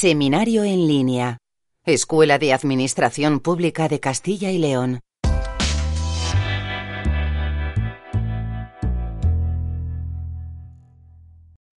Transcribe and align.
Seminario 0.00 0.62
en 0.62 0.86
línea. 0.86 1.38
Escuela 1.84 2.38
de 2.38 2.52
Administración 2.52 3.40
Pública 3.40 3.88
de 3.88 3.98
Castilla 3.98 4.52
y 4.52 4.58
León. 4.58 5.00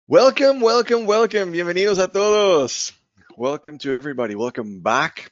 Welcome, 0.07 0.61
welcome, 0.61 1.05
welcome. 1.07 1.51
Bienvenidos 1.51 1.97
a 1.97 2.09
todos. 2.09 2.93
Welcome 3.35 3.79
to 3.79 3.91
everybody. 3.91 4.35
Welcome 4.35 4.83
back. 4.83 5.31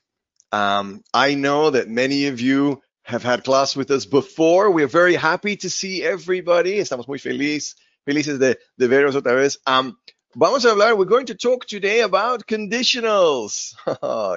Um, 0.52 1.04
I 1.14 1.36
know 1.36 1.70
that 1.70 1.88
many 1.90 2.26
of 2.26 2.42
you 2.42 2.82
have 3.04 3.22
had 3.22 3.44
class 3.44 3.78
with 3.78 3.92
us 3.92 4.08
before. 4.08 4.72
We're 4.72 4.88
very 4.88 5.14
happy 5.14 5.58
to 5.58 5.70
see 5.70 6.02
everybody. 6.02 6.80
Estamos 6.80 7.08
muy 7.08 7.20
feliz, 7.20 7.76
felices 8.04 8.40
de, 8.40 8.58
de 8.80 8.88
veros 8.88 9.16
otra 9.16 9.36
vez. 9.36 9.60
Um, 9.68 9.96
vamos 10.36 10.66
a 10.66 10.70
hablar, 10.70 10.96
we're 10.96 11.06
going 11.06 11.26
to 11.28 11.36
talk 11.36 11.66
today 11.66 12.02
about 12.02 12.46
conditionals. 12.46 13.74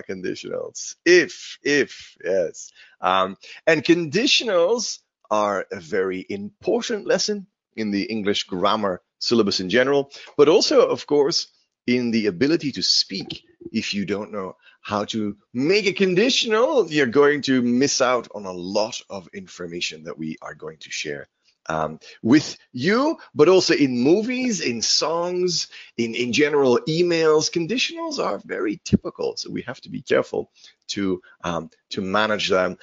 conditionals. 0.08 0.96
If, 1.04 1.58
if, 1.62 2.16
yes. 2.24 2.72
Um, 3.00 3.36
and 3.66 3.84
conditionals 3.84 5.00
are 5.30 5.66
a 5.70 5.80
very 5.80 6.24
important 6.28 7.06
lesson 7.06 7.46
in 7.76 7.90
the 7.90 8.04
English 8.04 8.44
grammar 8.44 9.02
syllabus 9.18 9.60
in 9.60 9.68
general, 9.68 10.10
but 10.36 10.48
also, 10.48 10.86
of 10.88 11.06
course, 11.06 11.48
in 11.86 12.10
the 12.10 12.26
ability 12.26 12.72
to 12.72 12.82
speak. 12.82 13.44
If 13.72 13.94
you 13.94 14.04
don't 14.04 14.32
know 14.32 14.56
how 14.80 15.04
to 15.06 15.36
make 15.52 15.86
a 15.86 15.92
conditional, 15.92 16.90
you're 16.90 17.06
going 17.06 17.42
to 17.42 17.62
miss 17.62 18.00
out 18.00 18.28
on 18.34 18.44
a 18.44 18.52
lot 18.52 19.00
of 19.08 19.28
information 19.32 20.04
that 20.04 20.18
we 20.18 20.36
are 20.42 20.54
going 20.54 20.78
to 20.78 20.90
share 20.90 21.28
um, 21.68 21.98
with 22.22 22.56
you, 22.72 23.18
but 23.34 23.48
also 23.48 23.74
in 23.74 23.98
movies, 23.98 24.60
in 24.60 24.82
songs, 24.82 25.68
in, 25.96 26.14
in 26.14 26.32
general 26.32 26.78
emails. 26.88 27.50
Conditionals 27.50 28.18
are 28.18 28.40
very 28.44 28.80
typical, 28.84 29.36
so 29.36 29.50
we 29.50 29.62
have 29.62 29.80
to 29.82 29.90
be 29.90 30.02
careful 30.02 30.50
to 30.88 31.20
um, 31.44 31.70
to 31.90 32.00
manage 32.00 32.48
them 32.48 32.78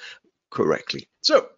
correctly. 0.50 1.08
So 1.20 1.48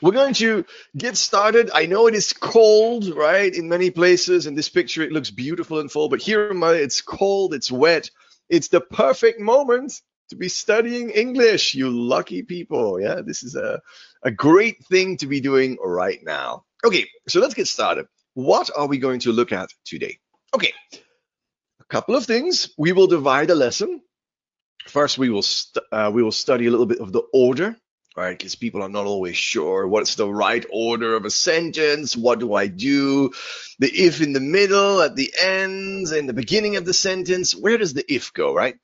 we're 0.00 0.12
going 0.12 0.34
to 0.34 0.64
get 0.96 1.16
started. 1.16 1.70
I 1.74 1.86
know 1.86 2.06
it 2.06 2.14
is 2.14 2.32
cold, 2.32 3.08
right? 3.08 3.52
In 3.52 3.68
many 3.68 3.90
places. 3.90 4.46
In 4.46 4.54
this 4.54 4.68
picture, 4.68 5.02
it 5.02 5.12
looks 5.12 5.30
beautiful 5.30 5.80
and 5.80 5.90
full, 5.90 6.08
but 6.08 6.22
here 6.22 6.50
it's 6.74 7.00
cold, 7.00 7.54
it's 7.54 7.72
wet. 7.72 8.10
It's 8.48 8.68
the 8.68 8.80
perfect 8.80 9.40
moment 9.40 10.00
to 10.30 10.36
be 10.36 10.48
studying 10.48 11.10
English, 11.10 11.74
you 11.74 11.90
lucky 11.90 12.42
people. 12.42 13.00
Yeah, 13.00 13.20
this 13.24 13.42
is 13.42 13.56
a, 13.56 13.80
a 14.22 14.30
great 14.30 14.84
thing 14.86 15.16
to 15.18 15.26
be 15.26 15.40
doing 15.40 15.78
right 15.82 16.20
now. 16.22 16.64
Okay, 16.84 17.06
so 17.28 17.40
let's 17.40 17.54
get 17.54 17.66
started. 17.66 18.06
What 18.34 18.70
are 18.76 18.86
we 18.86 18.98
going 18.98 19.20
to 19.20 19.32
look 19.32 19.52
at 19.52 19.70
today? 19.84 20.18
Okay, 20.54 20.72
a 20.92 21.84
couple 21.88 22.14
of 22.14 22.24
things. 22.24 22.70
We 22.78 22.92
will 22.92 23.06
divide 23.06 23.50
a 23.50 23.54
lesson. 23.54 24.02
First, 24.86 25.18
we 25.18 25.28
will 25.28 25.44
uh, 25.92 26.10
we 26.14 26.22
will 26.22 26.32
study 26.32 26.66
a 26.66 26.70
little 26.70 26.86
bit 26.86 27.00
of 27.00 27.12
the 27.12 27.22
order 27.32 27.76
right? 28.18 28.36
Because 28.36 28.56
people 28.56 28.82
are 28.82 28.88
not 28.88 29.06
always 29.06 29.36
sure 29.36 29.86
what's 29.86 30.16
the 30.16 30.28
right 30.28 30.66
order 30.72 31.14
of 31.14 31.24
a 31.24 31.30
sentence. 31.30 32.16
What 32.16 32.40
do 32.40 32.52
I 32.52 32.66
do? 32.66 33.30
The 33.78 33.88
if 33.88 34.20
in 34.20 34.32
the 34.32 34.40
middle, 34.40 35.00
at 35.00 35.14
the 35.14 35.32
end, 35.40 36.08
in 36.08 36.26
the 36.26 36.32
beginning 36.32 36.74
of 36.76 36.84
the 36.84 36.92
sentence. 36.92 37.54
Where 37.54 37.78
does 37.78 37.94
the 37.94 38.04
if 38.12 38.32
go, 38.32 38.52
right? 38.52 38.74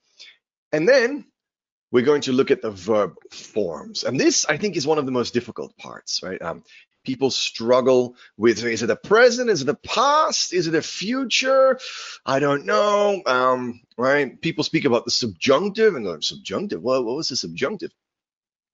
And 0.72 0.88
then 0.88 1.26
we're 1.94 2.02
going 2.04 2.22
to 2.22 2.32
look 2.32 2.50
at 2.50 2.60
the 2.60 2.72
verb 2.72 3.14
forms. 3.30 4.02
And 4.02 4.18
this, 4.18 4.44
I 4.46 4.56
think, 4.56 4.76
is 4.76 4.84
one 4.84 4.98
of 4.98 5.06
the 5.06 5.12
most 5.12 5.32
difficult 5.32 5.76
parts, 5.78 6.24
right? 6.24 6.42
Um, 6.42 6.64
people 7.04 7.30
struggle 7.30 8.16
with 8.36 8.64
is 8.64 8.82
it 8.82 8.86
the 8.86 8.96
present 8.96 9.48
is 9.48 9.62
it 9.62 9.66
the 9.66 9.74
past 9.74 10.54
is 10.54 10.66
it 10.66 10.74
a 10.74 10.80
future 10.80 11.78
i 12.24 12.38
don't 12.38 12.64
know 12.64 13.20
um, 13.26 13.78
right 13.98 14.40
people 14.40 14.64
speak 14.64 14.86
about 14.86 15.04
the 15.04 15.10
subjunctive 15.10 15.96
and 15.96 16.06
the 16.06 16.18
subjunctive 16.22 16.82
well 16.82 17.04
what 17.04 17.14
was 17.14 17.28
the 17.28 17.36
subjunctive 17.36 17.92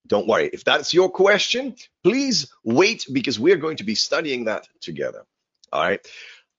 don't 0.06 0.26
worry. 0.26 0.50
If 0.52 0.64
that's 0.64 0.92
your 0.92 1.08
question, 1.08 1.76
please 2.02 2.52
wait 2.64 3.06
because 3.12 3.38
we're 3.38 3.56
going 3.56 3.76
to 3.76 3.84
be 3.84 3.94
studying 3.94 4.46
that 4.46 4.66
together. 4.80 5.24
All 5.72 5.82
right. 5.82 6.00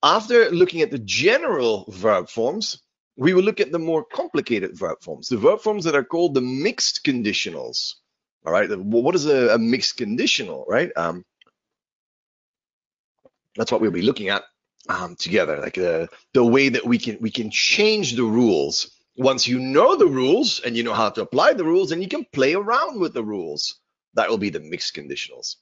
After 0.01 0.49
looking 0.49 0.81
at 0.81 0.89
the 0.89 0.99
general 0.99 1.85
verb 1.89 2.29
forms, 2.29 2.81
we 3.17 3.33
will 3.33 3.43
look 3.43 3.59
at 3.59 3.71
the 3.71 3.79
more 3.79 4.03
complicated 4.03 4.77
verb 4.77 5.01
forms, 5.01 5.27
the 5.27 5.37
verb 5.37 5.61
forms 5.61 5.83
that 5.83 5.95
are 5.95 6.03
called 6.03 6.33
the 6.33 6.41
mixed 6.41 7.03
conditionals. 7.03 7.95
All 8.45 8.51
right. 8.51 8.69
What 8.71 9.15
is 9.15 9.27
a, 9.27 9.53
a 9.53 9.57
mixed 9.59 9.97
conditional, 9.97 10.65
right? 10.67 10.91
Um, 10.95 11.23
that's 13.55 13.71
what 13.71 13.81
we'll 13.81 13.91
be 13.91 14.01
looking 14.01 14.29
at 14.29 14.43
um, 14.89 15.15
together, 15.15 15.59
like 15.59 15.77
uh, 15.77 16.07
the 16.33 16.43
way 16.43 16.69
that 16.69 16.85
we 16.85 16.97
can 16.97 17.17
we 17.21 17.29
can 17.29 17.51
change 17.51 18.15
the 18.15 18.23
rules 18.23 18.91
once 19.15 19.47
you 19.47 19.59
know 19.59 19.95
the 19.95 20.07
rules 20.07 20.61
and 20.61 20.75
you 20.75 20.83
know 20.83 20.93
how 20.93 21.09
to 21.09 21.21
apply 21.21 21.53
the 21.53 21.65
rules, 21.65 21.91
and 21.91 22.01
you 22.01 22.07
can 22.07 22.25
play 22.33 22.53
around 22.55 22.99
with 22.99 23.13
the 23.13 23.23
rules. 23.23 23.79
That 24.15 24.29
will 24.29 24.37
be 24.37 24.49
the 24.49 24.59
mixed 24.59 24.95
conditionals. 24.95 25.57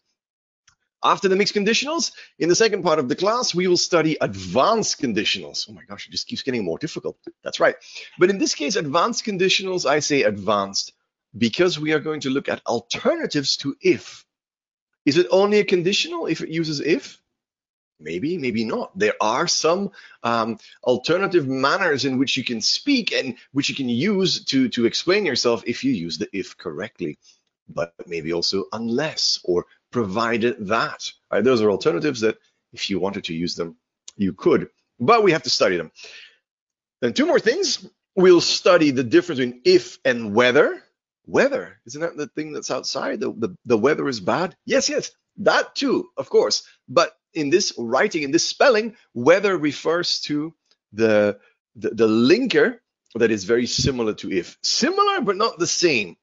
After 1.01 1.29
the 1.29 1.35
mixed 1.37 1.55
conditionals, 1.55 2.11
in 2.39 2.49
the 2.49 2.55
second 2.55 2.83
part 2.83 2.99
of 2.99 3.07
the 3.07 3.15
class, 3.15 3.55
we 3.55 3.67
will 3.67 3.77
study 3.77 4.17
advanced 4.19 5.01
conditionals. 5.01 5.65
Oh 5.69 5.73
my 5.73 5.83
gosh, 5.83 6.07
it 6.07 6.11
just 6.11 6.27
keeps 6.27 6.41
getting 6.41 6.65
more 6.65 6.77
difficult. 6.77 7.17
That's 7.43 7.59
right. 7.59 7.75
But 8.17 8.29
in 8.29 8.37
this 8.37 8.53
case, 8.53 8.75
advanced 8.75 9.25
conditionals, 9.25 9.85
I 9.85 9.99
say 9.99 10.23
advanced 10.23 10.93
because 11.37 11.79
we 11.79 11.93
are 11.93 11.99
going 11.99 12.21
to 12.21 12.29
look 12.29 12.49
at 12.49 12.61
alternatives 12.65 13.57
to 13.57 13.75
if. 13.81 14.25
Is 15.05 15.17
it 15.17 15.27
only 15.31 15.59
a 15.59 15.63
conditional 15.63 16.25
if 16.25 16.41
it 16.41 16.49
uses 16.49 16.81
if? 16.81 17.21
Maybe, 18.01 18.37
maybe 18.37 18.63
not. 18.65 18.97
There 18.97 19.15
are 19.21 19.47
some 19.47 19.91
um, 20.23 20.57
alternative 20.83 21.47
manners 21.47 22.05
in 22.05 22.17
which 22.17 22.37
you 22.37 22.43
can 22.43 22.61
speak 22.61 23.11
and 23.13 23.35
which 23.51 23.69
you 23.69 23.75
can 23.75 23.89
use 23.89 24.45
to, 24.45 24.69
to 24.69 24.85
explain 24.85 25.25
yourself 25.25 25.63
if 25.65 25.83
you 25.83 25.91
use 25.91 26.17
the 26.17 26.29
if 26.31 26.57
correctly. 26.57 27.17
But 27.67 27.93
maybe 28.07 28.33
also 28.33 28.65
unless 28.71 29.39
or 29.43 29.65
provided 29.91 30.67
that. 30.67 31.11
Right? 31.31 31.43
Those 31.43 31.61
are 31.61 31.71
alternatives 31.71 32.21
that 32.21 32.37
if 32.73 32.89
you 32.89 32.99
wanted 32.99 33.25
to 33.25 33.33
use 33.33 33.55
them, 33.55 33.75
you 34.15 34.33
could. 34.33 34.69
But 34.99 35.23
we 35.23 35.31
have 35.31 35.43
to 35.43 35.49
study 35.49 35.77
them. 35.77 35.91
Then 37.01 37.13
two 37.13 37.25
more 37.25 37.39
things. 37.39 37.87
We'll 38.15 38.41
study 38.41 38.91
the 38.91 39.03
difference 39.03 39.39
between 39.39 39.61
if 39.65 39.97
and 40.03 40.33
whether. 40.35 40.83
Weather, 41.25 41.79
isn't 41.85 42.01
that 42.01 42.17
the 42.17 42.25
thing 42.25 42.53
that's 42.53 42.71
outside? 42.71 43.19
The, 43.19 43.31
the, 43.31 43.55
the 43.63 43.77
weather 43.77 44.07
is 44.07 44.19
bad? 44.19 44.55
Yes, 44.65 44.89
yes, 44.89 45.11
that 45.37 45.75
too, 45.75 46.09
of 46.17 46.27
course. 46.27 46.63
But 46.87 47.15
in 47.35 47.51
this 47.51 47.71
writing, 47.77 48.23
in 48.23 48.31
this 48.31 48.47
spelling, 48.47 48.95
whether 49.13 49.55
refers 49.55 50.21
to 50.21 50.55
the, 50.91 51.37
the, 51.75 51.91
the 51.91 52.07
linker 52.07 52.79
that 53.13 53.29
is 53.29 53.43
very 53.43 53.67
similar 53.67 54.15
to 54.15 54.31
if. 54.31 54.57
Similar, 54.63 55.21
but 55.21 55.37
not 55.37 55.59
the 55.59 55.67
same. 55.67 56.17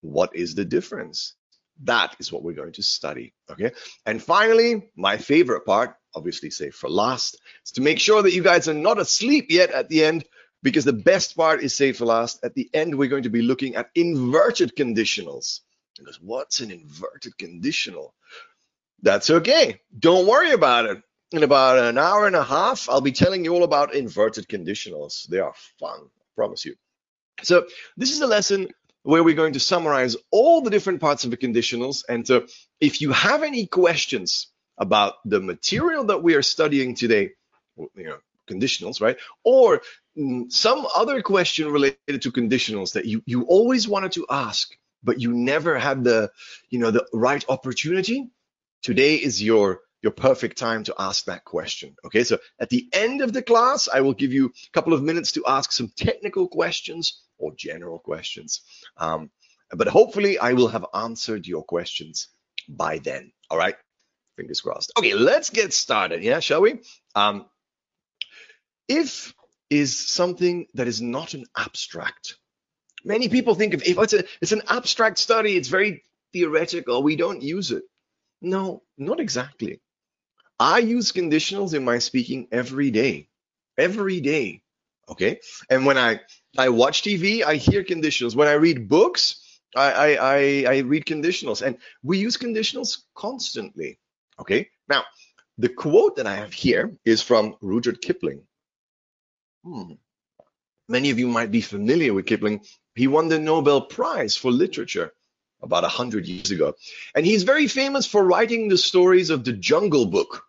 What 0.00 0.34
is 0.34 0.54
the 0.54 0.64
difference? 0.64 1.34
That 1.84 2.16
is 2.18 2.32
what 2.32 2.42
we're 2.42 2.54
going 2.54 2.72
to 2.72 2.82
study. 2.82 3.32
Okay. 3.50 3.72
And 4.04 4.22
finally, 4.22 4.90
my 4.96 5.16
favorite 5.16 5.64
part, 5.64 5.96
obviously 6.14 6.50
save 6.50 6.74
for 6.74 6.90
last, 6.90 7.40
is 7.64 7.72
to 7.72 7.80
make 7.80 8.00
sure 8.00 8.22
that 8.22 8.32
you 8.32 8.42
guys 8.42 8.68
are 8.68 8.74
not 8.74 8.98
asleep 8.98 9.46
yet 9.50 9.70
at 9.70 9.88
the 9.88 10.04
end, 10.04 10.24
because 10.62 10.84
the 10.84 10.92
best 10.92 11.36
part 11.36 11.62
is 11.62 11.74
saved 11.74 11.98
for 11.98 12.04
last. 12.04 12.40
At 12.42 12.54
the 12.54 12.68
end, 12.74 12.96
we're 12.96 13.08
going 13.08 13.22
to 13.22 13.30
be 13.30 13.42
looking 13.42 13.76
at 13.76 13.90
inverted 13.94 14.74
conditionals. 14.74 15.60
Because 15.96 16.20
what's 16.20 16.60
an 16.60 16.70
inverted 16.70 17.38
conditional? 17.38 18.14
That's 19.02 19.30
okay. 19.30 19.80
Don't 19.96 20.26
worry 20.26 20.50
about 20.50 20.86
it. 20.86 21.02
In 21.30 21.42
about 21.42 21.78
an 21.78 21.98
hour 21.98 22.26
and 22.26 22.34
a 22.34 22.42
half, 22.42 22.88
I'll 22.88 23.00
be 23.00 23.12
telling 23.12 23.44
you 23.44 23.54
all 23.54 23.62
about 23.62 23.94
inverted 23.94 24.48
conditionals. 24.48 25.28
They 25.28 25.38
are 25.38 25.54
fun, 25.78 26.00
I 26.00 26.24
promise 26.34 26.64
you. 26.64 26.74
So 27.42 27.66
this 27.96 28.12
is 28.12 28.20
a 28.20 28.26
lesson 28.26 28.68
where 29.08 29.24
we're 29.24 29.34
going 29.34 29.54
to 29.54 29.60
summarize 29.60 30.16
all 30.30 30.60
the 30.60 30.68
different 30.68 31.00
parts 31.00 31.24
of 31.24 31.30
the 31.30 31.36
conditionals. 31.38 32.04
And 32.10 32.26
so 32.26 32.46
if 32.78 33.00
you 33.00 33.10
have 33.12 33.42
any 33.42 33.64
questions 33.66 34.48
about 34.76 35.14
the 35.24 35.40
material 35.40 36.04
that 36.04 36.22
we 36.22 36.34
are 36.34 36.42
studying 36.42 36.94
today, 36.94 37.30
you 37.78 38.04
know, 38.04 38.18
conditionals, 38.46 39.00
right? 39.00 39.16
Or 39.44 39.80
mm, 40.14 40.52
some 40.52 40.86
other 40.94 41.22
question 41.22 41.72
related 41.72 42.20
to 42.20 42.30
conditionals 42.30 42.92
that 42.92 43.06
you, 43.06 43.22
you 43.24 43.44
always 43.44 43.88
wanted 43.88 44.12
to 44.12 44.26
ask, 44.28 44.76
but 45.02 45.18
you 45.18 45.32
never 45.32 45.78
had 45.78 46.04
the, 46.04 46.30
you 46.68 46.78
know, 46.78 46.90
the 46.90 47.06
right 47.14 47.42
opportunity, 47.48 48.28
today 48.82 49.14
is 49.14 49.42
your 49.42 49.80
your 50.02 50.12
perfect 50.12 50.58
time 50.58 50.84
to 50.84 50.94
ask 50.96 51.24
that 51.24 51.44
question. 51.44 51.96
Okay, 52.04 52.24
so 52.24 52.38
at 52.60 52.68
the 52.68 52.86
end 52.92 53.22
of 53.22 53.32
the 53.32 53.42
class, 53.42 53.88
I 53.92 54.02
will 54.02 54.12
give 54.12 54.32
you 54.32 54.46
a 54.46 54.70
couple 54.72 54.92
of 54.92 55.02
minutes 55.02 55.32
to 55.32 55.44
ask 55.46 55.72
some 55.72 55.90
technical 55.96 56.46
questions 56.46 57.22
or 57.38 57.52
general 57.56 57.98
questions. 57.98 58.62
Um, 58.96 59.30
but 59.70 59.88
hopefully, 59.88 60.38
I 60.38 60.54
will 60.54 60.68
have 60.68 60.86
answered 60.94 61.46
your 61.46 61.62
questions 61.62 62.28
by 62.68 62.98
then. 62.98 63.32
All 63.50 63.58
right, 63.58 63.76
fingers 64.36 64.60
crossed. 64.60 64.92
Okay, 64.98 65.14
let's 65.14 65.50
get 65.50 65.72
started. 65.72 66.22
Yeah, 66.22 66.40
shall 66.40 66.62
we? 66.62 66.80
Um, 67.14 67.46
if 68.88 69.34
is 69.70 69.98
something 69.98 70.66
that 70.74 70.88
is 70.88 71.00
not 71.02 71.34
an 71.34 71.44
abstract. 71.56 72.36
Many 73.04 73.28
people 73.28 73.54
think 73.54 73.74
of 73.74 73.82
if 73.82 73.98
it's, 73.98 74.12
a, 74.12 74.24
it's 74.40 74.52
an 74.52 74.62
abstract 74.68 75.18
study, 75.18 75.56
it's 75.56 75.68
very 75.68 76.02
theoretical. 76.32 77.02
We 77.02 77.16
don't 77.16 77.42
use 77.42 77.70
it. 77.70 77.84
No, 78.40 78.82
not 78.96 79.20
exactly. 79.20 79.80
I 80.58 80.78
use 80.78 81.12
conditionals 81.12 81.74
in 81.74 81.84
my 81.84 81.98
speaking 81.98 82.48
every 82.50 82.90
day. 82.90 83.28
Every 83.76 84.20
day. 84.20 84.62
Okay. 85.08 85.40
And 85.70 85.86
when 85.86 85.98
I, 85.98 86.20
I 86.58 86.70
watch 86.70 87.02
TV, 87.02 87.44
I 87.44 87.54
hear 87.54 87.84
conditionals. 87.84 88.34
When 88.34 88.48
I 88.48 88.54
read 88.54 88.88
books, 88.88 89.60
I, 89.76 90.16
I, 90.16 90.64
I, 90.66 90.78
read 90.78 91.04
conditionals 91.04 91.62
and 91.62 91.78
we 92.02 92.18
use 92.18 92.36
conditionals 92.36 92.98
constantly. 93.14 94.00
Okay. 94.40 94.68
Now, 94.88 95.04
the 95.58 95.68
quote 95.68 96.16
that 96.16 96.26
I 96.26 96.34
have 96.34 96.52
here 96.52 96.96
is 97.04 97.22
from 97.22 97.54
Rudyard 97.60 98.00
Kipling. 98.00 98.42
Hmm. 99.64 99.92
Many 100.88 101.10
of 101.10 101.18
you 101.18 101.28
might 101.28 101.52
be 101.52 101.60
familiar 101.60 102.12
with 102.12 102.26
Kipling. 102.26 102.64
He 102.96 103.06
won 103.06 103.28
the 103.28 103.38
Nobel 103.38 103.82
Prize 103.82 104.36
for 104.36 104.50
Literature 104.50 105.12
about 105.62 105.82
100 105.82 106.26
years 106.26 106.50
ago. 106.50 106.74
And 107.14 107.24
he's 107.24 107.44
very 107.44 107.68
famous 107.68 108.06
for 108.06 108.24
writing 108.24 108.68
the 108.68 108.78
stories 108.78 109.30
of 109.30 109.44
the 109.44 109.52
Jungle 109.52 110.06
Book, 110.06 110.42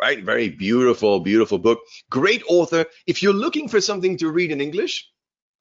right? 0.00 0.22
Very 0.22 0.50
beautiful, 0.50 1.20
beautiful 1.20 1.58
book. 1.58 1.80
Great 2.10 2.42
author. 2.48 2.84
If 3.06 3.22
you're 3.22 3.32
looking 3.32 3.68
for 3.68 3.80
something 3.80 4.18
to 4.18 4.30
read 4.30 4.50
in 4.50 4.60
English, 4.60 5.08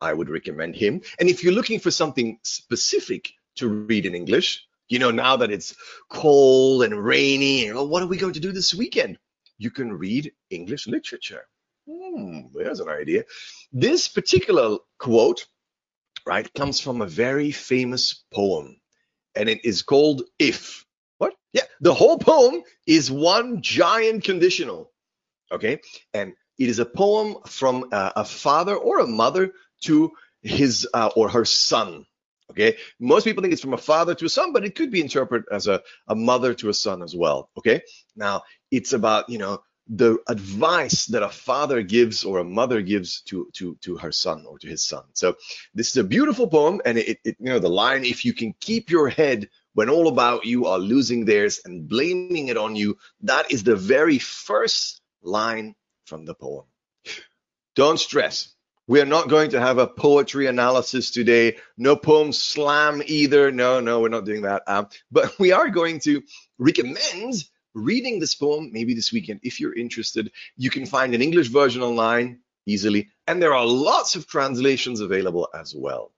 I 0.01 0.13
would 0.13 0.29
recommend 0.29 0.75
him. 0.75 1.01
And 1.19 1.29
if 1.29 1.43
you're 1.43 1.53
looking 1.53 1.79
for 1.79 1.91
something 1.91 2.39
specific 2.43 3.31
to 3.55 3.67
read 3.67 4.05
in 4.05 4.15
English, 4.15 4.65
you 4.89 4.99
know, 4.99 5.11
now 5.11 5.37
that 5.37 5.51
it's 5.51 5.75
cold 6.09 6.83
and 6.83 7.03
rainy, 7.03 7.71
well, 7.71 7.87
what 7.87 8.03
are 8.03 8.07
we 8.07 8.17
going 8.17 8.33
to 8.33 8.39
do 8.39 8.51
this 8.51 8.73
weekend? 8.73 9.17
You 9.57 9.71
can 9.71 9.93
read 9.93 10.33
English 10.49 10.87
literature. 10.87 11.47
Hmm, 11.89 12.41
there's 12.53 12.79
an 12.79 12.89
idea. 12.89 13.23
This 13.71 14.07
particular 14.07 14.77
quote, 14.99 15.45
right, 16.25 16.51
comes 16.53 16.79
from 16.79 17.01
a 17.01 17.07
very 17.07 17.51
famous 17.51 18.23
poem, 18.33 18.79
and 19.35 19.49
it 19.49 19.63
is 19.65 19.81
called 19.81 20.23
If. 20.39 20.85
What? 21.17 21.33
Yeah, 21.53 21.63
the 21.81 21.93
whole 21.93 22.17
poem 22.17 22.63
is 22.87 23.11
one 23.11 23.61
giant 23.61 24.23
conditional. 24.23 24.91
Okay, 25.51 25.79
and 26.13 26.33
it 26.57 26.69
is 26.69 26.79
a 26.79 26.85
poem 26.85 27.37
from 27.45 27.89
uh, 27.91 28.11
a 28.15 28.25
father 28.25 28.75
or 28.75 28.99
a 28.99 29.07
mother 29.07 29.53
to 29.83 30.11
his 30.41 30.87
uh, 30.93 31.09
or 31.15 31.29
her 31.29 31.45
son. 31.45 32.05
Okay, 32.51 32.77
most 32.99 33.23
people 33.23 33.41
think 33.41 33.53
it's 33.53 33.61
from 33.61 33.73
a 33.73 33.77
father 33.77 34.13
to 34.15 34.25
a 34.25 34.29
son, 34.29 34.53
but 34.53 34.65
it 34.65 34.75
could 34.75 34.91
be 34.91 35.01
interpreted 35.01 35.47
as 35.51 35.67
a, 35.67 35.81
a 36.07 36.15
mother 36.15 36.53
to 36.53 36.69
a 36.69 36.73
son 36.73 37.01
as 37.01 37.15
well. 37.15 37.49
Okay, 37.57 37.81
now 38.15 38.43
it's 38.69 38.93
about 38.93 39.29
you 39.29 39.37
know 39.37 39.63
the 39.87 40.17
advice 40.27 41.07
that 41.07 41.23
a 41.23 41.29
father 41.29 41.81
gives 41.81 42.23
or 42.23 42.39
a 42.39 42.43
mother 42.43 42.81
gives 42.81 43.21
to 43.21 43.49
to 43.53 43.75
to 43.81 43.97
her 43.97 44.11
son 44.11 44.45
or 44.47 44.59
to 44.59 44.67
his 44.67 44.83
son. 44.83 45.03
So 45.13 45.35
this 45.73 45.89
is 45.91 45.97
a 45.97 46.03
beautiful 46.03 46.47
poem, 46.47 46.81
and 46.85 46.97
it, 46.97 47.19
it 47.23 47.37
you 47.39 47.49
know 47.49 47.59
the 47.59 47.69
line, 47.69 48.05
if 48.05 48.25
you 48.25 48.33
can 48.33 48.53
keep 48.59 48.89
your 48.89 49.09
head 49.09 49.49
when 49.73 49.89
all 49.89 50.07
about 50.07 50.45
you 50.45 50.67
are 50.67 50.79
losing 50.79 51.25
theirs 51.25 51.61
and 51.65 51.87
blaming 51.87 52.47
it 52.47 52.57
on 52.57 52.75
you, 52.75 52.97
that 53.21 53.51
is 53.51 53.63
the 53.63 53.75
very 53.75 54.19
first 54.19 55.01
line 55.23 55.75
from 56.05 56.25
the 56.25 56.35
poem. 56.35 56.65
Don't 57.75 57.99
stress. 57.99 58.52
We 58.87 58.99
are 58.99 59.05
not 59.05 59.29
going 59.29 59.51
to 59.51 59.61
have 59.61 59.77
a 59.77 59.87
poetry 59.87 60.47
analysis 60.47 61.09
today. 61.09 61.57
No 61.77 61.95
poem 61.95 62.33
slam 62.33 63.01
either. 63.05 63.49
No, 63.49 63.79
no, 63.79 64.01
we're 64.01 64.09
not 64.09 64.25
doing 64.25 64.41
that. 64.41 64.63
Um, 64.67 64.87
but 65.11 65.33
we 65.39 65.51
are 65.51 65.69
going 65.69 65.99
to 66.01 66.21
recommend 66.57 67.45
reading 67.73 68.19
this 68.19 68.35
poem 68.35 68.71
maybe 68.71 68.93
this 68.93 69.11
weekend 69.11 69.39
if 69.43 69.59
you're 69.59 69.75
interested. 69.75 70.31
You 70.57 70.69
can 70.69 70.85
find 70.85 71.15
an 71.15 71.21
English 71.21 71.47
version 71.47 71.81
online 71.81 72.39
easily, 72.65 73.09
and 73.27 73.41
there 73.41 73.53
are 73.53 73.65
lots 73.65 74.15
of 74.15 74.27
translations 74.27 74.99
available 74.99 75.47
as 75.53 75.73
well. 75.75 76.11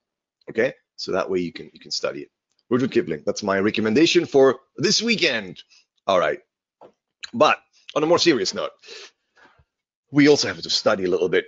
Okay, 0.50 0.74
so 0.96 1.12
that 1.12 1.30
way 1.30 1.40
you 1.40 1.54
can 1.54 1.70
you 1.74 1.80
can 1.80 1.92
study 1.92 2.22
it. 2.22 2.30
Rudyard 2.70 2.92
Kipling. 2.92 3.24
That's 3.26 3.44
my 3.44 3.60
recommendation 3.60 4.26
for 4.26 4.60
this 4.76 5.02
weekend. 5.02 5.62
All 6.08 6.20
right, 6.20 6.40
but 7.34 7.60
on 7.96 8.04
a 8.04 8.08
more 8.08 8.20
serious 8.20 8.54
note, 8.54 8.72
we 10.12 10.28
also 10.28 10.48
have 10.48 10.62
to 10.62 10.70
study 10.70 11.06
a 11.06 11.10
little 11.10 11.30
bit 11.30 11.46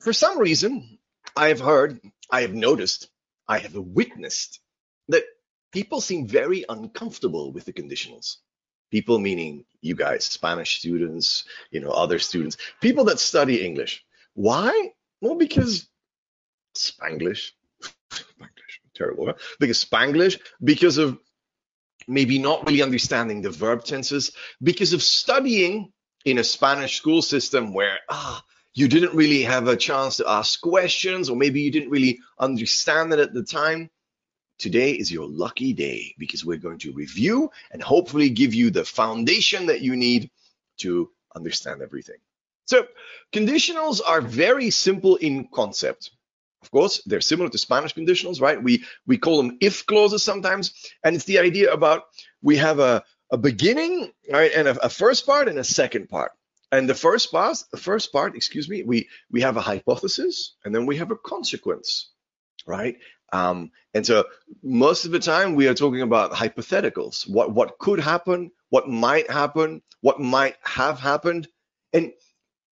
for 0.00 0.12
some 0.12 0.38
reason, 0.38 0.98
I 1.36 1.48
have 1.48 1.60
heard, 1.60 2.00
I 2.30 2.42
have 2.42 2.54
noticed, 2.54 3.08
I 3.48 3.58
have 3.58 3.74
witnessed 3.74 4.60
that 5.08 5.24
people 5.72 6.00
seem 6.00 6.26
very 6.26 6.64
uncomfortable 6.68 7.52
with 7.52 7.64
the 7.64 7.72
conditionals. 7.72 8.36
People 8.90 9.18
meaning 9.18 9.64
you 9.80 9.94
guys, 9.94 10.24
Spanish 10.24 10.78
students, 10.78 11.44
you 11.70 11.80
know, 11.80 11.90
other 11.90 12.18
students, 12.18 12.56
people 12.80 13.04
that 13.04 13.18
study 13.18 13.64
English. 13.64 14.04
Why? 14.34 14.92
Well, 15.20 15.34
because 15.34 15.88
Spanglish, 16.76 17.52
Spanglish, 18.10 18.80
terrible, 18.94 19.26
huh? 19.26 19.34
because 19.58 19.84
Spanglish, 19.84 20.38
because 20.62 20.98
of 20.98 21.18
maybe 22.06 22.38
not 22.38 22.66
really 22.66 22.82
understanding 22.82 23.42
the 23.42 23.50
verb 23.50 23.84
tenses, 23.84 24.32
because 24.62 24.92
of 24.92 25.02
studying 25.02 25.92
in 26.24 26.38
a 26.38 26.44
Spanish 26.44 26.96
school 26.96 27.22
system 27.22 27.72
where 27.72 27.98
ah, 28.08 28.44
you 28.76 28.88
didn't 28.88 29.14
really 29.14 29.42
have 29.42 29.68
a 29.68 29.76
chance 29.76 30.18
to 30.18 30.28
ask 30.28 30.60
questions, 30.60 31.30
or 31.30 31.36
maybe 31.36 31.62
you 31.62 31.70
didn't 31.70 31.88
really 31.88 32.20
understand 32.38 33.10
it 33.14 33.18
at 33.18 33.32
the 33.32 33.42
time, 33.42 33.88
today 34.58 34.92
is 34.92 35.10
your 35.10 35.26
lucky 35.26 35.72
day 35.72 36.14
because 36.18 36.44
we're 36.44 36.58
going 36.58 36.78
to 36.78 36.92
review 36.92 37.50
and 37.72 37.82
hopefully 37.82 38.28
give 38.28 38.52
you 38.52 38.70
the 38.70 38.84
foundation 38.84 39.66
that 39.66 39.80
you 39.80 39.96
need 39.96 40.30
to 40.76 41.10
understand 41.34 41.80
everything. 41.80 42.18
So, 42.66 42.86
conditionals 43.32 44.02
are 44.06 44.20
very 44.20 44.68
simple 44.68 45.16
in 45.16 45.48
concept. 45.48 46.10
Of 46.60 46.70
course, 46.70 47.02
they're 47.06 47.22
similar 47.22 47.48
to 47.48 47.58
Spanish 47.58 47.94
conditionals, 47.94 48.42
right? 48.42 48.62
We 48.62 48.84
we 49.06 49.16
call 49.16 49.38
them 49.38 49.56
if 49.62 49.86
clauses 49.86 50.22
sometimes, 50.22 50.74
and 51.02 51.16
it's 51.16 51.24
the 51.24 51.38
idea 51.38 51.72
about 51.72 52.02
we 52.42 52.58
have 52.58 52.78
a, 52.78 53.04
a 53.30 53.38
beginning, 53.38 54.12
right, 54.30 54.52
and 54.54 54.68
a, 54.68 54.84
a 54.84 54.90
first 54.90 55.24
part 55.24 55.48
and 55.48 55.58
a 55.58 55.64
second 55.64 56.10
part. 56.10 56.32
And 56.72 56.88
the 56.88 56.94
first 56.94 57.30
part, 57.30 57.58
the 57.70 57.78
first 57.78 58.12
part, 58.12 58.36
excuse 58.36 58.68
me, 58.68 58.82
we 58.82 59.08
we 59.30 59.42
have 59.42 59.56
a 59.56 59.60
hypothesis 59.60 60.56
and 60.64 60.74
then 60.74 60.86
we 60.86 60.96
have 60.96 61.10
a 61.10 61.16
consequence, 61.16 62.10
right? 62.66 62.96
Um, 63.32 63.70
and 63.94 64.06
so 64.06 64.24
most 64.62 65.04
of 65.04 65.12
the 65.12 65.18
time 65.18 65.54
we 65.54 65.68
are 65.68 65.74
talking 65.74 66.02
about 66.02 66.32
hypotheticals, 66.32 67.28
what 67.28 67.52
what 67.52 67.78
could 67.78 68.00
happen, 68.00 68.50
what 68.70 68.88
might 68.88 69.30
happen, 69.30 69.82
what 70.00 70.20
might 70.20 70.56
have 70.62 70.98
happened. 70.98 71.48
And 71.92 72.12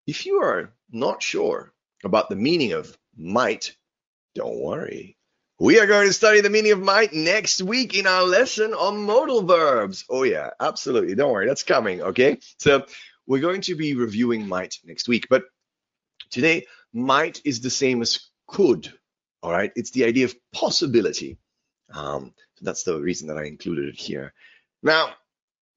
if 0.07 0.27
you 0.27 0.43
are 0.43 0.73
not 0.91 1.23
sure 1.23 1.73
about 2.05 2.29
the 2.29 2.37
meaning 2.37 2.73
of 2.73 2.97
might, 3.17 3.77
don't 4.35 4.61
worry. 4.61 5.17
We 5.61 5.79
are 5.79 5.87
going 5.87 6.09
to 6.09 6.13
study 6.13 6.41
the 6.41 6.51
meaning 6.51 6.73
of 6.73 6.81
might 6.81 7.13
next 7.13 7.63
week 7.63 7.95
in 7.95 8.09
our 8.09 8.25
lesson 8.25 8.75
on 8.75 9.07
modal 9.07 9.43
verbs. 9.43 10.05
Oh 10.11 10.25
yeah, 10.25 10.51
absolutely. 10.61 11.15
Don't 11.15 11.33
worry, 11.33 11.47
that's 11.47 11.63
coming. 11.63 12.03
Okay. 12.03 12.39
So 12.59 12.85
we're 13.27 13.41
going 13.41 13.63
to 13.63 13.75
be 13.75 13.95
reviewing 13.95 14.47
might 14.47 14.79
next 14.85 15.09
week, 15.09 15.27
but 15.29 15.45
today 16.31 16.67
might 16.93 17.41
is 17.45 17.61
the 17.61 17.71
same 17.71 18.03
as 18.03 18.31
could. 18.47 18.93
All 19.43 19.51
right, 19.51 19.73
it's 19.77 19.91
the 19.91 20.05
idea 20.05 20.25
of 20.25 20.35
possibility. 20.53 21.37
Um, 21.93 22.33
so 22.57 22.65
that's 22.65 22.83
the 22.83 23.01
reason 23.01 23.29
that 23.29 23.37
I 23.37 23.45
included 23.45 23.89
it 23.89 23.97
here. 23.97 24.33
Now, 24.83 25.11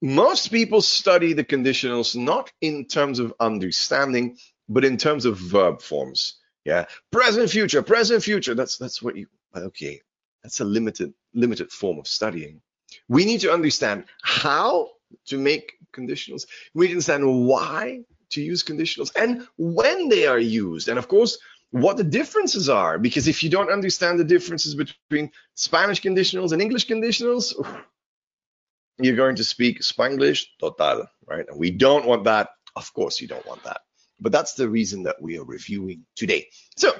most 0.01 0.49
people 0.51 0.81
study 0.81 1.33
the 1.33 1.43
conditionals 1.43 2.15
not 2.15 2.51
in 2.61 2.85
terms 2.85 3.19
of 3.19 3.33
understanding, 3.39 4.37
but 4.69 4.85
in 4.85 4.97
terms 4.97 5.25
of 5.25 5.37
verb 5.37 5.81
forms. 5.81 6.37
Yeah, 6.65 6.85
present, 7.11 7.49
future, 7.49 7.81
present, 7.81 8.23
future. 8.23 8.53
That's 8.53 8.77
that's 8.77 9.01
what 9.01 9.15
you. 9.15 9.27
Okay, 9.55 10.01
that's 10.43 10.59
a 10.59 10.65
limited 10.65 11.13
limited 11.33 11.71
form 11.71 11.97
of 11.97 12.07
studying. 12.07 12.61
We 13.07 13.25
need 13.25 13.41
to 13.41 13.53
understand 13.53 14.05
how 14.21 14.89
to 15.27 15.37
make 15.37 15.73
conditionals. 15.93 16.45
We 16.73 16.89
understand 16.89 17.47
why 17.47 18.01
to 18.31 18.41
use 18.41 18.63
conditionals 18.63 19.11
and 19.15 19.47
when 19.57 20.09
they 20.09 20.27
are 20.27 20.39
used. 20.39 20.89
And 20.89 20.99
of 20.99 21.07
course, 21.07 21.37
what 21.71 21.97
the 21.97 22.03
differences 22.03 22.69
are. 22.69 22.97
Because 22.97 23.27
if 23.27 23.43
you 23.43 23.49
don't 23.49 23.71
understand 23.71 24.19
the 24.19 24.23
differences 24.23 24.75
between 24.75 25.31
Spanish 25.55 26.01
conditionals 26.01 26.51
and 26.51 26.61
English 26.61 26.87
conditionals, 26.87 27.53
you're 28.99 29.15
going 29.15 29.35
to 29.35 29.43
speak 29.43 29.81
Spanglish 29.81 30.45
total, 30.59 31.05
right? 31.25 31.45
And 31.47 31.59
we 31.59 31.71
don't 31.71 32.05
want 32.05 32.23
that. 32.25 32.49
Of 32.75 32.93
course, 32.93 33.21
you 33.21 33.27
don't 33.27 33.45
want 33.45 33.63
that. 33.63 33.81
But 34.19 34.31
that's 34.31 34.53
the 34.53 34.69
reason 34.69 35.03
that 35.03 35.21
we 35.21 35.37
are 35.37 35.43
reviewing 35.43 36.05
today. 36.15 36.47
So 36.77 36.91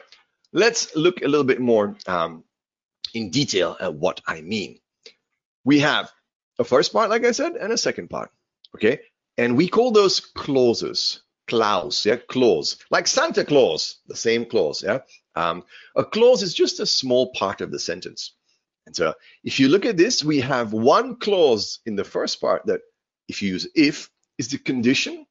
let's 0.54 0.96
look 0.96 1.22
a 1.22 1.28
little 1.28 1.44
bit 1.44 1.60
more 1.60 1.96
um, 2.08 2.44
in 3.14 3.32
detail 3.32 3.78
at 3.80 3.94
what 3.94 4.22
I 4.28 4.42
mean. 4.42 4.80
We 5.64 5.80
have 5.80 6.12
a 6.60 6.64
first 6.64 6.94
part, 6.94 7.10
like 7.10 7.26
I 7.26 7.32
said, 7.32 7.56
and 7.56 7.72
a 7.72 7.78
second 7.78 8.10
part. 8.10 8.32
Okay. 8.76 9.00
And 9.38 9.56
we 9.56 9.68
call 9.68 9.92
those 9.92 10.20
clauses. 10.20 11.22
Clause, 11.48 12.06
yeah, 12.06 12.18
clause, 12.18 12.78
like 12.92 13.08
Santa 13.08 13.46
Claus, 13.46 14.00
the 14.08 14.18
same 14.18 14.44
clause, 14.46 14.84
yeah. 14.84 15.00
Um, 15.34 15.64
a 15.96 16.04
clause 16.04 16.44
is 16.44 16.54
just 16.54 16.82
a 16.82 16.86
small 16.86 17.32
part 17.32 17.62
of 17.62 17.72
the 17.72 17.80
sentence. 17.80 18.34
And 18.86 18.94
so 18.94 19.14
if 19.46 19.58
you 19.58 19.70
look 19.70 19.86
at 19.86 19.96
this, 19.96 20.26
we 20.26 20.42
have 20.42 20.74
one 20.74 21.16
clause 21.16 21.80
in 21.86 21.96
the 21.96 22.04
first 22.04 22.42
part 22.42 22.66
that 22.66 22.82
if 23.30 23.42
you 23.42 23.54
use 23.54 23.66
if 23.76 24.10
is 24.38 24.50
the 24.50 24.58
condition. 24.58 25.26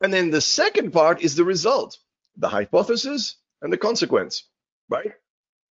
And 0.00 0.12
then 0.12 0.30
the 0.30 0.40
second 0.40 0.92
part 0.92 1.20
is 1.20 1.36
the 1.36 1.44
result, 1.44 1.98
the 2.36 2.48
hypothesis 2.48 3.36
and 3.60 3.72
the 3.72 3.78
consequence, 3.78 4.44
right? 4.88 5.12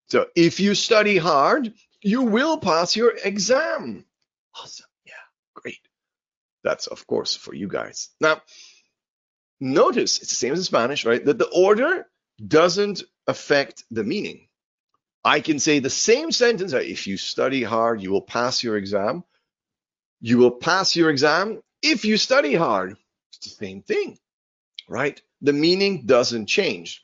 So 0.09 0.27
if 0.35 0.59
you 0.59 0.75
study 0.75 1.17
hard, 1.17 1.73
you 2.01 2.21
will 2.21 2.57
pass 2.57 2.95
your 2.95 3.13
exam. 3.23 4.05
Awesome. 4.55 4.87
Yeah, 5.05 5.13
great. 5.55 5.79
That's, 6.63 6.87
of 6.87 7.07
course, 7.07 7.35
for 7.35 7.53
you 7.53 7.67
guys. 7.67 8.09
Now, 8.19 8.41
notice 9.59 10.17
it's 10.17 10.29
the 10.29 10.35
same 10.35 10.53
as 10.53 10.59
in 10.59 10.65
Spanish, 10.65 11.05
right? 11.05 11.23
That 11.23 11.37
the 11.37 11.49
order 11.49 12.07
doesn't 12.45 13.03
affect 13.27 13.83
the 13.91 14.03
meaning. 14.03 14.47
I 15.23 15.39
can 15.39 15.59
say 15.59 15.79
the 15.79 15.89
same 15.89 16.31
sentence, 16.31 16.73
if 16.73 17.05
you 17.07 17.17
study 17.17 17.63
hard, 17.63 18.01
you 18.01 18.11
will 18.11 18.23
pass 18.23 18.63
your 18.63 18.77
exam. 18.77 19.23
You 20.19 20.37
will 20.37 20.51
pass 20.51 20.95
your 20.95 21.09
exam 21.09 21.61
if 21.81 22.05
you 22.05 22.17
study 22.17 22.55
hard. 22.55 22.95
It's 23.29 23.49
the 23.49 23.65
same 23.65 23.81
thing, 23.81 24.17
right? 24.87 25.21
The 25.41 25.53
meaning 25.53 26.05
doesn't 26.05 26.47
change. 26.47 27.03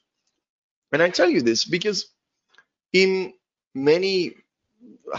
And 0.92 1.01
I 1.01 1.10
tell 1.10 1.30
you 1.30 1.42
this 1.42 1.66
because 1.66 2.08
in 2.94 3.34
many 3.74 4.36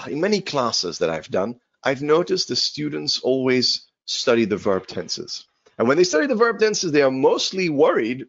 in 0.06 0.20
many 0.20 0.40
classes 0.40 0.98
that 0.98 1.10
I've 1.10 1.30
done, 1.30 1.60
I've 1.84 2.02
noticed 2.02 2.48
the 2.48 2.56
students 2.56 3.20
always 3.20 3.86
study 4.04 4.44
the 4.44 4.56
verb 4.56 4.86
tenses. 4.86 5.46
And 5.78 5.86
when 5.86 5.96
they 5.96 6.04
study 6.04 6.26
the 6.26 6.34
verb 6.34 6.58
tenses, 6.58 6.90
they 6.92 7.02
are 7.02 7.10
mostly 7.10 7.68
worried 7.68 8.26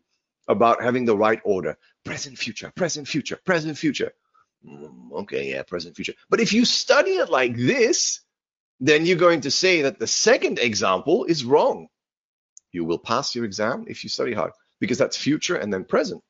about 0.48 0.84
having 0.84 1.06
the 1.06 1.18
right 1.18 1.42
order. 1.44 1.78
Present, 2.04 2.38
future, 2.38 2.72
present, 2.76 3.08
future, 3.08 3.40
present, 3.46 3.78
future. 3.78 4.12
Mm, 4.66 5.12
okay, 5.22 5.50
yeah, 5.52 5.64
present, 5.64 5.96
future. 5.96 6.14
But 6.30 6.40
if 6.40 6.54
you 6.54 6.66
study 6.66 7.12
it 7.12 7.30
like 7.30 7.56
this, 7.56 8.22
then 8.80 9.06
you're 9.06 9.18
going 9.18 9.42
to 9.42 9.52
say 9.52 9.84
that 9.84 10.00
the 10.00 10.08
second 10.08 10.60
example 10.60 11.26
is 11.26 11.44
wrong. 11.44 11.88
You 12.72 12.86
will 12.86 13.00
pass 13.00 13.36
your 13.36 13.46
exam 13.46 13.86
if 13.88 14.04
you 14.04 14.10
study 14.10 14.34
hard 14.34 14.52
because 14.80 14.98
that's 14.98 15.18
future 15.18 15.56
and 15.56 15.74
then 15.74 15.86
present. 15.86 16.24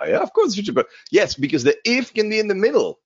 Ah, 0.00 0.06
yeah, 0.06 0.18
of 0.18 0.32
course, 0.32 0.54
future, 0.54 0.72
but 0.72 0.86
yes, 1.10 1.34
because 1.34 1.64
the 1.64 1.76
if 1.84 2.14
can 2.14 2.30
be 2.30 2.38
in 2.38 2.48
the 2.48 2.54
middle. 2.54 3.00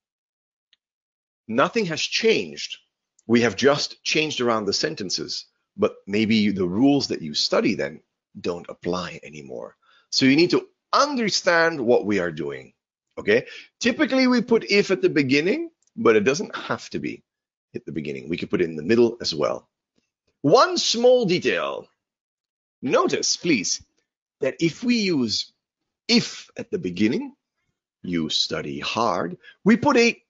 Nothing 1.49 1.87
has 1.87 2.01
changed. 2.01 2.79
We 3.26 3.43
have 3.43 3.57
just 3.57 4.02
changed 4.04 4.40
around 4.40 4.66
the 4.66 4.73
sentences, 4.73 5.47
but 5.76 5.97
maybe 6.07 6.50
the 6.50 6.66
rules 6.66 7.09
that 7.09 7.23
you 7.23 7.35
study 7.35 7.75
then 7.75 8.00
don't 8.38 8.66
apply 8.69 9.21
anymore. 9.23 9.76
So 10.11 10.26
you 10.26 10.37
need 10.37 10.50
to 10.50 10.66
understand 10.93 11.81
what 11.81 12.04
we 12.04 12.19
are 12.19 12.33
doing. 12.33 12.73
Okay. 13.19 13.47
Typically, 13.81 14.26
we 14.26 14.43
put 14.43 14.71
if 14.71 14.90
at 14.90 15.02
the 15.02 15.09
beginning, 15.09 15.71
but 15.97 16.16
it 16.16 16.25
doesn't 16.25 16.54
have 16.54 16.88
to 16.90 16.99
be 16.99 17.23
at 17.75 17.85
the 17.87 17.93
beginning. 17.93 18.28
We 18.28 18.37
could 18.37 18.50
put 18.50 18.61
it 18.61 18.69
in 18.69 18.76
the 18.76 18.83
middle 18.83 19.16
as 19.21 19.35
well. 19.35 19.69
One 20.43 20.76
small 20.76 21.25
detail. 21.25 21.88
Notice, 22.83 23.37
please, 23.37 23.83
that 24.40 24.57
if 24.61 24.85
we 24.85 24.97
use 24.97 25.52
if 26.07 26.50
at 26.57 26.71
the 26.71 26.78
beginning, 26.78 27.35
you 28.02 28.28
study 28.28 28.78
hard, 28.78 29.38
we 29.64 29.76
put 29.76 29.97
a 29.97 30.21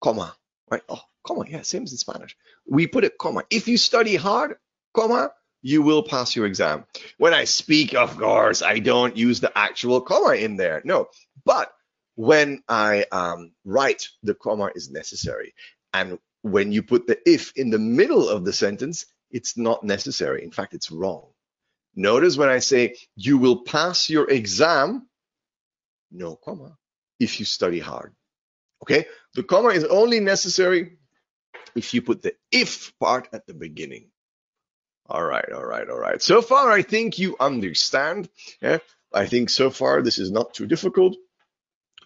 comma, 0.00 0.36
right? 0.70 0.82
Oh, 0.88 1.00
comma, 1.26 1.44
yeah, 1.48 1.62
same 1.62 1.82
as 1.82 1.92
in 1.92 1.98
Spanish. 1.98 2.36
We 2.66 2.86
put 2.86 3.04
a 3.04 3.10
comma. 3.10 3.42
If 3.50 3.68
you 3.68 3.76
study 3.76 4.16
hard, 4.16 4.56
comma, 4.94 5.32
you 5.62 5.82
will 5.82 6.02
pass 6.02 6.36
your 6.36 6.46
exam. 6.46 6.84
When 7.18 7.34
I 7.34 7.44
speak, 7.44 7.94
of 7.94 8.16
course, 8.16 8.62
I 8.62 8.78
don't 8.78 9.16
use 9.16 9.40
the 9.40 9.56
actual 9.56 10.00
comma 10.00 10.34
in 10.34 10.56
there. 10.56 10.80
No, 10.84 11.08
but 11.44 11.72
when 12.14 12.62
I 12.68 13.06
um, 13.12 13.52
write, 13.64 14.08
the 14.22 14.34
comma 14.34 14.70
is 14.74 14.90
necessary. 14.90 15.54
And 15.92 16.18
when 16.42 16.72
you 16.72 16.82
put 16.82 17.06
the 17.06 17.18
if 17.28 17.52
in 17.56 17.70
the 17.70 17.78
middle 17.78 18.28
of 18.28 18.44
the 18.44 18.52
sentence, 18.52 19.06
it's 19.30 19.56
not 19.56 19.82
necessary. 19.82 20.44
In 20.44 20.52
fact, 20.52 20.74
it's 20.74 20.90
wrong. 20.90 21.26
Notice 21.96 22.36
when 22.36 22.48
I 22.48 22.60
say 22.60 22.96
you 23.16 23.38
will 23.38 23.64
pass 23.64 24.08
your 24.10 24.30
exam, 24.30 25.08
no 26.10 26.36
comma, 26.36 26.76
if 27.18 27.40
you 27.40 27.46
study 27.46 27.80
hard. 27.80 28.14
Okay, 28.82 29.06
the 29.34 29.42
comma 29.42 29.70
is 29.70 29.84
only 29.84 30.20
necessary 30.20 30.98
if 31.74 31.94
you 31.94 32.02
put 32.02 32.22
the 32.22 32.34
if 32.50 32.92
part 32.98 33.28
at 33.32 33.46
the 33.46 33.54
beginning. 33.54 34.10
All 35.08 35.24
right, 35.24 35.52
all 35.52 35.64
right, 35.64 35.88
all 35.88 35.98
right. 35.98 36.20
So 36.20 36.42
far, 36.42 36.70
I 36.70 36.82
think 36.82 37.18
you 37.18 37.36
understand. 37.38 38.28
Yeah, 38.60 38.78
I 39.12 39.26
think 39.26 39.50
so 39.50 39.70
far 39.70 40.02
this 40.02 40.18
is 40.18 40.30
not 40.30 40.54
too 40.54 40.66
difficult. 40.66 41.16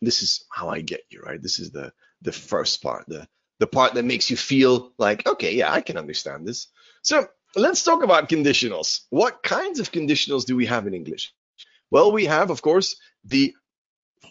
This 0.02 0.22
is 0.22 0.44
how 0.50 0.68
I 0.68 0.80
get 0.80 1.02
you, 1.10 1.20
right? 1.20 1.40
This 1.40 1.58
is 1.58 1.70
the 1.70 1.92
the 2.22 2.32
first 2.32 2.82
part, 2.82 3.04
the 3.08 3.26
the 3.58 3.66
part 3.66 3.94
that 3.94 4.04
makes 4.04 4.30
you 4.30 4.36
feel 4.36 4.92
like, 4.98 5.26
okay, 5.26 5.54
yeah, 5.54 5.72
I 5.72 5.80
can 5.80 5.96
understand 5.96 6.46
this. 6.46 6.68
So 7.02 7.26
let's 7.56 7.84
talk 7.84 8.02
about 8.02 8.28
conditionals. 8.28 9.00
What 9.10 9.42
kinds 9.42 9.80
of 9.80 9.92
conditionals 9.92 10.46
do 10.46 10.56
we 10.56 10.66
have 10.66 10.86
in 10.86 10.94
English? 10.94 11.32
Well, 11.90 12.12
we 12.12 12.26
have, 12.26 12.50
of 12.50 12.62
course, 12.62 12.96
the 13.24 13.54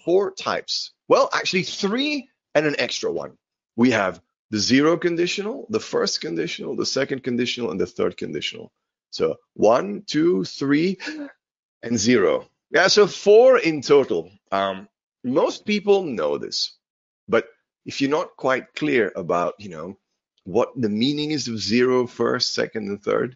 four 0.06 0.32
types. 0.32 0.92
Well, 1.08 1.30
actually, 1.34 1.64
three 1.64 2.30
and 2.56 2.66
an 2.66 2.76
extra 2.80 3.12
one. 3.12 3.38
We 3.76 3.92
have 3.92 4.22
the 4.52 4.60
zero 4.60 4.98
conditional, 4.98 5.68
the 5.70 5.80
first 5.80 6.22
conditional, 6.22 6.76
the 6.76 6.86
second 6.86 7.24
conditional, 7.24 7.72
and 7.72 7.80
the 7.80 7.86
third 7.86 8.18
conditional. 8.18 8.72
So 9.12 9.38
one, 9.54 10.04
two, 10.06 10.44
three, 10.44 10.98
and 11.84 11.98
zero. 11.98 12.48
Yeah, 12.72 12.88
so 12.88 13.08
four 13.08 13.58
in 13.58 13.82
total. 13.82 14.32
Um, 14.52 14.88
most 15.24 15.66
people 15.66 16.04
know 16.04 16.38
this, 16.38 16.78
but 17.28 17.48
if 17.86 18.02
you're 18.02 18.10
not 18.10 18.38
quite 18.38 18.74
clear 18.76 19.12
about, 19.16 19.56
you 19.60 19.70
know, 19.70 19.98
what 20.44 20.70
the 20.76 20.90
meaning 20.90 21.32
is 21.32 21.48
of 21.48 21.60
zero, 21.60 22.08
first, 22.08 22.54
second, 22.54 22.88
and 22.88 23.02
third, 23.02 23.36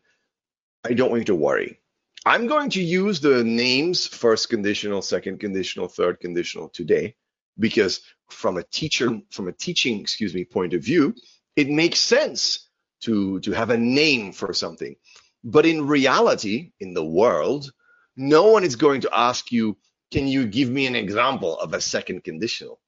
I 0.83 0.93
don't 0.93 1.09
want 1.09 1.21
you 1.21 1.25
to 1.25 1.35
worry. 1.35 1.79
I'm 2.25 2.47
going 2.47 2.69
to 2.71 2.81
use 2.81 3.19
the 3.19 3.43
names 3.43 4.07
first 4.07 4.49
conditional, 4.49 5.01
second 5.01 5.39
conditional, 5.39 5.87
third 5.87 6.19
conditional 6.19 6.69
today 6.69 7.15
because 7.57 8.01
from 8.29 8.57
a 8.57 8.63
teacher, 8.63 9.19
from 9.29 9.47
a 9.47 9.53
teaching, 9.53 9.99
excuse 9.99 10.33
me, 10.33 10.45
point 10.45 10.73
of 10.73 10.81
view, 10.81 11.15
it 11.55 11.69
makes 11.69 11.99
sense 11.99 12.69
to, 13.01 13.39
to 13.41 13.51
have 13.51 13.69
a 13.69 13.77
name 13.77 14.31
for 14.31 14.53
something. 14.53 14.95
But 15.43 15.65
in 15.65 15.87
reality, 15.87 16.71
in 16.79 16.93
the 16.93 17.03
world, 17.05 17.71
no 18.15 18.51
one 18.51 18.63
is 18.63 18.75
going 18.75 19.01
to 19.01 19.09
ask 19.13 19.51
you, 19.51 19.77
can 20.11 20.27
you 20.27 20.45
give 20.45 20.69
me 20.69 20.85
an 20.85 20.95
example 20.95 21.59
of 21.59 21.73
a 21.73 21.81
second 21.81 22.23
conditional, 22.23 22.79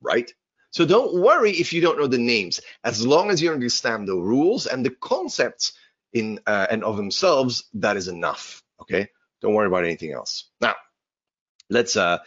right? 0.00 0.32
So 0.72 0.84
don't 0.86 1.14
worry 1.14 1.52
if 1.52 1.72
you 1.72 1.80
don't 1.80 1.98
know 1.98 2.06
the 2.06 2.18
names, 2.18 2.60
as 2.82 3.06
long 3.06 3.30
as 3.30 3.40
you 3.40 3.52
understand 3.52 4.08
the 4.08 4.16
rules 4.16 4.66
and 4.66 4.84
the 4.84 4.90
concepts 4.90 5.72
in 6.12 6.40
uh, 6.46 6.66
and 6.70 6.82
of 6.82 6.96
themselves, 6.96 7.64
that 7.74 7.96
is 7.96 8.08
enough. 8.08 8.62
Okay, 8.80 9.08
don't 9.40 9.54
worry 9.54 9.68
about 9.68 9.84
anything 9.84 10.12
else. 10.12 10.50
Now, 10.60 10.74
let's 11.70 11.96
uh, 11.96 12.18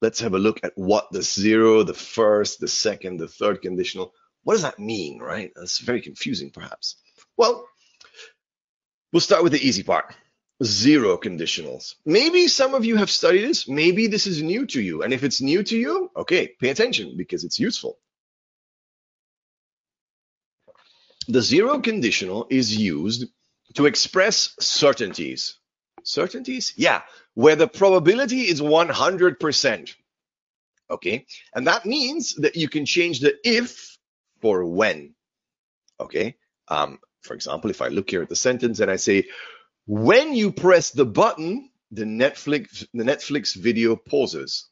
let's 0.00 0.20
have 0.20 0.34
a 0.34 0.38
look 0.38 0.60
at 0.62 0.72
what 0.76 1.08
the 1.10 1.22
zero, 1.22 1.82
the 1.82 1.94
first, 1.94 2.60
the 2.60 2.68
second, 2.68 3.18
the 3.18 3.28
third 3.28 3.62
conditional. 3.62 4.12
What 4.42 4.54
does 4.54 4.62
that 4.62 4.78
mean, 4.78 5.20
right? 5.20 5.50
That's 5.54 5.78
very 5.78 6.00
confusing, 6.00 6.50
perhaps. 6.50 6.96
Well, 7.36 7.66
we'll 9.12 9.20
start 9.20 9.42
with 9.42 9.52
the 9.52 9.66
easy 9.66 9.82
part 9.82 10.14
zero 10.62 11.16
conditionals. 11.16 11.94
Maybe 12.04 12.46
some 12.48 12.74
of 12.74 12.84
you 12.84 12.96
have 12.96 13.10
studied 13.10 13.42
this. 13.42 13.68
Maybe 13.68 14.06
this 14.06 14.26
is 14.26 14.42
new 14.42 14.66
to 14.66 14.80
you. 14.80 15.02
And 15.02 15.12
if 15.12 15.24
it's 15.24 15.40
new 15.40 15.62
to 15.62 15.76
you, 15.76 16.10
okay, 16.16 16.48
pay 16.60 16.70
attention 16.70 17.14
because 17.16 17.44
it's 17.44 17.58
useful. 17.58 17.98
The 21.26 21.42
zero 21.42 21.80
conditional 21.80 22.46
is 22.50 22.76
used 22.76 23.26
to 23.74 23.86
express 23.86 24.54
certainties. 24.60 25.58
Certainties? 26.04 26.74
Yeah, 26.76 27.02
where 27.34 27.56
the 27.56 27.68
probability 27.68 28.42
is 28.42 28.60
100%. 28.60 29.94
Okay, 30.90 31.26
and 31.54 31.66
that 31.66 31.86
means 31.86 32.34
that 32.36 32.56
you 32.56 32.68
can 32.68 32.84
change 32.84 33.20
the 33.20 33.34
if 33.44 33.98
for 34.40 34.64
when. 34.64 35.14
Okay, 35.98 36.36
um, 36.68 36.98
for 37.22 37.34
example, 37.34 37.70
if 37.70 37.80
I 37.80 37.88
look 37.88 38.10
here 38.10 38.22
at 38.22 38.28
the 38.28 38.36
sentence 38.36 38.80
and 38.80 38.90
I 38.90 38.96
say, 38.96 39.28
when 39.86 40.34
you 40.34 40.52
press 40.52 40.90
the 40.90 41.06
button, 41.06 41.70
the 41.90 42.04
Netflix 42.04 42.86
the 42.92 43.04
Netflix 43.04 43.54
video 43.54 43.96
pauses. 43.96 44.68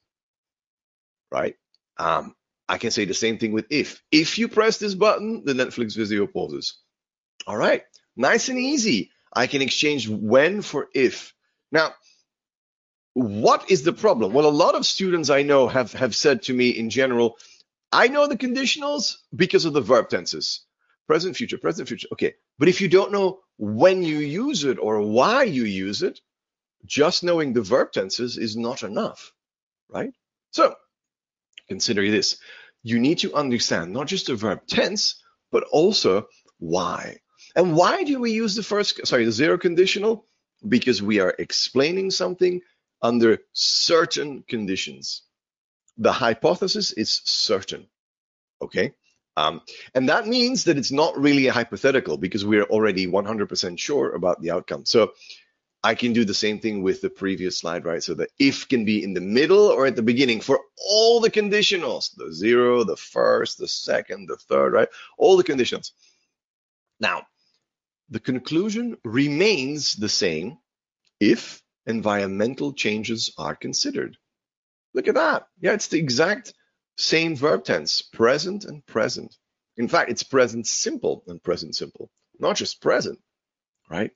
Right? 1.30 1.56
Um, 1.96 2.34
I 2.68 2.78
can 2.78 2.90
say 2.90 3.04
the 3.04 3.14
same 3.14 3.38
thing 3.38 3.52
with 3.52 3.66
if. 3.70 4.02
If 4.10 4.38
you 4.38 4.48
press 4.48 4.78
this 4.78 4.94
button, 4.94 5.44
the 5.44 5.54
Netflix 5.54 5.96
video 5.96 6.26
pauses. 6.26 6.78
All 7.46 7.56
right, 7.56 7.82
nice 8.16 8.48
and 8.48 8.58
easy. 8.58 9.10
I 9.32 9.46
can 9.46 9.62
exchange 9.62 10.08
when 10.08 10.62
for 10.62 10.88
if. 10.94 11.34
Now, 11.70 11.92
what 13.14 13.70
is 13.70 13.82
the 13.82 13.92
problem? 13.92 14.32
Well, 14.32 14.46
a 14.46 14.50
lot 14.50 14.74
of 14.74 14.86
students 14.86 15.30
I 15.30 15.42
know 15.42 15.68
have, 15.68 15.92
have 15.92 16.14
said 16.14 16.42
to 16.42 16.54
me 16.54 16.70
in 16.70 16.90
general, 16.90 17.36
I 17.90 18.08
know 18.08 18.26
the 18.26 18.38
conditionals 18.38 19.16
because 19.34 19.64
of 19.64 19.74
the 19.74 19.80
verb 19.82 20.08
tenses. 20.08 20.64
Present, 21.06 21.36
future, 21.36 21.58
present, 21.58 21.88
future. 21.88 22.08
Okay. 22.12 22.34
But 22.58 22.68
if 22.68 22.80
you 22.80 22.88
don't 22.88 23.12
know 23.12 23.40
when 23.58 24.02
you 24.02 24.18
use 24.18 24.64
it 24.64 24.78
or 24.78 25.02
why 25.02 25.42
you 25.42 25.64
use 25.64 26.02
it, 26.02 26.20
just 26.86 27.22
knowing 27.22 27.52
the 27.52 27.60
verb 27.60 27.92
tenses 27.92 28.38
is 28.38 28.56
not 28.56 28.82
enough, 28.82 29.32
right? 29.88 30.12
So 30.52 30.74
consider 31.68 32.10
this. 32.10 32.38
You 32.82 32.98
need 32.98 33.18
to 33.18 33.34
understand 33.34 33.92
not 33.92 34.06
just 34.06 34.26
the 34.26 34.36
verb 34.36 34.66
tense, 34.66 35.22
but 35.50 35.64
also 35.70 36.28
why. 36.58 37.18
And 37.54 37.76
why 37.76 38.04
do 38.04 38.18
we 38.18 38.32
use 38.32 38.54
the 38.54 38.62
first, 38.62 39.06
sorry, 39.06 39.24
the 39.24 39.32
zero 39.32 39.58
conditional? 39.58 40.26
Because 40.66 41.02
we 41.02 41.20
are 41.20 41.34
explaining 41.38 42.10
something 42.10 42.60
under 43.02 43.38
certain 43.52 44.44
conditions. 44.48 45.22
The 45.98 46.12
hypothesis 46.12 46.92
is 46.92 47.20
certain, 47.24 47.86
okay? 48.60 48.94
Um, 49.36 49.62
and 49.94 50.08
that 50.08 50.26
means 50.26 50.64
that 50.64 50.78
it's 50.78 50.92
not 50.92 51.18
really 51.18 51.46
a 51.46 51.52
hypothetical 51.52 52.16
because 52.16 52.44
we're 52.44 52.64
already 52.64 53.06
100% 53.06 53.78
sure 53.78 54.14
about 54.14 54.40
the 54.40 54.50
outcome. 54.50 54.84
So 54.84 55.12
I 55.82 55.94
can 55.94 56.12
do 56.12 56.24
the 56.24 56.34
same 56.34 56.60
thing 56.60 56.82
with 56.82 57.00
the 57.00 57.10
previous 57.10 57.58
slide, 57.58 57.84
right? 57.84 58.02
So 58.02 58.14
the 58.14 58.28
if 58.38 58.68
can 58.68 58.84
be 58.84 59.02
in 59.02 59.14
the 59.14 59.20
middle 59.20 59.66
or 59.66 59.86
at 59.86 59.96
the 59.96 60.02
beginning 60.02 60.40
for 60.40 60.60
all 60.76 61.20
the 61.20 61.30
conditionals, 61.30 62.14
the 62.14 62.32
zero, 62.32 62.84
the 62.84 62.96
first, 62.96 63.58
the 63.58 63.66
second, 63.68 64.28
the 64.28 64.36
third, 64.36 64.74
right? 64.74 64.88
All 65.18 65.36
the 65.36 65.42
conditions. 65.42 65.92
Now, 67.00 67.26
the 68.10 68.20
conclusion 68.20 68.96
remains 69.04 69.94
the 69.94 70.08
same 70.08 70.58
if 71.18 71.61
environmental 71.86 72.72
changes 72.72 73.32
are 73.38 73.56
considered. 73.56 74.16
Look 74.94 75.08
at 75.08 75.14
that. 75.14 75.46
Yeah, 75.60 75.72
it's 75.72 75.88
the 75.88 75.98
exact 75.98 76.54
same 76.96 77.36
verb 77.36 77.64
tense, 77.64 78.02
present 78.02 78.64
and 78.64 78.84
present. 78.86 79.34
In 79.76 79.88
fact, 79.88 80.10
it's 80.10 80.22
present 80.22 80.66
simple 80.66 81.24
and 81.26 81.42
present 81.42 81.74
simple, 81.74 82.10
not 82.38 82.56
just 82.56 82.82
present, 82.82 83.18
right? 83.90 84.10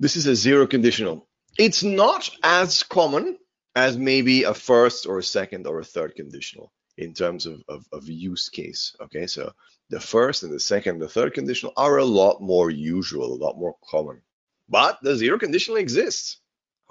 This 0.00 0.16
is 0.16 0.26
a 0.26 0.34
zero 0.34 0.66
conditional. 0.66 1.28
It's 1.58 1.82
not 1.82 2.28
as 2.42 2.82
common 2.82 3.38
as 3.76 3.96
maybe 3.96 4.42
a 4.42 4.54
first 4.54 5.06
or 5.06 5.18
a 5.18 5.22
second 5.22 5.66
or 5.66 5.78
a 5.78 5.84
third 5.84 6.16
conditional 6.16 6.72
in 6.98 7.14
terms 7.14 7.46
of, 7.46 7.62
of, 7.68 7.86
of 7.92 8.08
use 8.08 8.48
case. 8.48 8.94
Okay, 9.00 9.26
so 9.26 9.52
the 9.90 10.00
first 10.00 10.42
and 10.42 10.52
the 10.52 10.60
second, 10.60 10.98
the 10.98 11.08
third 11.08 11.34
conditional 11.34 11.72
are 11.76 11.98
a 11.98 12.04
lot 12.04 12.42
more 12.42 12.70
usual, 12.70 13.32
a 13.32 13.42
lot 13.42 13.58
more 13.58 13.76
common. 13.88 14.22
But 14.68 14.98
the 15.02 15.16
zero 15.16 15.38
conditional 15.38 15.78
exists. 15.78 16.40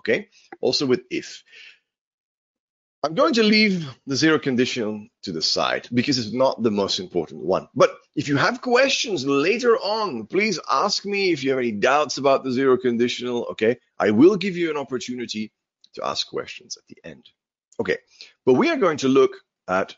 Okay, 0.02 0.30
also 0.62 0.88
with 0.88 1.02
if. 1.12 1.44
I'm 3.04 3.16
going 3.16 3.34
to 3.36 3.44
leave 3.44 3.88
the 4.06 4.16
zero 4.16 4.38
conditional 4.38 5.08
to 5.24 5.32
the 5.32 5.42
side 5.42 5.88
because 5.92 6.20
it's 6.20 6.34
not 6.34 6.62
the 6.62 6.70
most 6.70 7.00
important 7.00 7.44
one. 7.44 7.68
But 7.74 7.98
if 8.16 8.28
you 8.28 8.38
have 8.38 8.62
questions 8.62 9.26
later 9.26 9.76
on, 9.78 10.28
please 10.28 10.60
ask 10.72 11.04
me 11.06 11.32
if 11.32 11.44
you 11.44 11.50
have 11.50 11.60
any 11.60 11.72
doubts 11.72 12.20
about 12.20 12.44
the 12.44 12.52
zero 12.52 12.78
conditional. 12.78 13.46
Okay, 13.52 13.78
I 14.00 14.12
will 14.12 14.38
give 14.38 14.56
you 14.56 14.70
an 14.70 14.78
opportunity 14.78 15.52
to 15.96 16.06
ask 16.06 16.28
questions 16.28 16.78
at 16.78 16.84
the 16.88 16.98
end. 17.08 17.26
Okay, 17.80 17.98
but 18.46 18.54
we 18.54 18.70
are 18.70 18.78
going 18.78 18.98
to 18.98 19.08
look 19.08 19.32
at 19.68 19.96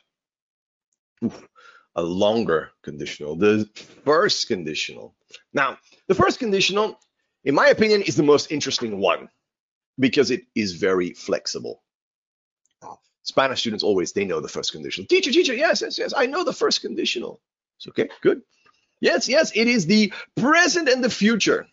oof, 1.23 1.47
a 1.95 2.03
longer 2.03 2.71
conditional, 2.83 3.35
the 3.35 3.69
first 4.05 4.47
conditional. 4.47 5.15
Now, 5.53 5.77
the 6.07 6.15
first 6.15 6.39
conditional, 6.39 6.99
in 7.43 7.55
my 7.55 7.67
opinion, 7.67 8.01
is 8.01 8.15
the 8.15 8.23
most 8.23 8.51
interesting 8.51 8.99
one 8.99 9.29
because 9.99 10.31
it 10.31 10.43
is 10.55 10.73
very 10.73 11.13
flexible. 11.13 11.81
Spanish 13.23 13.61
students 13.61 13.83
always, 13.83 14.11
they 14.11 14.25
know 14.25 14.41
the 14.41 14.49
first 14.49 14.73
conditional. 14.73 15.07
Teacher, 15.07 15.31
teacher, 15.31 15.53
yes, 15.53 15.81
yes, 15.81 15.97
yes, 15.97 16.13
I 16.15 16.25
know 16.25 16.43
the 16.43 16.53
first 16.53 16.81
conditional. 16.81 17.39
It's 17.77 17.87
okay, 17.87 18.09
good. 18.21 18.41
Yes, 18.99 19.29
yes, 19.29 19.51
it 19.55 19.67
is 19.67 19.85
the 19.85 20.13
present 20.35 20.89
and 20.89 21.03
the 21.03 21.09
future. 21.09 21.65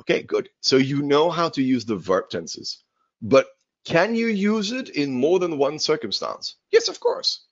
Okay, 0.00 0.22
good. 0.22 0.50
So 0.60 0.76
you 0.76 1.02
know 1.02 1.30
how 1.30 1.48
to 1.50 1.62
use 1.62 1.84
the 1.84 1.96
verb 1.96 2.28
tenses. 2.28 2.82
But 3.22 3.46
can 3.84 4.14
you 4.14 4.26
use 4.26 4.72
it 4.72 4.90
in 4.90 5.12
more 5.12 5.38
than 5.38 5.58
one 5.58 5.78
circumstance? 5.78 6.56
Yes, 6.70 6.88
of 6.88 7.00
course. 7.00 7.44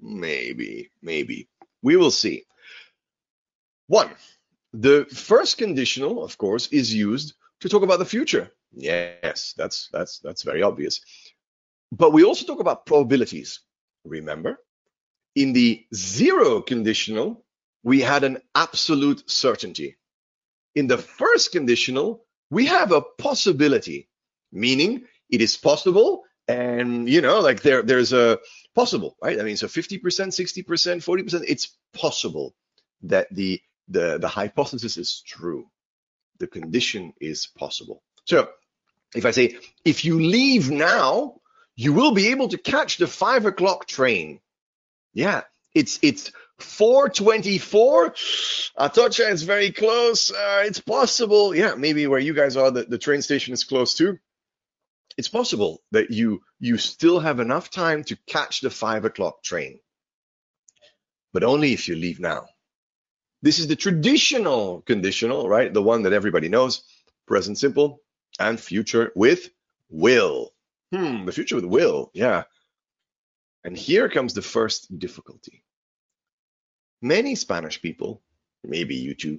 Maybe, 0.00 0.90
maybe. 1.02 1.48
We 1.82 1.96
will 1.96 2.10
see. 2.10 2.44
One, 3.88 4.10
the 4.72 5.06
first 5.06 5.58
conditional, 5.58 6.22
of 6.22 6.38
course, 6.38 6.68
is 6.68 6.92
used 6.92 7.34
to 7.60 7.68
talk 7.68 7.82
about 7.82 7.98
the 7.98 8.04
future. 8.04 8.50
Yes, 8.72 9.54
that's 9.56 9.88
that's 9.92 10.18
that's 10.20 10.42
very 10.42 10.62
obvious. 10.62 11.00
But 11.92 12.12
we 12.12 12.24
also 12.24 12.46
talk 12.46 12.60
about 12.60 12.86
probabilities. 12.86 13.60
Remember, 14.04 14.58
in 15.34 15.52
the 15.52 15.84
zero 15.94 16.60
conditional, 16.60 17.44
we 17.82 18.00
had 18.00 18.24
an 18.24 18.38
absolute 18.54 19.28
certainty. 19.30 19.96
In 20.74 20.86
the 20.86 20.98
first 20.98 21.52
conditional, 21.52 22.24
we 22.50 22.66
have 22.66 22.92
a 22.92 23.00
possibility, 23.00 24.08
meaning 24.52 25.04
it 25.30 25.40
is 25.40 25.56
possible 25.56 26.24
and 26.48 27.08
you 27.08 27.20
know 27.20 27.40
like 27.40 27.62
there 27.62 27.82
there's 27.82 28.12
a 28.12 28.38
possible 28.74 29.16
right 29.22 29.40
i 29.40 29.42
mean 29.42 29.56
so 29.56 29.66
50% 29.66 30.00
60% 30.00 30.64
40% 30.64 31.44
it's 31.48 31.76
possible 31.92 32.54
that 33.02 33.26
the 33.32 33.60
the 33.88 34.18
the 34.18 34.28
hypothesis 34.28 34.96
is 34.96 35.22
true 35.26 35.66
the 36.38 36.46
condition 36.46 37.12
is 37.20 37.48
possible 37.58 38.02
so 38.24 38.48
if 39.14 39.24
i 39.24 39.30
say 39.30 39.56
if 39.84 40.04
you 40.04 40.20
leave 40.20 40.70
now 40.70 41.40
you 41.76 41.92
will 41.92 42.12
be 42.12 42.28
able 42.28 42.48
to 42.48 42.58
catch 42.58 42.96
the 42.96 43.06
five 43.06 43.44
o'clock 43.44 43.86
train. 43.86 44.40
Yeah, 45.12 45.42
it's 45.74 45.98
it's 46.02 46.32
424. 46.58 48.14
Atocha 48.78 49.30
is 49.30 49.42
very 49.42 49.70
close. 49.70 50.30
Uh, 50.30 50.62
it's 50.64 50.80
possible. 50.80 51.54
Yeah, 51.54 51.74
maybe 51.74 52.06
where 52.06 52.18
you 52.18 52.32
guys 52.32 52.56
are, 52.56 52.70
the, 52.70 52.84
the 52.84 52.98
train 52.98 53.20
station 53.20 53.52
is 53.52 53.64
close 53.64 53.94
too. 53.94 54.18
It's 55.18 55.28
possible 55.28 55.82
that 55.92 56.10
you 56.10 56.40
you 56.58 56.78
still 56.78 57.20
have 57.20 57.40
enough 57.40 57.70
time 57.70 58.04
to 58.04 58.16
catch 58.26 58.62
the 58.62 58.70
five 58.70 59.04
o'clock 59.04 59.42
train, 59.42 59.78
but 61.32 61.44
only 61.44 61.74
if 61.74 61.88
you 61.88 61.96
leave 61.96 62.20
now. 62.20 62.46
This 63.46 63.60
is 63.60 63.68
the 63.68 63.76
traditional 63.76 64.80
conditional, 64.80 65.48
right? 65.48 65.72
The 65.72 65.80
one 65.80 66.02
that 66.02 66.12
everybody 66.12 66.48
knows, 66.48 66.82
present 67.28 67.56
simple 67.56 68.00
and 68.40 68.58
future 68.58 69.12
with 69.14 69.50
will. 69.88 70.52
Hmm, 70.92 71.26
the 71.26 71.30
future 71.30 71.54
with 71.54 71.64
will, 71.64 72.10
yeah. 72.12 72.42
And 73.62 73.76
here 73.78 74.08
comes 74.08 74.34
the 74.34 74.42
first 74.42 74.98
difficulty. 74.98 75.62
Many 77.00 77.36
Spanish 77.36 77.80
people, 77.80 78.20
maybe 78.64 78.96
you 78.96 79.14
too, 79.14 79.38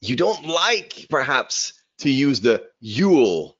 you 0.00 0.16
don't 0.16 0.44
like 0.48 1.06
perhaps 1.08 1.74
to 1.98 2.10
use 2.10 2.40
the 2.40 2.64
you'll. 2.80 3.56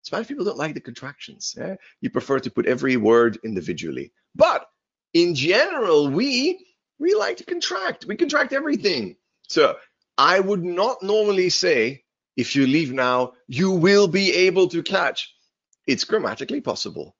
Spanish 0.00 0.28
people 0.28 0.46
don't 0.46 0.56
like 0.56 0.72
the 0.72 0.80
contractions. 0.80 1.54
Yeah? 1.58 1.76
You 2.00 2.08
prefer 2.08 2.38
to 2.38 2.50
put 2.50 2.64
every 2.64 2.96
word 2.96 3.38
individually. 3.44 4.14
But 4.34 4.66
in 5.12 5.34
general, 5.34 6.08
we 6.10 6.66
we 6.98 7.12
like 7.12 7.36
to 7.36 7.44
contract. 7.44 8.06
We 8.06 8.16
contract 8.16 8.54
everything. 8.54 9.16
So 9.48 9.76
I 10.18 10.40
would 10.40 10.64
not 10.64 11.02
normally 11.02 11.50
say, 11.50 12.04
if 12.36 12.56
you 12.56 12.66
leave 12.66 12.92
now, 12.92 13.32
you 13.46 13.70
will 13.70 14.08
be 14.08 14.32
able 14.32 14.68
to 14.68 14.82
catch 14.82 15.32
it's 15.86 16.04
grammatically 16.04 16.60
possible, 16.60 17.16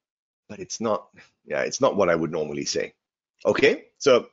but 0.49 0.59
it's 0.59 0.81
not, 0.81 1.09
yeah, 1.45 1.63
it's 1.63 1.81
not 1.81 1.97
what 1.97 2.09
I 2.09 2.15
would 2.15 2.33
normally 2.33 2.65
say. 2.65 2.95
Okay, 3.45 3.85
so 3.99 4.27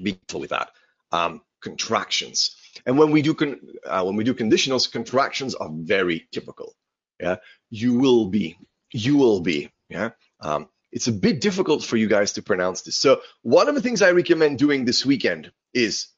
be 0.00 0.12
careful 0.12 0.40
with 0.40 0.50
that. 0.50 0.70
Um, 1.12 1.42
contractions. 1.60 2.56
And 2.84 2.98
when 2.98 3.10
we 3.10 3.22
do 3.22 3.34
con- 3.34 3.60
uh, 3.84 4.04
when 4.04 4.16
we 4.16 4.24
do 4.24 4.34
conditionals, 4.34 4.90
contractions 4.90 5.54
are 5.54 5.70
very 5.72 6.28
typical. 6.30 6.74
Yeah, 7.20 7.36
you 7.70 7.98
will 7.98 8.26
be, 8.26 8.58
you 8.92 9.16
will 9.16 9.40
be. 9.40 9.70
Yeah, 9.88 10.10
um, 10.40 10.68
it's 10.92 11.08
a 11.08 11.12
bit 11.12 11.40
difficult 11.40 11.82
for 11.82 11.96
you 11.96 12.06
guys 12.06 12.32
to 12.32 12.42
pronounce 12.42 12.82
this. 12.82 12.96
So 12.96 13.22
one 13.42 13.68
of 13.68 13.74
the 13.74 13.82
things 13.82 14.02
I 14.02 14.12
recommend 14.12 14.58
doing 14.58 14.84
this 14.84 15.04
weekend 15.04 15.50
is 15.72 16.08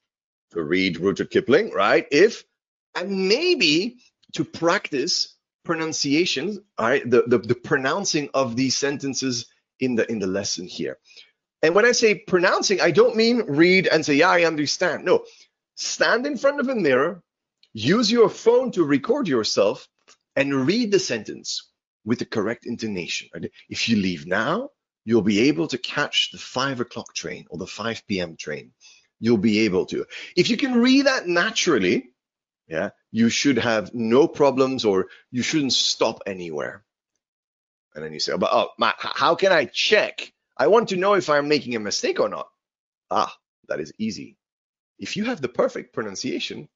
to 0.52 0.62
read 0.62 0.98
Rudyard 0.98 1.30
Kipling, 1.30 1.70
right? 1.72 2.06
If 2.10 2.44
and 2.94 3.28
maybe 3.28 3.98
to 4.34 4.44
practice 4.44 5.36
pronunciation, 5.64 6.64
all 6.78 6.88
right, 6.88 7.08
the, 7.08 7.24
the, 7.26 7.38
the 7.38 7.54
pronouncing 7.54 8.30
of 8.34 8.56
these 8.56 8.76
sentences 8.76 9.46
in 9.80 9.94
the 9.94 10.10
in 10.10 10.18
the 10.18 10.26
lesson 10.26 10.66
here. 10.66 10.98
And 11.62 11.74
when 11.74 11.84
I 11.84 11.92
say 11.92 12.14
pronouncing, 12.14 12.80
I 12.80 12.90
don't 12.90 13.16
mean 13.16 13.42
read 13.46 13.88
and 13.88 14.04
say, 14.04 14.14
yeah, 14.14 14.30
I 14.30 14.44
understand. 14.44 15.04
No, 15.04 15.24
stand 15.74 16.26
in 16.26 16.36
front 16.36 16.60
of 16.60 16.68
a 16.68 16.74
mirror, 16.74 17.22
use 17.72 18.10
your 18.10 18.28
phone 18.28 18.70
to 18.72 18.84
record 18.84 19.26
yourself, 19.26 19.88
and 20.36 20.66
read 20.66 20.92
the 20.92 21.00
sentence 21.00 21.70
with 22.04 22.20
the 22.20 22.24
correct 22.24 22.64
intonation. 22.64 23.28
If 23.68 23.88
you 23.88 23.96
leave 23.96 24.26
now, 24.26 24.70
you'll 25.04 25.22
be 25.22 25.48
able 25.48 25.66
to 25.68 25.78
catch 25.78 26.30
the 26.30 26.38
five 26.38 26.80
o'clock 26.80 27.12
train 27.14 27.46
or 27.50 27.58
the 27.58 27.66
5 27.66 28.06
p.m. 28.06 28.36
train. 28.36 28.72
You'll 29.20 29.38
be 29.38 29.60
able 29.60 29.86
to. 29.86 30.06
If 30.36 30.50
you 30.50 30.56
can 30.56 30.80
read 30.80 31.06
that 31.06 31.26
naturally, 31.26 32.10
yeah, 32.68 32.90
you 33.10 33.30
should 33.30 33.58
have 33.58 33.94
no 33.94 34.28
problems 34.28 34.84
or 34.84 35.08
you 35.30 35.42
shouldn't 35.42 35.72
stop 35.72 36.22
anywhere. 36.26 36.84
And 37.94 38.04
then 38.04 38.12
you 38.12 38.20
say, 38.20 38.36
but 38.36 38.50
oh, 38.52 38.68
Matt, 38.78 38.96
how 38.98 39.34
can 39.34 39.50
I 39.50 39.64
check? 39.64 40.32
I 40.56 40.66
want 40.68 40.90
to 40.90 40.96
know 40.96 41.14
if 41.14 41.30
I'm 41.30 41.48
making 41.48 41.74
a 41.74 41.80
mistake 41.80 42.20
or 42.20 42.28
not. 42.28 42.48
Ah, 43.10 43.34
that 43.68 43.80
is 43.80 43.92
easy. 43.98 44.36
If 44.98 45.16
you 45.16 45.24
have 45.24 45.40
the 45.40 45.48
perfect 45.48 45.94
pronunciation, 45.94 46.68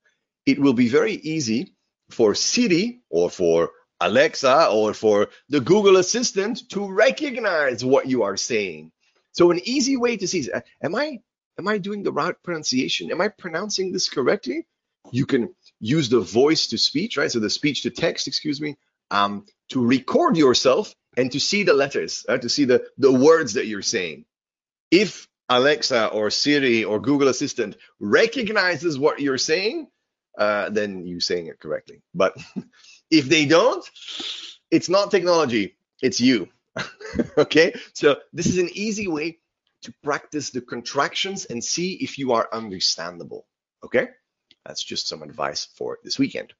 it 0.46 0.59
will 0.59 0.72
be 0.72 0.88
very 0.88 1.14
easy 1.14 1.74
for 2.11 2.35
Siri 2.35 3.02
or 3.11 3.31
for 3.31 3.70
Alexa 4.00 4.68
or 4.68 4.94
for 4.94 5.28
the 5.48 5.61
Google 5.61 5.96
Assistant 5.96 6.68
to 6.70 6.90
recognize 6.90 7.85
what 7.85 8.07
you 8.07 8.24
are 8.24 8.37
saying. 8.37 8.90
So 9.33 9.50
an 9.50 9.61
easy 9.64 9.96
way 9.96 10.16
to 10.16 10.26
see 10.26 10.40
is, 10.40 10.50
am 10.83 10.94
I 10.94 11.20
am 11.58 11.68
I 11.68 11.78
doing 11.78 12.02
the 12.02 12.12
right 12.12 12.34
pronunciation? 12.42 13.10
Am 13.10 13.20
I 13.20 13.28
pronouncing 13.28 13.92
this 13.92 14.08
correctly? 14.08 14.66
You 15.10 15.26
can 15.26 15.54
use 15.80 16.08
the 16.08 16.20
voice 16.20 16.68
to 16.68 16.78
speech, 16.78 17.16
right? 17.16 17.30
So 17.30 17.40
the 17.40 17.50
speech 17.50 17.82
to 17.82 17.90
text, 17.90 18.28
excuse 18.28 18.60
me, 18.60 18.76
um, 19.10 19.46
to 19.70 19.84
record 19.84 20.36
yourself 20.36 20.94
and 21.16 21.30
to 21.32 21.40
see 21.40 21.64
the 21.64 21.74
letters, 21.74 22.24
uh, 22.28 22.38
to 22.38 22.48
see 22.48 22.64
the, 22.64 22.84
the 22.98 23.12
words 23.12 23.54
that 23.54 23.66
you're 23.66 23.82
saying. 23.82 24.24
If 24.90 25.28
Alexa 25.48 26.08
or 26.08 26.30
Siri 26.30 26.84
or 26.84 27.00
Google 27.00 27.28
Assistant 27.28 27.76
recognizes 28.00 28.98
what 28.98 29.20
you're 29.20 29.38
saying, 29.38 29.88
uh, 30.38 30.70
then 30.70 31.06
you're 31.06 31.20
saying 31.20 31.48
it 31.48 31.58
correctly. 31.60 32.02
But 32.14 32.36
If 33.12 33.26
they 33.26 33.44
don't, 33.44 33.84
it's 34.70 34.88
not 34.88 35.10
technology, 35.10 35.76
it's 36.00 36.18
you. 36.18 36.48
okay, 37.38 37.74
so 37.92 38.16
this 38.32 38.46
is 38.46 38.56
an 38.56 38.70
easy 38.72 39.06
way 39.06 39.38
to 39.83 39.95
practice 40.03 40.51
the 40.51 40.61
contractions 40.61 41.45
and 41.47 41.62
see 41.62 41.95
if 41.95 42.18
you 42.18 42.33
are 42.33 42.49
understandable. 42.53 43.47
Okay, 43.85 44.09
that's 44.64 44.83
just 44.83 45.09
some 45.09 45.23
advice 45.23 45.68
for 45.77 45.99
this 46.05 46.18
weekend. 46.18 46.53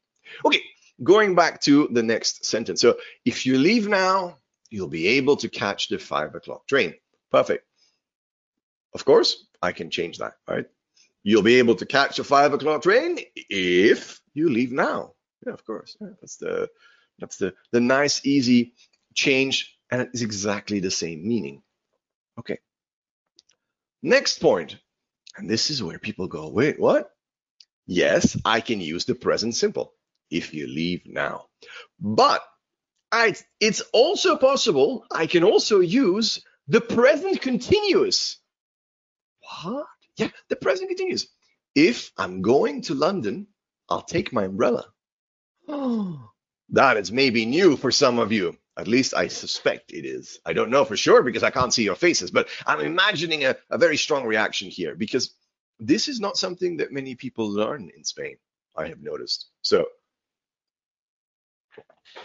Okay, 0.45 0.63
going 1.03 1.35
back 1.35 1.61
to 1.63 1.89
the 1.93 2.03
next 2.03 2.45
sentence. 2.45 2.81
So 2.81 2.97
if 3.25 3.47
you 3.47 3.59
leave 3.59 3.89
now, 3.89 4.37
you'll 4.71 4.89
be 4.89 5.07
able 5.19 5.37
to 5.37 5.49
catch 5.49 5.89
the 5.89 5.99
five 5.99 6.35
o'clock 6.35 6.67
train. 6.67 6.95
Perfect. 7.31 7.65
Of 8.95 9.05
course, 9.05 9.47
I 9.63 9.73
can 9.73 9.91
change 9.91 10.19
that, 10.19 10.35
right? 10.49 10.67
You'll 11.23 11.43
be 11.43 11.59
able 11.59 11.77
to 11.77 11.87
catch 11.87 12.19
a 12.19 12.25
five 12.25 12.53
o'clock 12.53 12.83
train 12.83 13.19
if 13.37 14.21
you 14.35 14.49
leave 14.49 14.73
now. 14.73 15.15
Yeah, 15.47 15.53
of 15.53 15.65
course. 15.65 15.97
Yeah, 16.01 16.09
that's 16.21 16.37
the 16.37 16.69
that's 17.19 17.37
the 17.37 17.55
the 17.71 17.81
nice, 17.81 18.27
easy 18.27 18.75
change, 19.15 19.79
and 19.91 20.03
it's 20.03 20.23
exactly 20.23 20.81
the 20.81 20.91
same 20.91 21.27
meaning. 21.27 21.63
Okay. 22.39 22.59
Next 24.03 24.41
point, 24.41 24.77
and 25.37 25.49
this 25.49 25.71
is 25.71 25.83
where 25.83 25.99
people 25.99 26.27
go, 26.27 26.49
wait, 26.49 26.79
what? 26.79 27.11
Yes, 27.87 28.37
I 28.45 28.61
can 28.61 28.81
use 28.81 29.05
the 29.05 29.15
present 29.15 29.55
simple 29.55 29.95
if 30.31 30.55
you 30.55 30.67
leave 30.67 31.03
now. 31.07 31.47
But 32.01 32.43
I, 33.13 33.35
it's 33.61 33.83
also 33.93 34.37
possible 34.37 35.05
I 35.11 35.27
can 35.27 35.45
also 35.45 35.81
use 35.81 36.43
the 36.69 36.81
present 36.81 37.41
continuous. 37.41 38.39
What? 39.63 39.87
Yeah, 40.17 40.31
the 40.49 40.57
present 40.57 40.89
continuous. 40.89 41.27
If 41.75 42.13
I'm 42.17 42.43
going 42.43 42.83
to 42.83 42.95
London, 42.95 43.47
I'll 43.89 44.03
take 44.03 44.33
my 44.33 44.45
umbrella. 44.45 44.87
Oh, 45.69 46.31
that 46.71 46.97
is 46.97 47.13
maybe 47.13 47.47
new 47.47 47.77
for 47.77 47.91
some 47.91 48.19
of 48.19 48.33
you. 48.33 48.57
At 48.77 48.89
least 48.89 49.15
I 49.15 49.29
suspect 49.29 49.93
it 49.93 50.07
is. 50.07 50.41
I 50.47 50.55
don't 50.55 50.71
know 50.71 50.85
for 50.85 50.97
sure 50.97 51.23
because 51.23 51.43
I 51.43 51.51
can't 51.51 51.75
see 51.75 51.85
your 51.85 51.95
faces, 51.95 52.31
but 52.31 52.49
I'm 52.67 52.81
imagining 52.81 53.45
a, 53.45 53.57
a 53.71 53.77
very 53.77 53.99
strong 53.99 54.25
reaction 54.25 54.71
here 54.71 54.95
because 54.95 55.35
this 55.79 56.09
is 56.09 56.21
not 56.21 56.37
something 56.39 56.79
that 56.79 56.93
many 56.93 57.15
people 57.15 57.51
learn 57.51 57.91
in 57.95 58.05
Spain, 58.05 58.37
I 58.77 58.89
have 58.89 59.03
noticed. 59.03 59.49
So 59.61 59.87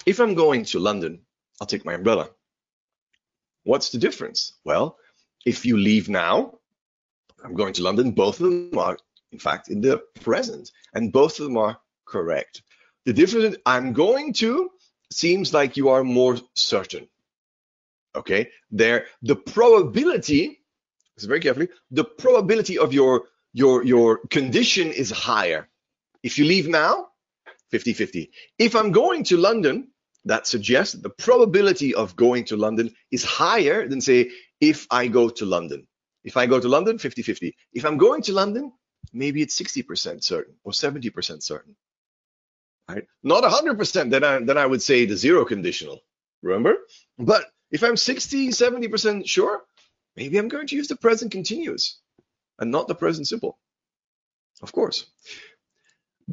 if 0.05 0.19
I'm 0.19 0.35
going 0.35 0.63
to 0.65 0.79
London, 0.79 1.21
I'll 1.59 1.67
take 1.67 1.85
my 1.85 1.93
umbrella. 1.93 2.29
What's 3.63 3.89
the 3.89 3.97
difference? 3.97 4.53
Well, 4.63 4.97
if 5.45 5.65
you 5.65 5.77
leave 5.77 6.07
now, 6.07 6.59
I'm 7.43 7.55
going 7.55 7.73
to 7.73 7.83
London, 7.83 8.11
both 8.11 8.39
of 8.39 8.49
them 8.49 8.77
are, 8.77 8.97
in 9.31 9.39
fact, 9.39 9.69
in 9.69 9.81
the 9.81 10.01
present, 10.21 10.71
and 10.93 11.11
both 11.11 11.39
of 11.39 11.45
them 11.45 11.57
are 11.57 11.77
correct. 12.05 12.61
The 13.05 13.13
difference 13.13 13.57
I'm 13.65 13.93
going 13.93 14.33
to 14.33 14.69
seems 15.11 15.53
like 15.53 15.77
you 15.77 15.89
are 15.89 16.03
more 16.03 16.37
certain. 16.53 17.07
Okay, 18.15 18.49
there 18.71 19.05
the 19.21 19.35
probability, 19.35 20.59
very 21.19 21.39
carefully, 21.39 21.69
the 21.91 22.03
probability 22.03 22.77
of 22.77 22.93
your 22.93 23.25
your 23.53 23.83
your 23.83 24.17
condition 24.29 24.91
is 24.91 25.11
higher. 25.11 25.69
If 26.23 26.37
you 26.37 26.45
leave 26.45 26.67
now, 26.67 27.07
50-50. 27.71 28.29
If 28.57 28.75
I'm 28.75 28.91
going 28.91 29.23
to 29.25 29.37
London, 29.37 29.89
that 30.25 30.47
suggests 30.47 30.95
the 30.95 31.09
probability 31.09 31.93
of 31.93 32.15
going 32.15 32.45
to 32.45 32.57
London 32.57 32.93
is 33.11 33.23
higher 33.23 33.87
than 33.87 34.01
say 34.01 34.31
if 34.59 34.87
I 34.89 35.07
go 35.07 35.29
to 35.29 35.45
London. 35.45 35.87
If 36.23 36.35
I 36.35 36.47
go 36.47 36.59
to 36.59 36.67
London, 36.67 36.97
50-50. 36.97 37.53
If 37.73 37.85
I'm 37.85 37.97
going 37.97 38.23
to 38.23 38.33
London, 38.33 38.73
maybe 39.13 39.41
it's 39.41 39.57
60% 39.59 40.23
certain 40.23 40.55
or 40.63 40.71
70% 40.71 41.43
certain 41.43 41.75
right? 42.89 43.05
Not 43.23 43.43
100%, 43.43 44.09
then 44.09 44.23
I, 44.23 44.39
then 44.39 44.57
I 44.57 44.65
would 44.65 44.81
say 44.81 45.05
the 45.05 45.17
zero 45.17 45.45
conditional, 45.45 45.99
remember? 46.41 46.75
But 47.17 47.45
if 47.71 47.83
I'm 47.83 47.97
60, 47.97 48.49
70% 48.49 49.27
sure, 49.27 49.61
maybe 50.15 50.37
I'm 50.37 50.47
going 50.47 50.67
to 50.67 50.75
use 50.75 50.87
the 50.87 50.95
present 50.95 51.31
continuous 51.31 51.99
and 52.59 52.71
not 52.71 52.87
the 52.87 52.95
present 52.95 53.27
simple. 53.27 53.57
Of 54.61 54.71
course. 54.71 55.05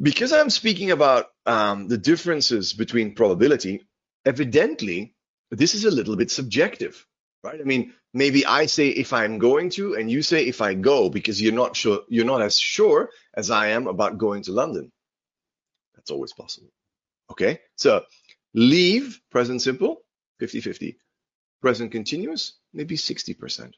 Because 0.01 0.33
I'm 0.33 0.49
speaking 0.49 0.91
about 0.91 1.27
um, 1.45 1.87
the 1.87 1.97
differences 1.97 2.73
between 2.73 3.15
probability, 3.15 3.85
evidently, 4.25 5.15
this 5.51 5.75
is 5.75 5.85
a 5.85 5.91
little 5.91 6.15
bit 6.15 6.31
subjective, 6.31 7.05
right? 7.43 7.59
I 7.61 7.63
mean, 7.63 7.93
maybe 8.13 8.45
I 8.45 8.65
say 8.65 8.89
if 8.89 9.13
I'm 9.13 9.37
going 9.37 9.69
to, 9.71 9.93
and 9.93 10.11
you 10.11 10.21
say 10.21 10.45
if 10.45 10.61
I 10.61 10.73
go, 10.73 11.09
because 11.09 11.41
you're 11.41 11.53
not 11.53 11.75
sure, 11.75 12.01
you're 12.09 12.25
not 12.25 12.41
as 12.41 12.57
sure 12.57 13.09
as 13.35 13.51
I 13.51 13.67
am 13.67 13.87
about 13.87 14.17
going 14.17 14.43
to 14.43 14.51
London. 14.51 14.91
That's 16.05 16.13
always 16.13 16.33
possible. 16.33 16.69
Okay, 17.31 17.61
so 17.77 18.03
leave, 18.53 19.19
present 19.31 19.59
simple, 19.59 20.03
50-50. 20.39 20.97
Present 21.63 21.91
continuous, 21.91 22.53
maybe 22.73 22.95
60%. 22.95 23.71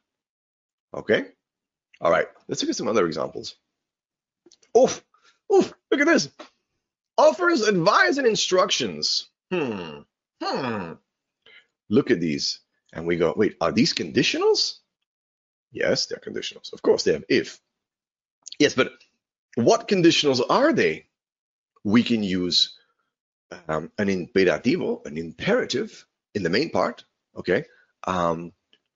Okay, 0.93 1.23
all 2.01 2.11
right, 2.11 2.27
let's 2.49 2.61
look 2.61 2.69
at 2.69 2.75
some 2.75 2.89
other 2.89 3.07
examples. 3.07 3.55
Oof, 4.77 5.01
oof, 5.53 5.73
look 5.89 6.01
at 6.01 6.07
this. 6.07 6.29
Offers 7.17 7.61
advice 7.61 8.17
and 8.17 8.27
instructions. 8.27 9.29
Hmm, 9.49 9.99
hmm. 10.43 10.93
Look 11.89 12.11
at 12.11 12.19
these. 12.19 12.59
And 12.91 13.07
we 13.07 13.15
go, 13.15 13.33
wait, 13.37 13.55
are 13.61 13.71
these 13.71 13.93
conditionals? 13.93 14.79
Yes, 15.71 16.07
they're 16.07 16.19
conditionals. 16.19 16.73
Of 16.73 16.81
course, 16.81 17.03
they 17.03 17.13
have 17.13 17.23
if. 17.29 17.61
Yes, 18.59 18.73
but 18.73 18.91
what 19.55 19.87
conditionals 19.87 20.41
are 20.49 20.73
they? 20.73 21.06
We 21.83 22.03
can 22.03 22.23
use 22.23 22.77
um, 23.67 23.91
an 23.97 24.07
imperativo, 24.07 25.05
an 25.05 25.17
imperative 25.17 26.05
in 26.33 26.43
the 26.43 26.49
main 26.49 26.69
part, 26.69 27.05
okay, 27.35 27.65
um, 28.05 28.51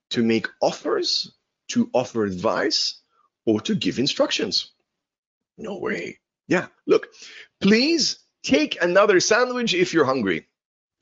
to 0.10 0.24
make 0.24 0.48
offers, 0.62 1.34
to 1.70 1.90
offer 1.94 2.26
advice, 2.26 3.02
or 3.46 3.62
to 3.62 3.76
give 3.76 4.00
instructions. 4.00 4.72
No 5.58 5.78
way. 5.78 6.20
Yeah, 6.48 6.68
look, 6.86 7.08
please 7.62 8.20
take 8.44 8.82
another 8.82 9.20
sandwich 9.20 9.74
if 9.74 9.94
you're 9.94 10.06
hungry. 10.06 10.48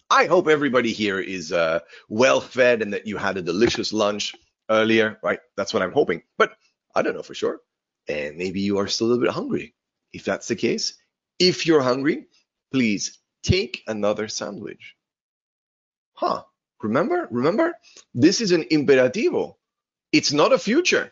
I 0.10 0.26
hope 0.26 0.48
everybody 0.48 0.92
here 0.92 1.20
is 1.20 1.52
uh, 1.52 1.80
well 2.08 2.42
fed 2.42 2.82
and 2.82 2.94
that 2.94 3.08
you 3.08 3.18
had 3.18 3.38
a 3.38 3.42
delicious 3.42 3.94
lunch 3.94 4.36
earlier, 4.70 5.20
right? 5.24 5.40
That's 5.56 5.74
what 5.74 5.84
I'm 5.84 5.92
hoping. 5.92 6.24
But 6.38 6.54
I 6.96 7.02
don't 7.02 7.16
know 7.16 7.24
for 7.24 7.36
sure. 7.36 7.62
And 8.08 8.38
maybe 8.38 8.62
you 8.62 8.80
are 8.80 8.88
still 8.88 9.08
a 9.08 9.10
little 9.10 9.24
bit 9.24 9.34
hungry. 9.34 9.76
If 10.12 10.26
that's 10.26 10.48
the 10.48 10.56
case, 10.56 10.98
if 11.40 11.66
you're 11.66 11.82
hungry, 11.82 12.28
please 12.72 13.18
take 13.44 13.84
another 13.88 14.28
sandwich. 14.28 14.96
Huh. 16.14 16.44
Remember? 16.82 17.28
Remember? 17.32 17.74
This 18.14 18.42
is 18.42 18.52
an 18.52 18.64
imperativo. 18.66 19.56
It's 20.12 20.32
not 20.32 20.54
a 20.54 20.60
future. 20.60 21.12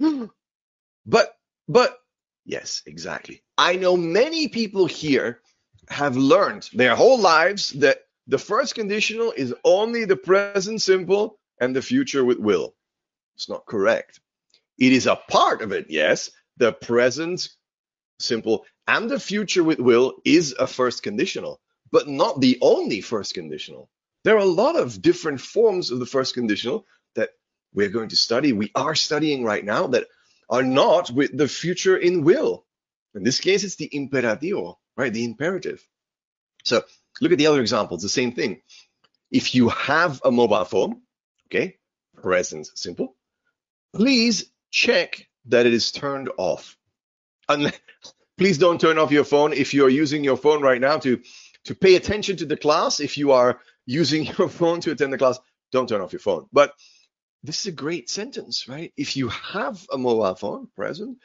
but, 1.06 1.36
but, 1.68 1.98
yes, 2.44 2.82
exactly. 2.86 3.42
I 3.56 3.76
know 3.76 3.96
many 3.96 4.48
people 4.48 4.86
here 4.86 5.40
have 5.88 6.16
learned 6.16 6.68
their 6.72 6.94
whole 6.94 7.18
lives 7.18 7.70
that 7.70 8.02
the 8.26 8.38
first 8.38 8.74
conditional 8.74 9.32
is 9.32 9.54
only 9.64 10.04
the 10.04 10.16
present 10.16 10.82
simple 10.82 11.38
and 11.60 11.74
the 11.74 11.82
future 11.82 12.24
with 12.24 12.38
will. 12.38 12.74
It's 13.36 13.48
not 13.48 13.66
correct. 13.66 14.20
It 14.78 14.92
is 14.92 15.06
a 15.06 15.16
part 15.16 15.62
of 15.62 15.72
it, 15.72 15.86
yes, 15.88 16.30
the 16.56 16.72
present 16.72 17.48
simple 18.20 18.64
and 18.88 19.10
the 19.10 19.20
future 19.20 19.62
with 19.62 19.78
will 19.78 20.14
is 20.24 20.54
a 20.58 20.66
first 20.66 21.02
conditional, 21.02 21.60
but 21.92 22.08
not 22.08 22.40
the 22.40 22.58
only 22.62 23.02
first 23.02 23.34
conditional. 23.34 23.90
There 24.24 24.34
are 24.34 24.40
a 24.40 24.56
lot 24.62 24.76
of 24.76 25.00
different 25.00 25.40
forms 25.42 25.90
of 25.90 26.00
the 26.00 26.06
first 26.06 26.34
conditional 26.34 26.86
that 27.14 27.30
we're 27.74 27.90
going 27.90 28.08
to 28.08 28.16
study. 28.16 28.52
We 28.52 28.72
are 28.74 28.94
studying 28.94 29.44
right 29.44 29.64
now 29.64 29.88
that 29.88 30.06
are 30.48 30.62
not 30.62 31.10
with 31.10 31.36
the 31.36 31.46
future 31.46 31.96
in 31.98 32.24
will. 32.24 32.64
In 33.14 33.22
this 33.22 33.40
case, 33.40 33.62
it's 33.62 33.76
the 33.76 33.90
imperativo, 33.90 34.76
right? 34.96 35.12
The 35.12 35.24
imperative. 35.24 35.86
So 36.64 36.82
look 37.20 37.32
at 37.32 37.38
the 37.38 37.46
other 37.46 37.60
examples, 37.60 38.02
the 38.02 38.08
same 38.08 38.32
thing. 38.32 38.62
If 39.30 39.54
you 39.54 39.68
have 39.68 40.22
a 40.24 40.30
mobile 40.30 40.64
phone, 40.64 41.02
okay, 41.46 41.76
present 42.16 42.68
simple, 42.74 43.16
please 43.94 44.50
check 44.70 45.28
that 45.46 45.66
it 45.66 45.74
is 45.74 45.92
turned 45.92 46.30
off. 46.38 46.76
please 48.38 48.56
don't 48.56 48.80
turn 48.80 48.98
off 48.98 49.10
your 49.10 49.24
phone 49.24 49.52
if 49.52 49.74
you're 49.74 49.88
using 49.88 50.24
your 50.24 50.36
phone 50.36 50.62
right 50.62 50.80
now 50.80 50.96
to 50.98 51.20
to 51.64 51.74
pay 51.74 51.96
attention 51.96 52.36
to 52.36 52.46
the 52.46 52.56
class. 52.56 53.00
If 53.00 53.18
you 53.18 53.32
are 53.32 53.60
using 53.84 54.24
your 54.38 54.48
phone 54.48 54.80
to 54.80 54.92
attend 54.92 55.12
the 55.12 55.18
class, 55.18 55.38
don't 55.72 55.88
turn 55.88 56.00
off 56.00 56.12
your 56.12 56.20
phone. 56.20 56.46
But 56.52 56.72
this 57.42 57.60
is 57.60 57.66
a 57.66 57.72
great 57.72 58.08
sentence, 58.08 58.68
right? 58.68 58.92
If 58.96 59.16
you 59.16 59.28
have 59.28 59.84
a 59.92 59.98
mobile 59.98 60.34
phone 60.34 60.68
present, 60.74 61.18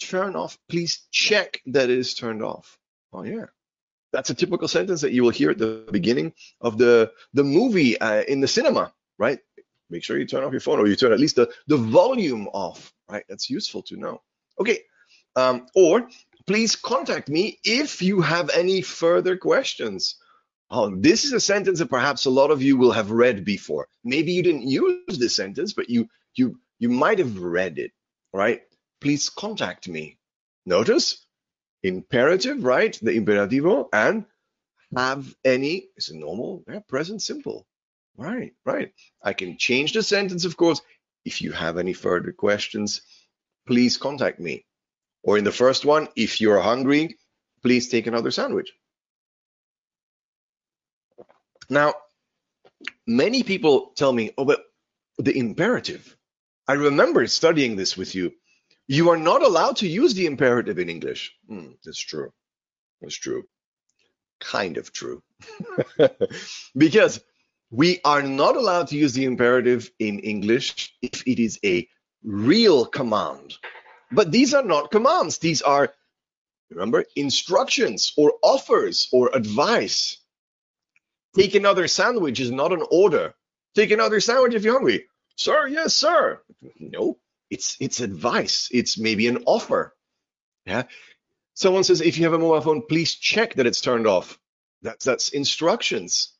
turn 0.00 0.34
off. 0.34 0.58
Please 0.68 1.06
check 1.10 1.60
that 1.66 1.90
it 1.90 1.98
is 1.98 2.14
turned 2.14 2.42
off. 2.42 2.78
Oh 3.12 3.22
yeah, 3.22 3.46
that's 4.12 4.30
a 4.30 4.34
typical 4.34 4.68
sentence 4.68 5.02
that 5.02 5.12
you 5.12 5.22
will 5.22 5.30
hear 5.30 5.50
at 5.50 5.58
the 5.58 5.86
beginning 5.90 6.32
of 6.60 6.78
the 6.78 7.12
the 7.34 7.44
movie 7.44 7.98
uh, 8.00 8.22
in 8.22 8.40
the 8.40 8.48
cinema, 8.48 8.92
right? 9.18 9.38
Make 9.90 10.04
sure 10.04 10.18
you 10.18 10.26
turn 10.26 10.44
off 10.44 10.52
your 10.52 10.60
phone 10.60 10.78
or 10.78 10.86
you 10.86 10.96
turn 10.96 11.12
at 11.12 11.20
least 11.20 11.36
the 11.36 11.50
the 11.66 11.76
volume 11.76 12.48
off, 12.48 12.92
right? 13.08 13.24
That's 13.28 13.48
useful 13.48 13.82
to 13.84 13.96
know. 13.96 14.22
Okay, 14.60 14.80
um, 15.38 15.66
or 15.74 16.08
please 16.48 16.74
contact 16.74 17.28
me 17.28 17.60
if 17.62 18.02
you 18.02 18.20
have 18.20 18.50
any 18.50 18.82
further 18.82 19.36
questions. 19.36 20.16
Oh, 20.68 20.94
this 20.94 21.24
is 21.24 21.32
a 21.32 21.40
sentence 21.40 21.78
that 21.78 21.90
perhaps 21.90 22.24
a 22.24 22.30
lot 22.30 22.50
of 22.50 22.60
you 22.60 22.76
will 22.76 22.90
have 22.92 23.12
read 23.12 23.44
before. 23.44 23.86
Maybe 24.02 24.32
you 24.32 24.42
didn't 24.42 24.68
use 24.68 25.18
this 25.18 25.36
sentence, 25.36 25.72
but 25.74 25.88
you 25.88 26.08
you 26.34 26.58
you 26.80 26.88
might 26.88 27.20
have 27.20 27.38
read 27.38 27.78
it, 27.78 27.92
right? 28.32 28.62
Please 29.00 29.30
contact 29.30 29.88
me. 29.88 30.18
Notice 30.66 31.24
imperative, 31.84 32.64
right? 32.64 32.98
The 33.00 33.12
imperativo 33.12 33.88
and 33.92 34.24
have 34.96 35.32
any 35.44 35.88
is 35.96 36.08
a 36.08 36.16
normal 36.16 36.64
yeah, 36.68 36.80
present 36.88 37.22
simple. 37.22 37.64
Right, 38.16 38.54
right. 38.64 38.92
I 39.22 39.32
can 39.34 39.56
change 39.56 39.92
the 39.92 40.02
sentence, 40.02 40.44
of 40.44 40.56
course. 40.56 40.82
If 41.24 41.42
you 41.42 41.52
have 41.52 41.78
any 41.78 41.92
further 41.92 42.32
questions, 42.32 43.02
please 43.66 43.96
contact 43.96 44.40
me. 44.40 44.64
Or 45.22 45.38
in 45.38 45.44
the 45.44 45.52
first 45.52 45.84
one, 45.84 46.08
if 46.16 46.40
you're 46.40 46.60
hungry, 46.60 47.16
please 47.62 47.88
take 47.88 48.06
another 48.06 48.30
sandwich. 48.30 48.72
Now, 51.68 51.94
many 53.06 53.42
people 53.42 53.92
tell 53.96 54.12
me, 54.12 54.32
oh, 54.38 54.44
but 54.44 54.64
the 55.18 55.36
imperative. 55.36 56.16
I 56.66 56.74
remember 56.74 57.26
studying 57.26 57.76
this 57.76 57.96
with 57.96 58.14
you. 58.14 58.32
You 58.86 59.10
are 59.10 59.18
not 59.18 59.42
allowed 59.42 59.76
to 59.78 59.88
use 59.88 60.14
the 60.14 60.26
imperative 60.26 60.78
in 60.78 60.88
English. 60.88 61.34
Hmm, 61.46 61.72
that's 61.84 62.00
true. 62.00 62.32
That's 63.00 63.16
true. 63.16 63.44
Kind 64.40 64.78
of 64.78 64.92
true. 64.92 65.22
because 66.76 67.20
we 67.70 68.00
are 68.04 68.22
not 68.22 68.56
allowed 68.56 68.88
to 68.88 68.96
use 68.96 69.12
the 69.12 69.24
imperative 69.24 69.90
in 69.98 70.20
English 70.20 70.94
if 71.02 71.26
it 71.26 71.38
is 71.38 71.58
a 71.64 71.86
real 72.24 72.86
command. 72.86 73.54
But 74.10 74.32
these 74.32 74.54
are 74.54 74.62
not 74.62 74.90
commands. 74.90 75.38
These 75.38 75.62
are, 75.62 75.92
remember, 76.70 77.04
instructions 77.14 78.12
or 78.16 78.34
offers 78.42 79.08
or 79.12 79.30
advice. 79.34 80.18
Take 81.36 81.54
another 81.54 81.88
sandwich 81.88 82.40
is 82.40 82.50
not 82.50 82.72
an 82.72 82.82
order. 82.90 83.34
Take 83.74 83.90
another 83.90 84.20
sandwich 84.20 84.54
if 84.54 84.64
you're 84.64 84.74
hungry. 84.74 85.06
Sir, 85.36 85.68
yes, 85.68 85.94
sir. 85.94 86.40
No, 86.78 87.18
it's 87.50 87.76
it's 87.80 88.00
advice. 88.00 88.68
It's 88.72 88.98
maybe 88.98 89.28
an 89.28 89.44
offer. 89.46 89.94
Yeah. 90.64 90.84
Someone 91.54 91.84
says, 91.84 92.00
if 92.00 92.18
you 92.18 92.24
have 92.24 92.34
a 92.34 92.38
mobile 92.38 92.60
phone, 92.60 92.82
please 92.88 93.14
check 93.14 93.54
that 93.54 93.66
it's 93.66 93.80
turned 93.80 94.06
off. 94.06 94.38
That's 94.82 95.04
that's 95.04 95.30
instructions, 95.30 96.32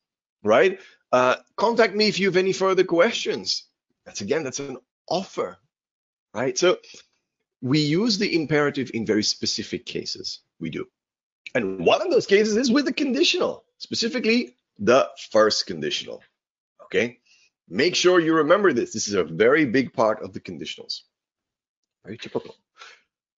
right? 0.42 0.80
Uh, 1.10 1.36
contact 1.56 1.94
me 1.94 2.08
if 2.08 2.18
you 2.18 2.26
have 2.26 2.36
any 2.36 2.52
further 2.52 2.84
questions. 2.84 3.64
That's 4.04 4.20
again, 4.20 4.42
that's 4.44 4.60
an 4.60 4.78
offer, 5.08 5.58
right? 6.34 6.56
So 6.56 6.78
we 7.60 7.80
use 7.80 8.18
the 8.18 8.34
imperative 8.34 8.90
in 8.94 9.06
very 9.06 9.22
specific 9.22 9.86
cases. 9.86 10.40
We 10.60 10.70
do. 10.70 10.86
And 11.54 11.84
one 11.84 12.02
of 12.02 12.10
those 12.10 12.26
cases 12.26 12.56
is 12.56 12.70
with 12.70 12.84
the 12.84 12.92
conditional, 12.92 13.64
specifically 13.78 14.56
the 14.78 15.08
first 15.30 15.66
conditional. 15.66 16.22
Okay. 16.84 17.18
Make 17.68 17.94
sure 17.94 18.20
you 18.20 18.34
remember 18.34 18.72
this. 18.72 18.92
This 18.92 19.08
is 19.08 19.14
a 19.14 19.24
very 19.24 19.64
big 19.64 19.92
part 19.92 20.22
of 20.22 20.32
the 20.32 20.40
conditionals. 20.40 21.00
Very 22.04 22.16
typical. 22.16 22.54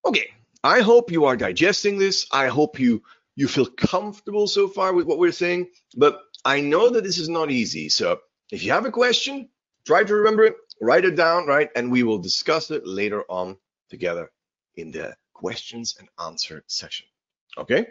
Okay. 0.04 0.30
I 0.62 0.80
hope 0.80 1.10
you 1.10 1.24
are 1.24 1.36
digesting 1.36 1.98
this. 1.98 2.26
I 2.30 2.48
hope 2.48 2.78
you 2.78 3.02
you 3.36 3.48
feel 3.48 3.66
comfortable 3.66 4.46
so 4.46 4.68
far 4.68 4.92
with 4.92 5.06
what 5.06 5.18
we're 5.18 5.32
saying. 5.32 5.68
But 5.96 6.20
I 6.44 6.60
know 6.60 6.90
that 6.90 7.04
this 7.04 7.18
is 7.18 7.28
not 7.28 7.50
easy. 7.50 7.88
So 7.88 8.20
if 8.52 8.62
you 8.62 8.72
have 8.72 8.84
a 8.84 8.90
question, 8.90 9.48
try 9.86 10.04
to 10.04 10.14
remember 10.14 10.44
it, 10.44 10.56
write 10.80 11.04
it 11.04 11.16
down, 11.16 11.46
right? 11.46 11.70
And 11.74 11.90
we 11.90 12.02
will 12.02 12.18
discuss 12.18 12.70
it 12.70 12.86
later 12.86 13.24
on 13.30 13.56
together 13.90 14.30
in 14.76 14.90
the 14.90 15.16
questions 15.34 15.96
and 15.98 16.08
answer 16.18 16.62
session. 16.66 17.06
Okay? 17.58 17.86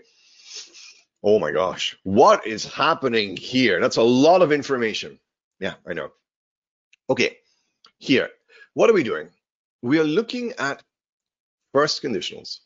Oh 1.22 1.38
my 1.40 1.52
gosh, 1.52 1.98
what 2.04 2.48
is 2.48 2.66
happening 2.66 3.36
here? 3.36 3.82
That's 3.82 3.98
a 3.98 4.02
lot 4.02 4.42
of 4.42 4.52
information. 4.52 5.20
Yeah, 5.60 5.76
I 5.86 5.94
know. 5.94 6.12
Okay, 7.10 7.38
here, 7.98 8.30
what 8.74 8.90
are 8.90 8.94
we 8.94 9.04
doing? 9.04 9.30
We 9.82 10.00
are 10.00 10.06
looking 10.06 10.54
at 10.58 10.82
first 11.74 12.02
conditionals, 12.02 12.60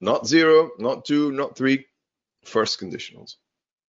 not 0.00 0.26
zero, 0.26 0.70
not 0.78 1.04
two, 1.04 1.32
not 1.32 1.56
three, 1.56 1.86
first 2.44 2.80
conditionals. 2.80 3.36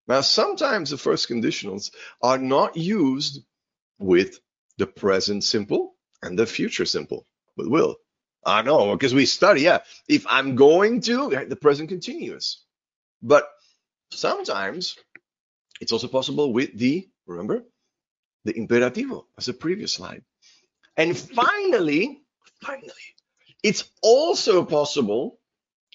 Now, 0.08 0.22
sometimes 0.22 0.90
the 0.90 0.98
first 0.98 1.28
conditionals 1.28 1.92
are 2.22 2.38
not 2.38 2.76
used 2.76 3.42
with 3.98 4.40
the 4.78 4.86
present 4.86 5.44
simple 5.44 5.94
and 6.22 6.38
the 6.38 6.46
future 6.46 6.86
simple, 6.86 7.26
but 7.56 7.68
will. 7.68 7.96
I 8.44 8.62
know 8.62 8.94
because 8.94 9.14
we 9.14 9.26
study, 9.26 9.62
yeah. 9.62 9.80
If 10.08 10.26
I'm 10.28 10.56
going 10.56 11.00
to, 11.02 11.44
the 11.48 11.56
present 11.56 11.88
continuous. 11.88 12.62
But 13.22 13.48
sometimes 14.10 14.96
it's 15.80 15.92
also 15.92 16.08
possible 16.08 16.52
with 16.52 16.76
the, 16.76 17.08
remember, 17.26 17.64
the 18.44 18.54
imperativo 18.54 19.24
as 19.36 19.48
a 19.48 19.54
previous 19.54 19.92
slide. 19.92 20.22
And 20.96 21.16
finally, 21.16 22.22
finally, 22.62 22.92
it's 23.62 23.84
also 24.02 24.64
possible, 24.64 25.38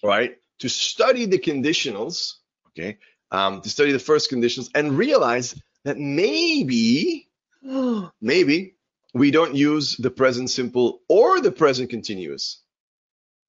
right, 0.03 0.37
to 0.59 0.69
study 0.69 1.25
the 1.25 1.39
conditionals, 1.39 2.35
okay, 2.69 2.97
um, 3.31 3.61
to 3.61 3.69
study 3.69 3.91
the 3.91 3.99
first 3.99 4.29
conditions 4.29 4.69
and 4.73 4.97
realize 4.97 5.59
that 5.83 5.97
maybe, 5.97 7.27
maybe 8.21 8.74
we 9.15 9.31
don't 9.31 9.55
use 9.55 9.95
the 9.95 10.11
present 10.11 10.49
simple 10.49 10.99
or 11.07 11.39
the 11.39 11.51
present 11.51 11.89
continuous. 11.89 12.61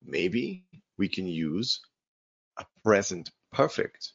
Maybe 0.04 0.64
we 0.96 1.08
can 1.08 1.26
use 1.26 1.80
a 2.56 2.64
present 2.84 3.32
perfect. 3.52 4.12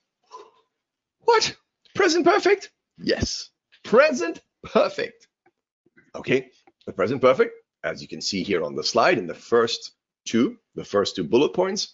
What? 1.19 1.53
Present 1.93 2.25
perfect? 2.25 2.71
Yes. 2.97 3.49
Present 3.83 4.39
perfect. 4.63 5.27
Okay. 6.15 6.51
The 6.85 6.93
present 6.93 7.21
perfect, 7.21 7.53
as 7.83 8.01
you 8.01 8.07
can 8.07 8.21
see 8.21 8.43
here 8.43 8.63
on 8.63 8.75
the 8.75 8.83
slide 8.83 9.17
in 9.17 9.27
the 9.27 9.33
first 9.33 9.91
two, 10.25 10.57
the 10.75 10.85
first 10.85 11.17
two 11.17 11.25
bullet 11.25 11.53
points. 11.53 11.93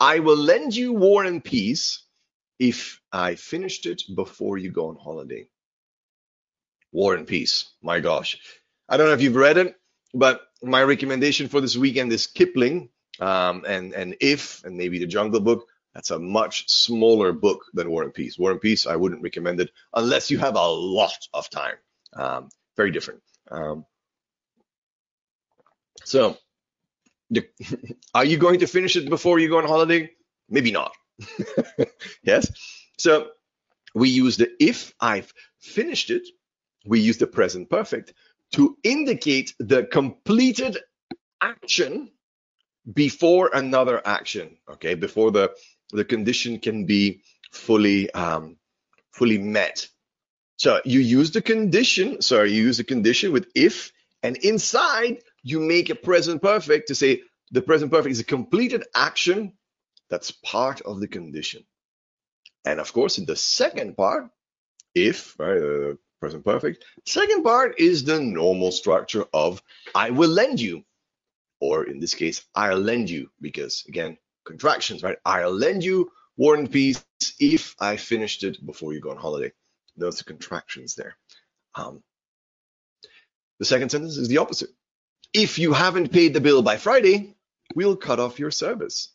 I 0.00 0.20
will 0.20 0.38
lend 0.38 0.74
you 0.74 0.94
war 0.94 1.22
and 1.24 1.44
peace 1.44 2.02
if 2.58 2.98
I 3.12 3.34
finished 3.34 3.84
it 3.84 4.04
before 4.14 4.56
you 4.56 4.70
go 4.70 4.88
on 4.88 4.96
holiday. 4.96 5.48
War 6.92 7.14
and 7.14 7.26
Peace. 7.26 7.66
My 7.82 8.00
gosh. 8.00 8.38
I 8.88 8.96
don't 8.96 9.06
know 9.06 9.14
if 9.14 9.22
you've 9.22 9.36
read 9.36 9.58
it, 9.58 9.76
but 10.14 10.40
my 10.62 10.82
recommendation 10.82 11.48
for 11.48 11.60
this 11.60 11.76
weekend 11.76 12.12
is 12.12 12.26
Kipling 12.26 12.90
um, 13.20 13.64
and, 13.66 13.92
and 13.92 14.16
If, 14.20 14.64
and 14.64 14.76
maybe 14.76 14.98
The 14.98 15.06
Jungle 15.06 15.40
Book. 15.40 15.68
That's 15.94 16.10
a 16.10 16.18
much 16.18 16.68
smaller 16.68 17.32
book 17.32 17.64
than 17.72 17.90
War 17.90 18.02
and 18.02 18.12
Peace. 18.12 18.38
War 18.38 18.50
and 18.50 18.60
Peace, 18.60 18.86
I 18.86 18.96
wouldn't 18.96 19.22
recommend 19.22 19.60
it 19.60 19.70
unless 19.94 20.30
you 20.30 20.38
have 20.38 20.56
a 20.56 20.68
lot 20.68 21.26
of 21.32 21.48
time. 21.48 21.76
Um, 22.12 22.50
very 22.76 22.90
different. 22.90 23.22
Um, 23.50 23.86
so, 26.04 26.36
the, 27.30 27.48
are 28.14 28.24
you 28.24 28.36
going 28.36 28.60
to 28.60 28.66
finish 28.66 28.94
it 28.96 29.08
before 29.08 29.38
you 29.38 29.48
go 29.48 29.58
on 29.58 29.66
holiday? 29.66 30.10
Maybe 30.48 30.70
not. 30.70 30.92
yes. 32.22 32.50
So 32.98 33.28
we 33.94 34.10
use 34.10 34.36
the 34.36 34.50
if 34.60 34.92
I've 35.00 35.32
finished 35.58 36.10
it, 36.10 36.28
we 36.84 37.00
use 37.00 37.18
the 37.18 37.26
present 37.26 37.70
perfect 37.70 38.12
to 38.52 38.76
indicate 38.82 39.54
the 39.58 39.84
completed 39.84 40.78
action 41.40 42.10
before 42.92 43.50
another 43.52 44.00
action. 44.06 44.56
Okay, 44.70 44.94
before 44.94 45.30
the 45.30 45.52
the 45.92 46.04
condition 46.04 46.58
can 46.58 46.86
be 46.86 47.22
fully 47.52 48.10
um, 48.12 48.56
fully 49.12 49.38
met. 49.38 49.88
So 50.58 50.80
you 50.84 51.00
use 51.00 51.32
the 51.32 51.42
condition. 51.42 52.22
Sorry, 52.22 52.52
you 52.52 52.62
use 52.62 52.78
the 52.78 52.84
condition 52.84 53.32
with 53.32 53.46
if, 53.54 53.92
and 54.22 54.36
inside 54.38 55.18
you 55.42 55.60
make 55.60 55.90
a 55.90 55.94
present 55.94 56.42
perfect 56.42 56.88
to 56.88 56.94
say 56.94 57.22
the 57.50 57.62
present 57.62 57.92
perfect 57.92 58.12
is 58.12 58.20
a 58.20 58.24
completed 58.24 58.84
action 58.94 59.52
that's 60.08 60.30
part 60.30 60.80
of 60.80 61.00
the 61.00 61.08
condition. 61.08 61.64
And 62.64 62.80
of 62.80 62.92
course, 62.92 63.18
in 63.18 63.26
the 63.26 63.36
second 63.36 63.96
part, 63.96 64.28
if, 64.94 65.38
right, 65.38 65.58
uh, 65.58 65.94
present 66.20 66.44
perfect, 66.44 66.84
second 67.04 67.42
part 67.42 67.78
is 67.78 68.04
the 68.04 68.20
normal 68.20 68.72
structure 68.72 69.24
of 69.32 69.62
I 69.94 70.10
will 70.10 70.30
lend 70.30 70.60
you, 70.60 70.84
or 71.60 71.84
in 71.84 72.00
this 72.00 72.14
case, 72.14 72.44
I'll 72.54 72.78
lend 72.78 73.10
you, 73.10 73.30
because 73.40 73.84
again, 73.88 74.18
contractions, 74.44 75.02
right? 75.02 75.18
I'll 75.24 75.52
lend 75.52 75.84
you 75.84 76.10
War 76.36 76.54
and 76.54 76.70
Peace 76.70 77.04
if 77.40 77.74
I 77.80 77.96
finished 77.96 78.44
it 78.44 78.64
before 78.64 78.92
you 78.92 79.00
go 79.00 79.10
on 79.10 79.16
holiday. 79.16 79.52
Those 79.96 80.20
are 80.20 80.24
contractions 80.24 80.94
there. 80.94 81.16
Um, 81.74 82.02
the 83.58 83.64
second 83.64 83.90
sentence 83.90 84.18
is 84.18 84.28
the 84.28 84.38
opposite. 84.38 84.70
If 85.32 85.58
you 85.58 85.72
haven't 85.72 86.12
paid 86.12 86.34
the 86.34 86.40
bill 86.40 86.62
by 86.62 86.76
Friday, 86.76 87.36
we'll 87.74 87.96
cut 87.96 88.20
off 88.20 88.38
your 88.38 88.50
service 88.50 89.10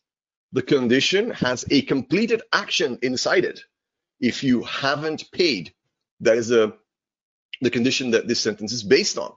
the 0.51 0.61
condition 0.61 1.31
has 1.31 1.65
a 1.69 1.81
completed 1.83 2.41
action 2.51 2.99
inside 3.01 3.45
it. 3.45 3.61
If 4.19 4.43
you 4.43 4.63
haven't 4.63 5.31
paid, 5.31 5.73
that 6.19 6.37
is 6.37 6.51
a, 6.51 6.73
the 7.61 7.69
condition 7.69 8.11
that 8.11 8.27
this 8.27 8.39
sentence 8.39 8.73
is 8.73 8.83
based 8.83 9.17
on, 9.17 9.33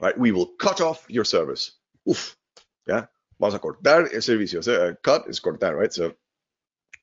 right? 0.00 0.18
We 0.18 0.32
will 0.32 0.46
cut 0.46 0.80
off 0.80 1.04
your 1.08 1.24
service. 1.24 1.72
Uf, 2.08 2.36
yeah. 2.86 3.06
Vamos 3.38 3.54
a 3.54 3.58
cortar 3.58 4.12
el 4.14 4.20
servicio. 4.20 4.64
So, 4.64 4.88
uh, 4.88 4.94
cut 5.02 5.28
is 5.28 5.40
cortar, 5.40 5.76
right? 5.76 5.92
So 5.92 6.14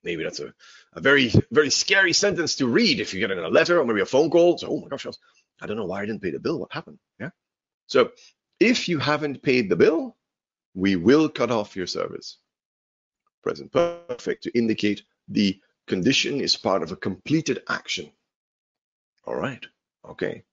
maybe 0.04 0.24
that's 0.24 0.40
a, 0.40 0.54
a 0.94 1.02
very, 1.02 1.32
very 1.52 1.70
scary 1.70 2.14
sentence 2.14 2.56
to 2.56 2.68
read 2.68 3.00
if 3.00 3.14
you 3.14 3.20
get 3.20 3.32
in 3.32 3.40
a 3.40 3.50
letter 3.50 3.80
or 3.80 3.86
maybe 3.86 4.02
a 4.02 4.06
phone 4.06 4.30
call. 4.30 4.58
So, 4.58 4.68
oh 4.68 4.82
my 4.82 4.88
gosh, 4.88 5.06
I 5.62 5.68
don't 5.68 5.78
know 5.78 5.86
why 5.86 6.02
I 6.02 6.06
didn't 6.06 6.22
pay 6.22 6.32
the 6.32 6.40
bill. 6.40 6.60
What 6.60 6.74
happened? 6.74 6.98
Yeah. 7.20 7.30
So 7.88 8.12
if 8.60 8.90
you 8.90 8.98
haven't 8.98 9.44
paid 9.44 9.70
the 9.70 9.76
bill, 9.76 10.16
we 10.74 10.96
will 10.96 11.30
cut 11.30 11.52
off 11.52 11.76
your 11.76 11.88
service. 11.88 12.38
Present 13.44 13.72
perfect 13.72 14.44
to 14.44 14.58
indicate 14.58 15.04
the 15.28 15.60
condition 15.88 16.42
is 16.42 16.58
part 16.58 16.82
of 16.82 16.92
a 16.92 16.96
completed 16.96 17.62
action. 17.70 18.12
All 19.26 19.36
right. 19.36 19.64
Okay. 20.10 20.44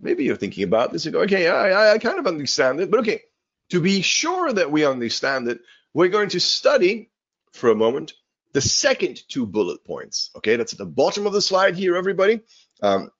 Maybe 0.00 0.24
you're 0.24 0.36
thinking 0.36 0.64
about 0.64 0.92
this 0.92 1.04
and 1.04 1.12
go, 1.12 1.20
okay, 1.22 1.48
I, 1.48 1.92
I 1.92 1.98
kind 1.98 2.18
of 2.18 2.26
understand 2.26 2.80
it, 2.80 2.90
but 2.90 3.00
okay, 3.00 3.22
to 3.70 3.80
be 3.80 4.02
sure 4.02 4.52
that 4.52 4.70
we 4.70 4.84
understand 4.84 5.48
it, 5.48 5.60
we're 5.94 6.08
going 6.08 6.30
to 6.30 6.40
study 6.40 7.10
for 7.52 7.70
a 7.70 7.74
moment 7.74 8.14
the 8.52 8.60
second 8.60 9.20
two 9.28 9.46
bullet 9.46 9.84
points. 9.84 10.30
Okay, 10.36 10.56
that's 10.56 10.72
at 10.72 10.78
the 10.78 10.86
bottom 10.86 11.26
of 11.26 11.32
the 11.32 11.42
slide 11.42 11.76
here, 11.76 11.96
everybody. 11.96 12.40
Um, 12.82 13.10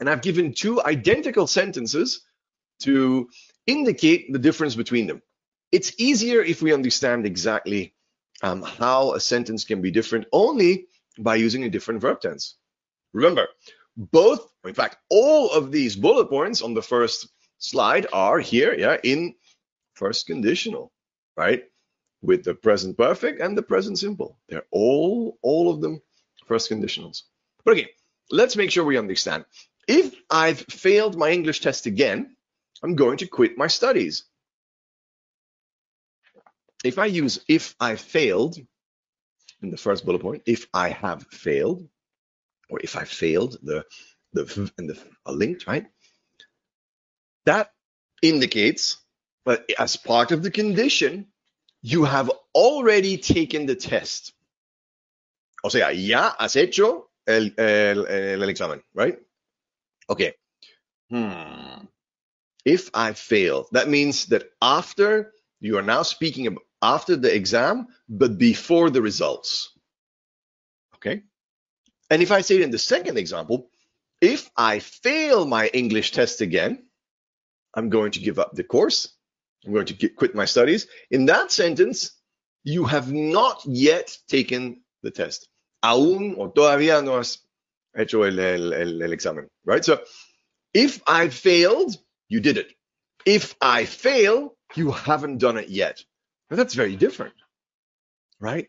and 0.00 0.08
I've 0.08 0.22
given 0.22 0.52
two 0.52 0.82
identical 0.82 1.46
sentences 1.46 2.22
to 2.80 3.28
indicate 3.66 4.32
the 4.32 4.38
difference 4.38 4.74
between 4.74 5.06
them. 5.06 5.22
It's 5.70 5.92
easier 5.98 6.40
if 6.42 6.62
we 6.62 6.72
understand 6.72 7.26
exactly 7.26 7.94
um, 8.42 8.62
how 8.62 9.12
a 9.12 9.20
sentence 9.20 9.64
can 9.64 9.82
be 9.82 9.90
different 9.90 10.26
only 10.32 10.86
by 11.18 11.36
using 11.36 11.64
a 11.64 11.70
different 11.70 12.00
verb 12.00 12.20
tense. 12.20 12.56
Remember, 13.12 13.48
both, 13.98 14.48
in 14.64 14.74
fact, 14.74 14.96
all 15.10 15.50
of 15.50 15.72
these 15.72 15.96
bullet 15.96 16.30
points 16.30 16.62
on 16.62 16.72
the 16.72 16.82
first 16.82 17.28
slide 17.58 18.06
are 18.12 18.38
here, 18.38 18.72
yeah, 18.72 18.96
in 19.02 19.34
first 19.94 20.28
conditional, 20.28 20.92
right? 21.36 21.64
With 22.22 22.44
the 22.44 22.54
present 22.54 22.96
perfect 22.96 23.40
and 23.40 23.58
the 23.58 23.62
present 23.62 23.98
simple. 23.98 24.38
They're 24.48 24.66
all, 24.70 25.36
all 25.42 25.70
of 25.70 25.80
them 25.80 26.00
first 26.46 26.70
conditionals. 26.70 27.22
But 27.64 27.72
okay, 27.72 27.88
let's 28.30 28.56
make 28.56 28.70
sure 28.70 28.84
we 28.84 28.96
understand. 28.96 29.44
If 29.88 30.14
I've 30.30 30.60
failed 30.60 31.16
my 31.16 31.30
English 31.30 31.60
test 31.60 31.86
again, 31.86 32.36
I'm 32.82 32.94
going 32.94 33.18
to 33.18 33.26
quit 33.26 33.58
my 33.58 33.66
studies. 33.66 34.24
If 36.84 36.98
I 36.98 37.06
use 37.06 37.40
if 37.48 37.74
I 37.80 37.96
failed 37.96 38.56
in 39.62 39.70
the 39.70 39.76
first 39.76 40.06
bullet 40.06 40.22
point, 40.22 40.42
if 40.46 40.68
I 40.72 40.90
have 40.90 41.26
failed, 41.32 41.88
or 42.70 42.80
if 42.82 42.96
I 42.96 43.04
failed, 43.04 43.58
the 43.62 43.84
the 44.32 44.70
and 44.78 44.90
the 44.90 44.98
a 45.26 45.32
linked, 45.32 45.66
right? 45.66 45.86
That 47.46 47.72
indicates 48.22 48.98
that 49.46 49.64
as 49.78 49.96
part 49.96 50.32
of 50.32 50.42
the 50.42 50.50
condition, 50.50 51.26
you 51.82 52.04
have 52.04 52.30
already 52.54 53.16
taken 53.16 53.66
the 53.66 53.76
test. 53.76 54.32
O 55.64 55.68
sea, 55.68 55.90
ya 55.90 56.34
has 56.38 56.54
hecho 56.54 57.08
el, 57.26 57.50
el, 57.56 58.06
el, 58.06 58.42
el 58.42 58.48
examen, 58.48 58.82
right? 58.94 59.18
Okay. 60.10 60.34
Hmm. 61.10 61.86
If 62.64 62.90
I 62.92 63.12
fail, 63.14 63.66
that 63.72 63.88
means 63.88 64.26
that 64.26 64.50
after 64.60 65.32
you 65.60 65.78
are 65.78 65.82
now 65.82 66.02
speaking 66.02 66.46
about 66.46 66.64
after 66.82 67.16
the 67.16 67.34
exam, 67.34 67.88
but 68.08 68.38
before 68.38 68.90
the 68.90 69.02
results. 69.02 69.70
Okay. 70.96 71.22
And 72.10 72.22
if 72.22 72.30
I 72.30 72.40
say 72.40 72.56
it 72.56 72.62
in 72.62 72.70
the 72.70 72.78
second 72.78 73.18
example, 73.18 73.70
if 74.20 74.50
I 74.56 74.78
fail 74.78 75.46
my 75.46 75.68
English 75.68 76.12
test 76.12 76.40
again, 76.40 76.84
I'm 77.74 77.88
going 77.90 78.12
to 78.12 78.20
give 78.20 78.38
up 78.38 78.54
the 78.54 78.64
course. 78.64 79.14
I'm 79.64 79.72
going 79.72 79.86
to 79.86 80.08
quit 80.08 80.34
my 80.34 80.44
studies. 80.44 80.86
In 81.10 81.26
that 81.26 81.52
sentence, 81.52 82.12
you 82.64 82.84
have 82.84 83.12
not 83.12 83.62
yet 83.66 84.16
taken 84.28 84.82
the 85.02 85.10
test. 85.10 85.48
Aún 85.84 86.36
o 86.38 86.48
todavía 86.48 87.04
no 87.04 87.18
has 87.18 87.38
hecho 87.96 88.22
el, 88.22 88.38
el, 88.38 88.72
el, 88.72 89.02
el 89.02 89.12
examen, 89.12 89.48
right? 89.64 89.84
So 89.84 90.00
if 90.74 91.00
I 91.06 91.28
failed, 91.28 91.96
you 92.28 92.40
did 92.40 92.56
it. 92.56 92.72
If 93.24 93.54
I 93.60 93.84
fail, 93.84 94.56
you 94.74 94.90
haven't 94.90 95.38
done 95.38 95.56
it 95.56 95.68
yet. 95.68 96.02
Now 96.50 96.56
that's 96.56 96.74
very 96.74 96.96
different, 96.96 97.34
right? 98.40 98.68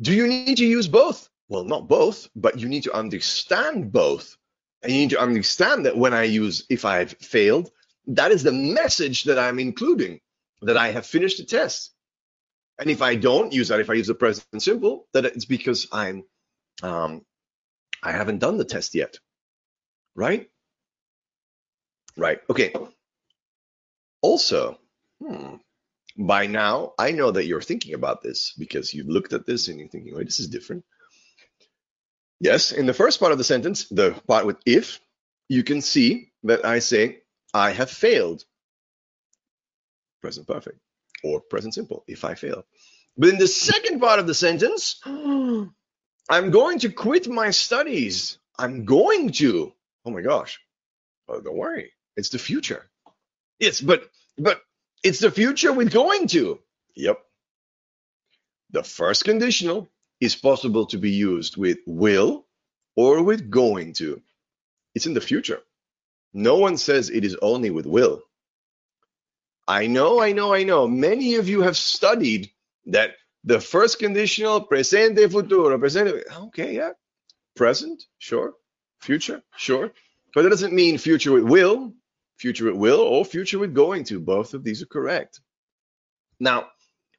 Do 0.00 0.12
you 0.12 0.26
need 0.26 0.56
to 0.58 0.66
use 0.66 0.88
both? 0.88 1.28
Well, 1.48 1.64
not 1.64 1.88
both, 1.88 2.28
but 2.34 2.58
you 2.58 2.68
need 2.68 2.84
to 2.84 2.94
understand 2.94 3.92
both. 3.92 4.36
And 4.82 4.92
you 4.92 4.98
need 4.98 5.10
to 5.10 5.20
understand 5.20 5.86
that 5.86 5.96
when 5.96 6.14
I 6.14 6.24
use 6.24 6.66
if 6.68 6.84
I've 6.84 7.12
failed, 7.12 7.70
that 8.08 8.32
is 8.32 8.42
the 8.42 8.52
message 8.52 9.24
that 9.24 9.38
I'm 9.38 9.58
including, 9.58 10.20
that 10.62 10.76
I 10.76 10.90
have 10.90 11.06
finished 11.06 11.38
the 11.38 11.44
test. 11.44 11.92
And 12.78 12.90
if 12.90 13.02
I 13.02 13.14
don't 13.14 13.52
use 13.52 13.68
that, 13.68 13.80
if 13.80 13.90
I 13.90 13.94
use 13.94 14.08
the 14.08 14.14
present 14.14 14.62
simple, 14.62 15.06
that 15.12 15.24
it's 15.24 15.44
because 15.44 15.86
I'm 15.92 16.24
um, 16.82 17.24
I 18.02 18.12
haven't 18.12 18.38
done 18.40 18.56
the 18.56 18.64
test 18.64 18.94
yet. 18.94 19.18
Right? 20.16 20.50
Right. 22.16 22.40
Okay. 22.50 22.74
Also, 24.20 24.78
hmm, 25.20 25.56
by 26.18 26.46
now, 26.46 26.92
I 26.98 27.12
know 27.12 27.30
that 27.30 27.46
you're 27.46 27.62
thinking 27.62 27.94
about 27.94 28.22
this 28.22 28.52
because 28.58 28.92
you've 28.92 29.08
looked 29.08 29.32
at 29.32 29.46
this 29.46 29.68
and 29.68 29.78
you're 29.78 29.88
thinking, 29.88 30.14
wait, 30.14 30.26
this 30.26 30.40
is 30.40 30.48
different. 30.48 30.84
Yes, 32.42 32.72
in 32.72 32.86
the 32.86 32.92
first 32.92 33.20
part 33.20 33.30
of 33.30 33.38
the 33.38 33.44
sentence, 33.44 33.84
the 33.88 34.20
part 34.26 34.46
with 34.46 34.56
if, 34.66 35.00
you 35.48 35.62
can 35.62 35.80
see 35.80 36.32
that 36.42 36.64
I 36.64 36.80
say, 36.80 37.22
I 37.54 37.70
have 37.70 37.88
failed. 37.88 38.44
Present 40.20 40.48
perfect 40.48 40.80
or 41.22 41.40
present 41.40 41.74
simple, 41.74 42.02
if 42.08 42.24
I 42.24 42.34
fail. 42.34 42.64
But 43.16 43.28
in 43.28 43.38
the 43.38 43.46
second 43.46 44.00
part 44.00 44.18
of 44.18 44.26
the 44.26 44.34
sentence, 44.34 45.00
I'm 45.06 46.50
going 46.50 46.80
to 46.80 46.88
quit 46.90 47.28
my 47.28 47.50
studies. 47.50 48.38
I'm 48.58 48.86
going 48.86 49.30
to. 49.34 49.72
Oh 50.04 50.10
my 50.10 50.22
gosh. 50.22 50.58
Oh, 51.28 51.40
don't 51.40 51.56
worry. 51.56 51.92
It's 52.16 52.30
the 52.30 52.40
future. 52.40 52.90
Yes, 53.60 53.80
but 53.80 54.10
but 54.36 54.60
it's 55.04 55.20
the 55.20 55.30
future 55.30 55.72
with 55.72 55.92
going 55.92 56.26
to. 56.28 56.58
Yep. 56.96 57.22
The 58.72 58.82
first 58.82 59.24
conditional 59.24 59.91
is 60.22 60.36
possible 60.36 60.86
to 60.86 60.98
be 60.98 61.10
used 61.10 61.56
with 61.56 61.78
will 61.84 62.46
or 62.94 63.24
with 63.24 63.50
going 63.50 63.92
to. 63.92 64.22
It's 64.94 65.06
in 65.06 65.14
the 65.14 65.20
future. 65.20 65.58
No 66.32 66.58
one 66.58 66.76
says 66.76 67.10
it 67.10 67.24
is 67.24 67.36
only 67.42 67.70
with 67.70 67.86
will. 67.86 68.22
I 69.66 69.88
know, 69.88 70.20
I 70.20 70.30
know, 70.30 70.54
I 70.54 70.62
know. 70.62 70.86
Many 70.86 71.34
of 71.34 71.48
you 71.48 71.62
have 71.62 71.76
studied 71.76 72.52
that 72.86 73.16
the 73.42 73.60
first 73.60 73.98
conditional, 73.98 74.60
presente, 74.60 75.28
futuro, 75.28 75.76
presente. 75.76 76.22
Okay, 76.46 76.76
yeah. 76.76 76.92
Present, 77.56 78.04
sure. 78.18 78.52
Future, 79.00 79.42
sure. 79.56 79.90
But 80.34 80.42
that 80.42 80.50
doesn't 80.50 80.72
mean 80.72 80.98
future 80.98 81.32
with 81.32 81.42
will, 81.42 81.94
future 82.36 82.66
with 82.66 82.76
will, 82.76 83.00
or 83.00 83.24
future 83.24 83.58
with 83.58 83.74
going 83.74 84.04
to. 84.04 84.20
Both 84.20 84.54
of 84.54 84.62
these 84.62 84.82
are 84.82 84.86
correct. 84.86 85.40
Now, 86.38 86.68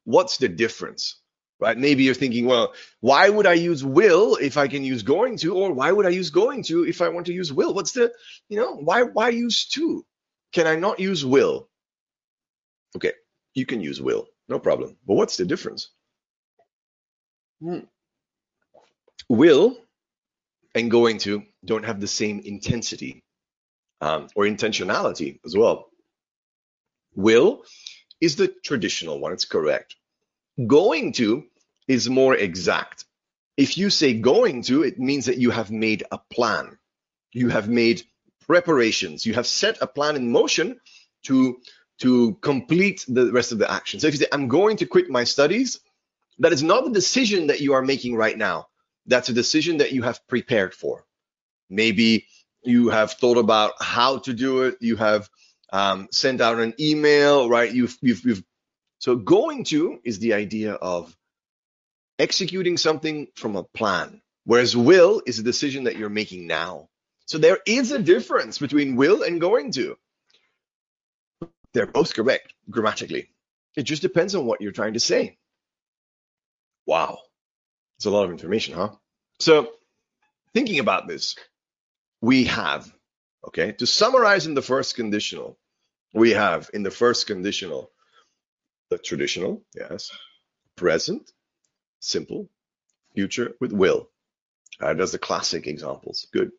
what's 0.04 0.38
the 0.38 0.48
difference? 0.48 1.20
Right? 1.60 1.76
Maybe 1.76 2.04
you're 2.04 2.14
thinking, 2.14 2.46
well, 2.46 2.74
why 3.00 3.28
would 3.28 3.46
I 3.46 3.54
use 3.54 3.84
will 3.84 4.36
if 4.36 4.56
I 4.56 4.68
can 4.68 4.84
use 4.84 5.02
going 5.02 5.36
to, 5.38 5.54
or 5.54 5.72
why 5.72 5.92
would 5.92 6.06
I 6.06 6.10
use 6.10 6.30
going 6.30 6.62
to 6.64 6.84
if 6.84 7.00
I 7.00 7.08
want 7.08 7.26
to 7.26 7.32
use 7.32 7.52
will? 7.52 7.74
What's 7.74 7.92
the, 7.92 8.12
you 8.48 8.58
know, 8.58 8.74
why 8.74 9.02
why 9.02 9.30
use 9.30 9.68
to? 9.70 10.04
Can 10.52 10.66
I 10.66 10.76
not 10.76 11.00
use 11.00 11.24
will? 11.24 11.68
Okay, 12.96 13.12
you 13.54 13.66
can 13.66 13.80
use 13.80 14.00
will, 14.00 14.26
no 14.48 14.58
problem. 14.58 14.96
But 15.06 15.14
what's 15.14 15.36
the 15.36 15.44
difference? 15.44 15.90
Hmm. 17.60 17.80
Will 19.28 19.76
and 20.74 20.90
going 20.90 21.18
to 21.18 21.44
don't 21.64 21.84
have 21.84 22.00
the 22.00 22.06
same 22.06 22.40
intensity 22.40 23.22
um, 24.00 24.28
or 24.34 24.44
intentionality 24.44 25.40
as 25.44 25.56
well. 25.56 25.86
Will 27.14 27.62
is 28.20 28.36
the 28.36 28.48
traditional 28.48 29.20
one, 29.20 29.32
it's 29.32 29.44
correct. 29.44 29.96
Going 30.66 31.12
to 31.14 31.44
is 31.88 32.08
more 32.08 32.34
exact. 32.34 33.04
If 33.56 33.76
you 33.76 33.90
say 33.90 34.14
going 34.14 34.62
to, 34.62 34.82
it 34.82 34.98
means 34.98 35.26
that 35.26 35.38
you 35.38 35.50
have 35.50 35.70
made 35.70 36.04
a 36.10 36.18
plan. 36.18 36.78
You 37.32 37.48
have 37.48 37.68
made 37.68 38.02
preparations. 38.46 39.26
You 39.26 39.34
have 39.34 39.46
set 39.46 39.78
a 39.80 39.86
plan 39.86 40.16
in 40.16 40.30
motion 40.30 40.80
to, 41.24 41.58
to 41.98 42.34
complete 42.40 43.04
the 43.08 43.32
rest 43.32 43.52
of 43.52 43.58
the 43.58 43.70
action. 43.70 44.00
So 44.00 44.06
if 44.06 44.14
you 44.14 44.20
say, 44.20 44.26
I'm 44.32 44.48
going 44.48 44.76
to 44.78 44.86
quit 44.86 45.10
my 45.10 45.24
studies, 45.24 45.80
that 46.38 46.52
is 46.52 46.62
not 46.62 46.84
the 46.84 46.90
decision 46.90 47.48
that 47.48 47.60
you 47.60 47.74
are 47.74 47.82
making 47.82 48.16
right 48.16 48.36
now. 48.36 48.68
That's 49.06 49.28
a 49.28 49.34
decision 49.34 49.78
that 49.78 49.92
you 49.92 50.02
have 50.02 50.26
prepared 50.28 50.74
for. 50.74 51.04
Maybe 51.70 52.26
you 52.62 52.88
have 52.88 53.12
thought 53.12 53.38
about 53.38 53.72
how 53.80 54.18
to 54.18 54.32
do 54.32 54.62
it. 54.62 54.76
You 54.80 54.96
have 54.96 55.28
um, 55.72 56.08
sent 56.10 56.40
out 56.40 56.58
an 56.58 56.74
email, 56.80 57.48
right? 57.48 57.72
You've, 57.72 57.96
you've, 58.00 58.24
you've, 58.24 58.42
so 59.04 59.16
going 59.16 59.64
to 59.64 60.00
is 60.02 60.18
the 60.18 60.32
idea 60.32 60.72
of 60.72 61.14
executing 62.18 62.78
something 62.78 63.28
from 63.34 63.54
a 63.54 63.62
plan, 63.62 64.22
whereas 64.46 64.74
will 64.74 65.20
is 65.26 65.38
a 65.38 65.42
decision 65.42 65.84
that 65.84 65.98
you're 65.98 66.08
making 66.08 66.46
now. 66.46 66.88
So 67.26 67.36
there 67.36 67.58
is 67.66 67.92
a 67.92 67.98
difference 67.98 68.56
between 68.56 68.96
will 68.96 69.22
and 69.22 69.42
going 69.42 69.72
to. 69.72 69.98
They're 71.74 71.84
both 71.84 72.14
correct 72.14 72.54
grammatically. 72.70 73.28
It 73.76 73.82
just 73.82 74.00
depends 74.00 74.34
on 74.34 74.46
what 74.46 74.62
you're 74.62 74.72
trying 74.72 74.94
to 74.94 75.00
say. 75.00 75.36
Wow. 76.86 77.18
It's 77.98 78.06
a 78.06 78.10
lot 78.10 78.24
of 78.24 78.30
information, 78.30 78.74
huh? 78.74 78.92
So, 79.38 79.70
thinking 80.54 80.78
about 80.78 81.08
this, 81.08 81.36
we 82.22 82.44
have, 82.44 82.90
okay, 83.48 83.72
to 83.72 83.86
summarize 83.86 84.46
in 84.46 84.54
the 84.54 84.62
first 84.62 84.96
conditional, 84.96 85.58
we 86.14 86.30
have 86.30 86.70
in 86.72 86.82
the 86.82 86.90
first 86.90 87.26
conditional 87.26 87.90
the 88.90 88.98
traditional, 88.98 89.62
yes, 89.74 90.10
present, 90.76 91.32
simple, 92.00 92.48
future 93.14 93.54
with 93.60 93.72
will. 93.72 94.10
Uh, 94.80 94.86
are 94.86 94.94
the 94.94 95.18
classic 95.18 95.66
examples. 95.66 96.26
Good. 96.32 96.50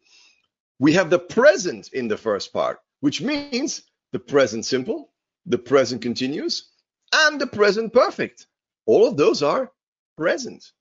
We 0.80 0.94
have 0.94 1.10
the 1.10 1.20
present 1.20 1.90
in 1.94 2.08
the 2.08 2.18
first 2.18 2.54
part, 2.54 2.80
which 3.02 3.22
means 3.22 3.84
the 4.14 4.20
present 4.20 4.66
simple, 4.66 5.12
the 5.46 5.58
present 5.58 6.02
continuous, 6.02 6.72
and 7.14 7.40
the 7.40 7.48
present 7.48 7.94
perfect. 7.94 8.48
All 8.86 9.08
of 9.08 9.18
those 9.18 9.44
are 9.44 9.72
present. 10.18 10.72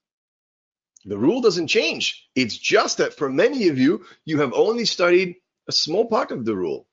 The 1.04 1.18
rule 1.18 1.40
doesn't 1.40 1.66
change. 1.68 2.28
It's 2.34 2.56
just 2.56 2.98
that 2.98 3.14
for 3.14 3.28
many 3.28 3.68
of 3.68 3.78
you, 3.78 4.06
you 4.24 4.40
have 4.40 4.52
only 4.54 4.84
studied 4.84 5.36
a 5.68 5.72
small 5.72 6.06
part 6.06 6.30
of 6.30 6.44
the 6.44 6.56
rule. 6.56 6.86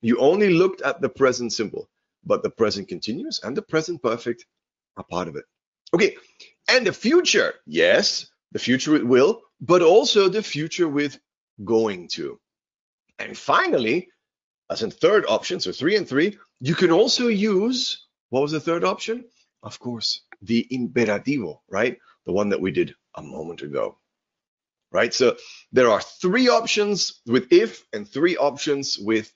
You 0.00 0.18
only 0.18 0.50
looked 0.50 0.80
at 0.82 1.00
the 1.00 1.08
present 1.08 1.52
simple, 1.52 1.90
but 2.24 2.42
the 2.42 2.50
present 2.50 2.88
continuous 2.88 3.42
and 3.42 3.56
the 3.56 3.62
present 3.62 4.02
perfect 4.02 4.46
are 4.96 5.04
part 5.04 5.28
of 5.28 5.36
it. 5.36 5.44
Okay, 5.94 6.16
and 6.68 6.86
the 6.86 6.92
future, 6.92 7.54
yes, 7.66 8.26
the 8.52 8.58
future 8.58 8.92
with 8.92 9.02
will, 9.02 9.42
but 9.60 9.82
also 9.82 10.28
the 10.28 10.42
future 10.42 10.88
with 10.88 11.18
going 11.64 12.08
to. 12.08 12.38
And 13.18 13.36
finally, 13.36 14.08
as 14.70 14.82
a 14.82 14.90
third 14.90 15.24
option, 15.28 15.60
so 15.60 15.72
three 15.72 15.96
and 15.96 16.08
three, 16.08 16.38
you 16.60 16.74
can 16.74 16.90
also 16.90 17.26
use, 17.26 18.06
what 18.28 18.42
was 18.42 18.52
the 18.52 18.60
third 18.60 18.84
option? 18.84 19.24
Of 19.62 19.78
course, 19.78 20.22
the 20.42 20.66
imperativo, 20.72 21.60
right? 21.68 21.98
The 22.24 22.32
one 22.32 22.50
that 22.50 22.60
we 22.60 22.70
did 22.70 22.94
a 23.14 23.22
moment 23.22 23.62
ago, 23.62 23.98
right? 24.92 25.12
So 25.12 25.36
there 25.72 25.90
are 25.90 26.00
three 26.00 26.48
options 26.48 27.20
with 27.26 27.52
if 27.52 27.84
and 27.92 28.08
three 28.08 28.36
options 28.36 28.98
with 28.98 29.32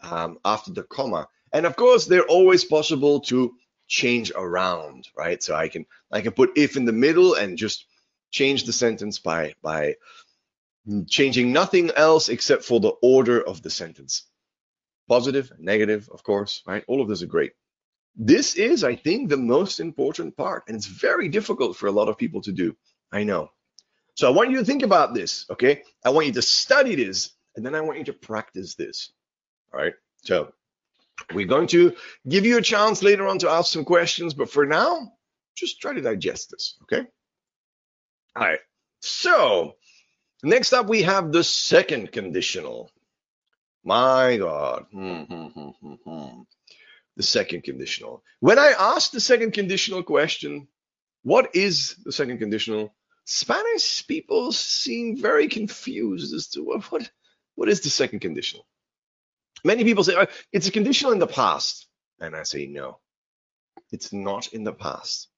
um, 0.00 0.38
after 0.44 0.72
the 0.72 0.82
comma. 0.84 1.28
And 1.52 1.66
of 1.66 1.76
course, 1.76 2.06
they're 2.06 2.22
always 2.22 2.64
possible 2.64 3.20
to 3.20 3.54
change 3.86 4.32
around, 4.34 5.08
right? 5.16 5.42
So 5.42 5.54
I 5.54 5.68
can 5.68 5.86
I 6.12 6.20
can 6.20 6.32
put 6.32 6.56
if 6.56 6.76
in 6.76 6.84
the 6.84 6.92
middle 6.92 7.34
and 7.34 7.56
just 7.58 7.86
change 8.30 8.64
the 8.64 8.72
sentence 8.72 9.18
by 9.18 9.54
by 9.62 9.96
changing 11.08 11.52
nothing 11.52 11.90
else 11.90 12.28
except 12.28 12.64
for 12.64 12.80
the 12.80 12.92
order 13.02 13.42
of 13.42 13.62
the 13.62 13.70
sentence. 13.70 14.24
Positive, 15.08 15.50
negative, 15.58 16.08
of 16.12 16.22
course, 16.22 16.62
right? 16.66 16.84
All 16.86 17.00
of 17.00 17.08
those 17.08 17.22
are 17.22 17.26
great. 17.26 17.52
This 18.14 18.56
is, 18.56 18.84
I 18.84 18.96
think, 18.96 19.28
the 19.28 19.36
most 19.36 19.80
important 19.80 20.36
part, 20.36 20.64
and 20.66 20.76
it's 20.76 20.86
very 20.86 21.28
difficult 21.28 21.76
for 21.76 21.86
a 21.86 21.92
lot 21.92 22.08
of 22.08 22.18
people 22.18 22.42
to 22.42 22.52
do. 22.52 22.76
I 23.12 23.24
know. 23.24 23.50
So 24.16 24.26
I 24.26 24.34
want 24.34 24.50
you 24.50 24.58
to 24.58 24.64
think 24.64 24.82
about 24.82 25.14
this, 25.14 25.46
okay? 25.48 25.82
I 26.04 26.10
want 26.10 26.26
you 26.26 26.32
to 26.32 26.42
study 26.42 26.96
this, 26.96 27.30
and 27.54 27.64
then 27.64 27.74
I 27.74 27.80
want 27.80 27.98
you 27.98 28.04
to 28.06 28.12
practice 28.12 28.74
this. 28.74 29.12
All 29.72 29.80
right. 29.80 29.94
So 30.24 30.52
we're 31.32 31.46
going 31.46 31.68
to 31.68 31.94
give 32.28 32.46
you 32.46 32.58
a 32.58 32.62
chance 32.62 33.02
later 33.02 33.26
on 33.26 33.38
to 33.38 33.50
ask 33.50 33.72
some 33.72 33.84
questions, 33.84 34.34
but 34.34 34.50
for 34.50 34.66
now, 34.66 35.12
just 35.54 35.80
try 35.80 35.92
to 35.92 36.00
digest 36.00 36.50
this, 36.50 36.76
okay? 36.82 37.06
All 38.36 38.44
right. 38.44 38.60
So 39.00 39.74
next 40.42 40.72
up, 40.72 40.86
we 40.86 41.02
have 41.02 41.32
the 41.32 41.44
second 41.44 42.12
conditional. 42.12 42.90
My 43.84 44.36
God. 44.36 44.86
Hmm, 44.92 45.22
hmm, 45.22 45.94
hmm, 46.04 46.40
the 47.16 47.22
second 47.22 47.64
conditional. 47.64 48.22
When 48.40 48.58
I 48.58 48.74
asked 48.78 49.12
the 49.12 49.20
second 49.20 49.52
conditional 49.52 50.02
question, 50.02 50.68
what 51.22 51.54
is 51.54 51.96
the 52.04 52.12
second 52.12 52.38
conditional? 52.38 52.94
Spanish 53.24 54.06
people 54.06 54.52
seem 54.52 55.16
very 55.16 55.48
confused 55.48 56.34
as 56.34 56.48
to 56.48 56.62
what, 56.62 56.84
what, 56.90 57.10
what 57.56 57.68
is 57.68 57.80
the 57.80 57.90
second 57.90 58.20
conditional. 58.20 58.66
Many 59.64 59.84
people 59.84 60.04
say, 60.04 60.14
oh, 60.16 60.26
it's 60.52 60.68
a 60.68 60.72
conditional 60.72 61.12
in 61.12 61.18
the 61.18 61.26
past. 61.26 61.86
And 62.20 62.34
I 62.34 62.42
say, 62.42 62.66
no, 62.66 62.98
it's 63.92 64.12
not 64.12 64.48
in 64.52 64.64
the 64.64 64.72
past. 64.72 65.28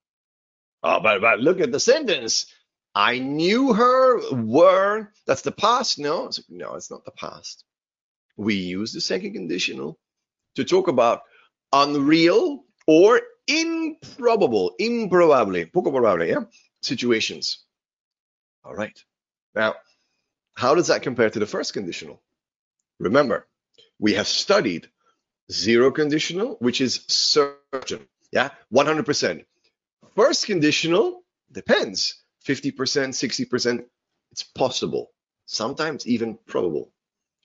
Oh, 0.82 1.00
but, 1.00 1.20
but 1.20 1.40
look 1.40 1.60
at 1.60 1.72
the 1.72 1.80
sentence. 1.80 2.46
I 2.94 3.18
knew 3.18 3.72
her, 3.72 4.34
were, 4.34 5.12
that's 5.26 5.42
the 5.42 5.52
past. 5.52 5.98
No, 5.98 6.26
it's, 6.26 6.42
no, 6.48 6.74
it's 6.74 6.90
not 6.90 7.04
the 7.04 7.12
past. 7.12 7.64
We 8.36 8.54
use 8.54 8.92
the 8.92 9.00
second 9.00 9.34
conditional 9.34 9.98
to 10.56 10.64
talk 10.64 10.88
about 10.88 11.22
unreal 11.72 12.64
or 12.86 13.20
improbable, 13.46 14.74
improbable, 14.78 15.64
poco 15.72 15.90
probable, 15.90 16.24
yeah, 16.24 16.44
situations. 16.82 17.64
All 18.64 18.74
right. 18.74 18.98
Now, 19.54 19.74
how 20.54 20.74
does 20.74 20.88
that 20.88 21.02
compare 21.02 21.30
to 21.30 21.38
the 21.38 21.46
first 21.46 21.72
conditional? 21.72 22.22
Remember, 22.98 23.46
we 24.00 24.14
have 24.14 24.26
studied 24.26 24.88
zero 25.52 25.92
conditional, 25.92 26.56
which 26.58 26.80
is 26.80 27.04
certain. 27.06 28.08
Yeah, 28.32 28.50
100%. 28.72 29.44
First 30.16 30.46
conditional 30.46 31.22
depends 31.52 32.22
50%, 32.46 32.72
60%. 32.74 33.84
It's 34.32 34.42
possible, 34.42 35.10
sometimes 35.46 36.06
even 36.06 36.38
probable. 36.46 36.92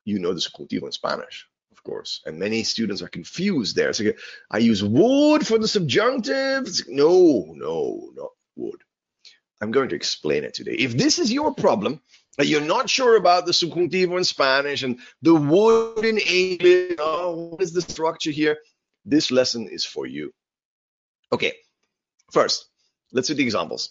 You 0.04 0.20
know 0.20 0.32
the 0.32 0.38
subjuntivo 0.38 0.84
in 0.84 0.92
Spanish, 0.92 1.48
of 1.72 1.82
course, 1.82 2.22
and 2.24 2.38
many 2.38 2.62
students 2.62 3.02
are 3.02 3.08
confused 3.08 3.74
there. 3.74 3.92
So 3.92 4.12
I 4.48 4.58
use 4.58 4.84
would 4.84 5.44
for 5.44 5.58
the 5.58 5.66
subjunctive. 5.66 6.68
No, 6.86 7.52
no, 7.56 8.10
not 8.14 8.30
would. 8.54 8.84
I'm 9.60 9.72
going 9.72 9.88
to 9.88 9.96
explain 9.96 10.44
it 10.44 10.54
today. 10.54 10.76
If 10.78 10.96
this 10.96 11.18
is 11.18 11.32
your 11.32 11.52
problem, 11.52 12.00
you're 12.38 12.60
not 12.60 12.88
sure 12.88 13.16
about 13.16 13.44
the 13.44 13.52
subjuntivo 13.52 14.16
in 14.16 14.22
Spanish 14.22 14.84
and 14.84 15.00
the 15.22 15.34
would 15.34 16.04
in 16.04 16.18
English, 16.18 16.94
oh, 17.00 17.50
what 17.50 17.62
is 17.62 17.72
the 17.72 17.82
structure 17.82 18.30
here? 18.30 18.58
This 19.04 19.32
lesson 19.32 19.68
is 19.68 19.84
for 19.84 20.06
you. 20.06 20.32
Okay, 21.32 21.54
first, 22.30 22.68
let's 23.12 23.26
see 23.26 23.34
the 23.34 23.42
examples. 23.42 23.90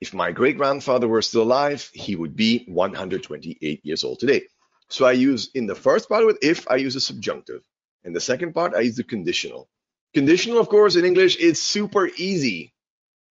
If 0.00 0.12
my 0.12 0.32
great 0.32 0.56
grandfather 0.56 1.08
were 1.08 1.22
still 1.22 1.42
alive, 1.42 1.90
he 1.94 2.16
would 2.16 2.36
be 2.36 2.64
128 2.66 3.84
years 3.84 4.04
old 4.04 4.18
today. 4.20 4.42
So 4.88 5.04
I 5.06 5.12
use 5.12 5.50
in 5.54 5.66
the 5.66 5.74
first 5.74 6.08
part 6.08 6.26
with 6.26 6.38
if, 6.42 6.68
I 6.70 6.76
use 6.76 6.96
a 6.96 7.00
subjunctive. 7.00 7.62
In 8.04 8.12
the 8.12 8.20
second 8.20 8.52
part, 8.52 8.74
I 8.74 8.80
use 8.80 8.96
the 8.96 9.04
conditional. 9.04 9.68
Conditional, 10.14 10.60
of 10.60 10.68
course, 10.68 10.96
in 10.96 11.04
English, 11.04 11.36
is 11.36 11.60
super 11.60 12.06
easy. 12.06 12.72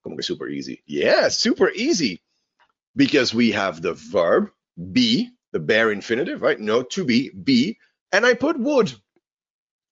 Como 0.02 0.16
que 0.16 0.22
super 0.22 0.48
easy? 0.48 0.82
Yeah, 0.86 1.28
super 1.28 1.70
easy. 1.70 2.20
Because 2.94 3.32
we 3.32 3.52
have 3.52 3.80
the 3.80 3.94
verb 3.94 4.50
be, 4.92 5.30
the 5.52 5.60
bare 5.60 5.90
infinitive, 5.92 6.42
right? 6.42 6.58
No, 6.58 6.82
to 6.82 7.04
be, 7.04 7.30
be, 7.30 7.78
and 8.12 8.26
I 8.26 8.34
put 8.34 8.58
would. 8.58 8.92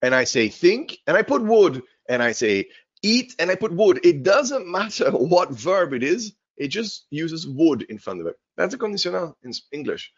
And 0.02 0.14
I 0.14 0.24
say 0.24 0.48
think, 0.48 0.98
and 1.06 1.16
I 1.16 1.22
put 1.22 1.42
would, 1.42 1.82
and 2.08 2.22
I 2.22 2.32
say 2.32 2.68
eat 3.02 3.34
and 3.38 3.50
I 3.50 3.54
put 3.54 3.72
would. 3.72 4.04
It 4.04 4.22
doesn't 4.22 4.70
matter 4.70 5.10
what 5.12 5.50
verb 5.50 5.92
it 5.92 6.02
is. 6.02 6.32
It 6.56 6.68
just 6.68 7.06
uses 7.10 7.46
would 7.46 7.82
in 7.82 7.98
front 7.98 8.20
of 8.20 8.26
it. 8.26 8.36
That's 8.56 8.74
a 8.74 8.78
condicional 8.78 9.36
in 9.42 9.52
English. 9.72 10.12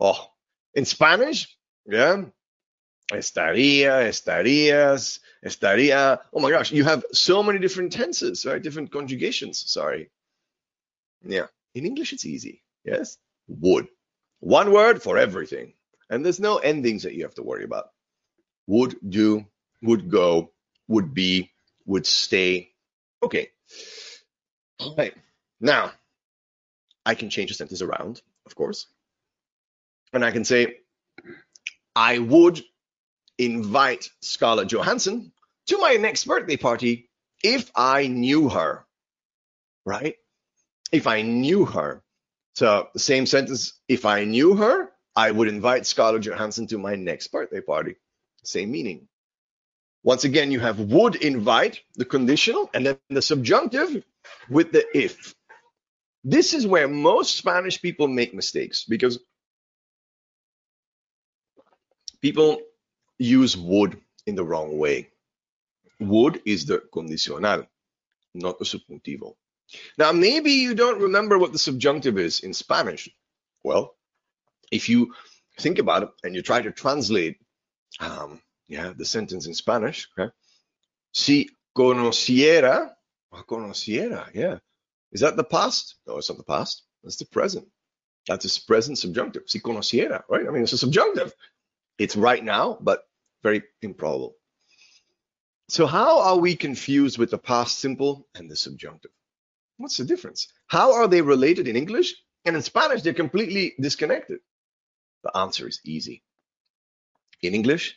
Oh, 0.00 0.30
in 0.74 0.84
Spanish, 0.84 1.56
yeah. 1.86 2.24
Estaría, 3.10 4.08
estarías, 4.08 5.20
estaría. 5.44 6.20
Oh 6.32 6.40
my 6.40 6.50
gosh, 6.50 6.72
you 6.72 6.84
have 6.84 7.04
so 7.12 7.42
many 7.42 7.58
different 7.58 7.92
tenses, 7.92 8.46
right? 8.46 8.62
Different 8.62 8.90
conjugations. 8.90 9.62
Sorry. 9.70 10.10
Yeah. 11.24 11.46
In 11.74 11.84
English, 11.84 12.12
it's 12.12 12.24
easy. 12.24 12.62
Yes. 12.84 13.18
Would. 13.48 13.88
One 14.40 14.72
word 14.72 15.02
for 15.02 15.18
everything. 15.18 15.74
And 16.08 16.24
there's 16.24 16.40
no 16.40 16.58
endings 16.58 17.02
that 17.02 17.14
you 17.14 17.24
have 17.24 17.34
to 17.34 17.42
worry 17.42 17.64
about. 17.64 17.90
Would 18.66 18.96
do, 19.06 19.44
would 19.82 20.10
go, 20.10 20.52
would 20.88 21.12
be, 21.12 21.50
would 21.84 22.06
stay. 22.06 22.72
Okay. 23.22 23.50
All 24.80 24.94
right. 24.96 25.14
Now, 25.62 25.92
I 27.06 27.14
can 27.14 27.30
change 27.30 27.50
the 27.50 27.54
sentence 27.54 27.82
around, 27.82 28.20
of 28.46 28.56
course. 28.56 28.88
And 30.12 30.24
I 30.24 30.32
can 30.32 30.44
say, 30.44 30.78
I 31.94 32.18
would 32.18 32.62
invite 33.38 34.10
Scarlett 34.20 34.68
Johansson 34.68 35.32
to 35.68 35.78
my 35.78 35.92
next 35.94 36.24
birthday 36.24 36.56
party 36.56 37.08
if 37.44 37.70
I 37.76 38.08
knew 38.08 38.48
her, 38.48 38.84
right? 39.86 40.16
If 40.90 41.06
I 41.06 41.22
knew 41.22 41.64
her. 41.64 42.02
So 42.54 42.88
the 42.92 42.98
same 42.98 43.26
sentence, 43.26 43.78
if 43.88 44.04
I 44.04 44.24
knew 44.24 44.56
her, 44.56 44.90
I 45.14 45.30
would 45.30 45.48
invite 45.48 45.86
Scarlett 45.86 46.22
Johansson 46.22 46.66
to 46.68 46.78
my 46.78 46.96
next 46.96 47.28
birthday 47.28 47.60
party. 47.60 47.96
Same 48.42 48.72
meaning. 48.72 49.06
Once 50.02 50.24
again, 50.24 50.50
you 50.50 50.58
have 50.58 50.80
would 50.80 51.14
invite, 51.14 51.80
the 51.94 52.04
conditional, 52.04 52.68
and 52.74 52.84
then 52.84 52.98
the 53.08 53.22
subjunctive 53.22 54.04
with 54.50 54.72
the 54.72 54.84
if. 54.96 55.34
This 56.24 56.54
is 56.54 56.66
where 56.66 56.88
most 56.88 57.36
Spanish 57.36 57.80
people 57.80 58.06
make 58.06 58.32
mistakes 58.32 58.84
because 58.84 59.18
people 62.20 62.60
use 63.18 63.56
would 63.56 64.00
in 64.26 64.34
the 64.34 64.44
wrong 64.44 64.78
way. 64.78 65.08
Would 66.00 66.42
is 66.44 66.66
the 66.66 66.82
condicional, 66.92 67.66
not 68.34 68.58
the 68.58 68.64
subjuntivo. 68.64 69.34
Now, 69.98 70.12
maybe 70.12 70.52
you 70.52 70.74
don't 70.74 71.00
remember 71.00 71.38
what 71.38 71.52
the 71.52 71.58
subjunctive 71.58 72.18
is 72.18 72.40
in 72.40 72.54
Spanish. 72.54 73.08
Well, 73.64 73.94
if 74.70 74.88
you 74.88 75.14
think 75.58 75.78
about 75.78 76.02
it 76.02 76.08
and 76.24 76.34
you 76.34 76.42
try 76.42 76.60
to 76.60 76.72
translate 76.72 77.38
um, 78.00 78.40
yeah, 78.68 78.92
the 78.96 79.04
sentence 79.04 79.46
in 79.46 79.54
Spanish, 79.54 80.08
okay? 80.18 80.32
Si 81.12 81.50
conociera, 81.76 82.90
conociera, 83.32 84.30
yeah. 84.34 84.58
Is 85.12 85.20
that 85.20 85.36
the 85.36 85.44
past? 85.44 85.96
No, 86.06 86.18
it's 86.18 86.28
not 86.28 86.38
the 86.38 86.44
past. 86.44 86.82
That's 87.04 87.16
the 87.16 87.26
present. 87.26 87.68
That's 88.26 88.56
a 88.56 88.66
present 88.66 88.98
subjunctive. 88.98 89.42
Si 89.46 89.60
conociera, 89.60 90.22
right? 90.28 90.46
I 90.46 90.50
mean, 90.50 90.62
it's 90.62 90.72
a 90.72 90.78
subjunctive. 90.78 91.34
It's 91.98 92.16
right 92.16 92.42
now, 92.42 92.78
but 92.80 93.02
very 93.42 93.62
improbable. 93.82 94.36
So 95.68 95.86
how 95.86 96.20
are 96.20 96.38
we 96.38 96.56
confused 96.56 97.18
with 97.18 97.30
the 97.30 97.38
past 97.38 97.78
simple 97.78 98.28
and 98.34 98.50
the 98.50 98.56
subjunctive? 98.56 99.10
What's 99.76 99.96
the 99.96 100.04
difference? 100.04 100.48
How 100.66 100.94
are 100.94 101.08
they 101.08 101.22
related 101.22 101.66
in 101.68 101.76
English? 101.76 102.14
And 102.44 102.56
in 102.56 102.62
Spanish, 102.62 103.02
they're 103.02 103.14
completely 103.14 103.74
disconnected. 103.80 104.40
The 105.24 105.36
answer 105.36 105.68
is 105.68 105.80
easy. 105.84 106.22
In 107.42 107.54
English, 107.54 107.96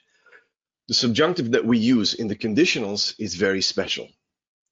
the 0.88 0.94
subjunctive 0.94 1.52
that 1.52 1.66
we 1.66 1.78
use 1.78 2.14
in 2.14 2.28
the 2.28 2.36
conditionals 2.36 3.16
is 3.20 3.36
very 3.36 3.62
special. 3.62 4.08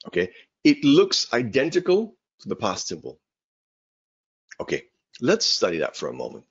Okay, 0.08 0.32
it 0.64 0.84
looks 0.84 1.32
identical 1.34 2.16
to 2.42 2.50
the 2.50 2.56
past 2.56 2.88
simple. 2.88 3.20
Okay, 4.60 4.84
let's 5.22 5.46
study 5.46 5.80
that 5.80 5.96
for 5.96 6.10
a 6.10 6.14
moment. 6.14 6.46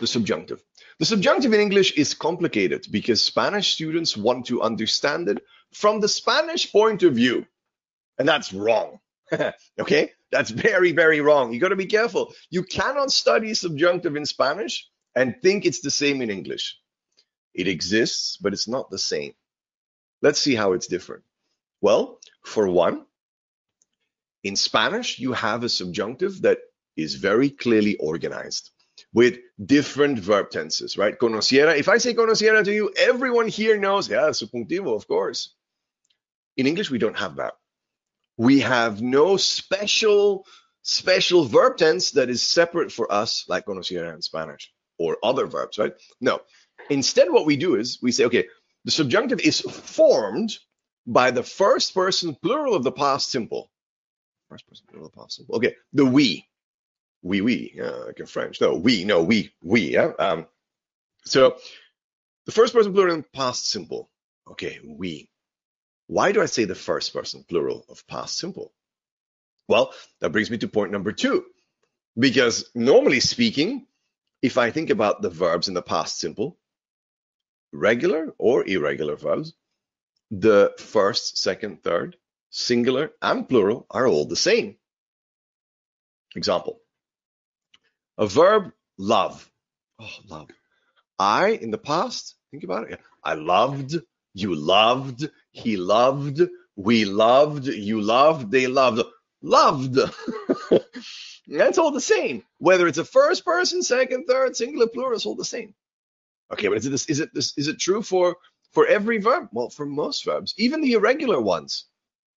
The 0.00 0.06
subjunctive. 0.06 0.62
The 0.98 1.06
subjunctive 1.06 1.52
in 1.52 1.60
English 1.60 1.92
is 1.92 2.14
complicated 2.14 2.86
because 2.90 3.22
Spanish 3.22 3.72
students 3.74 4.16
want 4.16 4.46
to 4.46 4.62
understand 4.62 5.28
it 5.28 5.42
from 5.72 6.00
the 6.00 6.08
Spanish 6.08 6.70
point 6.70 7.02
of 7.02 7.14
view. 7.14 7.46
And 8.18 8.28
that's 8.28 8.52
wrong. 8.52 9.00
okay? 9.78 10.12
That's 10.30 10.50
very, 10.50 10.92
very 10.92 11.20
wrong. 11.20 11.52
You 11.52 11.60
got 11.60 11.68
to 11.68 11.76
be 11.76 11.86
careful. 11.86 12.34
You 12.50 12.62
cannot 12.62 13.10
study 13.12 13.54
subjunctive 13.54 14.16
in 14.16 14.26
Spanish 14.26 14.88
and 15.14 15.34
think 15.42 15.64
it's 15.64 15.80
the 15.80 15.90
same 15.90 16.22
in 16.22 16.30
English. 16.30 16.78
It 17.54 17.66
exists, 17.66 18.36
but 18.36 18.52
it's 18.52 18.68
not 18.68 18.90
the 18.90 18.98
same. 18.98 19.34
Let's 20.22 20.38
see 20.38 20.54
how 20.54 20.72
it's 20.72 20.86
different. 20.86 21.24
Well, 21.80 22.20
for 22.44 22.68
one, 22.68 23.06
in 24.42 24.56
Spanish, 24.56 25.18
you 25.18 25.32
have 25.32 25.64
a 25.64 25.68
subjunctive 25.68 26.42
that 26.42 26.58
is 26.96 27.14
very 27.14 27.50
clearly 27.50 27.96
organized 27.96 28.70
with 29.12 29.38
different 29.64 30.18
verb 30.18 30.50
tenses, 30.50 30.96
right? 30.96 31.18
Conociera. 31.18 31.76
If 31.78 31.88
I 31.88 31.98
say 31.98 32.14
conociera 32.14 32.64
to 32.64 32.72
you, 32.72 32.92
everyone 32.96 33.48
here 33.48 33.78
knows, 33.78 34.08
yeah, 34.08 34.30
subjuntivo, 34.30 34.94
of 34.94 35.06
course. 35.06 35.54
In 36.56 36.66
English, 36.66 36.90
we 36.90 36.98
don't 36.98 37.18
have 37.18 37.36
that. 37.36 37.54
We 38.36 38.60
have 38.60 39.02
no 39.02 39.36
special 39.36 40.46
special 40.82 41.44
verb 41.44 41.76
tense 41.76 42.12
that 42.12 42.30
is 42.30 42.42
separate 42.42 42.90
for 42.90 43.12
us, 43.12 43.44
like 43.48 43.66
conociera 43.66 44.14
in 44.14 44.22
Spanish 44.22 44.72
or 44.98 45.18
other 45.22 45.46
verbs, 45.46 45.78
right? 45.78 45.92
No. 46.20 46.40
Instead, 46.88 47.30
what 47.30 47.46
we 47.46 47.56
do 47.56 47.76
is 47.76 47.98
we 48.02 48.12
say, 48.12 48.24
okay, 48.24 48.46
the 48.84 48.90
subjunctive 48.90 49.40
is 49.40 49.60
formed 49.60 50.56
by 51.06 51.30
the 51.30 51.42
first 51.42 51.94
person 51.94 52.36
plural 52.42 52.74
of 52.74 52.82
the 52.82 52.92
past 52.92 53.30
simple. 53.30 53.70
First 54.50 54.66
person 54.68 54.86
plural 54.90 55.28
simple. 55.28 55.56
Okay, 55.56 55.76
the 55.92 56.04
we. 56.04 56.44
We, 57.22 57.40
we, 57.40 57.78
uh, 57.80 58.06
like 58.06 58.18
in 58.18 58.26
French. 58.26 58.60
No, 58.60 58.74
we, 58.74 59.04
no, 59.04 59.22
we, 59.22 59.52
we. 59.62 59.92
Yeah. 59.92 60.10
Um, 60.18 60.46
so 61.24 61.56
the 62.46 62.52
first 62.52 62.74
person 62.74 62.92
plural 62.92 63.14
in 63.14 63.24
past 63.32 63.68
simple. 63.68 64.10
Okay, 64.50 64.80
we. 64.84 65.30
Why 66.08 66.32
do 66.32 66.42
I 66.42 66.46
say 66.46 66.64
the 66.64 66.74
first 66.74 67.14
person 67.14 67.44
plural 67.48 67.84
of 67.88 68.04
past 68.08 68.38
simple? 68.38 68.72
Well, 69.68 69.94
that 70.18 70.30
brings 70.30 70.50
me 70.50 70.58
to 70.58 70.68
point 70.68 70.90
number 70.90 71.12
two. 71.12 71.44
Because 72.18 72.68
normally 72.74 73.20
speaking, 73.20 73.86
if 74.42 74.58
I 74.58 74.72
think 74.72 74.90
about 74.90 75.22
the 75.22 75.30
verbs 75.30 75.68
in 75.68 75.74
the 75.74 75.82
past 75.82 76.18
simple, 76.18 76.58
regular 77.72 78.34
or 78.36 78.66
irregular 78.66 79.14
verbs, 79.14 79.54
the 80.32 80.72
first, 80.78 81.38
second, 81.38 81.84
third, 81.84 82.16
singular, 82.50 83.12
and 83.22 83.48
plural 83.48 83.86
are 83.90 84.06
all 84.06 84.26
the 84.26 84.36
same. 84.36 84.76
Example 86.36 86.80
a 88.20 88.26
verb, 88.26 88.72
love. 88.98 89.50
Oh, 89.98 90.10
love. 90.28 90.48
I, 91.18 91.50
in 91.50 91.70
the 91.70 91.78
past, 91.78 92.36
think 92.50 92.64
about 92.64 92.90
it. 92.90 93.00
I 93.24 93.34
loved, 93.34 93.96
you 94.34 94.54
loved, 94.54 95.28
he 95.52 95.78
loved, 95.78 96.42
we 96.76 97.06
loved, 97.06 97.66
you 97.66 98.00
loved, 98.00 98.50
they 98.50 98.66
loved. 98.66 99.02
Loved. 99.42 99.98
That's 101.48 101.78
all 101.78 101.90
the 101.92 102.00
same. 102.00 102.42
Whether 102.58 102.86
it's 102.86 102.98
a 102.98 103.04
first 103.04 103.44
person, 103.44 103.82
second, 103.82 104.26
third, 104.26 104.54
singular, 104.54 104.86
plural, 104.86 105.16
it's 105.16 105.24
all 105.24 105.34
the 105.34 105.44
same. 105.44 105.74
Okay, 106.52 106.68
but 106.68 106.76
is 106.76 106.86
it 106.86 106.90
this, 106.90 107.06
is 107.06 107.20
it 107.20 107.30
this, 107.32 107.56
is 107.56 107.68
it 107.68 107.78
true 107.78 108.02
for 108.02 108.36
for 108.72 108.86
every 108.86 109.18
verb? 109.18 109.48
Well, 109.52 109.70
for 109.70 109.86
most 109.86 110.24
verbs, 110.24 110.54
even 110.58 110.82
the 110.82 110.92
irregular 110.92 111.40
ones. 111.40 111.86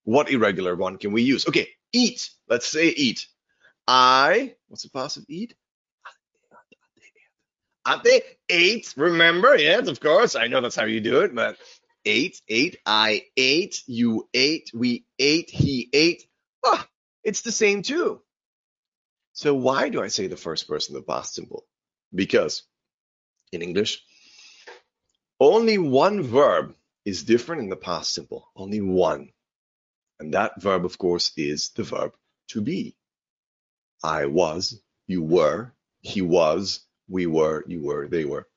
What 0.04 0.30
irregular 0.30 0.76
one 0.76 0.98
can 0.98 1.12
we 1.12 1.22
use? 1.22 1.48
Okay, 1.48 1.70
eat. 1.92 2.30
Let's 2.48 2.68
say 2.68 2.88
eat. 2.88 3.28
I, 3.88 4.56
what's 4.68 4.84
the 4.84 4.90
past 4.90 5.18
of 5.18 5.26
eat? 5.30 5.56
Ate 7.88 8.24
ate. 8.50 8.94
Remember? 8.96 9.58
Yes, 9.58 9.88
of 9.88 10.00
course. 10.00 10.36
I 10.36 10.48
know 10.48 10.62
that's 10.62 10.76
how 10.76 10.86
you 10.86 11.02
do 11.02 11.22
it, 11.22 11.36
but 11.36 11.58
ate, 12.06 12.42
ate. 12.48 12.78
I 12.86 13.24
ate. 13.36 13.84
You 13.88 14.30
ate. 14.34 14.72
We 14.74 15.06
ate. 15.20 15.50
He 15.50 15.90
ate. 15.94 16.26
Ah, 16.66 16.88
it's 17.24 17.42
the 17.42 17.52
same 17.52 17.82
too. 17.82 18.22
So 19.34 19.54
why 19.54 19.90
do 19.90 20.02
I 20.02 20.08
say 20.08 20.28
the 20.28 20.38
first 20.38 20.68
person 20.68 20.96
the 20.96 21.02
past 21.02 21.34
simple? 21.34 21.66
Because 22.14 22.64
in 23.52 23.62
English, 23.62 24.02
only 25.40 25.78
one 25.78 26.22
verb 26.22 26.76
is 27.04 27.24
different 27.24 27.64
in 27.64 27.70
the 27.70 27.76
past 27.76 28.14
simple. 28.14 28.48
Only 28.56 28.80
one. 28.80 29.30
And 30.20 30.34
that 30.34 30.62
verb, 30.62 30.86
of 30.86 30.98
course, 30.98 31.32
is 31.38 31.70
the 31.70 31.84
verb 31.84 32.14
to 32.50 32.62
be. 32.62 32.96
I 34.04 34.26
was, 34.26 34.82
you 35.08 35.24
were, 35.24 35.74
he 36.02 36.22
was, 36.22 36.86
we 37.08 37.26
were, 37.26 37.64
you 37.68 37.84
were, 37.84 38.08
they 38.08 38.26
were. 38.26 38.48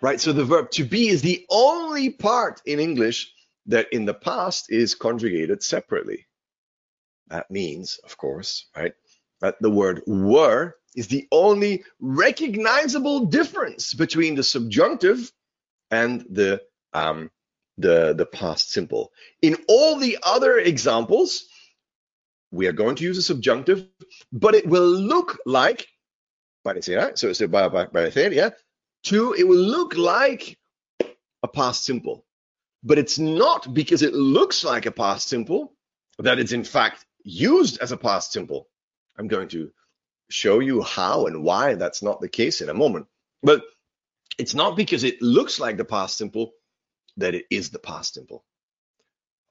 Right? 0.00 0.20
So 0.20 0.32
the 0.32 0.44
verb 0.44 0.70
to 0.72 0.84
be 0.84 1.08
is 1.08 1.22
the 1.22 1.44
only 1.50 2.10
part 2.10 2.62
in 2.64 2.78
English 2.80 3.32
that 3.66 3.92
in 3.92 4.04
the 4.04 4.14
past 4.14 4.70
is 4.70 4.94
conjugated 4.94 5.62
separately. 5.62 6.26
That 7.28 7.50
means, 7.50 7.98
of 8.04 8.16
course, 8.16 8.66
right, 8.76 8.94
that 9.40 9.60
the 9.60 9.70
word 9.70 10.02
were 10.06 10.76
is 10.94 11.08
the 11.08 11.26
only 11.32 11.84
recognizable 12.00 13.26
difference 13.26 13.94
between 13.94 14.36
the 14.36 14.42
subjunctive 14.44 15.32
and 15.90 16.24
the 16.30 16.62
um, 16.92 17.30
the, 17.78 18.14
the 18.14 18.26
past 18.26 18.70
simple. 18.70 19.12
In 19.42 19.56
all 19.68 19.96
the 19.96 20.18
other 20.22 20.58
examples, 20.58 21.46
we 22.50 22.66
are 22.66 22.72
going 22.72 22.96
to 22.96 23.04
use 23.04 23.18
a 23.18 23.22
subjunctive, 23.22 23.86
but 24.32 24.54
it 24.54 24.66
will 24.66 24.88
look 24.88 25.38
like 25.44 25.86
parecerá, 26.64 27.16
so 27.18 27.28
it's 27.28 27.40
a 27.40 27.48
parecer, 27.48 28.32
yeah. 28.32 28.50
Two, 29.02 29.34
it 29.34 29.44
will 29.44 29.58
look 29.58 29.96
like 29.96 30.58
a 31.42 31.48
past 31.48 31.84
simple, 31.84 32.24
but 32.82 32.98
it's 32.98 33.18
not 33.18 33.74
because 33.74 34.02
it 34.02 34.14
looks 34.14 34.64
like 34.64 34.86
a 34.86 34.92
past 34.92 35.28
simple 35.28 35.74
that 36.18 36.38
it's 36.38 36.52
in 36.52 36.64
fact 36.64 37.04
used 37.24 37.80
as 37.80 37.92
a 37.92 37.96
past 37.96 38.32
simple. 38.32 38.68
I'm 39.18 39.28
going 39.28 39.48
to 39.48 39.70
show 40.30 40.60
you 40.60 40.82
how 40.82 41.26
and 41.26 41.42
why 41.42 41.74
that's 41.74 42.02
not 42.02 42.20
the 42.20 42.28
case 42.28 42.60
in 42.60 42.68
a 42.68 42.74
moment. 42.74 43.06
But 43.42 43.62
it's 44.38 44.54
not 44.54 44.76
because 44.76 45.04
it 45.04 45.20
looks 45.20 45.60
like 45.60 45.76
the 45.76 45.84
past 45.84 46.16
simple 46.16 46.52
that 47.16 47.34
it 47.34 47.46
is 47.50 47.70
the 47.70 47.78
past 47.78 48.14
simple. 48.14 48.44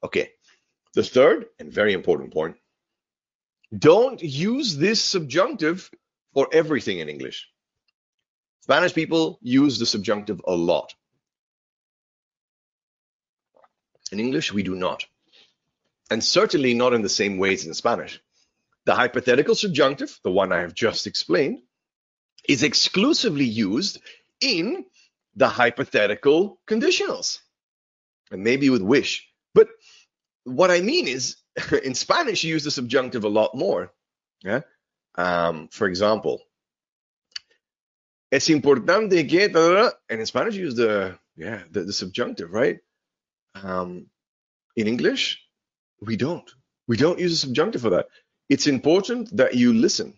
Okay, 0.02 0.30
the 0.94 1.02
third 1.02 1.46
and 1.58 1.72
very 1.72 1.92
important 1.92 2.32
point 2.32 2.56
don't 3.76 4.22
use 4.22 4.76
this 4.76 5.02
subjunctive 5.02 5.90
for 6.32 6.48
everything 6.52 6.98
in 6.98 7.08
English. 7.08 7.48
Spanish 8.60 8.94
people 8.94 9.38
use 9.42 9.78
the 9.78 9.86
subjunctive 9.86 10.40
a 10.46 10.54
lot. 10.54 10.94
In 14.12 14.20
English, 14.20 14.52
we 14.52 14.62
do 14.62 14.74
not. 14.76 15.04
And 16.10 16.22
certainly 16.22 16.74
not 16.74 16.92
in 16.92 17.02
the 17.02 17.08
same 17.08 17.38
ways 17.38 17.66
in 17.66 17.74
Spanish. 17.74 18.20
The 18.84 18.94
hypothetical 18.94 19.54
subjunctive, 19.54 20.18
the 20.22 20.30
one 20.30 20.52
I 20.52 20.60
have 20.60 20.74
just 20.74 21.06
explained, 21.06 21.62
is 22.48 22.62
exclusively 22.62 23.46
used 23.46 24.00
in 24.40 24.84
the 25.34 25.48
hypothetical 25.48 26.60
conditionals 26.66 27.38
maybe 28.42 28.70
with 28.70 28.82
wish. 28.82 29.28
But 29.54 29.68
what 30.44 30.70
I 30.70 30.80
mean 30.80 31.08
is, 31.08 31.36
in 31.84 31.94
Spanish, 31.94 32.44
you 32.44 32.50
use 32.50 32.64
the 32.64 32.70
subjunctive 32.70 33.24
a 33.24 33.28
lot 33.28 33.54
more. 33.54 33.92
Yeah. 34.42 34.60
Um, 35.16 35.68
for 35.68 35.86
example, 35.86 36.40
es 38.32 38.48
importante 38.48 39.28
que, 39.28 39.48
and 40.08 40.20
in 40.20 40.26
Spanish, 40.26 40.56
you 40.56 40.64
use 40.64 40.74
the 40.74 41.18
yeah 41.36 41.62
the, 41.70 41.84
the 41.84 41.92
subjunctive, 41.92 42.52
right? 42.52 42.78
Um, 43.54 44.06
in 44.76 44.88
English, 44.88 45.40
we 46.00 46.16
don't. 46.16 46.50
We 46.88 46.96
don't 46.96 47.18
use 47.18 47.32
a 47.32 47.36
subjunctive 47.36 47.82
for 47.82 47.90
that. 47.90 48.08
It's 48.48 48.66
important 48.66 49.34
that 49.36 49.54
you 49.54 49.72
listen. 49.72 50.14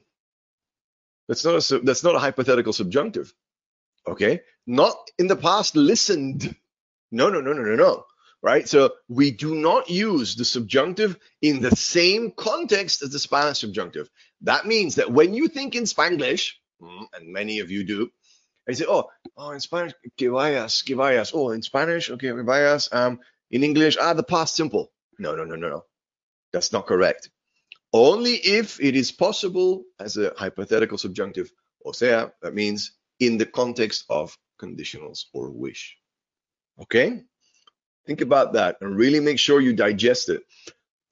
That's 1.29 1.45
not 1.45 1.71
a 1.71 1.79
that's 1.81 2.03
not 2.03 2.14
a 2.14 2.19
hypothetical 2.19 2.73
subjunctive. 2.73 3.33
Okay, 4.09 4.41
not 4.67 4.97
in 5.19 5.27
the 5.27 5.37
past 5.37 5.77
listened. 5.77 6.57
No, 7.17 7.31
no, 7.31 7.41
no, 7.41 7.55
no, 7.55 7.62
no, 7.62 7.77
no. 7.77 8.05
Right. 8.43 8.69
So 8.69 8.91
we 9.09 9.31
do 9.31 9.55
not 9.55 9.89
use 9.89 10.37
the 10.37 10.45
subjunctive 10.45 11.19
in 11.41 11.62
the 11.62 11.75
same 11.75 12.31
context 12.31 13.03
as 13.03 13.11
the 13.11 13.19
Spanish 13.19 13.61
subjunctive. 13.61 14.11
That 14.43 14.67
means 14.67 14.97
that 14.97 15.11
when 15.11 15.33
you 15.33 15.49
think 15.49 15.75
in 15.75 15.85
Spanglish, 15.85 16.53
mm, 16.81 17.07
and 17.14 17.33
many 17.33 17.61
of 17.61 17.71
you 17.71 17.85
do, 17.85 18.11
I 18.69 18.73
say, 18.73 18.85
oh, 18.87 19.09
oh, 19.37 19.51
in 19.51 19.61
Spanish, 19.61 19.95
que 20.19 20.31
vayas, 20.31 20.85
que 20.85 20.95
vayas. 20.95 21.33
Oh, 21.35 21.51
in 21.51 21.62
Spanish, 21.62 22.11
okay, 22.11 22.29
que 22.29 22.45
vayas. 22.45 22.93
Um, 22.93 23.21
in 23.51 23.64
English, 23.64 23.97
ah, 23.99 24.12
the 24.12 24.23
past 24.23 24.55
simple. 24.55 24.93
No, 25.19 25.35
no, 25.35 25.45
no, 25.45 25.57
no, 25.57 25.71
no. 25.71 25.85
That's 26.53 26.73
not 26.73 26.87
correct. 26.87 27.31
Only 27.93 28.35
if 28.35 28.79
it 28.81 28.95
is 28.95 29.11
possible 29.11 29.85
as 29.99 30.19
a 30.19 30.35
hypothetical 30.37 30.99
subjunctive. 30.99 31.51
O 31.85 31.93
sea, 31.93 32.31
that 32.43 32.55
means 32.55 32.93
in 33.19 33.39
the 33.39 33.47
context 33.47 34.05
of 34.11 34.37
conditionals 34.61 35.25
or 35.33 35.51
wish. 35.51 35.97
Okay? 36.83 37.22
Think 38.07 38.20
about 38.20 38.53
that 38.53 38.79
and 38.81 38.97
really 38.97 39.20
make 39.20 39.39
sure 39.39 39.61
you 39.61 39.72
digest 39.72 40.29
it. 40.29 40.43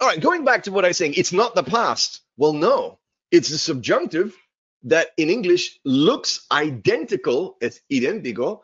All 0.01 0.09
right, 0.09 0.21
going 0.21 0.45
back 0.45 0.65
to 0.65 0.73
what 0.73 0.85
I 0.85 0.89
was 0.89 0.97
saying, 0.97 1.15
it's 1.17 1.33
not 1.33 1.55
the 1.55 1.63
past. 1.63 2.21
Well, 2.37 2.53
no, 2.53 2.99
it's 3.31 3.49
the 3.49 3.59
subjunctive 3.59 4.37
that 4.85 5.09
in 5.17 5.31
English 5.31 5.79
looks 5.85 6.47
identical, 6.53 7.57
it's 7.61 7.81
idéntico 7.91 8.61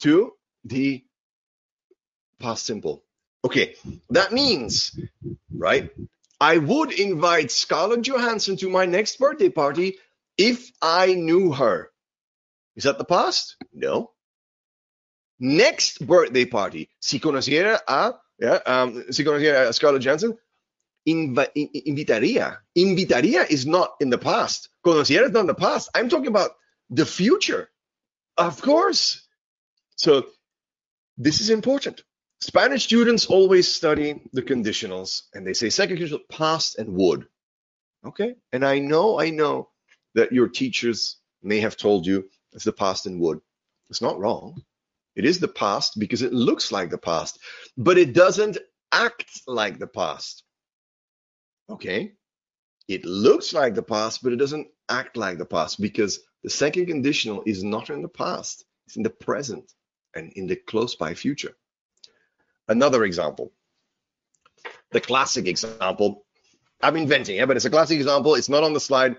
to 0.00 0.32
the 0.64 1.04
past 2.40 2.64
simple. 2.64 3.04
Okay, 3.44 3.74
that 4.10 4.32
means, 4.32 4.98
right? 5.54 5.90
I 6.40 6.58
would 6.58 6.92
invite 6.92 7.50
Scarlett 7.50 8.02
Johansson 8.02 8.56
to 8.58 8.70
my 8.70 8.86
next 8.86 9.18
birthday 9.18 9.48
party 9.48 9.98
if 10.38 10.70
I 10.80 11.14
knew 11.14 11.52
her. 11.52 11.90
Is 12.74 12.84
that 12.84 12.98
the 12.98 13.04
past? 13.04 13.56
No. 13.72 14.10
Next 15.44 16.06
birthday 16.06 16.44
party, 16.44 16.88
si 17.00 17.18
conociera 17.18 17.80
a, 17.88 18.12
yeah, 18.38 18.60
um, 18.64 19.10
si 19.10 19.24
conociera 19.24 19.68
a 19.68 19.72
Scarlett 19.72 20.04
Johansson, 20.04 20.38
inv 21.04 21.36
invitaría. 21.84 22.58
Invitaría 22.78 23.50
is 23.50 23.66
not 23.66 23.96
in 24.00 24.08
the 24.08 24.18
past. 24.18 24.68
Conociera 24.86 25.24
is 25.24 25.32
not 25.32 25.40
in 25.40 25.46
the 25.48 25.54
past. 25.54 25.90
I'm 25.96 26.08
talking 26.08 26.28
about 26.28 26.52
the 26.90 27.04
future. 27.04 27.68
Of 28.36 28.62
course. 28.62 29.26
So 29.96 30.26
this 31.18 31.40
is 31.40 31.50
important. 31.50 32.04
Spanish 32.40 32.84
students 32.84 33.26
always 33.26 33.66
study 33.66 34.22
the 34.32 34.42
conditionals 34.42 35.22
and 35.34 35.44
they 35.44 35.54
say 35.54 35.70
second 35.70 35.96
conditional 35.96 36.24
past 36.30 36.78
and 36.78 36.94
would. 36.94 37.26
Okay. 38.06 38.36
And 38.52 38.64
I 38.64 38.78
know, 38.78 39.18
I 39.18 39.30
know 39.30 39.70
that 40.14 40.30
your 40.30 40.46
teachers 40.46 41.16
may 41.42 41.58
have 41.60 41.76
told 41.76 42.06
you 42.06 42.28
it's 42.52 42.64
the 42.64 42.72
past 42.72 43.06
and 43.06 43.18
would. 43.18 43.40
It's 43.90 44.02
not 44.02 44.20
wrong. 44.20 44.62
It 45.14 45.24
is 45.24 45.40
the 45.40 45.48
past 45.48 45.98
because 45.98 46.22
it 46.22 46.32
looks 46.32 46.72
like 46.72 46.90
the 46.90 46.98
past, 46.98 47.38
but 47.76 47.98
it 47.98 48.14
doesn't 48.14 48.58
act 48.90 49.42
like 49.46 49.78
the 49.78 49.86
past. 49.86 50.44
Okay. 51.68 52.12
It 52.88 53.04
looks 53.04 53.52
like 53.52 53.74
the 53.74 53.82
past, 53.82 54.22
but 54.22 54.32
it 54.32 54.36
doesn't 54.36 54.68
act 54.88 55.16
like 55.16 55.38
the 55.38 55.46
past 55.46 55.80
because 55.80 56.20
the 56.42 56.50
second 56.50 56.86
conditional 56.86 57.42
is 57.46 57.62
not 57.62 57.90
in 57.90 58.02
the 58.02 58.08
past. 58.08 58.64
It's 58.86 58.96
in 58.96 59.02
the 59.02 59.10
present 59.10 59.72
and 60.14 60.32
in 60.32 60.46
the 60.46 60.56
close 60.56 60.94
by 60.96 61.14
future. 61.14 61.56
Another 62.68 63.04
example, 63.04 63.52
the 64.90 65.00
classic 65.00 65.46
example, 65.46 66.24
I'm 66.80 66.96
inventing 66.96 67.36
it, 67.36 67.46
but 67.46 67.56
it's 67.56 67.66
a 67.66 67.70
classic 67.70 67.98
example. 67.98 68.34
It's 68.34 68.48
not 68.48 68.64
on 68.64 68.72
the 68.72 68.80
slide. 68.80 69.16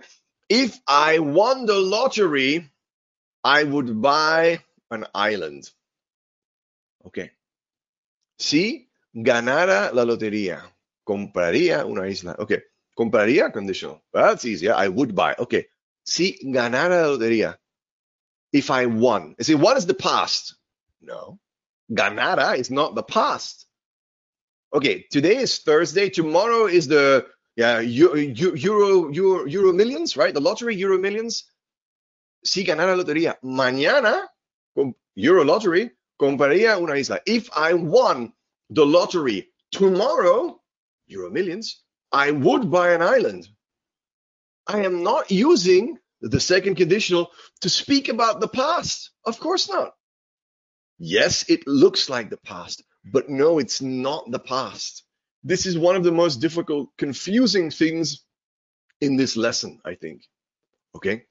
If 0.50 0.78
I 0.88 1.20
won 1.20 1.66
the 1.66 1.80
lottery, 1.80 2.70
I 3.44 3.64
would 3.64 4.02
buy 4.02 4.62
an 4.92 5.06
island. 5.14 5.70
Okay. 7.06 7.32
Si 8.38 8.90
ganara 9.14 9.92
la 9.94 10.04
lotería, 10.04 10.62
compraría 11.06 11.86
una 11.86 12.08
isla. 12.08 12.36
Okay. 12.40 12.62
Compraría 12.98 13.52
conditional. 13.52 14.02
That's 14.14 14.46
easy. 14.46 14.70
I 14.70 14.88
would 14.88 15.16
buy. 15.16 15.36
Okay. 15.38 15.66
Si 16.06 16.38
ganara 16.44 17.02
la 17.02 17.18
lotería. 17.18 17.58
If 18.52 18.70
I 18.70 18.86
won. 18.86 19.36
See, 19.42 19.56
what 19.56 19.78
is 19.78 19.86
the 19.86 19.96
past? 19.96 20.56
No. 21.02 21.40
Ganara 21.92 22.58
is 22.58 22.70
not 22.70 22.96
the 22.96 23.04
past. 23.04 23.66
Okay, 24.74 25.06
today 25.12 25.38
is 25.38 25.60
Thursday. 25.60 26.10
Tomorrow 26.10 26.66
is 26.66 26.88
the 26.88 27.26
yeah 27.56 27.80
Euro 27.80 28.16
Euro 28.16 29.10
Euro, 29.12 29.46
Euro 29.46 29.74
Millions, 29.74 30.18
right? 30.18 30.34
The 30.34 30.42
lottery 30.42 30.76
Euro 30.78 30.98
Millions. 30.98 31.44
Si 32.44 32.64
ganara 32.64 32.96
lotería 32.96 33.38
mañana, 33.44 34.26
Euro 35.16 35.44
Lottery, 35.44 35.92
compraría 36.24 36.82
una 36.82 36.96
isla. 36.98 37.20
If 37.26 37.50
I 37.56 37.74
won 37.74 38.32
the 38.70 38.86
lottery 38.86 39.50
tomorrow, 39.72 40.62
Euro 41.08 41.30
Millions, 41.30 41.84
I 42.12 42.32
would 42.32 42.72
buy 42.72 42.94
an 42.94 43.02
island. 43.02 43.48
I 44.66 44.86
am 44.86 45.04
not 45.04 45.32
using 45.32 45.98
the 46.22 46.40
second 46.40 46.76
conditional 46.76 47.32
to 47.62 47.70
speak 47.70 48.08
about 48.08 48.40
the 48.40 48.48
past. 48.48 49.12
Of 49.26 49.40
course 49.40 49.70
not. 49.70 49.94
Yes, 50.98 51.50
it 51.50 51.68
looks 51.68 52.10
like 52.10 52.30
the 52.30 52.38
past, 52.38 52.84
but 53.04 53.30
no, 53.30 53.60
it's 53.60 53.82
not 53.82 54.32
the 54.32 54.40
past. 54.40 55.04
This 55.44 55.66
is 55.66 55.78
one 55.78 55.98
of 55.98 56.06
the 56.06 56.14
most 56.14 56.38
difficult, 56.38 56.90
confusing 56.98 57.70
things 57.70 58.24
in 59.02 59.18
this 59.18 59.36
lesson, 59.36 59.82
I 59.84 59.96
think. 59.96 60.22
Okay? 60.96 61.26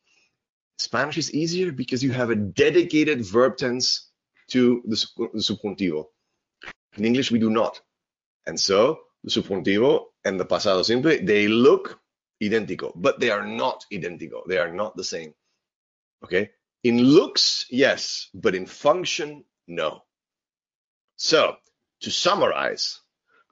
Spanish 0.79 1.17
is 1.17 1.33
easier 1.33 1.73
because 1.73 2.03
you 2.05 2.11
have 2.11 2.29
a 2.29 2.37
dedicated 2.37 3.25
verb 3.25 3.57
tense 3.57 4.12
to 4.53 4.83
the, 4.85 5.07
the 5.33 5.41
subjuntivo. 5.41 6.07
In 6.97 7.05
English, 7.05 7.31
we 7.31 7.39
do 7.39 7.51
not. 7.51 7.81
And 8.47 8.59
so 8.59 9.01
the 9.25 9.31
subjuntivo 9.31 10.07
and 10.25 10.39
the 10.39 10.45
pasado 10.45 10.83
simple, 10.83 11.17
they 11.23 11.49
look 11.49 11.99
identical, 12.43 12.93
but 12.97 13.21
they 13.21 13.31
are 13.31 13.47
not 13.47 13.85
identical. 13.93 14.43
They 14.47 14.59
are 14.59 14.73
not 14.73 14.97
the 14.97 15.05
same. 15.05 15.35
Okay? 16.25 16.51
In 16.85 16.99
looks, 16.99 17.67
yes, 17.71 18.29
but 18.35 18.55
in 18.55 18.67
function, 18.67 19.45
no. 19.69 20.03
So, 21.17 21.57
to 22.01 22.11
summarize, 22.11 23.01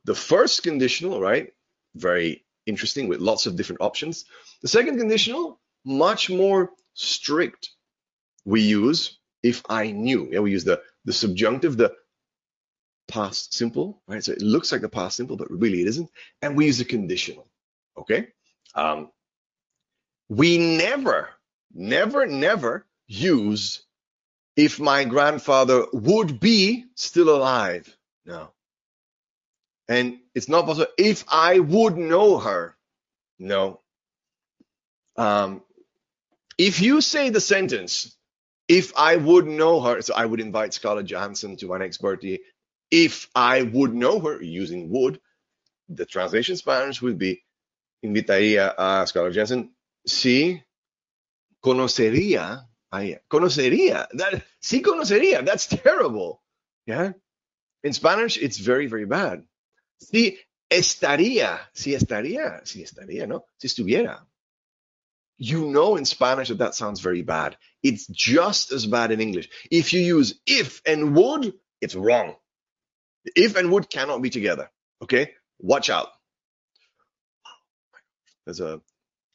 the 0.04 0.14
first 0.14 0.62
conditional, 0.62 1.20
right? 1.20 1.52
Very 1.94 2.44
interesting 2.66 3.08
with 3.08 3.20
lots 3.20 3.46
of 3.46 3.56
different 3.56 3.80
options. 3.80 4.24
The 4.62 4.68
second 4.68 4.98
conditional, 4.98 5.60
much 5.84 6.28
more 6.28 6.70
strict. 6.94 7.70
We 8.44 8.62
use 8.62 9.18
if 9.42 9.62
I 9.68 9.92
knew. 9.92 10.28
Yeah, 10.30 10.40
we 10.40 10.50
use 10.50 10.64
the, 10.64 10.82
the 11.04 11.12
subjunctive, 11.12 11.76
the 11.76 11.94
past 13.08 13.54
simple, 13.54 14.02
right? 14.06 14.22
So 14.22 14.32
it 14.32 14.42
looks 14.42 14.72
like 14.72 14.80
the 14.80 14.88
past 14.88 15.16
simple, 15.16 15.36
but 15.36 15.50
really 15.50 15.80
it 15.82 15.88
isn't. 15.88 16.10
And 16.42 16.56
we 16.56 16.66
use 16.66 16.80
a 16.80 16.84
conditional, 16.84 17.48
okay? 17.98 18.28
Um, 18.74 19.10
we 20.28 20.58
never, 20.58 21.30
never, 21.72 22.26
never 22.26 22.86
use 23.06 23.84
if 24.56 24.78
my 24.78 25.04
grandfather 25.04 25.86
would 25.92 26.38
be 26.38 26.84
still 26.94 27.34
alive. 27.34 27.96
No. 28.24 28.52
And 29.88 30.18
it's 30.34 30.48
not 30.48 30.66
possible 30.66 30.92
if 30.96 31.24
I 31.28 31.58
would 31.58 31.96
know 31.96 32.38
her. 32.38 32.76
No. 33.38 33.80
Um, 35.16 35.62
if 36.56 36.80
you 36.80 37.00
say 37.00 37.30
the 37.30 37.40
sentence, 37.40 38.16
if 38.70 38.92
I 38.96 39.16
would 39.16 39.48
know 39.48 39.80
her, 39.80 40.00
so 40.00 40.14
I 40.14 40.24
would 40.24 40.38
invite 40.38 40.74
Scarlett 40.74 41.06
Johansson 41.06 41.56
to 41.56 41.66
my 41.66 41.78
next 41.78 41.98
birthday. 41.98 42.38
If 42.88 43.28
I 43.34 43.62
would 43.62 43.92
know 43.92 44.20
her, 44.20 44.40
using 44.40 44.90
would, 44.90 45.18
the 45.88 46.06
translation 46.06 46.56
Spanish 46.56 47.02
would 47.02 47.18
be, 47.18 47.42
invitaría 48.04 48.72
a 48.78 49.04
Scarlett 49.08 49.34
Johansson 49.34 49.70
si 50.06 50.62
conocería 51.60 52.68
ella. 52.94 53.18
Conocería. 53.28 54.06
That, 54.12 54.44
si 54.60 54.82
conocería. 54.82 55.44
That's 55.44 55.66
terrible. 55.66 56.40
Yeah. 56.86 57.14
In 57.82 57.92
Spanish, 57.92 58.38
it's 58.38 58.58
very, 58.58 58.86
very 58.86 59.04
bad. 59.04 59.42
Si 59.98 60.38
estaría. 60.70 61.58
Si 61.72 61.94
estaría. 61.94 62.64
Si 62.64 62.84
estaría, 62.84 63.26
no? 63.26 63.46
Si 63.58 63.66
estuviera 63.66 64.24
you 65.40 65.66
know 65.70 65.96
in 65.96 66.04
Spanish 66.04 66.48
that 66.48 66.58
that 66.58 66.74
sounds 66.74 67.00
very 67.00 67.22
bad. 67.22 67.56
It's 67.82 68.06
just 68.06 68.72
as 68.72 68.84
bad 68.84 69.10
in 69.10 69.22
English. 69.22 69.48
If 69.70 69.94
you 69.94 70.00
use 70.00 70.38
if 70.46 70.82
and 70.86 71.16
would, 71.16 71.54
it's 71.80 71.94
wrong. 71.94 72.36
If 73.24 73.56
and 73.56 73.72
would 73.72 73.88
cannot 73.88 74.20
be 74.20 74.28
together. 74.28 74.70
Okay, 75.02 75.32
watch 75.58 75.88
out. 75.88 76.08
There's 78.44 78.60
a 78.60 78.82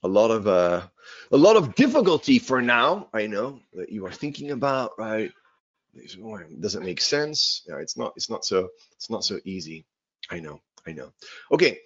a 0.03 0.07
lot 0.07 0.29
of 0.29 0.47
uh, 0.47 0.83
a 1.31 1.37
lot 1.37 1.55
of 1.57 1.73
difficulty 1.73 2.37
for 2.37 2.61
now. 2.61 3.09
I 3.11 3.25
know 3.25 3.59
that 3.73 3.91
you 3.91 4.05
are 4.05 4.11
thinking 4.11 4.51
about 4.51 4.91
right. 4.99 5.31
Does 6.59 6.75
it 6.75 6.83
make 6.83 7.01
sense? 7.01 7.63
Yeah, 7.67 7.77
it's 7.77 7.97
not. 7.97 8.13
It's 8.15 8.29
not 8.29 8.45
so. 8.45 8.69
It's 8.97 9.09
not 9.09 9.23
so 9.23 9.39
easy. 9.43 9.85
I 10.29 10.39
know. 10.39 10.61
I 10.85 10.91
know. 10.91 11.13
Okay, 11.51 11.79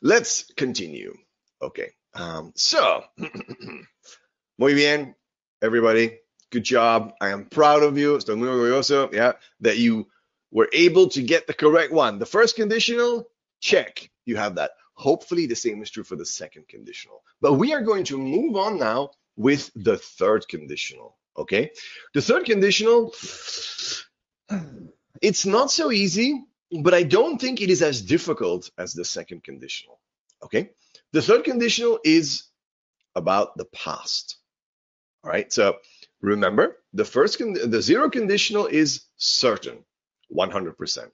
let's 0.00 0.50
continue. 0.56 1.14
Okay. 1.60 1.90
Um, 2.16 2.52
so, 2.54 3.04
muy 4.58 4.74
bien, 4.74 5.14
everybody. 5.62 6.18
Good 6.50 6.64
job. 6.64 7.12
I 7.20 7.30
am 7.30 7.46
proud 7.46 7.82
of 7.82 7.98
you. 7.98 8.16
Estoy 8.16 8.38
muy 8.38 8.48
orgulloso, 8.48 9.12
yeah, 9.12 9.32
that 9.60 9.76
you 9.78 10.06
were 10.50 10.68
able 10.72 11.08
to 11.10 11.22
get 11.22 11.46
the 11.46 11.54
correct 11.54 11.92
one. 11.92 12.18
The 12.18 12.26
first 12.26 12.56
conditional, 12.56 13.28
check. 13.60 14.10
You 14.24 14.36
have 14.36 14.54
that. 14.54 14.70
Hopefully, 14.94 15.46
the 15.46 15.56
same 15.56 15.82
is 15.82 15.90
true 15.90 16.04
for 16.04 16.16
the 16.16 16.24
second 16.24 16.68
conditional. 16.68 17.22
But 17.40 17.54
we 17.54 17.74
are 17.74 17.82
going 17.82 18.04
to 18.04 18.18
move 18.18 18.56
on 18.56 18.78
now 18.78 19.10
with 19.36 19.70
the 19.76 19.98
third 19.98 20.48
conditional. 20.48 21.16
Okay. 21.36 21.72
The 22.14 22.22
third 22.22 22.46
conditional, 22.46 23.12
it's 25.20 25.44
not 25.44 25.70
so 25.70 25.92
easy, 25.92 26.42
but 26.80 26.94
I 26.94 27.02
don't 27.02 27.38
think 27.38 27.60
it 27.60 27.68
is 27.68 27.82
as 27.82 28.00
difficult 28.00 28.70
as 28.78 28.94
the 28.94 29.04
second 29.04 29.44
conditional. 29.44 30.00
Okay. 30.42 30.70
The 31.12 31.22
third 31.22 31.44
conditional 31.44 31.98
is 32.04 32.44
about 33.14 33.56
the 33.56 33.64
past. 33.66 34.38
All 35.24 35.30
right. 35.30 35.52
So 35.52 35.76
remember, 36.20 36.76
the 36.92 37.04
first 37.04 37.38
the 37.38 37.82
zero 37.82 38.10
conditional 38.10 38.66
is 38.66 39.04
certain, 39.16 39.84
100%. 40.34 41.10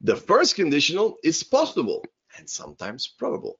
The 0.00 0.16
first 0.16 0.56
conditional 0.56 1.16
is 1.22 1.42
possible 1.42 2.04
and 2.36 2.48
sometimes 2.48 3.08
probable. 3.18 3.58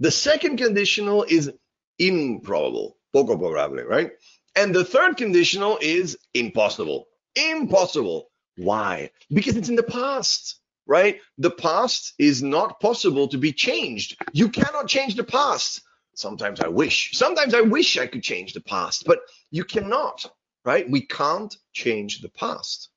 The 0.00 0.10
second 0.10 0.58
conditional 0.58 1.24
is 1.24 1.50
improbable, 1.98 2.98
poco 3.12 3.36
probable, 3.36 3.84
right? 3.84 4.10
And 4.54 4.74
the 4.74 4.84
third 4.84 5.16
conditional 5.16 5.78
is 5.80 6.18
impossible. 6.34 7.06
Impossible. 7.34 8.30
Why? 8.56 9.10
Because 9.30 9.56
it's 9.56 9.68
in 9.68 9.76
the 9.76 9.82
past 9.82 10.60
right? 10.86 11.20
The 11.38 11.50
past 11.50 12.14
is 12.18 12.42
not 12.42 12.80
possible 12.80 13.28
to 13.28 13.38
be 13.38 13.52
changed. 13.52 14.16
You 14.32 14.48
cannot 14.48 14.88
change 14.88 15.16
the 15.16 15.24
past. 15.24 15.82
Sometimes 16.14 16.60
I 16.60 16.68
wish. 16.68 17.10
Sometimes 17.12 17.52
I 17.52 17.60
wish 17.60 17.98
I 17.98 18.06
could 18.06 18.22
change 18.22 18.52
the 18.52 18.60
past, 18.60 19.04
but 19.06 19.18
you 19.50 19.64
cannot, 19.64 20.24
right? 20.64 20.88
We 20.88 21.02
can't 21.02 21.54
change 21.72 22.20
the 22.20 22.30
past, 22.30 22.88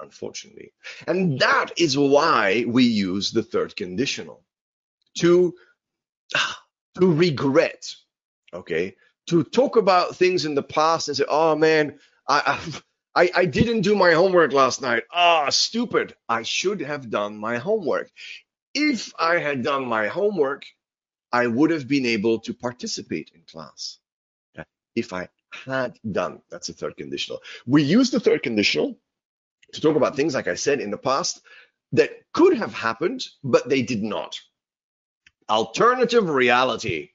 unfortunately. 0.00 0.72
And 1.06 1.38
that 1.40 1.72
is 1.76 1.98
why 1.98 2.64
we 2.66 2.84
use 2.84 3.30
the 3.30 3.42
third 3.42 3.76
conditional 3.76 4.42
to, 5.18 5.54
to 6.98 7.12
regret, 7.12 7.92
okay? 8.54 8.96
To 9.26 9.42
talk 9.44 9.76
about 9.76 10.16
things 10.16 10.44
in 10.46 10.54
the 10.54 10.62
past 10.62 11.08
and 11.08 11.16
say, 11.16 11.24
oh 11.28 11.56
man, 11.56 11.98
I, 12.28 12.42
I 12.46 12.80
I, 13.16 13.30
I 13.34 13.44
didn't 13.46 13.80
do 13.80 13.96
my 13.96 14.12
homework 14.12 14.52
last 14.52 14.82
night. 14.82 15.04
Ah, 15.10 15.48
stupid. 15.48 16.14
I 16.28 16.42
should 16.42 16.82
have 16.82 17.08
done 17.08 17.38
my 17.38 17.56
homework. 17.56 18.10
If 18.74 19.14
I 19.18 19.38
had 19.38 19.62
done 19.62 19.86
my 19.86 20.08
homework, 20.08 20.66
I 21.32 21.46
would 21.46 21.70
have 21.70 21.88
been 21.88 22.04
able 22.04 22.40
to 22.40 22.52
participate 22.52 23.30
in 23.34 23.40
class. 23.50 23.98
If 24.94 25.14
I 25.14 25.28
had 25.50 25.98
done, 26.10 26.42
that's 26.50 26.66
the 26.66 26.74
third 26.74 26.96
conditional. 26.96 27.40
We 27.66 27.82
use 27.82 28.10
the 28.10 28.20
third 28.20 28.42
conditional 28.42 28.98
to 29.72 29.80
talk 29.80 29.96
about 29.96 30.14
things, 30.14 30.34
like 30.34 30.48
I 30.48 30.54
said 30.54 30.80
in 30.80 30.90
the 30.90 30.98
past, 30.98 31.40
that 31.92 32.10
could 32.34 32.56
have 32.58 32.74
happened, 32.74 33.26
but 33.42 33.68
they 33.68 33.82
did 33.82 34.02
not. 34.02 34.38
Alternative 35.48 36.28
reality, 36.28 37.10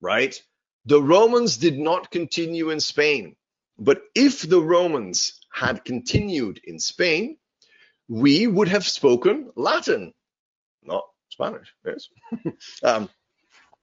right? 0.00 0.40
The 0.86 1.02
Romans 1.02 1.58
did 1.58 1.78
not 1.78 2.10
continue 2.10 2.70
in 2.70 2.80
Spain. 2.80 3.36
But 3.78 4.02
if 4.14 4.42
the 4.42 4.60
Romans 4.60 5.41
had 5.52 5.84
continued 5.84 6.60
in 6.64 6.78
Spain, 6.78 7.36
we 8.08 8.46
would 8.46 8.68
have 8.68 8.86
spoken 8.86 9.50
Latin, 9.54 10.12
not 10.82 11.04
Spanish. 11.28 11.74
Yes. 11.84 12.08
um, 12.82 13.08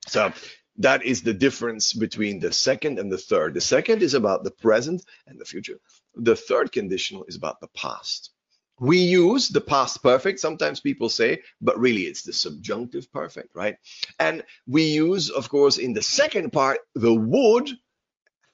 so 0.08 0.34
that 0.78 1.04
is 1.04 1.22
the 1.22 1.34
difference 1.34 1.94
between 1.94 2.40
the 2.40 2.52
second 2.52 3.00
and 3.00 3.12
the 3.12 3.18
third. 3.18 3.54
The 3.54 3.62
second 3.62 4.02
is 4.02 4.14
about 4.14 4.44
the 4.44 4.52
present 4.52 5.04
and 5.28 5.40
the 5.40 5.46
future. 5.46 5.80
The 6.16 6.36
third 6.36 6.72
conditional 6.72 7.26
is 7.26 7.36
about 7.36 7.60
the 7.60 7.68
past. 7.70 8.32
We 8.80 9.00
use 9.00 9.50
the 9.50 9.62
past 9.62 10.02
perfect, 10.02 10.40
sometimes 10.40 10.80
people 10.80 11.10
say, 11.10 11.42
but 11.60 11.78
really 11.78 12.04
it's 12.04 12.24
the 12.24 12.32
subjunctive 12.32 13.12
perfect, 13.12 13.54
right? 13.54 13.76
And 14.20 14.44
we 14.68 14.84
use, 14.84 15.30
of 15.30 15.50
course, 15.50 15.78
in 15.78 15.92
the 15.92 16.02
second 16.02 16.52
part, 16.54 16.80
the 16.96 17.14
would 17.14 17.70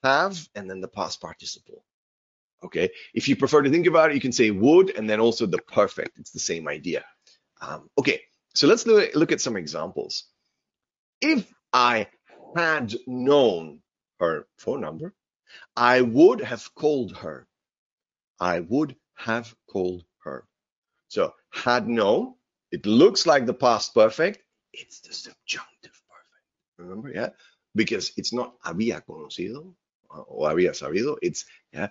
have 0.03 0.47
and 0.55 0.68
then 0.68 0.82
the 0.82 0.88
past 0.88 1.22
participle. 1.22 1.84
Okay, 2.66 2.89
if 3.13 3.28
you 3.28 3.36
prefer 3.36 3.61
to 3.61 3.70
think 3.70 3.88
about 3.88 4.11
it, 4.11 4.16
you 4.16 4.22
can 4.22 4.32
say 4.32 4.51
would 4.51 4.95
and 4.95 5.09
then 5.09 5.20
also 5.20 5.45
the 5.45 5.59
perfect. 5.59 6.18
It's 6.18 6.32
the 6.32 6.39
same 6.39 6.68
idea. 6.68 7.03
Um, 7.61 7.89
okay, 7.97 8.22
so 8.53 8.68
let's 8.68 8.86
look 8.86 9.32
at 9.32 9.41
some 9.41 9.57
examples. 9.57 10.26
If 11.22 11.51
I 11.72 12.07
had 12.55 12.93
known 13.07 13.82
her 14.20 14.47
phone 14.57 14.82
number, 14.82 15.13
I 15.76 16.01
would 16.01 16.41
have 16.41 16.74
called 16.76 17.18
her. 17.18 17.47
I 18.39 18.61
would 18.61 18.95
have 19.16 19.53
called 19.68 20.03
her. 20.24 20.47
So 21.07 21.34
had 21.51 21.88
known, 21.88 22.36
it 22.72 22.86
looks 22.86 23.26
like 23.26 23.45
the 23.45 23.53
past 23.53 23.93
perfect. 23.93 24.39
It's 24.74 24.99
the 25.01 25.13
subjunctive 25.13 26.01
perfect. 26.09 26.45
Remember, 26.78 27.09
yeah? 27.09 27.30
Because 27.76 28.11
it's 28.18 28.34
not 28.34 28.59
había 28.61 29.05
conocido 29.05 29.76
o 30.09 30.45
había 30.45 30.74
sabido. 30.74 31.18
It's 31.22 31.45
yeah, 31.72 31.89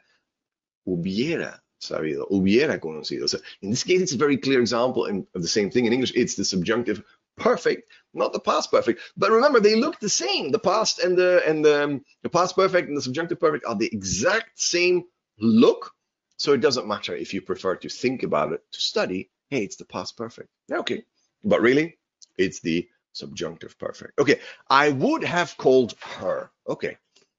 hubiera 0.87 1.61
sabido, 1.81 2.27
hubiera 2.31 2.81
conocido. 2.81 3.29
So 3.29 3.39
in 3.63 3.71
this 3.71 3.85
case, 3.85 4.01
it's 4.01 4.15
a 4.15 4.19
very 4.19 4.37
clear 4.37 4.61
example 4.61 5.07
of 5.07 5.43
the 5.43 5.49
same 5.49 5.71
thing 5.71 5.87
in 5.87 5.93
English. 5.93 6.13
It's 6.15 6.35
the 6.35 6.45
subjunctive 6.45 7.03
perfect, 7.37 7.91
not 8.13 8.33
the 8.33 8.41
past 8.41 8.71
perfect. 8.71 9.01
But 9.17 9.31
remember, 9.31 9.61
they 9.61 9.77
look 9.77 9.99
the 10.01 10.09
same. 10.09 10.51
The 10.51 10.59
past 10.59 10.99
and 10.99 11.17
the 11.17 11.43
and 11.47 11.65
the, 11.65 11.85
um, 11.85 12.05
the 12.23 12.31
past 12.31 12.57
perfect 12.57 12.89
and 12.89 12.97
the 12.97 13.03
subjunctive 13.03 13.41
perfect 13.41 13.65
are 13.67 13.75
the 13.75 13.91
exact 13.93 14.61
same 14.61 15.05
look. 15.39 15.93
So 16.37 16.53
it 16.53 16.61
doesn't 16.61 16.89
matter 16.89 17.15
if 17.15 17.33
you 17.33 17.43
prefer 17.43 17.77
to 17.77 17.89
think 17.89 18.23
about 18.23 18.53
it 18.53 18.61
to 18.73 18.81
study. 18.81 19.31
Hey, 19.51 19.63
it's 19.65 19.77
the 19.77 19.85
past 19.85 20.17
perfect. 20.17 20.49
Okay, 20.71 21.05
but 21.45 21.61
really, 21.61 21.99
it's 22.39 22.61
the 22.61 22.89
subjunctive 23.13 23.79
perfect. 23.79 24.19
Okay, 24.19 24.41
I 24.69 24.91
would 24.91 25.23
have 25.25 25.57
called 25.57 25.95
her. 26.19 26.51
Okay, 26.69 26.97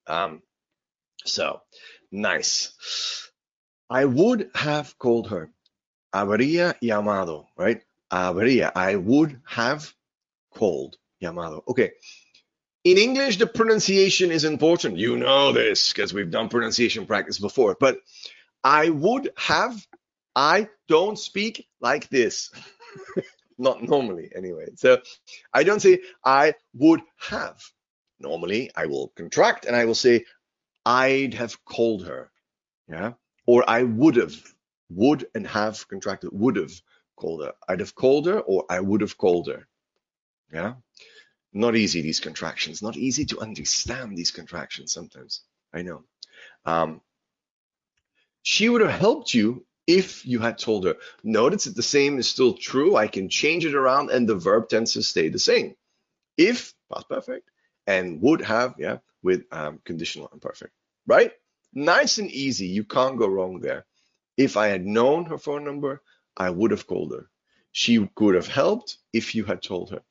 um, 0.07 0.41
so 1.25 1.61
nice. 2.11 2.73
I 3.89 4.05
would 4.05 4.49
have 4.55 4.97
called 4.97 5.29
her. 5.29 5.51
Habría 6.13 6.75
llamado, 6.81 7.47
right? 7.57 7.81
Habría. 8.11 8.71
I 8.75 8.95
would 8.95 9.41
have 9.45 9.93
called 10.53 10.97
llamado. 11.21 11.63
Okay. 11.67 11.91
In 12.83 12.97
English, 12.97 13.37
the 13.37 13.47
pronunciation 13.47 14.31
is 14.31 14.43
important. 14.43 14.97
You 14.97 15.17
know 15.17 15.51
this 15.51 15.91
because 15.91 16.13
we've 16.13 16.29
done 16.29 16.49
pronunciation 16.49 17.05
practice 17.05 17.39
before. 17.39 17.75
But 17.79 17.97
I 18.63 18.89
would 18.89 19.31
have 19.37 19.85
I 20.35 20.67
don't 20.87 21.17
speak 21.17 21.67
like 21.79 22.09
this. 22.09 22.51
Not 23.57 23.81
normally, 23.81 24.31
anyway. 24.35 24.67
So 24.75 25.01
I 25.53 25.63
don't 25.63 25.79
say 25.79 26.01
I 26.23 26.55
would 26.73 27.01
have. 27.17 27.61
Normally, 28.19 28.71
I 28.75 28.87
will 28.87 29.09
contract 29.15 29.65
and 29.65 29.75
I 29.75 29.85
will 29.85 29.95
say 29.95 30.25
I'd 30.85 31.35
have 31.35 31.63
called 31.63 32.05
her. 32.05 32.31
Yeah. 32.89 33.13
Or 33.45 33.63
I 33.67 33.83
would 33.83 34.15
have. 34.15 34.35
Would 34.89 35.27
and 35.33 35.47
have 35.47 35.87
contracted. 35.87 36.29
Would 36.33 36.57
have 36.57 36.73
called 37.15 37.43
her. 37.43 37.53
I'd 37.67 37.79
have 37.79 37.95
called 37.95 38.27
her 38.27 38.39
or 38.39 38.65
I 38.69 38.79
would 38.79 39.01
have 39.01 39.17
called 39.17 39.47
her. 39.47 39.67
Yeah. 40.53 40.75
Not 41.53 41.75
easy, 41.75 42.01
these 42.01 42.19
contractions. 42.19 42.81
Not 42.81 42.97
easy 42.97 43.25
to 43.25 43.39
understand 43.39 44.17
these 44.17 44.31
contractions 44.31 44.91
sometimes. 44.91 45.41
I 45.73 45.81
know. 45.81 46.03
Um, 46.65 47.01
she 48.43 48.69
would 48.69 48.81
have 48.81 48.91
helped 48.91 49.33
you 49.33 49.65
if 49.87 50.25
you 50.25 50.39
had 50.39 50.57
told 50.57 50.85
her. 50.85 50.97
Notice 51.23 51.63
that 51.63 51.75
the 51.75 51.83
same 51.83 52.19
is 52.19 52.27
still 52.27 52.53
true. 52.53 52.95
I 52.95 53.07
can 53.07 53.29
change 53.29 53.65
it 53.65 53.75
around 53.75 54.11
and 54.11 54.27
the 54.27 54.35
verb 54.35 54.69
tenses 54.69 55.07
stay 55.07 55.29
the 55.29 55.39
same. 55.39 55.75
If, 56.37 56.73
past 56.93 57.07
perfect, 57.07 57.49
and 57.87 58.21
would 58.21 58.41
have, 58.41 58.75
yeah, 58.77 58.97
with 59.23 59.45
um, 59.51 59.79
conditional 59.85 60.29
imperfect, 60.33 60.73
right? 61.07 61.31
Nice 61.75 62.17
and 62.17 62.31
easy. 62.31 62.67
You 62.67 62.85
can't 62.85 63.17
go 63.17 63.27
wrong 63.27 63.59
there. 63.59 63.85
If 64.37 64.55
I 64.55 64.67
had 64.67 64.85
known 64.85 65.25
her 65.25 65.37
phone 65.37 65.65
number, 65.65 66.01
I 66.37 66.49
would 66.49 66.71
have 66.71 66.87
called 66.87 67.11
her. 67.11 67.29
She 67.73 68.07
could 68.15 68.35
have 68.35 68.47
helped 68.47 68.97
if 69.11 69.35
you 69.35 69.43
had 69.43 69.61
told 69.61 69.91
her. 69.91 70.01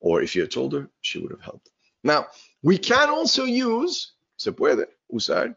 Or 0.00 0.22
if 0.22 0.36
you 0.36 0.42
had 0.42 0.52
told 0.52 0.72
her, 0.74 0.88
she 1.00 1.18
would 1.18 1.32
have 1.32 1.42
helped. 1.42 1.70
Now, 2.04 2.28
we 2.62 2.78
can 2.78 3.10
also 3.10 3.44
use, 3.44 4.12
se 4.36 4.52
puede 4.52 4.86
usar, 5.12 5.56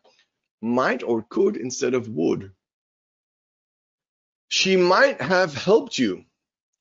might 0.61 1.03
or 1.03 1.21
could 1.21 1.57
instead 1.57 1.93
of 1.93 2.07
would. 2.09 2.51
She 4.47 4.75
might 4.75 5.21
have 5.21 5.53
helped 5.53 5.97
you. 5.97 6.25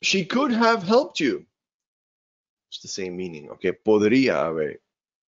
She 0.03 0.24
could 0.24 0.53
have 0.53 0.83
helped 0.83 1.20
you. 1.20 1.47
It's 2.70 2.81
the 2.81 2.89
same 2.89 3.16
meaning, 3.16 3.51
okay? 3.51 3.72
Podría 3.72 4.35
haber. 4.35 4.76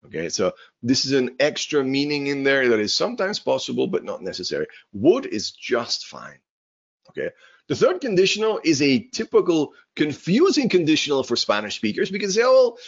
Okay, 0.07 0.29
so 0.29 0.53
this 0.83 1.05
is 1.05 1.13
an 1.13 1.37
extra 1.41 1.85
meaning 1.85 2.29
in 2.29 2.43
there 2.43 2.69
that 2.69 2.81
is 2.81 2.95
sometimes 2.95 3.39
possible 3.39 3.87
but 3.87 4.05
not 4.05 4.23
necessary. 4.23 4.67
Would 4.93 5.27
is 5.27 5.51
just 5.51 6.07
fine. 6.07 6.39
Okay, 7.11 7.31
the 7.69 7.77
third 7.77 8.01
conditional 8.01 8.61
is 8.65 8.81
a 8.83 9.07
typical 9.13 9.75
confusing 9.97 10.69
conditional 10.69 11.23
for 11.23 11.37
Spanish 11.37 11.77
speakers 11.77 12.11
because 12.11 12.35
they 12.35 12.43
all, 12.43 12.79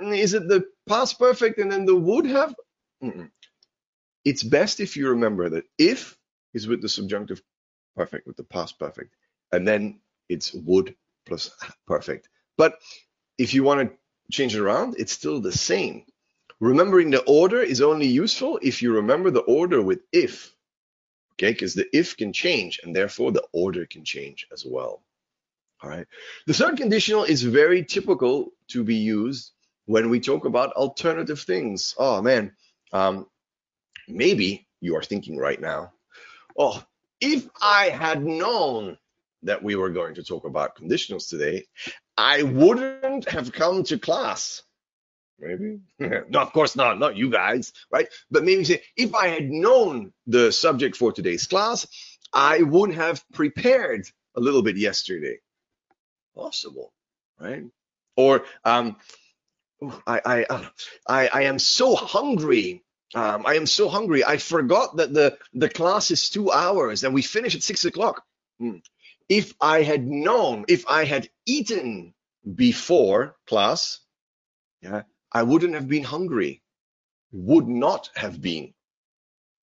is 0.00 0.34
it 0.34 0.48
the 0.48 0.64
past 0.86 1.18
perfect 1.18 1.58
and 1.58 1.72
then 1.72 1.86
the 1.86 1.96
would 1.96 2.26
have? 2.26 2.54
Mm 3.02 3.12
-mm. 3.12 3.30
It's 4.24 4.42
best 4.42 4.80
if 4.80 4.96
you 4.96 5.08
remember 5.08 5.50
that 5.50 5.64
if 5.78 6.18
is 6.52 6.66
with 6.66 6.82
the 6.82 6.88
subjunctive 6.88 7.42
perfect, 7.96 8.26
with 8.26 8.36
the 8.36 8.44
past 8.44 8.78
perfect, 8.78 9.14
and 9.52 9.66
then 9.66 10.00
it's 10.28 10.52
would 10.52 10.94
plus 11.26 11.50
perfect. 11.86 12.28
But 12.56 12.78
if 13.38 13.54
you 13.54 13.64
want 13.64 13.80
to 13.80 13.96
change 14.30 14.54
it 14.54 14.60
around, 14.60 14.94
it's 14.98 15.12
still 15.12 15.40
the 15.40 15.52
same. 15.52 16.04
Remembering 16.60 17.10
the 17.10 17.22
order 17.22 17.62
is 17.62 17.80
only 17.80 18.06
useful 18.06 18.58
if 18.62 18.82
you 18.82 18.92
remember 18.94 19.30
the 19.30 19.40
order 19.40 19.80
with 19.82 20.00
if, 20.12 20.54
okay? 21.34 21.52
Because 21.52 21.74
the 21.74 21.88
if 21.96 22.16
can 22.16 22.32
change 22.32 22.80
and 22.84 22.94
therefore 22.94 23.32
the 23.32 23.44
order 23.52 23.86
can 23.86 24.04
change 24.04 24.46
as 24.52 24.64
well. 24.66 25.02
All 25.82 25.88
right. 25.88 26.06
The 26.46 26.52
third 26.52 26.76
conditional 26.76 27.24
is 27.24 27.42
very 27.42 27.82
typical 27.82 28.52
to 28.68 28.84
be 28.84 28.96
used 28.96 29.52
when 29.86 30.10
we 30.10 30.20
talk 30.20 30.44
about 30.44 30.72
alternative 30.72 31.40
things. 31.40 31.94
Oh 31.98 32.20
man, 32.20 32.52
um, 32.92 33.26
maybe 34.06 34.66
you 34.80 34.96
are 34.96 35.02
thinking 35.02 35.38
right 35.38 35.60
now, 35.60 35.92
oh, 36.58 36.84
if 37.20 37.48
I 37.62 37.88
had 37.88 38.22
known 38.22 38.98
that 39.42 39.62
we 39.62 39.76
were 39.76 39.90
going 39.90 40.14
to 40.16 40.22
talk 40.22 40.44
about 40.44 40.76
conditionals 40.76 41.28
today, 41.28 41.66
I 42.18 42.42
wouldn't 42.42 43.28
have 43.30 43.52
come 43.52 43.82
to 43.84 43.98
class. 43.98 44.62
Maybe. 45.40 45.80
no, 45.98 46.40
of 46.40 46.52
course 46.52 46.76
not. 46.76 46.98
Not 46.98 47.16
you 47.16 47.30
guys, 47.30 47.72
right? 47.90 48.08
But 48.30 48.44
maybe 48.44 48.64
say, 48.64 48.82
if 48.96 49.14
I 49.14 49.28
had 49.28 49.50
known 49.50 50.12
the 50.26 50.52
subject 50.52 50.96
for 50.96 51.12
today's 51.12 51.46
class, 51.46 51.86
I 52.32 52.62
would 52.62 52.94
have 52.94 53.24
prepared 53.32 54.06
a 54.36 54.40
little 54.40 54.62
bit 54.62 54.76
yesterday. 54.76 55.38
Possible, 56.34 56.92
right? 57.40 57.64
Or 58.16 58.44
um, 58.64 58.96
I, 60.06 60.20
I, 60.24 60.44
uh, 60.44 60.66
I, 61.08 61.28
I 61.28 61.42
am 61.42 61.58
so 61.58 61.94
hungry. 61.96 62.84
Um, 63.14 63.44
I 63.46 63.54
am 63.54 63.66
so 63.66 63.88
hungry. 63.88 64.24
I 64.24 64.36
forgot 64.36 64.96
that 64.96 65.12
the, 65.12 65.38
the 65.54 65.68
class 65.68 66.10
is 66.10 66.30
two 66.30 66.52
hours 66.52 67.02
and 67.02 67.14
we 67.14 67.22
finish 67.22 67.56
at 67.56 67.62
six 67.62 67.84
o'clock. 67.84 68.22
Hmm. 68.58 68.76
If 69.28 69.54
I 69.60 69.82
had 69.82 70.06
known, 70.06 70.64
if 70.68 70.86
I 70.88 71.04
had 71.04 71.28
eaten 71.46 72.14
before 72.54 73.36
class, 73.46 74.00
yeah, 74.82 75.02
I 75.32 75.42
wouldn't 75.42 75.74
have 75.74 75.88
been 75.88 76.04
hungry. 76.04 76.62
Would 77.32 77.68
not 77.68 78.10
have 78.14 78.40
been. 78.40 78.74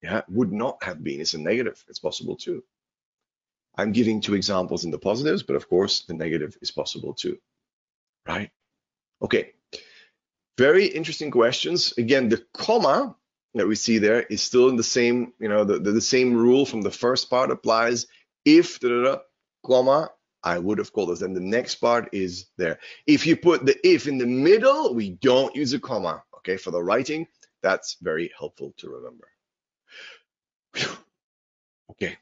Yeah, 0.02 0.22
would 0.28 0.52
not 0.52 0.82
have 0.82 1.02
been. 1.02 1.20
It's 1.20 1.34
a 1.34 1.38
negative. 1.38 1.84
It's 1.88 1.98
possible 1.98 2.36
too. 2.36 2.62
I'm 3.76 3.92
giving 3.92 4.20
two 4.20 4.34
examples 4.34 4.84
in 4.84 4.90
the 4.90 4.98
positives, 4.98 5.42
but 5.42 5.56
of 5.56 5.68
course 5.68 6.02
the 6.02 6.14
negative 6.14 6.56
is 6.60 6.70
possible 6.70 7.14
too. 7.14 7.38
Right? 8.26 8.50
Okay. 9.22 9.52
Very 10.56 10.86
interesting 10.86 11.30
questions. 11.30 11.94
Again, 11.98 12.28
the 12.28 12.44
comma 12.52 13.14
that 13.54 13.68
we 13.68 13.76
see 13.76 13.98
there 13.98 14.22
is 14.22 14.42
still 14.42 14.68
in 14.68 14.76
the 14.76 14.82
same, 14.82 15.32
you 15.38 15.48
know, 15.48 15.64
the, 15.64 15.78
the, 15.78 15.92
the 15.92 16.00
same 16.00 16.34
rule 16.34 16.66
from 16.66 16.82
the 16.82 16.90
first 16.90 17.30
part 17.30 17.50
applies. 17.50 18.06
If 18.44 18.80
da, 18.80 18.88
da, 18.88 19.02
da, 19.02 19.18
comma 19.64 20.10
I 20.42 20.58
would 20.58 20.78
have 20.78 20.92
called 20.92 21.10
this. 21.10 21.22
And 21.22 21.34
the 21.34 21.40
next 21.40 21.76
part 21.76 22.10
is 22.12 22.46
there. 22.56 22.78
If 23.06 23.26
you 23.26 23.36
put 23.36 23.66
the 23.66 23.76
if 23.86 24.06
in 24.06 24.18
the 24.18 24.26
middle, 24.26 24.94
we 24.94 25.10
don't 25.10 25.54
use 25.54 25.72
a 25.72 25.80
comma. 25.80 26.22
Okay, 26.38 26.56
for 26.56 26.70
the 26.70 26.82
writing, 26.82 27.26
that's 27.62 27.96
very 28.00 28.30
helpful 28.38 28.74
to 28.78 28.88
remember. 28.88 29.28
Okay. 31.90 32.16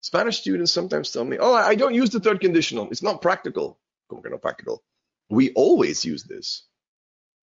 Spanish 0.00 0.38
students 0.38 0.72
sometimes 0.72 1.10
tell 1.10 1.24
me, 1.24 1.36
oh, 1.38 1.52
I 1.52 1.74
don't 1.74 1.94
use 1.94 2.10
the 2.10 2.20
third 2.20 2.40
conditional. 2.40 2.88
It's 2.90 3.02
not 3.02 3.20
practical. 3.20 3.78
Como 4.08 4.22
que 4.22 4.30
no 4.30 4.38
practical? 4.38 4.82
We 5.28 5.52
always 5.52 6.04
use 6.04 6.22
this. 6.24 6.62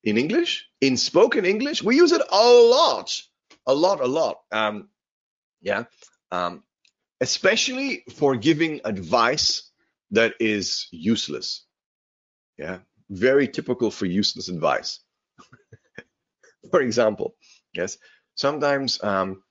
In 0.04 0.18
English, 0.18 0.68
in 0.82 0.98
spoken 0.98 1.46
English, 1.46 1.84
we 1.84 1.96
use 1.96 2.12
it 2.12 2.22
a 2.22 2.50
lot, 2.50 3.22
a 3.68 3.74
lot, 3.74 4.00
a 4.02 4.08
lot. 4.08 4.40
Um, 4.52 4.90
yeah. 5.62 5.86
Um, 6.32 6.64
especially 7.22 8.04
for 8.16 8.36
giving 8.36 8.82
advice 8.86 9.70
that 10.14 10.36
is 10.40 10.88
useless. 10.92 11.66
Yeah, 12.58 12.80
very 13.10 13.48
typical 13.48 13.92
for 13.92 14.06
useless 14.06 14.48
advice. 14.48 15.00
for 16.72 16.82
example, 16.82 17.36
yes, 17.74 17.98
sometimes, 18.36 19.04
um, 19.04 19.44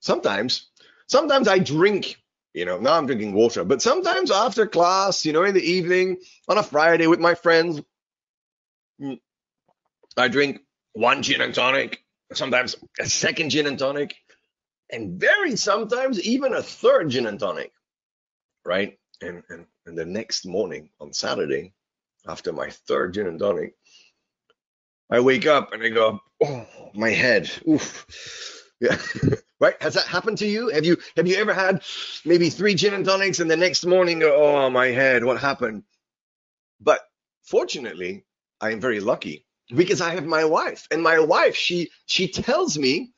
sometimes, 0.00 0.70
sometimes 1.06 1.48
I 1.48 1.58
drink. 1.58 2.16
You 2.54 2.64
know, 2.64 2.78
now 2.78 2.96
I'm 2.96 3.04
drinking 3.04 3.34
water, 3.34 3.64
but 3.64 3.82
sometimes 3.82 4.30
after 4.30 4.66
class, 4.66 5.26
you 5.26 5.34
know, 5.34 5.44
in 5.44 5.52
the 5.52 5.62
evening 5.62 6.16
on 6.48 6.56
a 6.56 6.62
Friday 6.62 7.06
with 7.06 7.20
my 7.20 7.34
friends, 7.34 7.82
mm, 8.98 9.20
I 10.16 10.28
drink 10.28 10.62
one 10.94 11.22
gin 11.22 11.42
and 11.42 11.54
tonic, 11.54 12.02
sometimes 12.32 12.76
a 12.98 13.04
second 13.04 13.50
gin 13.50 13.66
and 13.66 13.78
tonic, 13.78 14.16
and 14.90 15.20
very 15.20 15.56
sometimes 15.56 16.18
even 16.22 16.54
a 16.54 16.62
third 16.62 17.10
gin 17.10 17.26
and 17.26 17.38
tonic, 17.38 17.72
right? 18.64 18.98
And, 19.20 19.42
and, 19.50 19.66
and 19.86 19.96
the 19.96 20.04
next 20.04 20.44
morning 20.44 20.90
on 21.00 21.12
Saturday, 21.12 21.72
after 22.26 22.52
my 22.52 22.70
third 22.70 23.14
gin 23.14 23.26
and 23.26 23.38
tonic, 23.38 23.74
I 25.10 25.20
wake 25.20 25.46
up 25.46 25.72
and 25.72 25.82
I 25.82 25.88
go, 25.88 26.20
oh, 26.42 26.66
my 26.94 27.10
head, 27.10 27.50
oof. 27.68 28.04
Yeah. 28.80 28.98
right? 29.60 29.80
Has 29.80 29.94
that 29.94 30.06
happened 30.06 30.38
to 30.38 30.46
you? 30.46 30.68
Have 30.68 30.84
you 30.84 30.98
have 31.16 31.26
you 31.26 31.36
ever 31.36 31.54
had 31.54 31.82
maybe 32.24 32.50
three 32.50 32.74
gin 32.74 32.94
and 32.94 33.04
tonics 33.04 33.40
and 33.40 33.50
the 33.50 33.56
next 33.56 33.86
morning 33.86 34.22
oh 34.22 34.68
my 34.68 34.88
head, 34.88 35.24
what 35.24 35.40
happened? 35.40 35.84
But 36.80 37.00
fortunately, 37.44 38.26
I 38.60 38.72
am 38.72 38.80
very 38.80 39.00
lucky 39.00 39.46
because 39.74 40.00
I 40.00 40.14
have 40.14 40.26
my 40.26 40.44
wife. 40.44 40.86
And 40.90 41.02
my 41.02 41.20
wife, 41.20 41.56
she 41.56 41.90
she 42.06 42.28
tells 42.28 42.76
me, 42.76 43.12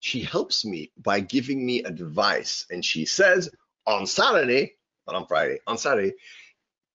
she 0.00 0.20
helps 0.20 0.64
me 0.64 0.92
by 0.96 1.20
giving 1.20 1.64
me 1.64 1.82
advice. 1.82 2.66
And 2.70 2.84
she 2.84 3.04
says, 3.04 3.50
on 3.86 4.06
Saturday, 4.06 4.74
not 5.06 5.16
on 5.16 5.26
Friday, 5.26 5.58
on 5.66 5.78
Saturday, 5.78 6.14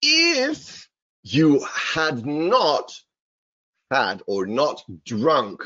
if 0.01 0.87
you 1.23 1.65
had 1.73 2.25
not 2.25 2.91
had 3.91 4.21
or 4.27 4.45
not 4.45 4.83
drunk 5.05 5.63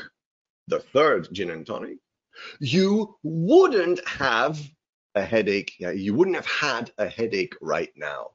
the 0.68 0.80
third 0.80 1.28
gin 1.32 1.50
and 1.50 1.66
tonic, 1.66 1.98
you 2.60 3.16
wouldn't 3.22 4.06
have 4.08 4.60
a 5.14 5.22
headache. 5.22 5.74
You 5.78 6.14
wouldn't 6.14 6.36
have 6.36 6.46
had 6.46 6.92
a 6.96 7.08
headache 7.08 7.54
right 7.60 7.90
now, 7.96 8.30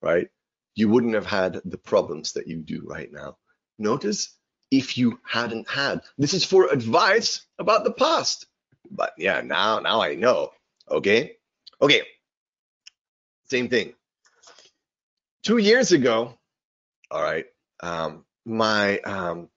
right? 0.00 0.28
You 0.74 0.88
wouldn't 0.88 1.14
have 1.14 1.26
had 1.26 1.60
the 1.64 1.78
problems 1.78 2.32
that 2.32 2.46
you 2.46 2.58
do 2.58 2.82
right 2.84 3.10
now. 3.12 3.36
Notice 3.78 4.36
if 4.70 4.98
you 4.98 5.18
hadn't 5.24 5.68
had. 5.68 6.02
This 6.18 6.34
is 6.34 6.44
for 6.44 6.68
advice 6.68 7.46
about 7.58 7.84
the 7.84 7.92
past. 7.92 8.46
But 8.90 9.12
yeah, 9.18 9.40
now 9.40 9.80
now 9.80 10.00
I 10.00 10.14
know. 10.14 10.50
Okay? 10.88 11.36
Okay. 11.80 12.02
Same 13.48 13.68
thing. 13.68 13.94
Two 15.42 15.58
years 15.58 15.92
ago, 15.92 16.36
all 17.10 17.22
right, 17.22 17.46
um, 17.80 18.24
my 18.44 18.98
um, 19.00 19.48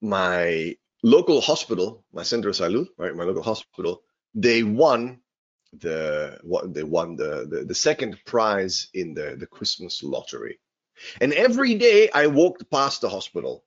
my 0.00 0.76
local 1.02 1.40
hospital, 1.40 2.04
my 2.12 2.22
Centro 2.22 2.52
Salud, 2.52 2.86
right, 2.96 3.14
my 3.14 3.24
local 3.24 3.42
hospital, 3.42 4.02
they 4.34 4.62
won 4.62 5.20
the 5.72 6.38
what 6.42 6.72
they 6.72 6.84
won 6.84 7.16
the, 7.16 7.46
the 7.50 7.64
the 7.64 7.74
second 7.74 8.18
prize 8.24 8.88
in 8.94 9.14
the 9.14 9.36
the 9.36 9.46
Christmas 9.46 10.02
lottery. 10.02 10.60
And 11.20 11.32
every 11.32 11.74
day 11.74 12.10
I 12.10 12.26
walked 12.26 12.70
past 12.70 13.00
the 13.00 13.08
hospital, 13.08 13.64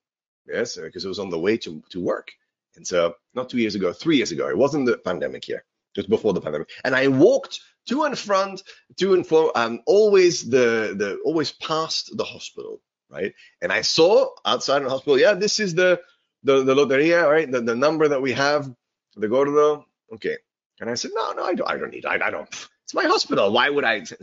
yes, 0.47 0.77
because 0.77 1.03
it 1.03 1.09
was 1.09 1.19
on 1.19 1.29
the 1.29 1.39
way 1.39 1.57
to 1.57 1.83
to 1.89 1.99
work. 1.99 2.31
And 2.75 2.87
so, 2.87 3.15
not 3.33 3.49
two 3.49 3.59
years 3.59 3.75
ago, 3.75 3.91
three 3.91 4.17
years 4.17 4.31
ago, 4.31 4.47
it 4.47 4.57
wasn't 4.57 4.85
the 4.85 4.97
pandemic 4.97 5.43
here, 5.45 5.63
just 5.95 6.09
before 6.09 6.33
the 6.33 6.41
pandemic. 6.41 6.69
And 6.85 6.95
I 6.95 7.07
walked 7.07 7.59
to 7.89 8.03
and 8.03 8.17
front, 8.17 8.63
to 8.97 9.13
and 9.13 9.25
fro, 9.27 9.51
um, 9.55 9.81
always 9.85 10.49
the 10.49 10.93
the 10.97 11.17
always 11.25 11.51
past 11.51 12.15
the 12.15 12.23
hospital, 12.23 12.81
right? 13.09 13.33
And 13.61 13.71
I 13.71 13.81
saw 13.81 14.29
outside 14.45 14.79
the 14.83 14.89
hospital, 14.89 15.19
yeah, 15.19 15.33
this 15.33 15.59
is 15.59 15.75
the 15.75 16.01
the 16.43 16.63
the 16.63 16.75
loteria, 16.75 17.29
right? 17.29 17.49
The 17.51 17.61
the 17.61 17.75
number 17.75 18.07
that 18.07 18.21
we 18.21 18.33
have, 18.33 18.71
the 19.15 19.27
gordo. 19.27 19.85
Okay. 20.13 20.37
And 20.79 20.89
I 20.89 20.95
said, 20.95 21.11
no, 21.13 21.31
no, 21.33 21.43
I 21.43 21.53
don't, 21.53 21.69
I 21.69 21.77
don't 21.77 21.91
need, 21.91 22.05
I, 22.05 22.15
I 22.15 22.29
don't. 22.29 22.49
It's 22.83 22.93
my 22.93 23.05
hospital. 23.05 23.51
Why 23.51 23.69
would 23.69 23.83
I? 23.85 24.03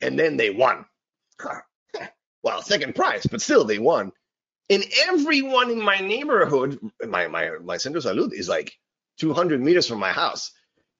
And 0.00 0.16
then 0.18 0.36
they 0.36 0.50
won. 0.50 0.84
Well, 2.44 2.62
second 2.62 2.94
prize, 2.94 3.26
but 3.26 3.42
still 3.42 3.64
they 3.64 3.80
won. 3.80 4.12
And 4.70 4.84
everyone 5.08 5.70
in 5.70 5.82
my 5.82 5.98
neighborhood, 5.98 6.78
my 7.06 7.26
my 7.26 7.50
my 7.62 7.76
Centro 7.78 8.00
Salud 8.00 8.32
is 8.32 8.48
like 8.48 8.72
200 9.18 9.60
meters 9.60 9.88
from 9.88 9.98
my 9.98 10.12
house. 10.12 10.52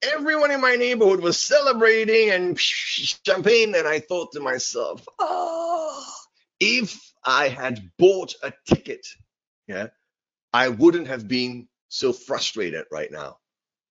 Everyone 0.02 0.50
in 0.50 0.60
my 0.60 0.76
neighborhood 0.76 1.20
was 1.20 1.40
celebrating 1.40 2.30
and 2.30 2.58
champagne, 2.58 3.74
and 3.74 3.86
I 3.86 4.00
thought 4.00 4.32
to 4.32 4.40
myself, 4.40 5.06
oh, 5.18 6.06
if 6.60 7.12
I 7.24 7.48
had 7.48 7.90
bought 7.98 8.34
a 8.42 8.52
ticket, 8.66 9.06
yeah, 9.66 9.88
I 10.52 10.68
wouldn't 10.68 11.08
have 11.08 11.26
been 11.26 11.68
so 11.88 12.12
frustrated 12.12 12.84
right 12.90 13.10
now. 13.10 13.38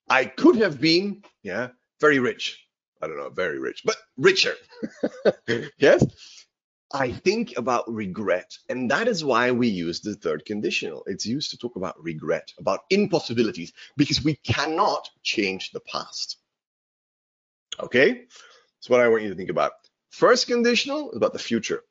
I 0.10 0.26
could 0.26 0.58
have 0.58 0.80
been, 0.80 1.24
yeah, 1.43 1.70
very 1.99 2.20
rich. 2.20 2.64
I 3.01 3.08
don't 3.08 3.18
know, 3.18 3.30
very 3.30 3.60
rich, 3.60 3.82
but 3.86 3.95
richer. 4.18 4.55
yes. 5.78 6.05
I 6.91 7.11
think 7.11 7.57
about 7.57 7.91
regret, 7.93 8.57
and 8.69 8.89
that 8.91 9.09
is 9.09 9.23
why 9.23 9.51
we 9.51 9.67
use 9.67 9.99
the 9.99 10.15
third 10.15 10.45
conditional. 10.45 11.03
It's 11.05 11.25
used 11.25 11.51
to 11.51 11.57
talk 11.57 11.75
about 11.75 12.01
regret, 12.01 12.53
about 12.57 12.81
impossibilities, 12.89 13.73
because 13.97 14.23
we 14.23 14.35
cannot 14.35 15.09
change 15.21 15.71
the 15.71 15.81
past. 15.81 16.38
Okay? 17.79 18.13
That's 18.13 18.89
what 18.89 19.01
I 19.01 19.09
want 19.09 19.23
you 19.23 19.29
to 19.29 19.35
think 19.35 19.49
about. 19.49 19.73
First 20.11 20.47
conditional 20.47 21.11
is 21.11 21.17
about 21.17 21.33
the 21.33 21.39
future. 21.39 21.83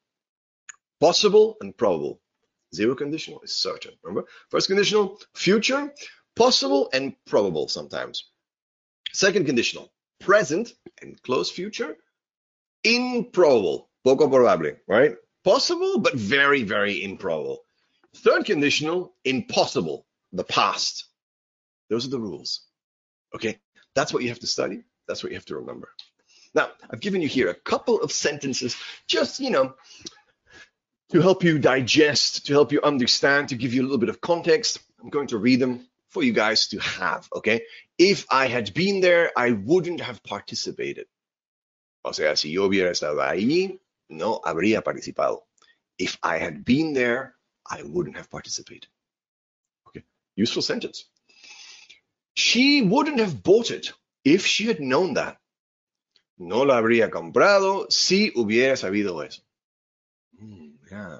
Possible 0.99 1.57
and 1.61 1.76
probable. 1.76 2.20
Zero 2.74 2.94
conditional 2.94 3.40
is 3.42 3.55
certain. 3.55 3.92
Remember? 4.03 4.26
First 4.49 4.68
conditional, 4.68 5.20
future, 5.34 5.92
possible 6.34 6.88
and 6.92 7.14
probable 7.26 7.68
sometimes. 7.68 8.30
Second 9.12 9.44
conditional, 9.44 9.92
present 10.20 10.72
and 11.03 11.20
close 11.22 11.51
future, 11.51 11.97
improbable 12.82 13.90
poco 14.07 14.28
probable, 14.28 14.76
right? 14.86 15.16
Possible, 15.42 15.98
but 15.98 16.14
very, 16.14 16.62
very 16.62 17.02
improbable. 17.02 17.64
Third 18.18 18.44
conditional, 18.44 19.16
impossible, 19.24 20.07
the 20.32 20.44
past. 20.44 21.07
Those 21.90 22.07
are 22.07 22.11
the 22.11 22.20
rules. 22.20 22.62
Okay, 23.34 23.59
that's 23.96 24.14
what 24.14 24.22
you 24.22 24.28
have 24.28 24.38
to 24.38 24.46
study. 24.46 24.82
That's 25.09 25.24
what 25.24 25.32
you 25.32 25.36
have 25.36 25.44
to 25.46 25.57
remember. 25.57 25.88
Now, 26.54 26.68
I've 26.88 27.00
given 27.00 27.20
you 27.20 27.26
here 27.26 27.50
a 27.50 27.54
couple 27.54 28.00
of 28.00 28.12
sentences, 28.12 28.76
just, 29.09 29.40
you 29.40 29.50
know, 29.50 29.74
to 31.11 31.20
help 31.20 31.42
you 31.42 31.59
digest, 31.59 32.46
to 32.46 32.52
help 32.52 32.70
you 32.70 32.80
understand, 32.82 33.48
to 33.48 33.57
give 33.57 33.74
you 33.74 33.82
a 33.82 33.86
little 33.86 33.98
bit 33.98 34.09
of 34.09 34.20
context. 34.20 34.78
I'm 35.02 35.11
going 35.11 35.28
to 35.28 35.38
read 35.38 35.59
them 35.59 35.84
for 36.11 36.22
you 36.22 36.32
guys 36.32 36.68
to 36.68 36.78
have, 36.78 37.28
okay? 37.34 37.62
If 37.98 38.24
I 38.30 38.46
had 38.46 38.72
been 38.72 39.00
there, 39.00 39.32
I 39.36 39.50
wouldn't 39.50 40.00
have 40.00 40.22
participated. 40.22 41.07
O 42.04 42.12
sea, 42.12 42.36
si 42.36 42.50
yo 42.50 42.68
hubiera 42.68 42.90
estado 42.90 43.20
ahí, 43.20 43.80
no 44.09 44.40
habría 44.44 44.82
participado. 44.82 45.42
If 45.98 46.18
I 46.22 46.38
had 46.38 46.64
been 46.64 46.92
there, 46.92 47.36
I 47.68 47.82
wouldn't 47.82 48.16
have 48.16 48.30
participated. 48.30 48.88
Okay, 49.88 50.04
useful 50.36 50.62
sentence. 50.62 51.07
She 52.34 52.82
wouldn't 52.82 53.18
have 53.18 53.42
bought 53.42 53.70
it 53.70 53.92
if 54.24 54.46
she 54.46 54.66
had 54.66 54.80
known 54.80 55.14
that. 55.14 55.38
No 56.38 56.64
lo 56.64 56.74
habría 56.74 57.11
comprado 57.11 57.90
si 57.90 58.30
hubiera 58.32 58.76
sabido 58.76 59.24
eso. 59.26 59.42
Mm, 60.42 60.74
yeah. 60.90 61.18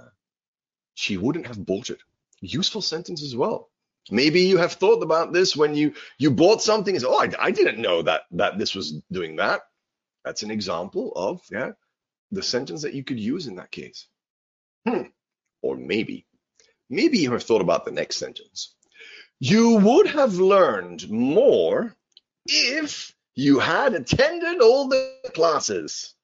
She 0.95 1.17
wouldn't 1.17 1.47
have 1.47 1.65
bought 1.65 1.91
it. 1.91 2.01
Useful 2.43 2.83
sentence 2.83 3.23
as 3.23 3.35
well. 3.35 3.71
Maybe 4.11 4.43
you 4.43 4.59
have 4.59 4.75
thought 4.75 5.03
about 5.03 5.33
this 5.33 5.57
when 5.57 5.75
you 5.75 5.95
you 6.19 6.31
bought 6.31 6.63
something 6.63 6.97
said, 6.99 7.09
"Oh, 7.09 7.19
I, 7.21 7.31
I 7.39 7.51
didn't 7.51 7.81
know 7.81 8.03
that 8.03 8.23
that 8.33 8.59
this 8.59 8.75
was 8.75 9.01
doing 9.11 9.37
that." 9.37 9.63
That's 10.25 10.43
an 10.43 10.51
example 10.51 11.13
of 11.17 11.41
yeah 11.51 11.73
the 12.31 12.43
sentence 12.43 12.83
that 12.83 12.95
you 12.95 13.05
could 13.05 13.21
use 13.21 13.47
in 13.47 13.57
that 13.57 13.71
case. 13.71 14.07
Hmm. 14.87 15.03
Or 15.63 15.77
maybe, 15.77 16.27
maybe 16.89 17.19
you 17.19 17.33
have 17.33 17.43
thought 17.43 17.63
about 17.63 17.85
the 17.85 17.91
next 17.91 18.17
sentence. 18.17 18.75
You 19.39 19.77
would 19.77 20.07
have 20.09 20.35
learned 20.35 21.11
more 21.11 21.95
if 22.47 23.15
you 23.35 23.59
had 23.59 23.95
attended 23.95 24.61
all 24.61 24.89
the 24.89 25.13
classes. 25.35 26.15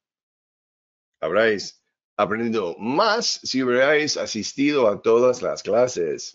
Habráis 1.23 1.73
aprendido 2.17 2.75
más 2.79 3.39
si 3.43 3.61
hubierais 3.61 4.17
asistido 4.17 4.87
a 4.87 5.01
todas 5.01 5.41
las 5.41 5.63
clases. 5.63 6.33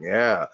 yeah. 0.00 0.46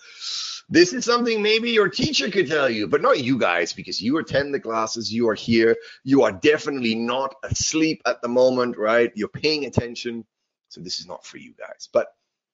This 0.68 0.92
is 0.92 1.04
something 1.04 1.42
maybe 1.42 1.70
your 1.70 1.88
teacher 1.88 2.30
could 2.30 2.46
tell 2.46 2.68
you, 2.68 2.86
but 2.86 3.00
not 3.00 3.20
you 3.20 3.38
guys, 3.38 3.72
because 3.72 4.02
you 4.02 4.18
attend 4.18 4.52
the 4.52 4.60
classes, 4.60 5.12
you 5.12 5.28
are 5.28 5.34
here, 5.34 5.74
you 6.04 6.22
are 6.22 6.32
definitely 6.32 6.94
not 6.94 7.34
asleep 7.42 8.02
at 8.04 8.20
the 8.20 8.28
moment, 8.28 8.76
right? 8.76 9.10
You're 9.14 9.28
paying 9.28 9.64
attention. 9.64 10.26
So 10.68 10.80
this 10.82 11.00
is 11.00 11.06
not 11.06 11.24
for 11.24 11.38
you 11.38 11.54
guys. 11.58 11.88
But 11.92 12.08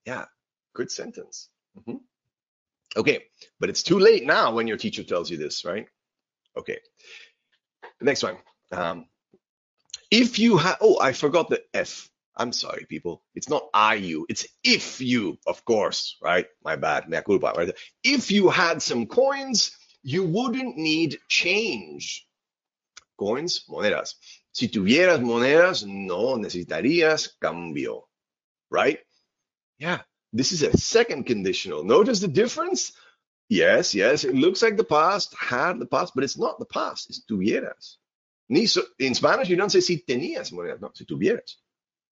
yeah, 0.07 0.27
good 0.75 0.91
sentence. 0.91 1.49
Mm-hmm. 1.77 1.97
Okay, 2.97 3.25
but 3.59 3.69
it's 3.69 3.83
too 3.83 3.99
late 3.99 4.25
now 4.25 4.53
when 4.53 4.69
your 4.69 4.77
teacher 4.77 5.03
tells 5.03 5.29
you 5.29 5.37
this, 5.37 5.65
right? 5.65 5.87
Okay. 6.57 6.79
Next 8.01 8.23
one. 8.23 8.37
Um, 8.71 9.07
if 10.15 10.39
you 10.39 10.59
have, 10.59 10.77
oh, 10.81 11.01
I 11.01 11.13
forgot 11.13 11.49
the 11.49 11.61
F. 11.75 12.09
I'm 12.37 12.53
sorry, 12.53 12.87
people. 12.89 13.25
It's 13.35 13.49
not 13.49 13.69
I 13.75 13.95
you. 13.95 14.27
It's 14.29 14.47
if 14.63 15.01
you, 15.01 15.39
of 15.45 15.65
course, 15.65 16.17
right? 16.23 16.47
My 16.63 16.77
bad. 16.77 17.07
If 18.05 18.31
you 18.31 18.49
had 18.49 18.81
some 18.81 19.07
coins, 19.07 19.77
you 20.05 20.25
wouldn't 20.25 20.77
need 20.77 21.19
change. 21.29 22.27
Coins, 23.19 23.65
monedas. 23.69 24.15
Si 24.53 24.69
tuvieras 24.69 25.21
monedas, 25.21 25.85
no 25.85 26.37
necesitarías 26.37 27.31
cambio, 27.41 28.07
right? 28.71 29.01
Yeah, 29.79 30.03
this 30.33 30.53
is 30.53 30.63
a 30.63 30.77
second 30.77 31.25
conditional. 31.25 31.83
Notice 31.83 32.21
the 32.21 32.29
difference? 32.29 32.93
Yes, 33.49 33.95
yes, 33.95 34.23
it 34.25 34.35
looks 34.35 34.63
like 34.63 34.77
the 34.77 34.85
past, 34.85 35.35
had 35.37 35.81
the 35.81 35.87
past, 35.87 36.13
but 36.15 36.23
it's 36.23 36.39
not 36.39 36.59
the 36.61 36.67
past. 36.67 37.11
It's 37.11 37.25
tuvieras. 37.25 37.97
Ni 38.55 38.67
so, 38.67 38.83
in 39.01 39.15
Spanish, 39.15 39.49
you 39.49 39.57
don't 39.57 39.71
say 39.71 39.81
si 39.81 40.05
tenías 40.09 40.53
monedas, 40.53 40.81
no, 40.81 40.93
si 40.95 41.05
tuvieras 41.05 41.57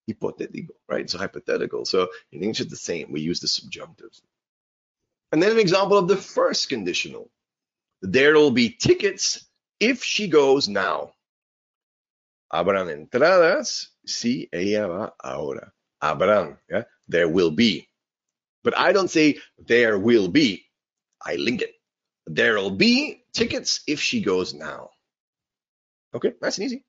hypothetical, 0.05 0.75
right? 0.89 1.05
It's 1.05 1.13
hypothetical. 1.13 1.85
So 1.85 2.09
in 2.33 2.43
English, 2.43 2.59
it's 2.59 2.69
the 2.69 2.75
same. 2.75 3.13
We 3.13 3.21
use 3.21 3.39
the 3.39 3.47
subjunctive. 3.47 4.11
And 5.31 5.41
then 5.41 5.51
an 5.51 5.59
example 5.59 5.97
of 5.97 6.09
the 6.09 6.17
first 6.17 6.67
conditional. 6.67 7.31
There'll 8.01 8.51
be 8.51 8.69
tickets 8.69 9.45
if 9.79 10.03
she 10.03 10.27
goes 10.27 10.67
now. 10.67 11.13
Habrán 12.51 12.91
entradas 12.91 13.87
si 14.05 14.49
ella 14.51 14.87
va 14.89 15.13
ahora. 15.23 15.71
Habrán, 16.01 16.57
yeah? 16.69 16.83
There 17.07 17.29
will 17.29 17.51
be. 17.51 17.87
But 18.65 18.77
I 18.77 18.91
don't 18.91 19.09
say 19.09 19.39
there 19.57 19.97
will 19.97 20.27
be. 20.27 20.65
I 21.25 21.35
link 21.35 21.61
it. 21.61 21.73
There'll 22.27 22.75
be 22.75 23.23
tickets 23.33 23.81
if 23.87 24.01
she 24.01 24.21
goes 24.21 24.53
now. 24.53 24.89
Okay, 26.13 26.33
nice 26.41 26.57
and 26.57 26.65
easy. 26.65 26.83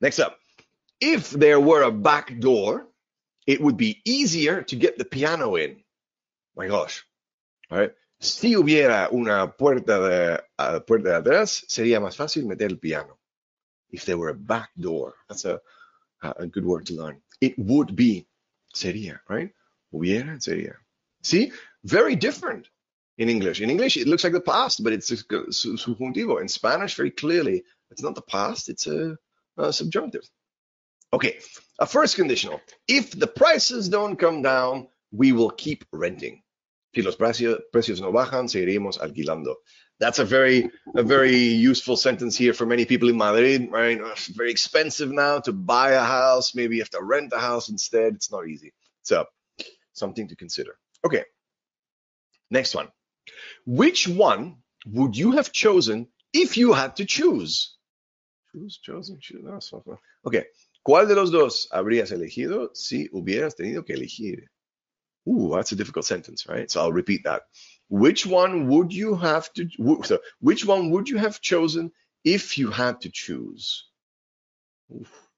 Next 0.00 0.18
up, 0.18 0.38
if 1.00 1.30
there 1.30 1.60
were 1.60 1.82
a 1.82 1.90
back 1.92 2.38
door, 2.40 2.88
it 3.46 3.60
would 3.60 3.76
be 3.76 4.00
easier 4.04 4.62
to 4.62 4.76
get 4.76 4.96
the 4.98 5.04
piano 5.04 5.56
in. 5.56 5.82
My 6.56 6.68
gosh. 6.68 7.04
All 7.70 7.78
right. 7.78 7.92
Si 8.20 8.54
hubiera 8.54 9.12
una 9.12 9.52
puerta 9.52 9.98
de, 9.98 10.42
uh, 10.58 10.80
puerta 10.80 11.10
de 11.10 11.16
atrás, 11.16 11.64
sería 11.68 12.00
más 12.00 12.16
fácil 12.16 12.46
meter 12.46 12.70
el 12.70 12.78
piano. 12.78 13.18
If 13.90 14.06
there 14.06 14.16
were 14.16 14.30
a 14.30 14.34
back 14.34 14.70
door, 14.78 15.14
that's 15.28 15.44
a, 15.44 15.60
a 16.22 16.46
good 16.46 16.64
word 16.64 16.86
to 16.86 16.94
learn. 16.94 17.20
It 17.40 17.58
would 17.58 17.94
be, 17.94 18.26
sería, 18.74 19.20
right? 19.28 19.52
Hubiera, 19.92 20.40
sería. 20.40 20.76
See, 21.22 21.52
very 21.84 22.16
different. 22.16 22.68
In 23.18 23.28
English. 23.28 23.60
In 23.60 23.70
English, 23.70 23.96
it 23.96 24.08
looks 24.08 24.24
like 24.24 24.32
the 24.32 24.40
past, 24.40 24.82
but 24.82 24.92
it's 24.92 25.10
subjuntivo. 25.10 26.40
In 26.40 26.48
Spanish, 26.48 26.94
very 26.94 27.10
clearly, 27.10 27.64
it's 27.90 28.02
not 28.02 28.14
the 28.14 28.22
past, 28.22 28.68
it's 28.68 28.86
a, 28.86 29.16
a 29.56 29.72
subjunctive. 29.72 30.28
Okay, 31.12 31.38
a 31.78 31.86
first 31.86 32.16
conditional. 32.16 32.60
If 32.88 33.12
the 33.12 33.28
prices 33.28 33.88
don't 33.88 34.16
come 34.16 34.42
down, 34.42 34.88
we 35.12 35.32
will 35.32 35.50
keep 35.50 35.84
renting. 35.92 36.42
Si 36.94 37.02
los 37.02 37.16
precios 37.16 38.00
no 38.00 38.12
bajan, 38.12 38.48
seguiremos 38.48 38.98
alquilando. 38.98 39.54
That's 40.00 40.18
a 40.18 40.24
very 40.24 40.70
a 40.96 41.02
very 41.02 41.36
useful 41.36 41.96
sentence 41.96 42.36
here 42.36 42.52
for 42.52 42.66
many 42.66 42.84
people 42.84 43.08
in 43.08 43.16
Madrid. 43.16 43.68
Right, 43.70 44.00
very 44.34 44.50
expensive 44.50 45.12
now 45.12 45.38
to 45.40 45.52
buy 45.52 45.92
a 45.92 46.02
house. 46.02 46.54
Maybe 46.54 46.76
you 46.76 46.82
have 46.82 46.90
to 46.90 47.02
rent 47.02 47.32
a 47.32 47.38
house 47.38 47.68
instead. 47.68 48.14
It's 48.14 48.30
not 48.30 48.48
easy. 48.48 48.72
So 49.02 49.24
something 49.92 50.26
to 50.28 50.36
consider. 50.36 50.76
Okay, 51.04 51.24
next 52.50 52.74
one. 52.74 52.88
Which 53.66 54.08
one 54.08 54.56
would 54.86 55.16
you 55.16 55.32
have 55.32 55.52
chosen 55.52 56.08
if 56.32 56.56
you 56.56 56.72
had 56.72 56.96
to 56.96 57.04
choose? 57.04 57.76
Choose, 58.52 58.78
chosen, 58.78 59.18
choose. 59.20 59.44
Ah, 59.48 59.80
okay. 60.26 60.44
¿Cuál 60.86 61.08
de 61.08 61.14
los 61.14 61.30
dos 61.30 61.68
habrías 61.72 62.12
elegido 62.12 62.70
si 62.74 63.08
hubieras 63.08 63.56
tenido 63.56 63.84
que 63.86 63.94
elegir? 63.94 64.44
Ooh, 65.26 65.50
that's 65.54 65.72
a 65.72 65.76
difficult 65.76 66.04
sentence, 66.04 66.46
right? 66.46 66.70
So 66.70 66.82
I'll 66.82 66.92
repeat 66.92 67.24
that. 67.24 67.42
Which 67.88 68.26
one 68.26 68.68
would 68.68 68.92
you 68.92 69.16
have 69.16 69.52
to? 69.54 69.68
So 70.04 70.20
which 70.40 70.66
one 70.66 70.90
would 70.90 71.08
you 71.08 71.16
have 71.16 71.40
chosen 71.40 71.92
if 72.24 72.58
you 72.58 72.70
had 72.70 73.00
to 73.02 73.10
choose? 73.10 73.86
Oof, 74.92 75.28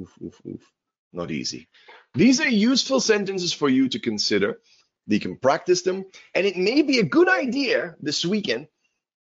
oof, 0.00 0.40
oof, 0.46 0.72
Not 1.12 1.30
easy. 1.30 1.68
These 2.14 2.40
are 2.40 2.48
useful 2.48 3.00
sentences 3.00 3.52
for 3.52 3.68
you 3.68 3.88
to 3.88 3.98
consider. 3.98 4.60
You 5.06 5.20
can 5.20 5.36
practice 5.36 5.82
them, 5.82 6.04
and 6.34 6.46
it 6.46 6.56
may 6.56 6.82
be 6.82 6.98
a 6.98 7.04
good 7.04 7.28
idea 7.28 7.96
this 8.00 8.24
weekend 8.24 8.68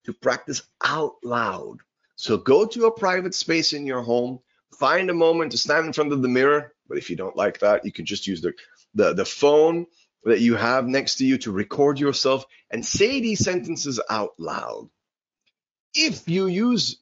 to 0.04 0.12
practice 0.12 0.62
out 0.84 1.14
loud. 1.22 1.78
So 2.16 2.36
go 2.36 2.66
to 2.66 2.86
a 2.86 2.98
private 2.98 3.34
space 3.34 3.72
in 3.72 3.86
your 3.86 4.02
home, 4.02 4.40
find 4.78 5.08
a 5.08 5.14
moment 5.14 5.52
to 5.52 5.58
stand 5.58 5.86
in 5.86 5.92
front 5.92 6.12
of 6.12 6.22
the 6.22 6.28
mirror. 6.28 6.74
But 6.88 6.98
if 6.98 7.08
you 7.08 7.16
don't 7.16 7.36
like 7.36 7.60
that, 7.60 7.84
you 7.84 7.92
can 7.92 8.04
just 8.04 8.26
use 8.26 8.40
the 8.40 8.52
the, 8.94 9.14
the 9.14 9.24
phone 9.24 9.86
that 10.24 10.40
you 10.40 10.56
have 10.56 10.86
next 10.86 11.16
to 11.16 11.24
you 11.24 11.38
to 11.38 11.52
record 11.52 11.98
yourself 11.98 12.44
and 12.70 12.84
say 12.84 13.20
these 13.20 13.42
sentences 13.42 14.00
out 14.10 14.32
loud. 14.38 14.90
If 15.94 16.28
you 16.28 16.46
use 16.46 17.00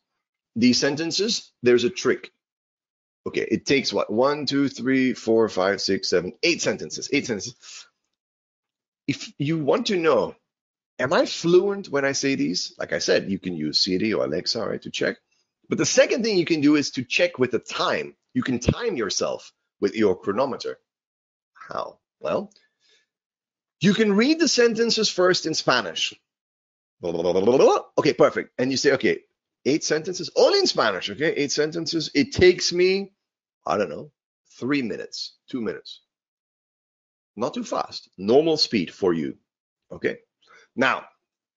these 0.54 0.78
sentences, 0.78 1.52
there's 1.62 1.84
a 1.84 1.90
trick. 1.90 2.30
Okay, 3.26 3.46
it 3.50 3.66
takes 3.66 3.92
what? 3.92 4.10
One, 4.10 4.46
two, 4.46 4.68
three, 4.68 5.14
four, 5.14 5.48
five, 5.48 5.80
six, 5.80 6.08
seven, 6.08 6.32
eight 6.42 6.62
sentences. 6.62 7.08
Eight 7.12 7.26
sentences. 7.26 7.86
If 9.08 9.32
you 9.38 9.58
want 9.58 9.86
to 9.86 9.96
know, 9.96 10.36
am 10.98 11.12
I 11.12 11.24
fluent 11.24 11.88
when 11.88 12.04
I 12.04 12.12
say 12.12 12.34
these? 12.34 12.74
Like 12.78 12.92
I 12.92 12.98
said, 12.98 13.30
you 13.30 13.38
can 13.38 13.56
use 13.56 13.78
Siri 13.78 14.12
or 14.12 14.24
Alexa 14.24 14.60
right, 14.64 14.82
to 14.82 14.90
check. 14.90 15.16
But 15.68 15.78
the 15.78 15.86
second 15.86 16.22
thing 16.22 16.38
you 16.38 16.44
can 16.44 16.60
do 16.60 16.76
is 16.76 16.90
to 16.92 17.02
check 17.02 17.38
with 17.38 17.50
the 17.52 17.58
time. 17.58 18.14
You 18.34 18.42
can 18.42 18.58
time 18.58 18.96
yourself 18.96 19.52
with 19.80 19.96
your 19.96 20.14
chronometer. 20.14 20.78
How? 21.54 21.98
Well, 22.20 22.52
you 23.80 23.94
can 23.94 24.12
read 24.12 24.38
the 24.38 24.48
sentences 24.48 25.08
first 25.08 25.46
in 25.46 25.54
Spanish. 25.54 26.14
Okay, 27.02 28.12
perfect. 28.12 28.52
And 28.58 28.70
you 28.70 28.76
say, 28.76 28.92
okay, 28.92 29.20
eight 29.64 29.84
sentences, 29.84 30.30
only 30.36 30.58
in 30.58 30.66
Spanish, 30.66 31.10
okay? 31.10 31.32
Eight 31.32 31.52
sentences. 31.52 32.10
It 32.14 32.32
takes 32.32 32.72
me, 32.72 33.12
I 33.64 33.76
don't 33.78 33.90
know, 33.90 34.10
three 34.58 34.82
minutes, 34.82 35.36
two 35.48 35.60
minutes. 35.60 36.02
Not 37.38 37.54
too 37.54 37.62
fast. 37.62 38.10
Normal 38.18 38.56
speed 38.56 38.92
for 38.92 39.14
you. 39.14 39.36
Okay. 39.92 40.18
Now, 40.74 41.04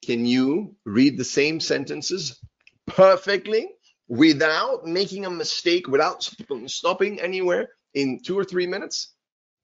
can 0.06 0.28
you 0.28 0.76
read 0.86 1.18
the 1.18 1.24
same 1.24 1.60
sentences 1.60 2.40
perfectly 2.86 3.68
without 4.08 4.86
making 4.86 5.26
a 5.26 5.32
mistake, 5.32 5.88
without 5.88 6.24
stopping 6.68 7.20
anywhere 7.20 7.70
in 7.96 8.20
two 8.24 8.38
or 8.38 8.44
three 8.44 8.68
minutes? 8.68 9.16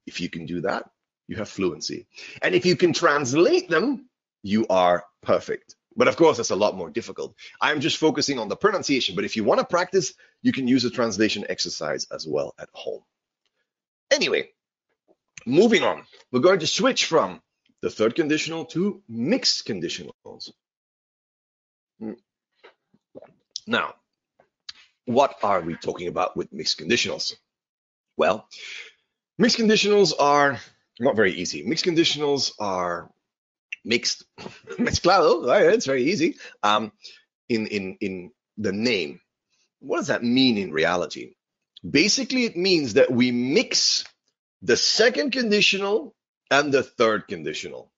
If 0.06 0.20
you 0.20 0.28
can 0.28 0.44
do 0.44 0.62
that, 0.62 0.90
you 1.28 1.36
have 1.36 1.48
fluency. 1.48 2.08
And 2.42 2.52
if 2.52 2.66
you 2.66 2.74
can 2.74 2.92
translate 2.92 3.68
them, 3.68 4.08
you 4.42 4.66
are 4.68 5.04
perfect. 5.22 5.76
But 5.94 6.08
of 6.08 6.16
course, 6.16 6.38
that's 6.38 6.50
a 6.50 6.56
lot 6.56 6.76
more 6.76 6.90
difficult. 6.90 7.36
I'm 7.60 7.80
just 7.80 7.96
focusing 7.96 8.40
on 8.40 8.48
the 8.48 8.56
pronunciation. 8.56 9.14
But 9.14 9.24
if 9.24 9.36
you 9.36 9.44
want 9.44 9.60
to 9.60 9.66
practice, 9.66 10.14
you 10.42 10.52
can 10.52 10.66
use 10.66 10.84
a 10.84 10.90
translation 10.90 11.44
exercise 11.48 12.08
as 12.10 12.26
well 12.26 12.54
at 12.58 12.68
home. 12.72 13.02
Anyway, 14.10 14.50
moving 15.46 15.82
on, 15.82 16.04
we're 16.32 16.40
going 16.40 16.60
to 16.60 16.66
switch 16.66 17.06
from 17.06 17.40
the 17.82 17.90
third 17.90 18.14
conditional 18.14 18.64
to 18.66 19.02
mixed 19.08 19.66
conditionals. 19.66 20.50
Now, 23.66 23.94
what 25.04 25.36
are 25.42 25.60
we 25.60 25.74
talking 25.76 26.08
about 26.08 26.36
with 26.36 26.52
mixed 26.52 26.78
conditionals? 26.78 27.34
Well, 28.16 28.48
mixed 29.38 29.58
conditionals 29.58 30.12
are 30.18 30.58
not 31.00 31.16
very 31.16 31.32
easy. 31.32 31.62
Mixed 31.62 31.84
conditionals 31.84 32.52
are 32.58 33.10
mixed, 33.84 34.24
mezclado, 34.78 35.46
right? 35.46 35.64
It's 35.64 35.86
very 35.86 36.04
easy. 36.04 36.36
Um, 36.62 36.92
in 37.48 37.66
in 37.68 37.96
in 38.00 38.30
the 38.56 38.72
name, 38.72 39.20
what 39.80 39.98
does 39.98 40.08
that 40.08 40.22
mean 40.22 40.58
in 40.58 40.72
reality? 40.72 41.34
Basically, 41.88 42.44
it 42.44 42.56
means 42.56 42.94
that 42.94 43.10
we 43.10 43.30
mix 43.30 44.04
the 44.62 44.76
second 44.76 45.32
conditional 45.32 46.14
and 46.50 46.72
the 46.72 46.82
third 46.82 47.28
conditional. 47.28 47.90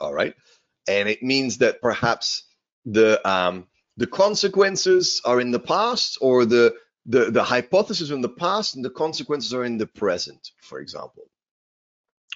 All 0.00 0.12
right, 0.12 0.34
and 0.88 1.08
it 1.08 1.22
means 1.22 1.58
that 1.58 1.80
perhaps 1.80 2.44
the 2.84 3.26
um, 3.28 3.66
the 3.96 4.06
consequences 4.06 5.22
are 5.24 5.40
in 5.40 5.50
the 5.50 5.60
past, 5.60 6.18
or 6.20 6.44
the 6.44 6.74
the 7.06 7.30
the 7.30 7.44
hypothesis 7.44 8.10
in 8.10 8.20
the 8.20 8.28
past, 8.28 8.74
and 8.74 8.84
the 8.84 8.90
consequences 8.90 9.54
are 9.54 9.64
in 9.64 9.78
the 9.78 9.86
present. 9.86 10.50
For 10.60 10.80
example, 10.80 11.24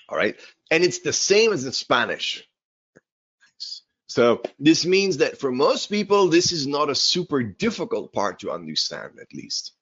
all 0.09 0.16
right. 0.18 0.37
And 0.70 0.84
it's 0.84 1.01
the 1.01 1.12
same 1.12 1.53
as 1.53 1.64
in 1.64 1.72
Spanish. 1.72 2.45
So 4.09 4.43
this 4.59 4.87
means 4.87 5.18
that 5.18 5.39
for 5.39 5.51
most 5.51 5.89
people, 5.89 6.28
this 6.28 6.53
is 6.53 6.66
not 6.66 6.91
a 6.91 6.95
super 6.95 7.43
difficult 7.43 8.12
part 8.12 8.41
to 8.41 8.53
understand, 8.53 9.18
at 9.20 9.34
least. 9.34 9.72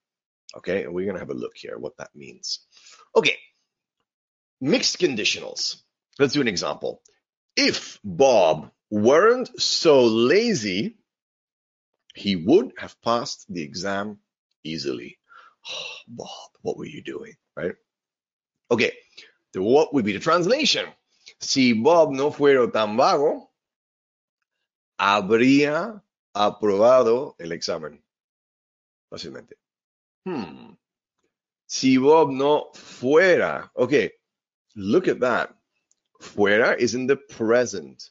Okay. 0.56 0.84
And 0.84 0.94
we're 0.94 1.04
going 1.04 1.16
to 1.16 1.20
have 1.20 1.30
a 1.30 1.34
look 1.34 1.56
here 1.56 1.78
what 1.78 1.96
that 1.98 2.14
means. 2.14 2.60
Okay. 3.16 3.36
Mixed 4.60 4.98
conditionals. 4.98 5.82
Let's 6.18 6.32
do 6.32 6.40
an 6.40 6.48
example. 6.48 7.02
If 7.56 7.98
Bob 8.02 8.70
weren't 8.90 9.60
so 9.60 10.04
lazy, 10.04 10.96
he 12.14 12.36
would 12.36 12.72
have 12.78 13.00
passed 13.02 13.46
the 13.48 13.62
exam 13.62 14.18
easily. 14.62 15.18
Oh, 15.68 15.96
Bob, 16.08 16.50
what 16.62 16.76
were 16.76 16.86
you 16.86 17.02
doing? 17.02 17.34
Right? 17.56 17.74
Okay. 18.70 18.92
what 19.54 19.94
would 19.94 20.04
be 20.04 20.12
the 20.12 20.18
translation? 20.18 20.86
Si 21.40 21.72
Bob 21.72 22.10
no 22.10 22.30
fuera 22.30 22.70
tan 22.72 22.96
vago, 22.96 23.50
habría 24.98 26.02
aprobado 26.34 27.34
el 27.38 27.52
examen. 27.52 28.02
Fácilmente. 29.10 29.54
Hmm. 30.26 30.74
Si 31.74 31.98
Bob 31.98 32.30
no 32.30 32.70
fuera. 32.76 33.68
Okay, 33.76 34.12
look 34.76 35.08
at 35.08 35.18
that. 35.18 35.52
Fuera 36.22 36.78
is 36.78 36.94
in 36.94 37.08
the 37.08 37.16
present. 37.16 38.10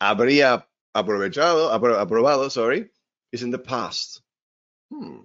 Habría 0.00 0.64
aprovechado, 0.94 1.72
apro 1.72 1.98
aprobado, 1.98 2.48
sorry, 2.48 2.90
is 3.32 3.42
in 3.42 3.50
the 3.50 3.58
past. 3.58 4.22
Hmm. 4.92 5.22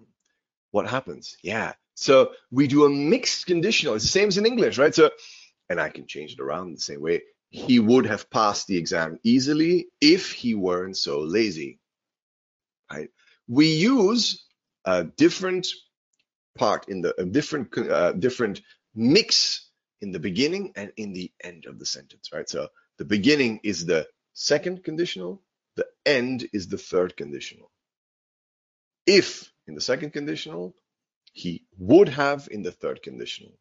What 0.72 0.88
happens? 0.88 1.38
Yeah. 1.44 1.74
So 1.94 2.32
we 2.50 2.66
do 2.66 2.86
a 2.86 2.90
mixed 2.90 3.46
conditional. 3.46 3.94
It's 3.94 4.06
the 4.06 4.10
same 4.10 4.30
as 4.30 4.40
in 4.40 4.48
English, 4.48 4.80
right? 4.80 4.96
So 4.96 5.12
and 5.70 5.80
I 5.80 5.90
can 5.90 6.08
change 6.08 6.34
it 6.34 6.40
around 6.40 6.74
the 6.74 6.82
same 6.82 7.02
way. 7.02 7.22
He 7.52 7.78
would 7.78 8.08
have 8.08 8.28
passed 8.32 8.66
the 8.66 8.78
exam 8.78 9.20
easily 9.22 9.90
if 10.02 10.32
he 10.32 10.56
weren't 10.56 10.98
so 10.98 11.20
lazy. 11.20 11.80
Right? 12.92 13.12
We 13.48 13.68
use 13.68 14.48
a 14.84 15.04
different 15.04 15.68
part 16.58 16.90
in 16.90 17.02
the 17.02 17.14
different 17.32 17.78
uh, 17.78 18.14
different 18.14 18.62
mix 18.96 19.70
in 20.02 20.12
the 20.12 20.20
beginning 20.20 20.74
and 20.76 20.92
in 20.98 21.14
the 21.14 21.32
end 21.44 21.66
of 21.66 21.80
the 21.80 21.86
sentence, 21.86 22.32
right? 22.34 22.50
So 22.50 22.70
the 22.98 23.06
beginning 23.06 23.62
is 23.64 23.86
the 23.86 24.08
second 24.34 24.84
conditional, 24.84 25.42
the 25.76 25.88
end 26.06 26.48
is 26.54 26.68
the 26.68 26.78
third 26.78 27.18
conditional. 27.18 27.72
If 29.06 29.52
in 29.68 29.76
the 29.76 29.82
second 29.82 30.12
conditional, 30.12 30.76
he 31.34 31.66
would 31.78 32.10
have 32.10 32.48
in 32.52 32.64
the 32.64 32.72
third 32.72 33.02
conditional 33.04 33.54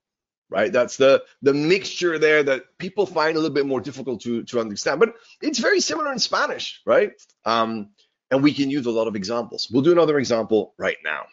right? 0.50 0.72
That's 0.72 0.96
the 0.96 1.24
the 1.42 1.54
mixture 1.54 2.18
there 2.18 2.42
that 2.42 2.78
people 2.78 3.06
find 3.06 3.36
a 3.36 3.40
little 3.40 3.54
bit 3.54 3.66
more 3.66 3.80
difficult 3.80 4.22
to 4.22 4.44
to 4.44 4.60
understand, 4.60 5.00
but 5.00 5.14
it's 5.42 5.58
very 5.58 5.80
similar 5.80 6.12
in 6.12 6.18
Spanish, 6.18 6.80
right? 6.86 7.12
Um, 7.44 7.90
and 8.30 8.42
we 8.42 8.52
can 8.52 8.70
use 8.70 8.86
a 8.86 8.90
lot 8.90 9.08
of 9.08 9.16
examples. 9.16 9.68
We'll 9.72 9.82
do 9.82 9.92
another 9.92 10.18
example 10.18 10.74
right 10.78 10.96
now. 11.04 11.26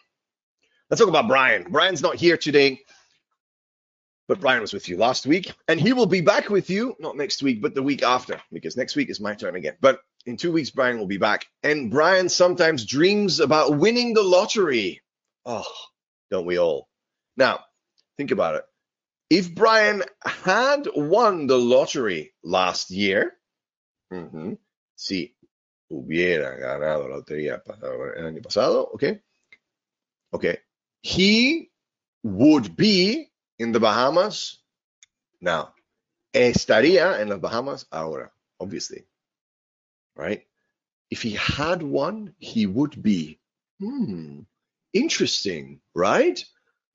Let's 0.94 1.00
talk 1.00 1.08
about 1.08 1.26
Brian. 1.26 1.66
Brian's 1.70 2.02
not 2.02 2.14
here 2.14 2.36
today. 2.36 2.78
But 4.28 4.38
Brian 4.38 4.60
was 4.60 4.72
with 4.72 4.88
you 4.88 4.96
last 4.96 5.26
week, 5.26 5.52
and 5.66 5.80
he 5.80 5.92
will 5.92 6.06
be 6.06 6.20
back 6.20 6.50
with 6.50 6.70
you, 6.70 6.94
not 7.00 7.16
next 7.16 7.42
week, 7.42 7.60
but 7.60 7.74
the 7.74 7.82
week 7.82 8.04
after, 8.04 8.40
because 8.52 8.76
next 8.76 8.94
week 8.94 9.10
is 9.10 9.18
my 9.18 9.34
turn 9.34 9.56
again. 9.56 9.74
But 9.80 9.98
in 10.24 10.36
two 10.36 10.52
weeks, 10.52 10.70
Brian 10.70 10.96
will 11.00 11.08
be 11.08 11.16
back. 11.16 11.46
And 11.64 11.90
Brian 11.90 12.28
sometimes 12.28 12.86
dreams 12.86 13.40
about 13.40 13.76
winning 13.76 14.14
the 14.14 14.22
lottery. 14.22 15.02
Oh, 15.44 15.66
don't 16.30 16.46
we 16.46 16.60
all? 16.60 16.88
Now, 17.36 17.64
think 18.16 18.30
about 18.30 18.54
it. 18.54 18.64
If 19.30 19.52
Brian 19.52 20.04
had 20.24 20.86
won 20.94 21.48
the 21.48 21.58
lottery 21.58 22.34
last 22.44 22.92
year, 22.92 23.32
ujú, 24.12 24.58
si 24.94 25.34
hubiera 25.90 26.56
ganado 26.56 27.08
la 27.08 27.16
lotería 27.16 27.60
el 28.16 28.26
año 28.26 28.44
pasado, 28.44 28.94
okay, 28.94 29.18
okay, 30.32 30.58
he 31.04 31.70
would 32.22 32.76
be 32.76 33.30
in 33.58 33.72
the 33.72 33.78
Bahamas 33.78 34.56
now. 35.38 35.74
Estaría 36.34 37.20
en 37.20 37.28
las 37.28 37.40
Bahamas 37.40 37.84
ahora, 37.92 38.30
obviously, 38.58 39.04
right? 40.16 40.46
If 41.10 41.20
he 41.20 41.32
had 41.32 41.82
won, 41.82 42.34
he 42.38 42.64
would 42.64 43.00
be. 43.02 43.38
Hmm, 43.80 44.40
interesting, 44.94 45.80
right? 45.94 46.42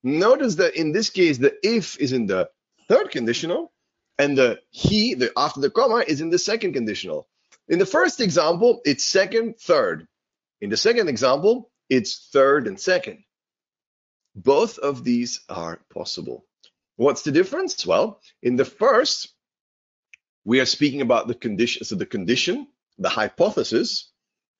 Notice 0.02 0.56
that 0.56 0.76
in 0.76 0.92
this 0.92 1.12
case, 1.12 1.38
the 1.38 1.54
if 1.62 2.00
is 2.00 2.12
in 2.12 2.26
the 2.26 2.50
third 2.88 3.12
conditional, 3.12 3.72
and 4.18 4.36
the 4.36 4.60
he, 4.72 5.14
the 5.14 5.32
after 5.38 5.62
the 5.62 5.70
comma, 5.70 6.04
is 6.08 6.20
in 6.20 6.32
the 6.32 6.40
second 6.40 6.74
conditional. 6.74 7.28
In 7.68 7.78
the 7.78 7.86
first 7.86 8.22
example, 8.22 8.82
it's 8.86 9.06
second, 9.06 9.60
third. 9.60 10.08
In 10.62 10.72
the 10.72 10.78
second 10.78 11.10
example, 11.10 11.70
it's 11.90 12.30
third 12.34 12.66
and 12.66 12.80
second. 12.80 13.24
Both 14.44 14.78
of 14.78 15.04
these 15.04 15.42
are 15.50 15.82
possible. 15.94 16.46
What's 16.96 17.24
the 17.24 17.32
difference? 17.32 17.86
Well, 17.86 18.22
in 18.42 18.56
the 18.56 18.66
first, 18.66 19.34
we 20.46 20.60
are 20.60 20.66
speaking 20.66 21.02
about 21.02 21.28
the 21.28 21.34
condition. 21.34 21.84
So 21.84 21.96
the 21.96 22.06
condition, 22.06 22.68
the 22.98 23.10
hypothesis, 23.10 24.12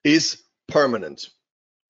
is 0.04 0.42
permanent. 0.68 1.28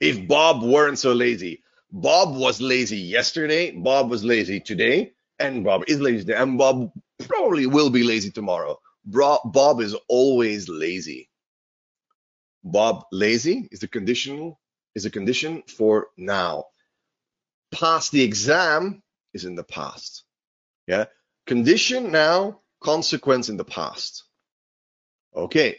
If 0.01 0.29
Bob 0.29 0.63
weren't 0.63 0.99
so 0.99 1.13
lazy, 1.13 1.63
Bob 1.91 2.37
was 2.37 2.61
lazy 2.61 2.99
yesterday, 2.99 3.73
Bob 3.73 4.11
was 4.11 4.25
lazy 4.25 4.61
today, 4.61 5.13
and 5.39 5.65
Bob 5.65 5.85
is 5.89 6.01
lazy 6.01 6.25
today, 6.25 6.39
and 6.39 6.57
Bob 6.57 6.93
probably 7.27 7.67
will 7.67 7.91
be 7.91 8.05
lazy 8.05 8.31
tomorrow. 8.31 8.79
Bob 9.05 9.81
is 9.81 9.97
always 10.09 10.69
lazy. 10.69 11.29
Bob 12.63 13.05
lazy 13.11 13.69
is 13.73 13.81
the 13.81 13.89
conditional 13.89 14.61
is 14.95 15.07
a 15.07 15.11
condition 15.11 15.63
for 15.67 16.09
now. 16.17 16.65
Pass 17.73 18.11
the 18.11 18.23
exam 18.23 19.03
is 19.33 19.45
in 19.45 19.55
the 19.55 19.65
past. 19.65 20.25
Yeah. 20.87 21.07
Condition 21.47 22.11
now, 22.11 22.61
consequence 22.81 23.49
in 23.49 23.57
the 23.57 23.65
past. 23.65 24.25
Okay. 25.35 25.79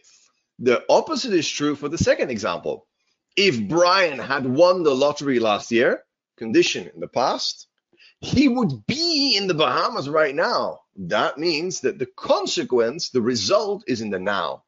The 0.59 0.84
opposite 0.89 1.34
is 1.34 1.49
true 1.49 1.76
for 1.76 1.89
the 1.89 1.97
second 1.97 2.30
example. 2.30 2.88
If 3.35 3.68
Brian 3.68 4.19
had 4.19 4.45
won 4.45 4.84
the 4.84 4.93
lottery 4.93 5.39
last 5.39 5.72
year, 5.72 6.03
condition 6.38 6.89
in 6.93 6.99
the 6.99 7.07
past, 7.07 7.68
he 8.19 8.47
would 8.47 8.85
be 8.85 9.35
in 9.35 9.47
the 9.47 9.53
Bahamas 9.53 10.07
right 10.07 10.35
now. 10.35 10.81
That 10.95 11.38
means 11.38 11.81
that 11.81 11.97
the 11.97 12.05
consequence, 12.05 13.09
the 13.09 13.22
result 13.22 13.84
is 13.88 14.01
in 14.01 14.11
the 14.11 14.19
now. 14.19 14.63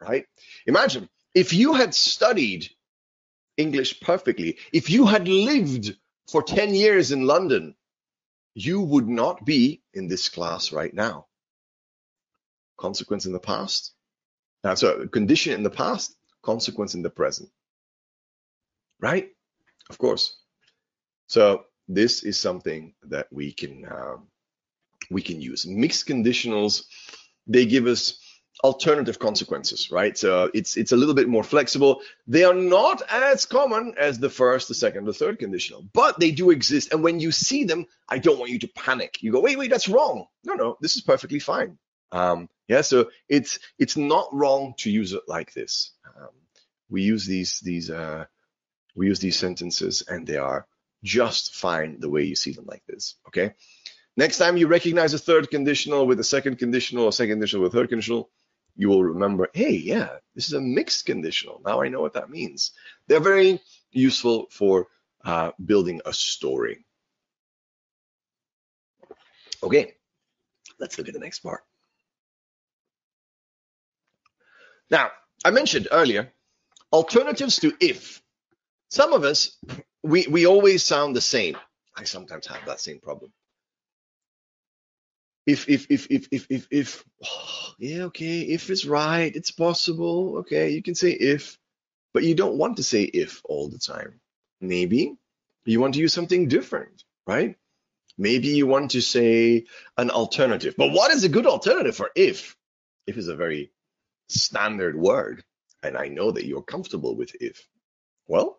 Right? 0.00 0.26
Imagine 0.66 1.08
if 1.34 1.52
you 1.52 1.74
had 1.74 1.94
studied 1.94 2.68
English 3.56 4.00
perfectly, 4.00 4.58
if 4.72 4.90
you 4.90 5.06
had 5.06 5.28
lived 5.28 5.96
for 6.32 6.42
10 6.42 6.74
years 6.74 7.12
in 7.12 7.26
London, 7.26 7.74
you 8.54 8.80
would 8.80 9.06
not 9.06 9.44
be 9.44 9.82
in 9.92 10.08
this 10.08 10.30
class 10.30 10.72
right 10.72 10.92
now. 10.92 11.26
Consequence 12.78 13.26
in 13.26 13.32
the 13.32 13.38
past. 13.38 13.92
Uh, 14.64 14.74
so 14.74 15.06
condition 15.08 15.52
in 15.52 15.62
the 15.62 15.70
past, 15.70 16.16
consequence 16.42 16.94
in 16.94 17.02
the 17.02 17.10
present. 17.10 17.50
Right? 18.98 19.28
Of 19.90 19.98
course. 19.98 20.38
So 21.26 21.66
this 21.86 22.22
is 22.22 22.38
something 22.38 22.94
that 23.04 23.26
we 23.30 23.52
can 23.52 23.84
um, 23.90 24.28
we 25.10 25.20
can 25.20 25.40
use. 25.40 25.66
Mixed 25.66 26.08
conditionals, 26.08 26.84
they 27.46 27.66
give 27.66 27.86
us 27.86 28.18
alternative 28.62 29.18
consequences, 29.18 29.90
right? 29.90 30.16
So 30.16 30.50
it's 30.54 30.76
it's 30.76 30.92
a 30.92 30.96
little 30.96 31.14
bit 31.14 31.28
more 31.28 31.42
flexible. 31.42 32.02
They 32.26 32.44
are 32.44 32.54
not 32.54 33.02
as 33.10 33.46
common 33.46 33.94
as 33.98 34.18
the 34.18 34.30
first, 34.30 34.68
the 34.68 34.74
second, 34.74 35.04
the 35.04 35.12
third 35.12 35.38
conditional, 35.38 35.84
but 35.92 36.20
they 36.20 36.30
do 36.30 36.50
exist. 36.50 36.92
And 36.92 37.02
when 37.02 37.20
you 37.20 37.32
see 37.32 37.64
them, 37.64 37.86
I 38.08 38.18
don't 38.18 38.38
want 38.38 38.50
you 38.50 38.58
to 38.60 38.68
panic. 38.68 39.22
You 39.22 39.32
go, 39.32 39.40
wait, 39.40 39.58
wait, 39.58 39.70
that's 39.70 39.88
wrong. 39.88 40.26
No, 40.44 40.54
no, 40.54 40.76
this 40.80 40.96
is 40.96 41.02
perfectly 41.02 41.38
fine. 41.38 41.78
Um, 42.12 42.48
yeah, 42.68 42.82
so 42.82 43.10
it's 43.28 43.58
it's 43.78 43.96
not 43.96 44.28
wrong 44.32 44.74
to 44.78 44.90
use 44.90 45.12
it 45.12 45.22
like 45.26 45.52
this. 45.52 45.92
Um, 46.06 46.30
we 46.88 47.02
use 47.02 47.26
these 47.26 47.60
these 47.60 47.90
uh, 47.90 48.26
we 48.94 49.06
use 49.06 49.18
these 49.18 49.38
sentences, 49.38 50.02
and 50.06 50.26
they 50.26 50.36
are 50.36 50.66
just 51.02 51.54
fine 51.54 51.98
the 51.98 52.10
way 52.10 52.22
you 52.22 52.36
see 52.36 52.52
them 52.52 52.66
like 52.66 52.84
this. 52.86 53.16
Okay. 53.28 53.54
Next 54.14 54.36
time 54.36 54.58
you 54.58 54.66
recognize 54.66 55.14
a 55.14 55.18
third 55.18 55.50
conditional 55.50 56.06
with 56.06 56.20
a 56.20 56.24
second 56.24 56.58
conditional 56.58 57.04
or 57.04 57.12
second 57.12 57.34
conditional 57.36 57.62
with 57.62 57.72
a 57.74 57.76
third 57.76 57.88
conditional, 57.88 58.30
you 58.76 58.88
will 58.88 59.04
remember, 59.04 59.48
hey, 59.52 59.72
yeah, 59.72 60.16
this 60.34 60.46
is 60.46 60.54
a 60.54 60.60
mixed 60.60 61.06
conditional. 61.06 61.60
Now 61.64 61.82
I 61.82 61.88
know 61.88 62.00
what 62.00 62.14
that 62.14 62.30
means. 62.30 62.72
They're 63.06 63.20
very 63.20 63.60
useful 63.90 64.46
for 64.50 64.88
uh, 65.24 65.52
building 65.64 66.00
a 66.04 66.12
story. 66.12 66.84
Okay, 69.62 69.94
let's 70.80 70.98
look 70.98 71.08
at 71.08 71.14
the 71.14 71.20
next 71.20 71.40
part. 71.40 71.62
Now, 74.90 75.10
I 75.44 75.50
mentioned 75.50 75.88
earlier 75.90 76.32
alternatives 76.92 77.58
to 77.60 77.72
if. 77.80 78.20
Some 78.90 79.12
of 79.12 79.24
us, 79.24 79.56
we, 80.02 80.26
we 80.26 80.46
always 80.46 80.84
sound 80.84 81.16
the 81.16 81.20
same. 81.20 81.56
I 81.96 82.04
sometimes 82.04 82.46
have 82.46 82.66
that 82.66 82.80
same 82.80 83.00
problem. 83.00 83.32
If, 85.46 85.68
if, 85.68 85.86
if, 85.90 86.06
if, 86.10 86.28
if, 86.30 86.46
if, 86.50 86.68
if, 86.70 87.04
yeah, 87.78 88.04
okay, 88.04 88.40
if 88.40 88.70
is 88.70 88.86
right, 88.86 89.34
it's 89.34 89.50
possible. 89.50 90.38
Okay, 90.38 90.70
you 90.70 90.82
can 90.82 90.94
say 90.94 91.10
if, 91.10 91.58
but 92.14 92.22
you 92.22 92.34
don't 92.34 92.58
want 92.58 92.76
to 92.76 92.82
say 92.82 93.02
if 93.02 93.42
all 93.44 93.68
the 93.68 93.78
time. 93.78 94.20
Maybe 94.60 95.16
you 95.64 95.80
want 95.80 95.94
to 95.94 96.00
use 96.00 96.12
something 96.12 96.48
different, 96.48 97.04
right? 97.26 97.56
Maybe 98.18 98.48
you 98.48 98.66
want 98.66 98.92
to 98.92 99.00
say 99.00 99.66
an 99.96 100.10
alternative. 100.10 100.74
But 100.76 100.92
what 100.92 101.10
is 101.10 101.24
a 101.24 101.28
good 101.28 101.46
alternative 101.46 101.96
for 101.96 102.10
if? 102.14 102.56
If 103.06 103.16
is 103.16 103.28
a 103.28 103.34
very 103.36 103.72
standard 104.28 104.96
word, 104.96 105.42
and 105.82 105.96
I 105.96 106.08
know 106.08 106.30
that 106.30 106.46
you're 106.46 106.62
comfortable 106.62 107.16
with 107.16 107.34
if. 107.40 107.66
Well, 108.28 108.58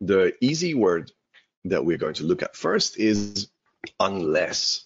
the 0.00 0.34
easy 0.40 0.74
word 0.74 1.12
that 1.66 1.84
we're 1.84 1.98
going 1.98 2.14
to 2.14 2.24
look 2.24 2.42
at 2.42 2.56
first 2.56 2.98
is 2.98 3.48
unless, 4.00 4.85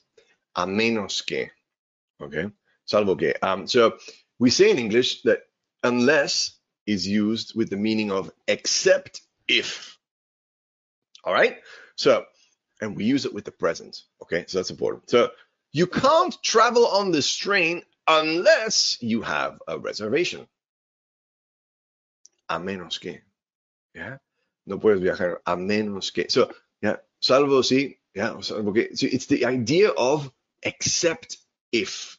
a 0.56 0.66
menos 0.66 1.24
que. 1.24 1.50
Okay, 2.20 2.50
salvo 2.84 3.16
que. 3.16 3.34
Um, 3.42 3.66
so 3.66 3.96
we 4.38 4.50
say 4.50 4.70
in 4.70 4.78
English 4.78 5.22
that 5.22 5.40
unless 5.82 6.58
is 6.86 7.06
used 7.06 7.54
with 7.54 7.70
the 7.70 7.76
meaning 7.76 8.10
of 8.10 8.30
except 8.46 9.20
if. 9.48 9.98
All 11.24 11.32
right, 11.32 11.58
so 11.96 12.24
and 12.80 12.96
we 12.96 13.04
use 13.04 13.26
it 13.26 13.34
with 13.34 13.44
the 13.44 13.52
present. 13.52 14.02
Okay, 14.22 14.44
so 14.46 14.58
that's 14.58 14.70
important. 14.70 15.10
So 15.10 15.30
you 15.72 15.86
can't 15.86 16.36
travel 16.42 16.86
on 16.86 17.12
this 17.12 17.34
train 17.34 17.82
unless 18.08 18.98
you 19.00 19.22
have 19.22 19.60
a 19.68 19.78
reservation. 19.78 20.46
A 22.48 22.58
menos 22.58 22.98
que. 22.98 23.20
Yeah. 23.94 24.16
No 24.66 24.78
puedes 24.78 25.00
viajar 25.00 25.40
a 25.46 25.56
menos 25.56 26.12
que. 26.12 26.28
So, 26.28 26.50
yeah, 26.82 26.96
salvo 27.20 27.62
si, 27.62 27.98
yeah, 28.14 28.40
salvo 28.40 28.72
que. 28.72 28.96
So 28.96 29.06
it's 29.06 29.26
the 29.26 29.46
idea 29.46 29.90
of 29.90 30.30
except 30.62 31.38
if. 31.72 32.18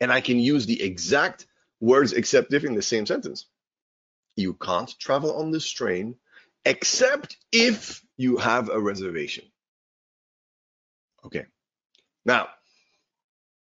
And 0.00 0.12
I 0.12 0.20
can 0.20 0.38
use 0.38 0.66
the 0.66 0.82
exact 0.82 1.46
words 1.80 2.12
except 2.12 2.52
if 2.52 2.64
in 2.64 2.74
the 2.74 2.82
same 2.82 3.06
sentence. 3.06 3.46
You 4.36 4.54
can't 4.54 4.92
travel 4.98 5.36
on 5.36 5.50
this 5.50 5.68
train 5.68 6.16
except 6.64 7.36
if 7.52 8.02
you 8.16 8.36
have 8.36 8.68
a 8.68 8.80
reservation. 8.80 9.44
Okay. 11.24 11.46
Now, 12.24 12.48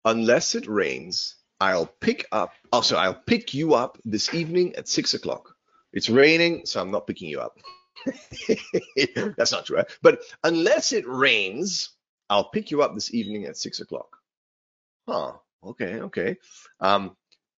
unless 0.04 0.54
it 0.54 0.66
rains, 0.66 1.36
I'll 1.60 1.86
pick 1.86 2.26
up. 2.32 2.52
Oh, 2.64 2.78
also, 2.78 2.96
I'll 2.96 3.22
pick 3.26 3.54
you 3.54 3.74
up 3.74 3.98
this 4.04 4.32
evening 4.34 4.74
at 4.76 4.88
six 4.88 5.14
o'clock. 5.14 5.54
It's 5.92 6.08
raining, 6.08 6.66
so 6.66 6.80
I'm 6.80 6.90
not 6.90 7.06
picking 7.06 7.28
you 7.28 7.40
up. 7.40 7.58
That's 9.36 9.52
not 9.52 9.66
true. 9.66 9.76
Right? 9.78 9.90
But 10.02 10.22
unless 10.44 10.92
it 10.92 11.06
rains, 11.06 11.90
I'll 12.30 12.50
pick 12.50 12.70
you 12.70 12.82
up 12.82 12.94
this 12.94 13.14
evening 13.14 13.44
at 13.46 13.56
six 13.56 13.80
o'clock. 13.80 14.16
Huh. 15.08 15.32
Okay. 15.64 16.00
Okay. 16.00 16.36
Um, 16.80 17.16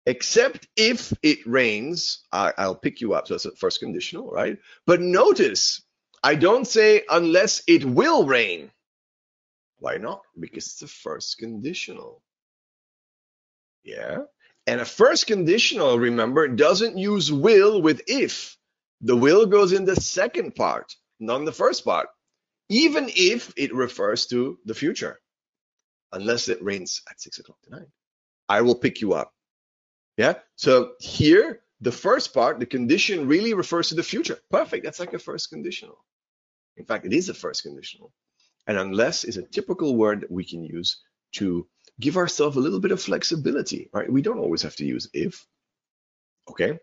except 0.07 0.69
if 0.77 1.13
it 1.23 1.47
rains, 1.47 2.25
I, 2.33 2.53
I'll 2.57 2.75
pick 2.75 3.01
you 3.01 3.15
up. 3.15 3.27
So 3.27 3.35
that's 3.35 3.45
the 3.45 3.53
first 3.53 3.81
conditional, 3.81 4.31
right? 4.31 4.59
But 4.87 5.01
notice, 5.01 5.83
I 6.23 6.35
don't 6.35 6.67
say 6.67 7.03
unless 7.09 7.63
it 7.67 7.85
will 7.85 8.27
rain. 8.27 8.71
Why 9.79 9.97
not? 9.97 10.23
Because 10.39 10.67
it's 10.67 10.83
a 10.83 10.89
first 10.89 11.39
conditional. 11.39 12.23
Yeah. 13.85 14.19
And 14.67 14.81
a 14.81 14.85
first 14.85 15.27
conditional, 15.27 15.99
remember, 15.99 16.47
doesn't 16.49 16.99
use 16.99 17.33
will 17.33 17.81
with 17.81 18.03
if. 18.07 18.57
The 19.01 19.17
will 19.17 19.47
goes 19.47 19.73
in 19.73 19.85
the 19.85 19.97
second 19.97 20.57
part, 20.57 20.95
not 21.21 21.39
in 21.39 21.45
the 21.45 21.53
first 21.53 21.85
part, 21.85 22.09
even 22.69 23.11
if 23.15 23.53
it 23.57 23.75
refers 23.75 24.27
to 24.27 24.59
the 24.65 24.75
future, 24.75 25.19
unless 26.13 26.49
it 26.49 26.63
rains 26.63 27.03
at 27.11 27.21
six 27.21 27.39
o'clock 27.39 27.59
tonight. 27.63 27.89
I 28.49 28.63
will 28.63 28.75
pick 28.75 29.01
you 29.01 29.13
up. 29.13 29.33
Yeah. 30.17 30.35
So 30.57 30.93
here, 31.01 31.61
the 31.81 31.93
first 31.93 32.35
part, 32.35 32.59
the 32.59 32.67
condition 32.67 33.29
really 33.29 33.55
refers 33.55 33.91
to 33.91 33.95
the 33.95 34.03
future. 34.03 34.39
Perfect. 34.51 34.85
That's 34.85 35.01
like 35.01 35.13
a 35.13 35.19
first 35.19 35.51
conditional. 35.51 36.05
In 36.77 36.85
fact, 36.85 37.07
it 37.07 37.13
is 37.13 37.29
a 37.29 37.35
first 37.35 37.63
conditional. 37.63 38.13
And 38.67 38.79
unless 38.79 39.25
is 39.25 39.37
a 39.37 39.43
typical 39.43 39.97
word 39.97 40.23
that 40.23 40.31
we 40.31 40.45
can 40.45 40.65
use 40.65 41.01
to 41.37 41.67
give 42.01 42.17
ourselves 42.17 42.57
a 42.57 42.61
little 42.61 42.81
bit 42.81 42.91
of 42.91 43.03
flexibility, 43.03 43.91
right? 43.93 44.11
We 44.11 44.23
don't 44.23 44.39
always 44.39 44.63
have 44.63 44.77
to 44.77 44.85
use 44.85 45.09
if. 45.13 45.47
Okay. 46.51 46.79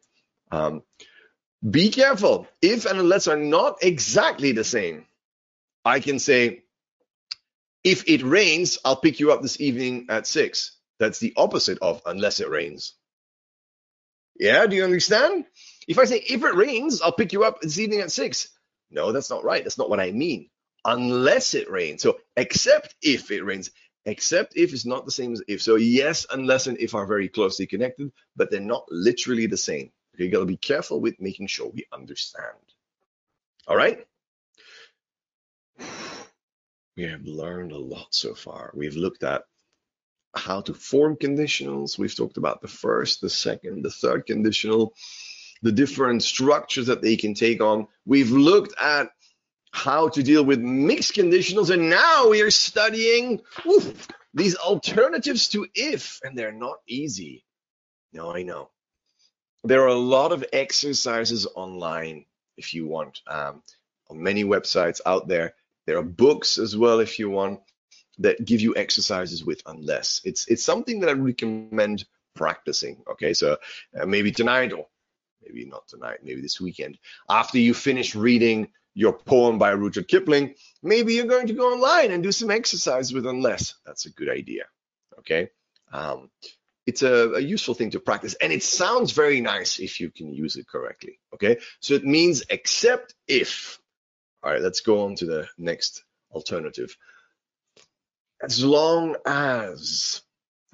Um, 0.52 0.84
be 1.68 1.90
careful. 1.90 2.48
If 2.62 2.86
and 2.86 3.00
unless 3.00 3.28
are 3.28 3.38
not 3.38 3.78
exactly 3.82 4.52
the 4.52 4.64
same. 4.64 5.06
I 5.86 6.00
can 6.00 6.20
say, 6.20 6.64
if 7.84 8.10
it 8.10 8.24
rains, 8.24 8.80
I'll 8.84 8.96
pick 8.96 9.20
you 9.20 9.32
up 9.32 9.44
this 9.44 9.62
evening 9.62 10.08
at 10.10 10.26
six. 10.26 10.76
That's 11.00 11.20
the 11.20 11.34
opposite 11.38 11.78
of 11.82 12.02
unless 12.06 12.40
it 12.40 12.50
rains. 12.50 12.96
Yeah, 14.40 14.66
do 14.66 14.76
you 14.76 14.84
understand? 14.84 15.46
If 15.88 16.00
I 16.00 16.06
say, 16.06 16.18
if 16.18 16.44
it 16.44 16.56
rains, 16.56 17.02
I'll 17.02 17.12
pick 17.12 17.32
you 17.32 17.44
up 17.44 17.62
this 17.62 17.78
evening 17.78 18.02
at 18.02 18.12
six. 18.12 18.50
No, 18.90 19.12
that's 19.12 19.30
not 19.30 19.44
right. 19.44 19.64
That's 19.64 19.78
not 19.78 19.90
what 19.90 20.00
I 20.00 20.12
mean. 20.12 20.50
Unless 20.84 21.54
it 21.54 21.70
rains. 21.70 22.02
So, 22.02 22.18
except 22.36 22.96
if 23.02 23.32
it 23.32 23.44
rains. 23.44 23.72
Except 24.06 24.54
if 24.56 24.74
is 24.74 24.86
not 24.86 25.06
the 25.06 25.12
same 25.12 25.34
as 25.34 25.44
if. 25.48 25.62
So, 25.62 25.76
yes, 25.76 26.26
unless 26.32 26.68
and 26.68 26.78
if 26.80 26.96
are 26.96 27.08
very 27.08 27.28
closely 27.28 27.66
connected, 27.66 28.12
but 28.36 28.52
they're 28.52 28.60
not 28.60 28.86
literally 28.90 29.48
the 29.48 29.58
same. 29.58 29.92
Okay, 30.16 30.26
you 30.26 30.32
got 30.32 30.40
to 30.40 30.46
be 30.46 30.58
careful 30.58 31.02
with 31.02 31.20
making 31.20 31.48
sure 31.48 31.70
we 31.70 31.86
understand. 31.92 32.58
All 33.68 33.76
right? 33.76 34.06
We 36.98 37.04
have 37.04 37.26
learned 37.26 37.72
a 37.72 37.78
lot 37.78 38.08
so 38.12 38.34
far. 38.34 38.72
We've 38.74 38.96
looked 38.96 39.24
at 39.24 39.44
how 40.34 40.62
to 40.62 40.74
form 40.74 41.18
conditionals. 41.18 41.98
We've 41.98 42.16
talked 42.16 42.38
about 42.38 42.62
the 42.62 42.68
first, 42.68 43.22
the 43.22 43.30
second, 43.30 43.84
the 43.84 43.92
third 43.92 44.26
conditional, 44.26 44.94
the 45.62 45.72
different 45.72 46.24
structures 46.24 46.88
that 46.88 47.02
they 47.02 47.18
can 47.18 47.34
take 47.34 47.62
on. 47.62 47.88
We've 48.06 48.32
looked 48.32 48.80
at 48.80 49.10
how 49.72 50.08
to 50.10 50.24
deal 50.24 50.44
with 50.46 50.60
mixed 50.60 51.16
conditionals, 51.16 51.70
and 51.70 51.90
now 51.90 52.30
we 52.30 52.42
are 52.42 52.52
studying 52.52 53.42
oof, 53.66 54.08
these 54.34 54.56
alternatives 54.56 55.50
to 55.50 55.68
if, 55.76 56.20
and 56.24 56.38
they're 56.38 56.54
not 56.54 56.78
easy. 56.88 57.44
No, 58.14 58.34
I 58.34 58.44
know. 58.44 58.70
There 59.66 59.84
are 59.84 59.88
a 59.88 59.96
lot 59.96 60.32
of 60.32 60.46
exercises 60.54 61.46
online 61.56 62.26
if 62.58 62.74
you 62.74 62.88
want, 62.88 63.22
um, 63.28 63.64
on 64.10 64.24
many 64.24 64.44
websites 64.44 65.02
out 65.06 65.28
there. 65.28 65.56
There 65.86 65.98
are 65.98 66.04
books 66.04 66.58
as 66.58 66.76
well 66.76 67.00
if 67.00 67.20
you 67.20 67.30
want 67.30 67.60
that 68.20 68.44
give 68.44 68.62
you 68.62 68.76
exercises 68.76 69.44
with 69.44 69.62
unless. 69.66 70.22
It's 70.24 70.48
it's 70.48 70.64
something 70.64 71.02
that 71.02 71.10
I 71.10 71.14
recommend 71.14 72.06
practicing. 72.36 73.04
Okay, 73.12 73.34
so 73.34 73.58
uh, 74.00 74.06
maybe 74.06 74.32
tonight 74.32 74.74
or 74.74 74.88
maybe 75.42 75.66
not 75.66 75.88
tonight, 75.88 76.20
maybe 76.24 76.42
this 76.42 76.60
weekend, 76.60 76.98
after 77.30 77.58
you 77.60 77.74
finish 77.74 78.16
reading 78.16 78.70
your 78.94 79.14
poem 79.14 79.60
by 79.60 79.72
Rudyard 79.72 80.08
Kipling, 80.08 80.56
maybe 80.82 81.14
you're 81.14 81.26
going 81.26 81.48
to 81.48 81.54
go 81.54 81.74
online 81.74 82.12
and 82.12 82.24
do 82.24 82.32
some 82.32 82.50
exercise 82.50 83.14
with 83.14 83.26
unless. 83.26 83.76
That's 83.86 84.06
a 84.06 84.12
good 84.12 84.30
idea. 84.30 84.64
Okay. 85.20 85.50
Um, 85.92 86.30
it's 86.86 87.04
a, 87.04 87.34
a, 87.34 87.40
useful 87.40 87.74
thing 87.74 87.92
to 87.92 88.00
practice 88.00 88.36
and 88.36 88.54
it 88.54 88.64
sounds 88.64 89.12
very 89.12 89.42
nice 89.42 89.80
if 89.80 90.00
you 90.00 90.12
can 90.12 90.34
use 90.34 90.56
it 90.56 90.68
correctly. 90.68 91.20
Okay. 91.34 91.58
So 91.80 91.94
it 91.94 92.06
means 92.06 92.44
except 92.50 93.14
if. 93.28 93.80
All 94.46 94.52
right, 94.52 94.62
let's 94.62 94.82
go 94.82 95.06
on 95.06 95.16
to 95.16 95.26
the 95.26 95.48
next 95.58 96.04
alternative. 96.32 96.96
As 98.44 98.64
long 98.64 99.16
as, 99.26 100.22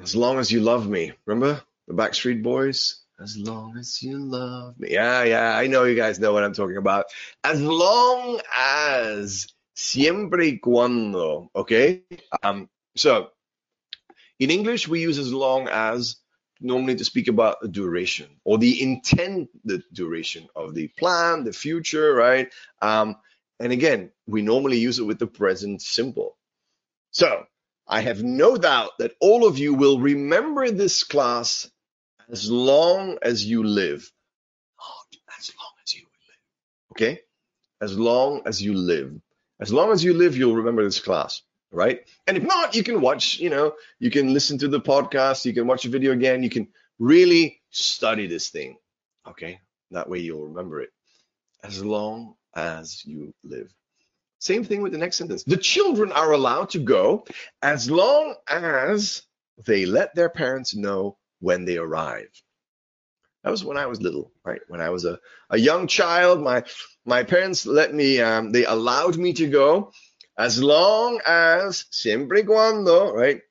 as 0.02 0.14
long 0.14 0.40
as 0.40 0.52
you 0.52 0.60
love 0.60 0.90
me. 0.90 1.14
Remember 1.26 1.62
the 1.88 1.94
Backstreet 1.94 2.44
Boys? 2.44 3.00
As 3.18 3.38
long 3.38 3.78
as 3.78 4.04
you 4.04 4.18
love 4.18 4.78
me. 4.78 4.92
Yeah, 4.92 5.24
yeah, 5.24 5.56
I 5.56 5.68
know 5.68 5.86
you 5.86 5.96
guys 5.96 6.20
know 6.20 6.34
what 6.34 6.44
I'm 6.44 6.52
talking 6.52 6.76
about. 6.76 7.06
As 7.46 7.62
long 7.62 8.42
as, 8.58 9.48
siempre 9.74 10.52
y 10.52 10.60
cuando, 10.62 11.50
okay? 11.56 12.02
Um, 12.44 12.68
so, 12.98 13.30
in 14.38 14.52
English, 14.52 14.90
we 14.90 15.00
use 15.00 15.18
as 15.18 15.32
long 15.32 15.70
as 15.70 16.18
normally 16.60 16.96
to 16.96 17.06
speak 17.06 17.30
about 17.30 17.62
the 17.62 17.70
duration 17.70 18.28
or 18.44 18.58
the 18.58 18.82
intended 18.82 19.84
duration 19.94 20.50
of 20.58 20.76
the 20.76 20.90
plan, 20.90 21.46
the 21.46 21.54
future, 21.54 22.14
right? 22.14 22.52
Um, 22.82 23.16
and 23.62 23.72
again, 23.72 24.12
we 24.28 24.42
normally 24.42 24.80
use 24.80 25.00
it 25.00 25.04
with 25.04 25.20
the 25.20 25.28
present 25.28 25.82
simple. 25.82 26.38
So, 27.12 27.46
I 27.88 28.02
have 28.02 28.24
no 28.24 28.56
doubt 28.56 28.92
that 29.00 29.14
all 29.20 29.46
of 29.46 29.58
you 29.58 29.74
will 29.74 30.00
remember 30.00 30.72
this 30.72 31.04
class 31.04 31.70
as 32.30 32.50
long 32.50 33.18
as 33.22 33.46
you 33.46 33.64
live. 33.64 34.10
Not 34.80 35.20
as 35.38 35.52
long 35.60 35.74
as 35.84 35.94
you 35.94 36.02
live. 36.02 36.92
Okay? 36.94 37.22
As 37.82 37.98
long 37.98 38.42
as 38.46 38.62
you 38.62 38.74
live. 38.74 39.20
As 39.60 39.72
long 39.72 39.92
as 39.92 40.04
you 40.04 40.14
live, 40.14 40.38
you'll 40.38 40.56
remember 40.56 40.84
this 40.84 41.00
class, 41.00 41.42
right? 41.72 42.02
And 42.26 42.38
if 42.38 42.44
not, 42.44 42.76
you 42.76 42.84
can 42.84 43.02
watch, 43.02 43.40
you 43.40 43.50
know, 43.50 43.74
you 44.00 44.10
can 44.10 44.34
listen 44.34 44.58
to 44.60 44.68
the 44.68 44.82
podcast, 44.82 45.46
you 45.46 45.54
can 45.54 45.68
watch 45.68 45.86
a 45.86 45.90
video 45.90 46.14
again, 46.14 46.42
you 46.42 46.50
can 46.50 46.70
really 46.98 47.62
study 47.70 48.26
this 48.26 48.50
thing. 48.50 48.78
Okay? 49.28 49.60
That 49.92 50.10
way 50.10 50.20
you'll 50.20 50.48
remember 50.48 50.82
it. 50.82 50.90
As 51.64 51.84
long 51.84 52.36
as 52.56 53.06
you 53.06 53.34
live. 53.44 53.74
Same 54.40 54.64
thing 54.64 54.82
with 54.82 54.92
the 54.92 54.98
next 54.98 55.18
sentence. 55.18 55.44
The 55.44 55.58
children 55.58 56.12
are 56.12 56.32
allowed 56.32 56.72
to 56.72 56.80
go 56.80 57.26
as 57.62 57.90
long 57.92 58.36
as 58.48 59.22
they 59.66 59.86
let 59.86 60.16
their 60.16 60.30
parents 60.30 60.76
know 60.76 61.18
when 61.40 61.66
they 61.66 61.78
arrive. 61.78 62.30
That 63.44 63.52
was 63.52 63.64
when 63.66 63.78
I 63.78 63.88
was 63.88 64.02
little, 64.02 64.32
right? 64.44 64.62
When 64.68 64.82
I 64.82 64.90
was 64.90 65.06
a, 65.06 65.20
a 65.50 65.58
young 65.58 65.88
child, 65.88 66.42
my 66.42 66.64
my 67.06 67.24
parents 67.24 67.66
let 67.66 67.94
me, 67.94 68.20
um, 68.20 68.52
they 68.52 68.66
allowed 68.66 69.18
me 69.18 69.34
to 69.34 69.48
go 69.48 69.92
as 70.38 70.62
long 70.62 71.20
as 71.26 71.86
siempre 71.90 72.44
cuando, 72.44 73.14
right? 73.14 73.42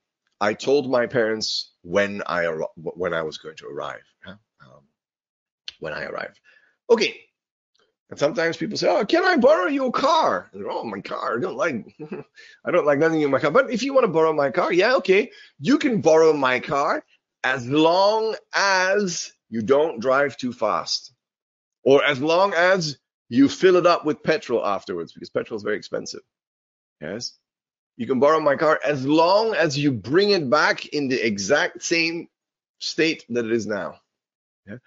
I 0.40 0.54
told 0.54 0.90
my 0.90 1.06
parents 1.06 1.72
when 1.82 2.22
I 2.26 2.46
when 2.76 3.12
I 3.14 3.22
was 3.22 3.38
going 3.38 3.56
to 3.56 3.66
arrive. 3.66 4.02
Um, 4.26 4.82
when 5.80 5.92
I 5.92 6.04
arrived. 6.04 6.38
Okay, 6.88 7.20
and 8.10 8.18
sometimes 8.18 8.56
people 8.56 8.76
say, 8.76 8.88
"Oh, 8.88 9.04
can 9.04 9.24
I 9.24 9.36
borrow 9.36 9.66
your 9.66 9.92
car?" 9.92 10.50
And, 10.52 10.66
oh, 10.68 10.84
my 10.84 11.00
car. 11.00 11.38
I 11.38 11.40
don't 11.40 11.56
like, 11.56 11.96
I 12.64 12.70
don't 12.70 12.84
like 12.84 12.98
nothing 12.98 13.22
in 13.22 13.30
my 13.30 13.38
car. 13.38 13.52
But 13.52 13.70
if 13.70 13.84
you 13.84 13.94
want 13.94 14.04
to 14.04 14.12
borrow 14.12 14.32
my 14.32 14.50
car, 14.50 14.72
yeah, 14.72 14.94
okay, 14.96 15.30
you 15.60 15.78
can 15.78 16.00
borrow 16.00 16.32
my 16.32 16.58
car 16.58 17.04
as 17.44 17.66
long 17.68 18.34
as 18.52 19.32
you 19.48 19.62
don't 19.62 20.00
drive 20.00 20.36
too 20.36 20.52
fast, 20.52 21.12
or 21.84 22.04
as 22.04 22.20
long 22.20 22.52
as 22.52 22.98
you 23.28 23.48
fill 23.48 23.76
it 23.76 23.86
up 23.86 24.04
with 24.04 24.22
petrol 24.24 24.66
afterwards, 24.66 25.12
because 25.12 25.30
petrol 25.30 25.56
is 25.56 25.62
very 25.62 25.76
expensive. 25.76 26.22
Yes, 27.00 27.38
you 27.96 28.08
can 28.08 28.18
borrow 28.18 28.40
my 28.40 28.56
car 28.56 28.80
as 28.84 29.06
long 29.06 29.54
as 29.54 29.78
you 29.78 29.92
bring 29.92 30.30
it 30.30 30.50
back 30.50 30.86
in 30.86 31.08
the 31.08 31.24
exact 31.24 31.82
same 31.82 32.26
state 32.80 33.24
that 33.28 33.44
it 33.44 33.52
is 33.52 33.68
now. 33.68 34.00
Yeah? 34.66 34.78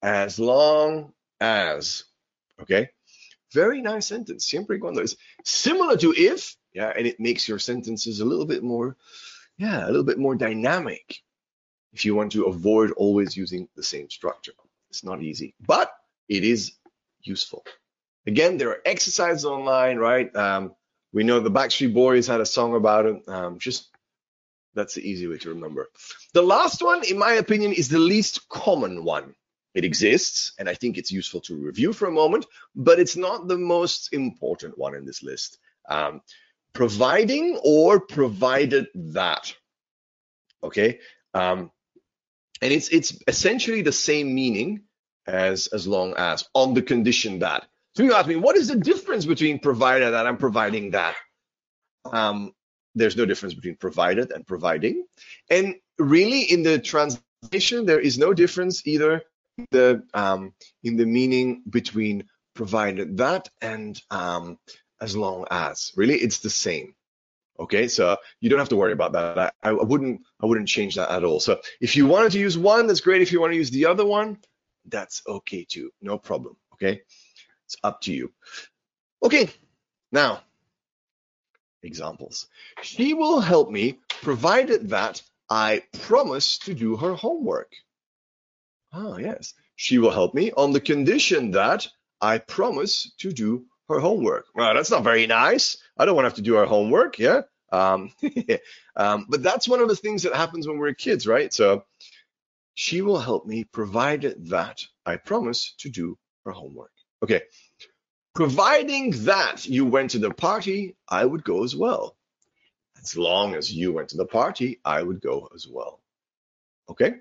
As 0.00 0.38
long 0.38 1.12
as 1.40 2.04
Okay. 2.60 2.88
Very 3.52 3.80
nice 3.80 4.06
sentence. 4.06 4.46
Siempre 4.46 4.78
cuando. 4.78 5.00
It's 5.00 5.16
similar 5.44 5.96
to 5.96 6.12
if, 6.16 6.56
yeah, 6.72 6.92
and 6.94 7.06
it 7.06 7.18
makes 7.18 7.48
your 7.48 7.58
sentences 7.58 8.20
a 8.20 8.24
little 8.24 8.46
bit 8.46 8.62
more, 8.62 8.96
yeah, 9.56 9.86
a 9.86 9.88
little 9.88 10.04
bit 10.04 10.18
more 10.18 10.34
dynamic 10.34 11.16
if 11.92 12.04
you 12.04 12.14
want 12.14 12.32
to 12.32 12.44
avoid 12.44 12.90
always 12.92 13.36
using 13.36 13.68
the 13.74 13.82
same 13.82 14.10
structure. 14.10 14.52
It's 14.90 15.04
not 15.04 15.22
easy, 15.22 15.54
but 15.66 15.90
it 16.28 16.44
is 16.44 16.72
useful. 17.22 17.64
Again, 18.26 18.58
there 18.58 18.70
are 18.70 18.82
exercises 18.84 19.44
online, 19.44 19.96
right? 19.96 20.34
Um, 20.36 20.74
we 21.12 21.24
know 21.24 21.40
the 21.40 21.50
Backstreet 21.50 21.94
Boys 21.94 22.26
had 22.26 22.40
a 22.40 22.46
song 22.46 22.74
about 22.74 23.06
it. 23.06 23.26
Um, 23.28 23.58
just 23.58 23.88
that's 24.74 24.94
the 24.94 25.08
easy 25.08 25.26
way 25.26 25.38
to 25.38 25.48
remember. 25.48 25.88
The 26.34 26.42
last 26.42 26.82
one, 26.82 27.02
in 27.04 27.18
my 27.18 27.32
opinion, 27.32 27.72
is 27.72 27.88
the 27.88 27.98
least 27.98 28.48
common 28.48 29.04
one. 29.04 29.34
It 29.78 29.84
exists, 29.84 30.54
and 30.58 30.68
I 30.68 30.74
think 30.74 30.98
it's 30.98 31.12
useful 31.12 31.40
to 31.42 31.54
review 31.54 31.92
for 31.92 32.08
a 32.08 32.10
moment, 32.10 32.46
but 32.74 32.98
it's 32.98 33.16
not 33.16 33.46
the 33.46 33.56
most 33.56 34.12
important 34.12 34.76
one 34.76 34.96
in 34.96 35.06
this 35.06 35.22
list. 35.22 35.58
Um, 35.88 36.20
providing 36.72 37.60
or 37.62 38.00
provided 38.00 38.88
that. 38.96 39.54
Okay. 40.64 40.98
Um, 41.32 41.70
and 42.60 42.72
it's 42.72 42.88
it's 42.88 43.16
essentially 43.28 43.82
the 43.82 43.92
same 43.92 44.34
meaning 44.34 44.82
as 45.28 45.68
as 45.68 45.86
long 45.86 46.14
as 46.16 46.44
on 46.54 46.74
the 46.74 46.82
condition 46.82 47.38
that. 47.38 47.68
So 47.94 48.02
you 48.02 48.14
ask 48.14 48.26
me, 48.26 48.34
what 48.34 48.56
is 48.56 48.66
the 48.66 48.80
difference 48.92 49.26
between 49.26 49.60
provided 49.60 50.10
that 50.10 50.26
and 50.26 50.40
providing 50.40 50.90
that? 50.90 51.14
Um, 52.04 52.52
there's 52.96 53.16
no 53.16 53.26
difference 53.26 53.54
between 53.54 53.76
provided 53.76 54.32
and 54.32 54.44
providing. 54.44 55.06
And 55.48 55.76
really, 56.00 56.42
in 56.42 56.64
the 56.64 56.80
translation, 56.80 57.86
there 57.86 58.00
is 58.00 58.18
no 58.18 58.34
difference 58.34 58.84
either 58.84 59.22
the 59.70 60.02
um, 60.14 60.52
in 60.82 60.96
the 60.96 61.06
meaning 61.06 61.62
between 61.68 62.24
provided 62.54 63.18
that 63.18 63.48
and 63.60 64.00
um, 64.10 64.58
as 65.00 65.16
long 65.16 65.46
as. 65.50 65.92
Really, 65.96 66.16
it's 66.16 66.40
the 66.40 66.50
same. 66.50 66.94
Okay, 67.60 67.88
so 67.88 68.16
you 68.40 68.50
don't 68.50 68.60
have 68.60 68.68
to 68.68 68.76
worry 68.76 68.92
about 68.92 69.12
that. 69.12 69.54
I, 69.62 69.70
I 69.70 69.72
wouldn't 69.72 70.22
I 70.40 70.46
wouldn't 70.46 70.68
change 70.68 70.94
that 70.94 71.10
at 71.10 71.24
all. 71.24 71.40
So 71.40 71.60
if 71.80 71.96
you 71.96 72.06
wanted 72.06 72.32
to 72.32 72.38
use 72.38 72.56
one, 72.56 72.86
that's 72.86 73.00
great. 73.00 73.22
If 73.22 73.32
you 73.32 73.40
want 73.40 73.52
to 73.52 73.56
use 73.56 73.70
the 73.70 73.86
other 73.86 74.04
one, 74.04 74.38
that's 74.86 75.22
okay 75.26 75.66
too. 75.68 75.90
No 76.00 76.18
problem. 76.18 76.56
Okay, 76.74 77.02
it's 77.66 77.76
up 77.82 78.00
to 78.02 78.12
you. 78.12 78.32
Okay, 79.22 79.50
now 80.12 80.42
examples. 81.82 82.46
She 82.82 83.14
will 83.14 83.40
help 83.40 83.70
me 83.70 83.98
provided 84.22 84.90
that 84.90 85.22
I 85.50 85.82
promise 86.02 86.58
to 86.58 86.74
do 86.74 86.96
her 86.96 87.14
homework. 87.14 87.72
Ah, 88.92 89.16
yes. 89.18 89.54
She 89.76 89.98
will 89.98 90.10
help 90.10 90.34
me 90.34 90.52
on 90.52 90.72
the 90.72 90.80
condition 90.80 91.52
that 91.52 91.86
I 92.20 92.38
promise 92.38 93.12
to 93.18 93.32
do 93.32 93.66
her 93.88 94.00
homework. 94.00 94.46
Well, 94.54 94.74
that's 94.74 94.90
not 94.90 95.04
very 95.04 95.26
nice. 95.26 95.76
I 95.96 96.04
don't 96.04 96.14
want 96.14 96.24
to 96.24 96.28
have 96.30 96.36
to 96.36 96.42
do 96.42 96.54
her 96.54 96.66
homework. 96.66 97.18
Yeah. 97.18 97.42
Um, 97.70 98.12
um, 98.96 99.26
but 99.28 99.42
that's 99.42 99.68
one 99.68 99.80
of 99.80 99.88
the 99.88 99.96
things 99.96 100.22
that 100.22 100.34
happens 100.34 100.66
when 100.66 100.78
we're 100.78 100.94
kids, 100.94 101.26
right? 101.26 101.52
So 101.52 101.84
she 102.74 103.02
will 103.02 103.18
help 103.18 103.46
me 103.46 103.64
provided 103.64 104.48
that 104.48 104.84
I 105.04 105.16
promise 105.16 105.74
to 105.78 105.90
do 105.90 106.18
her 106.44 106.52
homework. 106.52 106.92
Okay. 107.22 107.42
Providing 108.34 109.10
that 109.24 109.66
you 109.66 109.84
went 109.84 110.12
to 110.12 110.18
the 110.18 110.32
party, 110.32 110.96
I 111.08 111.24
would 111.24 111.44
go 111.44 111.64
as 111.64 111.74
well. 111.74 112.16
As 113.02 113.16
long 113.16 113.54
as 113.54 113.72
you 113.72 113.92
went 113.92 114.10
to 114.10 114.16
the 114.16 114.26
party, 114.26 114.80
I 114.84 115.02
would 115.02 115.20
go 115.20 115.48
as 115.54 115.66
well. 115.66 116.00
Okay. 116.88 117.14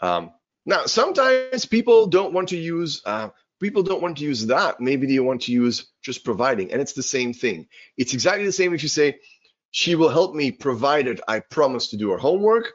Um, 0.00 0.32
now, 0.64 0.86
sometimes 0.86 1.66
people 1.66 2.06
don't 2.06 2.32
want 2.32 2.50
to 2.50 2.56
use 2.56 3.02
uh, 3.04 3.30
people 3.60 3.82
don't 3.82 4.02
want 4.02 4.18
to 4.18 4.24
use 4.24 4.46
that. 4.46 4.80
Maybe 4.80 5.06
they 5.06 5.18
want 5.18 5.42
to 5.42 5.52
use 5.52 5.86
just 6.02 6.24
providing, 6.24 6.72
and 6.72 6.80
it's 6.80 6.92
the 6.92 7.02
same 7.02 7.32
thing. 7.32 7.66
It's 7.96 8.14
exactly 8.14 8.44
the 8.44 8.52
same 8.52 8.74
if 8.74 8.82
you 8.82 8.88
say, 8.88 9.18
"She 9.72 9.94
will 9.94 10.08
help 10.08 10.34
me 10.34 10.52
provided 10.52 11.20
I 11.26 11.40
promise 11.40 11.88
to 11.88 11.96
do 11.96 12.10
her 12.10 12.18
homework," 12.18 12.72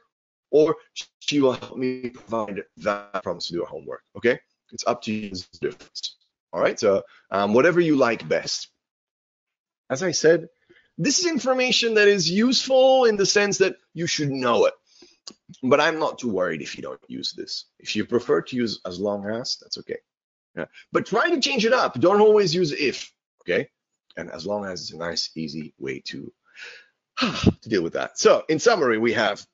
or 0.51 0.75
"She 1.19 1.39
will 1.39 1.53
help 1.53 1.77
me 1.77 2.09
provided 2.09 2.65
that 2.77 3.09
I 3.13 3.19
promise 3.19 3.47
to 3.47 3.53
do 3.53 3.59
her 3.61 3.67
homework." 3.67 4.03
Okay, 4.17 4.39
it's 4.71 4.85
up 4.85 5.01
to 5.03 5.13
you. 5.13 5.31
Difference. 5.61 6.17
All 6.51 6.61
right, 6.61 6.79
so 6.79 7.03
um, 7.31 7.53
whatever 7.53 7.79
you 7.79 7.95
like 7.95 8.27
best. 8.27 8.69
As 9.89 10.03
I 10.03 10.11
said, 10.11 10.49
this 10.97 11.19
is 11.19 11.27
information 11.27 11.93
that 11.93 12.09
is 12.09 12.29
useful 12.29 13.05
in 13.05 13.15
the 13.15 13.25
sense 13.25 13.59
that 13.59 13.77
you 13.93 14.07
should 14.07 14.31
know 14.31 14.65
it. 14.65 14.73
But 15.63 15.81
I'm 15.81 15.99
not 15.99 16.19
too 16.19 16.29
worried 16.29 16.61
if 16.61 16.75
you 16.77 16.83
don't 16.83 16.99
use 17.07 17.33
this. 17.33 17.65
If 17.79 17.95
you 17.95 18.05
prefer 18.05 18.41
to 18.41 18.55
use 18.55 18.79
as 18.85 18.99
long 18.99 19.29
as, 19.29 19.57
that's 19.61 19.77
okay. 19.79 19.97
Yeah. 20.55 20.65
But 20.91 21.05
try 21.05 21.29
to 21.29 21.39
change 21.39 21.65
it 21.65 21.73
up. 21.73 21.99
Don't 21.99 22.21
always 22.21 22.53
use 22.53 22.71
if, 22.71 23.11
okay? 23.41 23.69
And 24.17 24.31
as 24.31 24.45
long 24.45 24.65
as 24.65 24.81
it's 24.81 24.93
a 24.93 24.97
nice, 24.97 25.29
easy 25.35 25.73
way 25.77 26.01
to, 26.07 26.33
to 27.19 27.69
deal 27.69 27.83
with 27.83 27.93
that. 27.93 28.17
So 28.17 28.43
in 28.49 28.59
summary, 28.59 28.97
we 28.97 29.13
have 29.13 29.45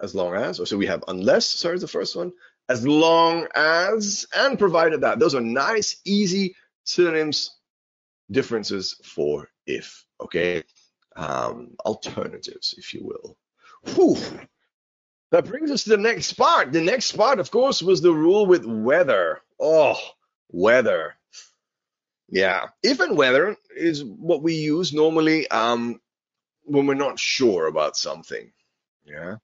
as 0.00 0.14
long 0.14 0.34
as, 0.34 0.60
or 0.60 0.66
so 0.66 0.76
we 0.76 0.86
have 0.86 1.04
unless, 1.08 1.46
sorry, 1.46 1.78
the 1.78 1.88
first 1.88 2.16
one, 2.16 2.32
as 2.68 2.86
long 2.86 3.46
as, 3.54 4.26
and 4.34 4.58
provided 4.58 5.02
that. 5.02 5.18
Those 5.18 5.34
are 5.34 5.40
nice, 5.40 6.00
easy 6.04 6.56
synonyms, 6.84 7.56
differences 8.30 9.00
for 9.04 9.48
if, 9.66 10.04
okay? 10.20 10.64
Um, 11.14 11.76
alternatives, 11.84 12.74
if 12.76 12.92
you 12.92 13.04
will. 13.04 13.36
Whew. 13.94 14.16
That 15.36 15.44
brings 15.44 15.70
us 15.70 15.84
to 15.84 15.90
the 15.90 15.98
next 15.98 16.32
part. 16.32 16.72
The 16.72 16.80
next 16.80 17.12
part, 17.12 17.40
of 17.40 17.50
course, 17.50 17.82
was 17.82 18.00
the 18.00 18.10
rule 18.10 18.46
with 18.46 18.64
whether. 18.64 19.42
Oh, 19.60 20.00
whether. 20.46 21.14
Yeah, 22.30 22.68
if 22.82 23.00
and 23.00 23.18
whether 23.18 23.54
is 23.76 24.02
what 24.02 24.42
we 24.42 24.54
use 24.54 24.94
normally 24.94 25.46
um, 25.48 26.00
when 26.62 26.86
we're 26.86 26.94
not 26.94 27.18
sure 27.18 27.66
about 27.66 27.98
something. 27.98 28.50
Yeah. 29.04 29.36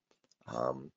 Um, 0.46 0.90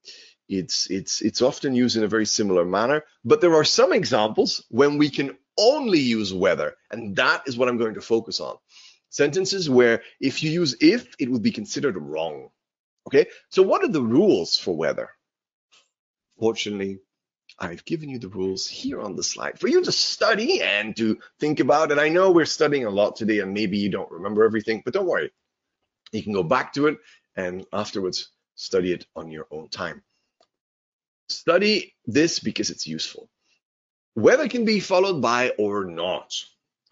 it's 0.48 0.90
it's 0.90 1.22
it's 1.22 1.42
often 1.42 1.76
used 1.76 1.98
in 1.98 2.06
a 2.06 2.14
very 2.16 2.26
similar 2.26 2.64
manner, 2.64 3.04
but 3.26 3.42
there 3.42 3.56
are 3.56 3.66
some 3.66 3.92
examples 3.92 4.64
when 4.70 4.98
we 4.98 5.10
can 5.10 5.38
only 5.58 6.00
use 6.00 6.34
whether, 6.34 6.74
and 6.90 7.18
that 7.18 7.44
is 7.48 7.58
what 7.58 7.68
I'm 7.68 7.78
going 7.78 7.96
to 7.96 8.02
focus 8.02 8.40
on. 8.40 8.56
Sentences 9.10 9.70
where 9.70 10.04
if 10.22 10.42
you 10.42 10.52
use 10.52 10.78
if, 10.80 11.16
it 11.20 11.30
would 11.30 11.44
be 11.44 11.52
considered 11.52 11.98
wrong. 11.98 12.50
Okay, 13.08 13.28
so 13.50 13.62
what 13.64 13.84
are 13.84 13.92
the 13.92 14.02
rules 14.02 14.58
for 14.58 14.76
whether? 14.76 15.10
Fortunately, 16.40 17.00
I've 17.60 17.86
given 17.86 18.10
you 18.10 18.20
the 18.20 18.30
rules 18.30 18.68
here 18.68 19.02
on 19.02 19.16
the 19.16 19.24
slide 19.24 19.60
for 19.60 19.68
you 19.68 19.84
to 19.84 19.92
study 19.92 20.62
and 20.62 20.96
to 20.98 21.20
think 21.40 21.60
about. 21.60 21.92
And 21.92 22.02
I 22.02 22.10
know 22.10 22.32
we're 22.32 22.46
studying 22.46 22.86
a 22.86 22.90
lot 22.90 23.16
today, 23.16 23.40
and 23.40 23.54
maybe 23.54 23.78
you 23.78 23.90
don't 23.90 24.12
remember 24.12 24.44
everything, 24.44 24.82
but 24.84 24.94
don't 24.94 25.06
worry. 25.06 25.32
You 26.12 26.24
can 26.24 26.34
go 26.34 26.44
back 26.44 26.74
to 26.74 26.88
it 26.88 26.98
and 27.36 27.66
afterwards 27.72 28.32
study 28.56 28.92
it 28.92 29.06
on 29.16 29.32
your 29.32 29.48
own 29.52 29.70
time. 29.70 30.04
Study 31.30 31.96
this 32.06 32.40
because 32.40 32.70
it's 32.70 32.88
useful. 32.88 33.30
Whether 34.14 34.48
can 34.48 34.66
be 34.66 34.80
followed 34.80 35.22
by 35.22 35.50
or 35.58 35.86
not. 35.86 36.34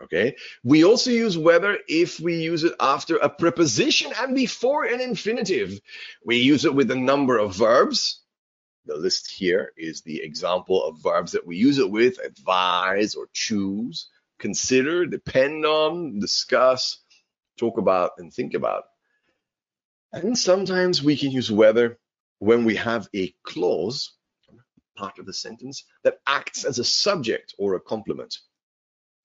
Okay. 0.04 0.36
We 0.64 0.84
also 0.84 1.12
use 1.12 1.38
whether 1.38 1.78
if 1.88 2.20
we 2.20 2.36
use 2.36 2.64
it 2.64 2.74
after 2.80 3.18
a 3.18 3.30
preposition 3.30 4.12
and 4.20 4.36
before 4.36 4.84
an 4.84 5.00
infinitive. 5.00 5.80
We 6.26 6.38
use 6.38 6.66
it 6.66 6.76
with 6.76 6.92
a 6.92 6.96
number 6.96 7.38
of 7.38 7.56
verbs. 7.56 8.22
The 8.86 8.98
list 8.98 9.32
here 9.32 9.72
is 9.78 10.02
the 10.02 10.22
example 10.22 10.84
of 10.84 11.02
verbs 11.02 11.32
that 11.32 11.48
we 11.48 11.56
use 11.56 11.80
it 11.80 11.90
with 11.90 12.20
advise 12.20 13.16
or 13.16 13.30
choose, 13.32 14.10
consider, 14.40 15.06
depend 15.06 15.66
on, 15.66 16.20
discuss, 16.20 17.00
talk 17.58 17.78
about, 17.78 18.12
and 18.18 18.34
think 18.34 18.56
about. 18.56 18.84
And 20.12 20.38
sometimes 20.38 21.02
we 21.02 21.16
can 21.16 21.32
use 21.32 21.50
whether 21.50 21.98
when 22.40 22.66
we 22.66 22.76
have 22.76 23.08
a 23.16 23.34
clause, 23.44 24.14
part 24.98 25.18
of 25.18 25.26
the 25.26 25.34
sentence, 25.34 25.86
that 26.04 26.20
acts 26.28 26.66
as 26.66 26.78
a 26.78 26.84
subject 26.84 27.56
or 27.58 27.76
a 27.76 27.80
complement. 27.80 28.38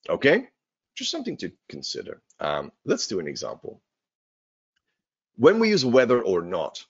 Okay? 0.07 0.47
Just 0.99 1.11
something 1.11 1.37
to 1.37 1.49
consider. 1.69 2.21
Um, 2.41 2.73
let's 2.83 3.07
do 3.07 3.21
an 3.21 3.27
example. 3.29 3.81
When 5.37 5.59
we 5.59 5.69
use 5.69 5.85
whether 5.85 6.21
or 6.21 6.41
not, 6.41 6.83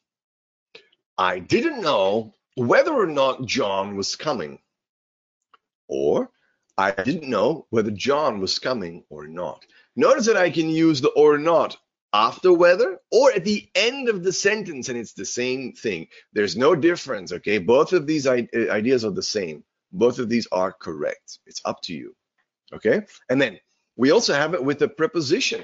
I 1.16 1.38
didn't 1.38 1.84
know 1.84 2.34
whether 2.56 2.92
or 2.92 3.06
not 3.06 3.46
John 3.46 3.96
was 3.96 4.16
coming. 4.16 4.58
Or 5.88 6.32
I 6.76 6.90
didn't 6.90 7.30
know 7.30 7.68
whether 7.70 7.92
John 7.92 8.40
was 8.40 8.58
coming 8.58 9.04
or 9.12 9.28
not. 9.28 9.64
Notice 9.96 10.26
that 10.26 10.38
I 10.38 10.50
can 10.50 10.72
use 10.72 11.02
the 11.02 11.10
or 11.10 11.38
not 11.38 11.78
after 12.12 12.52
whether 12.52 12.98
or 13.12 13.32
at 13.32 13.46
the 13.46 13.70
end 13.76 14.10
of 14.10 14.24
the 14.24 14.34
sentence 14.34 14.90
and 14.90 14.98
it's 14.98 15.14
the 15.14 15.24
same 15.24 15.74
thing. 15.74 16.08
There's 16.34 16.58
no 16.58 16.74
difference, 16.74 17.32
okay? 17.32 17.60
Both 17.60 17.94
of 17.94 18.08
these 18.08 18.26
ideas 18.26 19.06
are 19.06 19.12
the 19.12 19.22
same. 19.22 19.64
Both 19.92 20.18
of 20.18 20.30
these 20.30 20.48
are 20.52 20.74
correct. 20.74 21.38
It's 21.46 21.62
up 21.64 21.84
to 21.84 21.94
you, 21.94 22.16
okay? 22.74 23.04
And 23.30 23.40
then 23.40 23.60
we 24.00 24.12
also 24.12 24.34
have 24.34 24.54
it 24.54 24.64
with 24.64 24.82
a 24.82 24.88
preposition. 24.88 25.62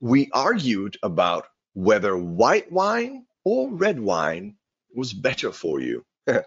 We 0.00 0.30
argued 0.32 0.98
about 1.02 1.48
whether 1.74 2.16
white 2.16 2.70
wine 2.70 3.26
or 3.44 3.72
red 3.72 3.98
wine 3.98 4.54
was 4.94 5.12
better 5.12 5.50
for 5.52 5.80
you. 5.80 6.04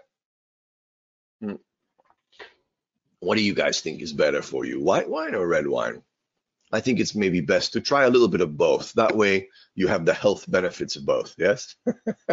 What 3.20 3.36
do 3.36 3.44
you 3.44 3.54
guys 3.54 3.80
think 3.80 4.02
is 4.02 4.12
better 4.12 4.42
for 4.42 4.64
you, 4.64 4.80
white 4.80 5.08
wine 5.08 5.36
or 5.36 5.46
red 5.46 5.68
wine? 5.68 6.02
I 6.72 6.80
think 6.80 6.98
it's 6.98 7.14
maybe 7.14 7.40
best 7.40 7.74
to 7.74 7.80
try 7.80 8.02
a 8.02 8.10
little 8.10 8.26
bit 8.26 8.40
of 8.40 8.56
both. 8.56 8.94
That 8.94 9.14
way 9.14 9.48
you 9.76 9.86
have 9.86 10.04
the 10.04 10.14
health 10.14 10.50
benefits 10.50 10.96
of 10.96 11.06
both, 11.06 11.36
yes? 11.38 11.76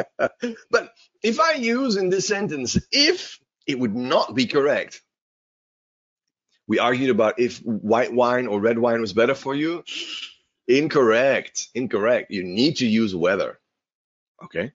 but 0.72 0.94
if 1.22 1.40
I 1.40 1.54
use 1.54 1.96
in 1.96 2.10
this 2.10 2.28
sentence, 2.28 2.76
if 2.92 3.38
it 3.68 3.78
would 3.78 3.96
not 3.96 4.34
be 4.34 4.48
correct, 4.48 5.04
we 6.70 6.78
argued 6.78 7.10
about 7.10 7.40
if 7.40 7.58
white 7.58 8.14
wine 8.14 8.46
or 8.46 8.62
red 8.62 8.78
wine 8.78 9.02
was 9.02 9.12
better 9.12 9.34
for 9.34 9.56
you. 9.56 9.84
Incorrect. 10.68 11.68
Incorrect. 11.74 12.30
You 12.30 12.44
need 12.44 12.78
to 12.78 12.86
use 12.86 13.16
whether. 13.16 13.60
Okay. 14.44 14.72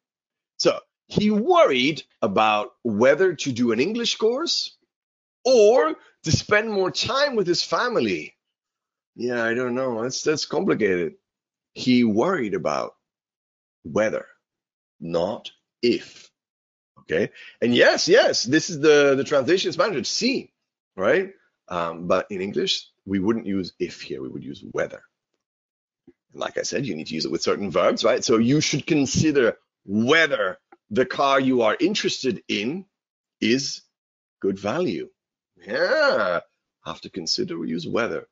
So 0.56 0.80
he 1.06 1.30
worried 1.30 2.02
about 2.20 2.72
whether 2.82 3.34
to 3.34 3.52
do 3.52 3.70
an 3.70 3.78
English 3.78 4.16
course 4.16 4.76
or 5.44 5.94
to 6.24 6.32
spend 6.32 6.68
more 6.68 6.90
time 6.90 7.36
with 7.36 7.46
his 7.46 7.62
family. 7.62 8.34
Yeah, 9.14 9.44
I 9.44 9.54
don't 9.54 9.76
know. 9.76 10.02
That's 10.02 10.22
that's 10.22 10.46
complicated. 10.46 11.14
He 11.74 12.02
worried 12.02 12.54
about 12.54 12.96
whether, 13.84 14.26
not 14.98 15.52
if. 15.80 16.28
Okay. 17.02 17.30
And 17.60 17.72
yes, 17.72 18.08
yes, 18.08 18.42
this 18.42 18.68
is 18.68 18.80
the 18.80 19.14
the 19.14 19.22
translation 19.22 19.68
in 19.68 19.72
Spanish. 19.74 20.08
See, 20.08 20.52
right? 20.96 21.34
Um, 21.68 22.06
but 22.06 22.26
in 22.30 22.40
English, 22.40 22.88
we 23.06 23.18
wouldn't 23.18 23.46
use 23.46 23.72
if 23.78 24.02
here, 24.02 24.22
we 24.22 24.28
would 24.28 24.44
use 24.44 24.62
whether. 24.72 25.02
And 26.32 26.40
like 26.40 26.58
I 26.58 26.62
said, 26.62 26.86
you 26.86 26.94
need 26.94 27.06
to 27.08 27.14
use 27.14 27.24
it 27.24 27.32
with 27.32 27.42
certain 27.42 27.70
verbs, 27.70 28.04
right? 28.04 28.22
So 28.22 28.38
you 28.38 28.60
should 28.60 28.86
consider 28.86 29.56
whether 29.84 30.58
the 30.90 31.06
car 31.06 31.40
you 31.40 31.62
are 31.62 31.76
interested 31.78 32.42
in 32.48 32.84
is 33.40 33.82
good 34.40 34.58
value. 34.58 35.08
Yeah, 35.66 36.40
have 36.84 37.00
to 37.02 37.10
consider 37.10 37.58
we 37.58 37.70
use 37.70 37.86
whether. 37.86 38.28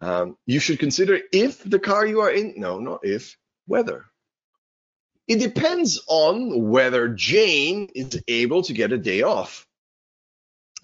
Um, 0.00 0.36
you 0.46 0.58
should 0.58 0.78
consider 0.78 1.20
if 1.32 1.62
the 1.62 1.78
car 1.78 2.04
you 2.04 2.20
are 2.20 2.30
in, 2.30 2.54
no, 2.56 2.78
not 2.78 3.00
if, 3.04 3.36
whether. 3.66 4.06
It 5.26 5.38
depends 5.38 6.02
on 6.06 6.68
whether 6.68 7.08
Jane 7.08 7.88
is 7.94 8.22
able 8.28 8.62
to 8.62 8.72
get 8.74 8.92
a 8.92 8.98
day 8.98 9.22
off. 9.22 9.66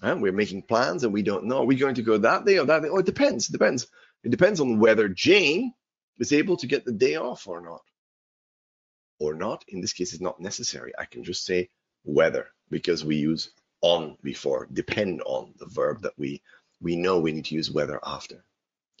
And 0.01 0.21
we're 0.21 0.31
making 0.31 0.63
plans 0.63 1.03
and 1.03 1.13
we 1.13 1.21
don't 1.21 1.45
know. 1.45 1.59
Are 1.59 1.65
we 1.65 1.75
going 1.75 1.95
to 1.95 2.01
go 2.01 2.17
that 2.17 2.45
day 2.45 2.57
or 2.57 2.65
that 2.65 2.81
day? 2.81 2.89
Oh, 2.89 2.97
it 2.97 3.05
depends. 3.05 3.49
It 3.49 3.51
depends. 3.51 3.87
It 4.23 4.29
depends 4.29 4.59
on 4.59 4.79
whether 4.79 5.07
Jane 5.07 5.73
is 6.19 6.33
able 6.33 6.57
to 6.57 6.67
get 6.67 6.85
the 6.85 6.91
day 6.91 7.15
off 7.15 7.47
or 7.47 7.61
not. 7.61 7.81
Or 9.19 9.35
not. 9.35 9.63
In 9.67 9.81
this 9.81 9.93
case, 9.93 10.13
it's 10.13 10.21
not 10.21 10.39
necessary. 10.39 10.91
I 10.97 11.05
can 11.05 11.23
just 11.23 11.45
say 11.45 11.69
whether 12.03 12.47
because 12.69 13.05
we 13.05 13.17
use 13.17 13.51
on 13.81 14.17
before, 14.23 14.67
depend 14.71 15.21
on 15.25 15.53
the 15.57 15.67
verb 15.67 16.01
that 16.01 16.13
we 16.17 16.41
we 16.81 16.95
know 16.95 17.19
we 17.19 17.31
need 17.31 17.45
to 17.45 17.55
use 17.55 17.71
whether 17.71 17.99
after. 18.03 18.43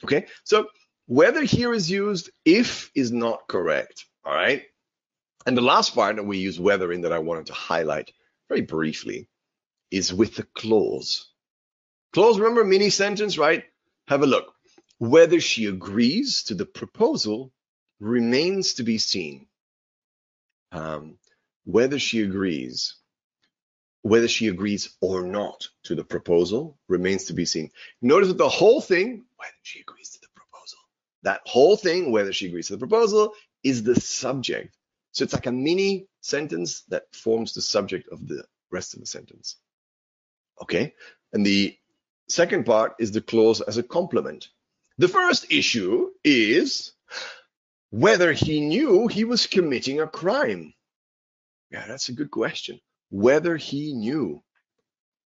Okay, 0.03 0.27
so 0.43 0.67
whether 1.07 1.43
here 1.43 1.73
is 1.73 1.89
used 1.89 2.29
if 2.45 2.91
is 2.95 3.11
not 3.11 3.47
correct. 3.47 4.05
All 4.23 4.33
right. 4.33 4.63
And 5.45 5.57
the 5.57 5.61
last 5.61 5.95
part 5.95 6.15
that 6.15 6.23
we 6.23 6.37
use 6.37 6.59
whether 6.59 6.91
in 6.91 7.01
that 7.01 7.11
I 7.11 7.19
wanted 7.19 7.47
to 7.47 7.53
highlight 7.53 8.13
very 8.47 8.61
briefly 8.61 9.27
is 9.91 10.13
with 10.13 10.35
the 10.35 10.43
clause. 10.43 11.29
Clause, 12.13 12.39
remember 12.39 12.63
mini 12.63 12.89
sentence, 12.89 13.37
right? 13.37 13.65
Have 14.07 14.23
a 14.23 14.27
look. 14.27 14.53
Whether 14.97 15.39
she 15.39 15.65
agrees 15.67 16.43
to 16.43 16.55
the 16.55 16.65
proposal 16.65 17.51
remains 17.99 18.75
to 18.75 18.83
be 18.83 18.97
seen. 18.97 19.47
Um, 20.71 21.17
whether 21.65 21.99
she 21.99 22.21
agrees, 22.21 22.95
whether 24.01 24.27
she 24.27 24.47
agrees 24.47 24.95
or 25.01 25.23
not 25.23 25.67
to 25.83 25.95
the 25.95 26.03
proposal 26.03 26.77
remains 26.87 27.25
to 27.25 27.33
be 27.33 27.45
seen. 27.45 27.71
Notice 28.01 28.29
that 28.29 28.37
the 28.37 28.49
whole 28.49 28.81
thing, 28.81 29.25
whether 29.37 29.51
she 29.63 29.81
agrees 29.81 30.09
to 30.11 30.19
the 30.21 30.27
proposal, 30.35 30.79
that 31.23 31.41
whole 31.45 31.77
thing, 31.77 32.11
whether 32.11 32.33
she 32.33 32.47
agrees 32.47 32.67
to 32.67 32.73
the 32.73 32.79
proposal, 32.79 33.33
is 33.63 33.83
the 33.83 33.95
subject. 33.99 34.75
So 35.11 35.23
it's 35.23 35.33
like 35.33 35.45
a 35.45 35.51
mini 35.51 36.07
sentence 36.21 36.83
that 36.89 37.03
forms 37.13 37.53
the 37.53 37.61
subject 37.61 38.09
of 38.11 38.27
the 38.27 38.43
rest 38.71 38.93
of 38.93 39.01
the 39.01 39.05
sentence. 39.05 39.57
Okay. 40.61 40.93
And 41.33 41.45
the 41.45 41.77
second 42.27 42.65
part 42.65 42.95
is 42.99 43.11
the 43.11 43.21
clause 43.21 43.61
as 43.61 43.77
a 43.77 43.83
complement. 43.83 44.49
The 44.97 45.07
first 45.07 45.51
issue 45.51 46.09
is 46.23 46.93
whether 47.89 48.33
he 48.33 48.61
knew 48.61 49.07
he 49.07 49.23
was 49.23 49.47
committing 49.47 49.99
a 49.99 50.07
crime. 50.07 50.73
Yeah, 51.71 51.85
that's 51.87 52.09
a 52.09 52.13
good 52.13 52.31
question. 52.31 52.79
Whether 53.09 53.57
he 53.57 53.93
knew, 53.93 54.43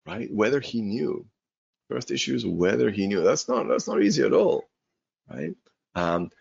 right? 0.05 0.31
Whether 0.31 0.59
he 0.59 0.81
knew. 0.81 1.27
First 1.89 2.09
issue 2.11 2.35
is 2.35 2.45
whether 2.45 2.89
he 2.89 3.07
knew. 3.07 3.21
That's 3.21 3.47
not 3.47 3.67
that's 3.67 3.87
not 3.87 4.01
easy 4.01 4.23
at 4.23 4.33
all, 4.33 4.63
right? 5.29 5.53
Um, 5.93 6.31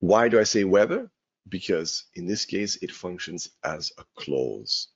why 0.00 0.28
do 0.28 0.38
I 0.38 0.44
say 0.44 0.64
whether? 0.64 1.10
Because 1.48 2.04
in 2.14 2.26
this 2.26 2.44
case, 2.44 2.76
it 2.82 2.92
functions 2.92 3.50
as 3.64 3.90
a 3.98 4.04
clause. 4.16 4.88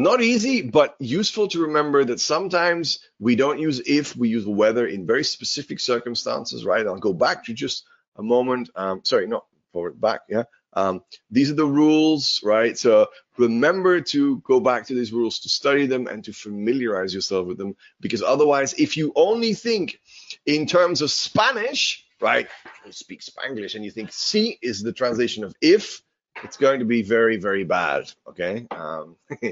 Not 0.00 0.22
easy, 0.22 0.62
but 0.62 0.96
useful 0.98 1.46
to 1.48 1.60
remember 1.60 2.06
that 2.06 2.20
sometimes 2.20 3.00
we 3.18 3.36
don't 3.36 3.58
use 3.58 3.82
if, 3.84 4.16
we 4.16 4.30
use 4.30 4.46
whether 4.46 4.86
in 4.86 5.06
very 5.06 5.22
specific 5.22 5.78
circumstances, 5.78 6.64
right? 6.64 6.86
I'll 6.86 6.96
go 6.96 7.12
back 7.12 7.44
to 7.44 7.52
just 7.52 7.84
a 8.16 8.22
moment. 8.22 8.70
Um, 8.74 9.02
sorry, 9.04 9.26
not 9.26 9.44
forward, 9.74 10.00
back, 10.00 10.20
yeah. 10.26 10.44
Um, 10.72 11.02
these 11.30 11.50
are 11.50 11.54
the 11.54 11.66
rules, 11.66 12.40
right? 12.42 12.78
So 12.78 13.08
remember 13.36 14.00
to 14.00 14.38
go 14.38 14.58
back 14.58 14.86
to 14.86 14.94
these 14.94 15.12
rules 15.12 15.40
to 15.40 15.50
study 15.50 15.84
them 15.84 16.06
and 16.06 16.24
to 16.24 16.32
familiarize 16.32 17.12
yourself 17.12 17.46
with 17.46 17.58
them 17.58 17.76
because 18.00 18.22
otherwise, 18.22 18.72
if 18.78 18.96
you 18.96 19.12
only 19.16 19.52
think 19.52 20.00
in 20.46 20.64
terms 20.64 21.02
of 21.02 21.10
Spanish, 21.10 22.06
right? 22.22 22.48
You 22.86 22.92
speak 22.92 23.20
Spanglish 23.20 23.74
and 23.74 23.84
you 23.84 23.90
think 23.90 24.12
si 24.14 24.58
is 24.62 24.82
the 24.82 24.94
translation 24.94 25.44
of 25.44 25.54
if, 25.60 26.00
it's 26.42 26.56
going 26.56 26.78
to 26.78 26.84
be 26.84 27.02
very, 27.02 27.36
very 27.36 27.64
bad, 27.64 28.10
okay? 28.28 28.66
Um, 28.70 29.16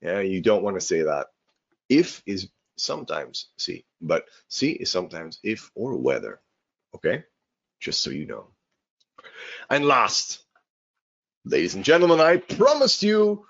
Yeah, 0.00 0.20
you 0.20 0.40
don't 0.40 0.62
want 0.62 0.76
to 0.76 0.80
say 0.80 1.02
that. 1.02 1.26
If 1.88 2.22
is 2.26 2.48
sometimes 2.76 3.48
si, 3.58 3.84
but 4.00 4.26
si 4.48 4.70
is 4.70 4.90
sometimes 4.90 5.38
if 5.42 5.70
or 5.74 5.96
whether. 5.96 6.40
Okay? 6.94 7.24
Just 7.80 8.02
so 8.02 8.10
you 8.10 8.26
know. 8.26 8.48
And 9.68 9.84
last, 9.84 10.44
ladies 11.44 11.74
and 11.74 11.84
gentlemen, 11.84 12.20
I 12.20 12.38
promised 12.38 13.02
you 13.02 13.46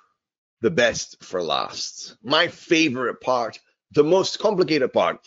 the 0.61 0.71
best 0.71 1.23
for 1.23 1.43
last. 1.43 2.17
My 2.23 2.49
favorite 2.49 3.21
part, 3.21 3.59
the 3.93 4.05
most 4.05 4.39
complicated 4.39 4.93
part, 4.93 5.21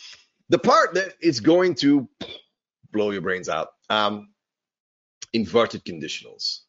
the 0.48 0.58
part 0.58 0.94
that 0.94 1.14
is 1.20 1.40
going 1.40 1.74
to 1.76 2.08
blow 2.92 3.10
your 3.10 3.22
brains 3.22 3.48
out. 3.48 3.68
Um, 3.90 4.28
inverted 5.32 5.84
conditionals 5.84 6.60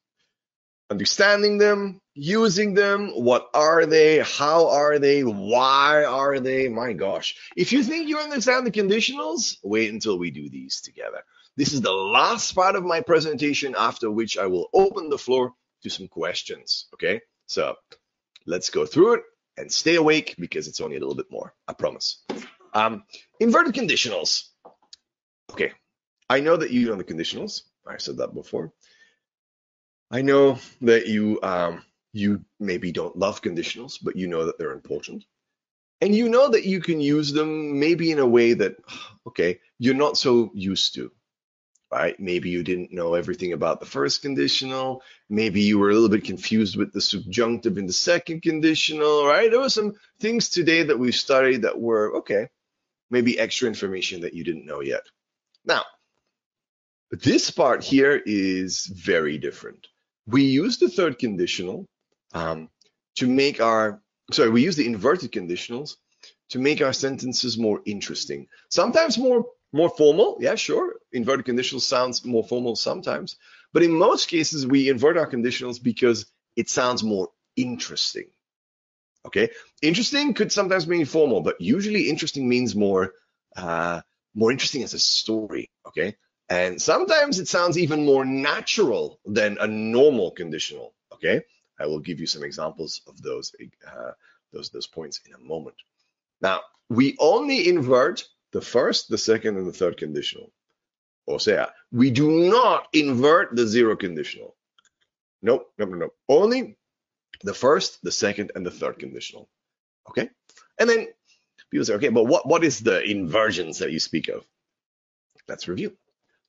understanding 0.89 1.57
them, 1.57 1.99
using 2.13 2.73
them, 2.73 3.09
what 3.09 3.49
are 3.53 3.85
they, 3.85 4.19
how 4.19 4.69
are 4.69 4.99
they, 4.99 5.23
why 5.23 6.03
are 6.03 6.39
they? 6.39 6.67
My 6.67 6.93
gosh. 6.93 7.35
If 7.55 7.71
you 7.71 7.83
think 7.83 8.07
you 8.07 8.17
understand 8.17 8.65
the 8.65 8.71
conditionals, 8.71 9.57
wait 9.63 9.91
until 9.91 10.19
we 10.19 10.31
do 10.31 10.49
these 10.49 10.81
together. 10.81 11.23
This 11.57 11.73
is 11.73 11.81
the 11.81 11.91
last 11.91 12.53
part 12.53 12.75
of 12.75 12.83
my 12.83 13.01
presentation, 13.01 13.75
after 13.77 14.11
which 14.11 14.37
I 14.37 14.45
will 14.45 14.69
open 14.73 15.09
the 15.09 15.17
floor 15.17 15.53
to 15.83 15.89
some 15.89 16.07
questions. 16.07 16.87
Okay, 16.93 17.21
so 17.47 17.75
let's 18.45 18.69
go 18.69 18.85
through 18.85 19.15
it 19.15 19.23
and 19.57 19.71
stay 19.71 19.95
awake 19.95 20.35
because 20.37 20.67
it's 20.67 20.81
only 20.81 20.97
a 20.97 20.99
little 20.99 21.15
bit 21.15 21.31
more, 21.31 21.53
I 21.67 21.73
promise. 21.73 22.23
Um, 22.73 23.03
inverted 23.39 23.73
conditionals. 23.73 24.49
Okay, 25.51 25.71
I 26.29 26.41
know 26.41 26.57
that 26.57 26.71
you 26.71 26.87
know 26.87 26.95
the 26.95 27.03
conditionals. 27.03 27.61
I 27.87 27.97
said 27.97 28.17
that 28.17 28.33
before. 28.33 28.73
I 30.11 30.21
know 30.21 30.59
that 30.81 31.07
you 31.07 31.39
um, 31.41 31.83
you 32.15 32.45
maybe 32.59 32.91
don't 32.91 33.17
love 33.17 33.41
conditionals, 33.41 33.97
but 34.01 34.15
you 34.15 34.27
know 34.27 34.45
that 34.45 34.57
they're 34.57 34.71
important. 34.71 35.25
And 35.99 36.15
you 36.15 36.29
know 36.29 36.49
that 36.49 36.65
you 36.65 36.79
can 36.79 37.01
use 37.01 37.33
them 37.33 37.79
maybe 37.79 38.11
in 38.11 38.19
a 38.19 38.25
way 38.25 38.53
that, 38.53 38.77
okay, 39.27 39.59
you're 39.79 39.95
not 39.95 40.17
so 40.17 40.49
used 40.53 40.95
to, 40.95 41.11
right? 41.91 42.17
Maybe 42.19 42.49
you 42.49 42.63
didn't 42.63 42.93
know 42.93 43.15
everything 43.15 43.51
about 43.51 43.81
the 43.81 43.85
first 43.85 44.21
conditional. 44.21 45.03
Maybe 45.29 45.61
you 45.61 45.77
were 45.77 45.89
a 45.89 45.93
little 45.93 46.09
bit 46.09 46.23
confused 46.23 46.77
with 46.77 46.93
the 46.93 47.01
subjunctive 47.01 47.77
in 47.77 47.85
the 47.85 47.93
second 47.93 48.43
conditional, 48.43 49.25
right? 49.25 49.51
There 49.51 49.59
were 49.59 49.69
some 49.69 49.95
things 50.19 50.49
today 50.49 50.83
that 50.83 50.99
we 50.99 51.11
studied 51.11 51.63
that 51.63 51.79
were, 51.79 52.17
okay, 52.19 52.47
maybe 53.09 53.37
extra 53.37 53.67
information 53.67 54.21
that 54.21 54.33
you 54.33 54.43
didn't 54.43 54.65
know 54.65 54.81
yet. 54.81 55.03
Now, 55.65 55.83
this 57.11 57.51
part 57.51 57.83
here 57.83 58.21
is 58.25 58.85
very 58.85 59.37
different 59.37 59.87
we 60.27 60.43
use 60.43 60.77
the 60.77 60.89
third 60.89 61.19
conditional 61.19 61.87
um, 62.33 62.69
to 63.15 63.27
make 63.27 63.61
our, 63.61 64.01
sorry, 64.31 64.49
we 64.49 64.63
use 64.63 64.75
the 64.75 64.87
inverted 64.87 65.31
conditionals 65.31 65.95
to 66.49 66.59
make 66.59 66.81
our 66.81 66.93
sentences 66.93 67.57
more 67.57 67.81
interesting. 67.85 68.47
Sometimes 68.69 69.17
more 69.17 69.45
more 69.73 69.89
formal, 69.89 70.37
yeah, 70.39 70.55
sure. 70.55 70.95
Inverted 71.11 71.45
conditionals 71.45 71.81
sounds 71.81 72.23
more 72.23 72.45
formal 72.47 72.77
sometimes, 72.77 73.35
but 73.73 73.83
in 73.83 73.91
most 73.91 74.29
cases 74.29 74.65
we 74.65 74.87
invert 74.87 75.17
our 75.17 75.29
conditionals 75.29 75.83
because 75.83 76.25
it 76.55 76.69
sounds 76.69 77.03
more 77.03 77.29
interesting. 77.57 78.27
Okay, 79.25 79.49
interesting 79.81 80.33
could 80.33 80.51
sometimes 80.51 80.87
mean 80.87 81.05
formal, 81.05 81.41
but 81.41 81.59
usually 81.59 82.09
interesting 82.09 82.47
means 82.47 82.73
more 82.73 83.13
uh, 83.57 84.01
more 84.33 84.51
interesting 84.51 84.83
as 84.83 84.93
a 84.93 84.99
story. 84.99 85.69
Okay, 85.87 86.15
and 86.49 86.81
sometimes 86.81 87.39
it 87.39 87.47
sounds 87.47 87.77
even 87.77 88.05
more 88.05 88.25
natural 88.25 89.19
than 89.25 89.57
a 89.59 89.67
normal 89.67 90.31
conditional. 90.31 90.93
Okay, 91.13 91.41
I 91.79 91.87
will 91.87 91.99
give 91.99 92.19
you 92.19 92.27
some 92.27 92.43
examples 92.43 93.01
of 93.07 93.21
those 93.21 93.55
uh, 93.87 94.11
those 94.53 94.69
those 94.69 94.87
points 94.87 95.21
in 95.25 95.33
a 95.33 95.39
moment. 95.39 95.75
Now 96.41 96.61
we 96.89 97.15
only 97.19 97.67
invert 97.67 98.27
the 98.51 98.61
first, 98.61 99.09
the 99.09 99.17
second, 99.17 99.57
and 99.57 99.67
the 99.67 99.73
third 99.73 99.97
conditional. 99.97 100.51
O 101.27 101.37
sea, 101.39 101.65
we 101.91 102.11
do 102.11 102.29
not 102.29 102.87
invert 102.93 103.55
the 103.55 103.65
zero 103.67 103.95
conditional. 103.95 104.55
Nope, 105.41 105.71
no, 105.79 105.85
no, 105.85 105.97
no. 105.97 106.09
Only 106.29 106.77
the 107.43 107.53
first, 107.53 108.01
the 108.03 108.11
second, 108.11 108.51
and 108.55 108.65
the 108.65 108.71
third 108.71 108.99
conditional. 108.99 109.49
Okay, 110.09 110.29
and 110.77 110.87
then 110.87 111.07
people 111.71 111.85
say, 111.85 111.95
okay, 111.95 112.09
but 112.09 112.25
what 112.25 112.47
what 112.47 112.63
is 112.63 112.81
the 112.81 113.01
inversions 113.01 113.79
that 113.79 113.91
you 113.91 113.99
speak 113.99 114.27
of? 114.27 114.45
Let's 115.47 115.67
review 115.67 115.97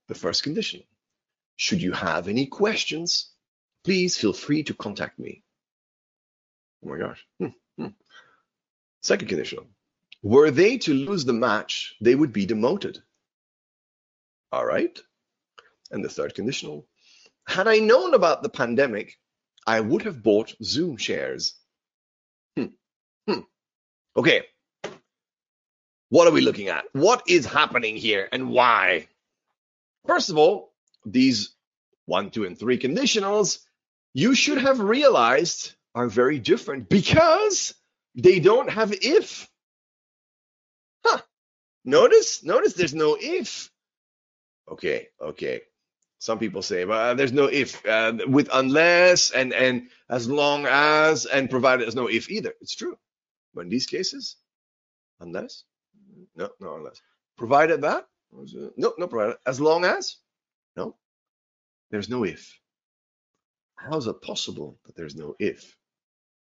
the 0.08 0.14
first 0.14 0.42
condition. 0.42 0.82
Should 1.56 1.82
you 1.82 1.92
have 1.92 2.28
any 2.28 2.46
questions, 2.46 3.30
please 3.84 4.16
feel 4.16 4.32
free 4.32 4.62
to 4.64 4.74
contact 4.74 5.18
me. 5.18 5.42
Oh 6.84 6.90
my 6.90 6.98
gosh. 6.98 7.24
Hmm, 7.40 7.46
hmm. 7.78 7.88
Second 9.02 9.28
condition. 9.28 9.60
Were 10.22 10.50
they 10.50 10.78
to 10.78 10.94
lose 10.94 11.24
the 11.24 11.32
match, 11.32 11.94
they 12.00 12.14
would 12.14 12.32
be 12.32 12.46
demoted. 12.46 13.02
All 14.52 14.64
right. 14.64 14.98
And 15.90 16.04
the 16.04 16.08
third 16.08 16.34
conditional, 16.34 16.86
had 17.46 17.68
I 17.68 17.78
known 17.78 18.14
about 18.14 18.42
the 18.42 18.48
pandemic, 18.48 19.18
I 19.66 19.80
would 19.80 20.02
have 20.02 20.22
bought 20.22 20.54
Zoom 20.62 20.96
shares. 20.96 21.54
Hmm. 22.56 22.66
Hmm. 23.28 23.40
Okay. 24.16 24.42
What 26.08 26.28
are 26.28 26.32
we 26.32 26.40
looking 26.40 26.68
at? 26.68 26.84
What 26.92 27.22
is 27.28 27.46
happening 27.46 27.96
here 27.96 28.28
and 28.30 28.50
why? 28.50 29.08
First 30.06 30.30
of 30.30 30.38
all, 30.38 30.72
these 31.04 31.54
one, 32.06 32.30
two, 32.30 32.44
and 32.44 32.58
three 32.58 32.78
conditionals 32.78 33.58
you 34.14 34.34
should 34.34 34.58
have 34.58 34.80
realized 34.80 35.74
are 35.94 36.08
very 36.08 36.38
different 36.38 36.88
because 36.88 37.74
they 38.14 38.40
don't 38.40 38.70
have 38.70 38.92
if. 38.92 39.48
Huh. 41.04 41.20
Notice, 41.84 42.44
notice 42.44 42.74
there's 42.74 42.94
no 42.94 43.16
if. 43.20 43.70
Okay, 44.70 45.08
okay. 45.20 45.60
Some 46.18 46.38
people 46.38 46.62
say, 46.62 46.84
well, 46.84 47.14
there's 47.14 47.32
no 47.32 47.44
if 47.44 47.84
uh, 47.86 48.14
with 48.26 48.48
unless 48.52 49.30
and 49.32 49.52
and 49.52 49.88
as 50.08 50.28
long 50.28 50.66
as 50.66 51.26
and 51.26 51.50
provided 51.50 51.84
there's 51.84 51.94
no 51.94 52.08
if 52.08 52.30
either. 52.30 52.54
It's 52.60 52.74
true. 52.74 52.96
But 53.54 53.62
in 53.62 53.68
these 53.68 53.86
cases, 53.86 54.36
unless, 55.20 55.64
no, 56.34 56.50
no, 56.58 56.76
unless. 56.76 57.00
Provided 57.36 57.82
that, 57.82 58.06
no, 58.76 58.94
no, 58.98 59.06
provided. 59.06 59.36
As 59.46 59.60
long 59.60 59.84
as, 59.84 60.16
no, 60.76 60.96
there's 61.90 62.08
no 62.08 62.24
if. 62.24 62.58
How 63.76 63.96
is 63.96 64.06
it 64.06 64.22
possible 64.22 64.78
that 64.86 64.96
there's 64.96 65.16
no 65.16 65.36
if? 65.38 65.76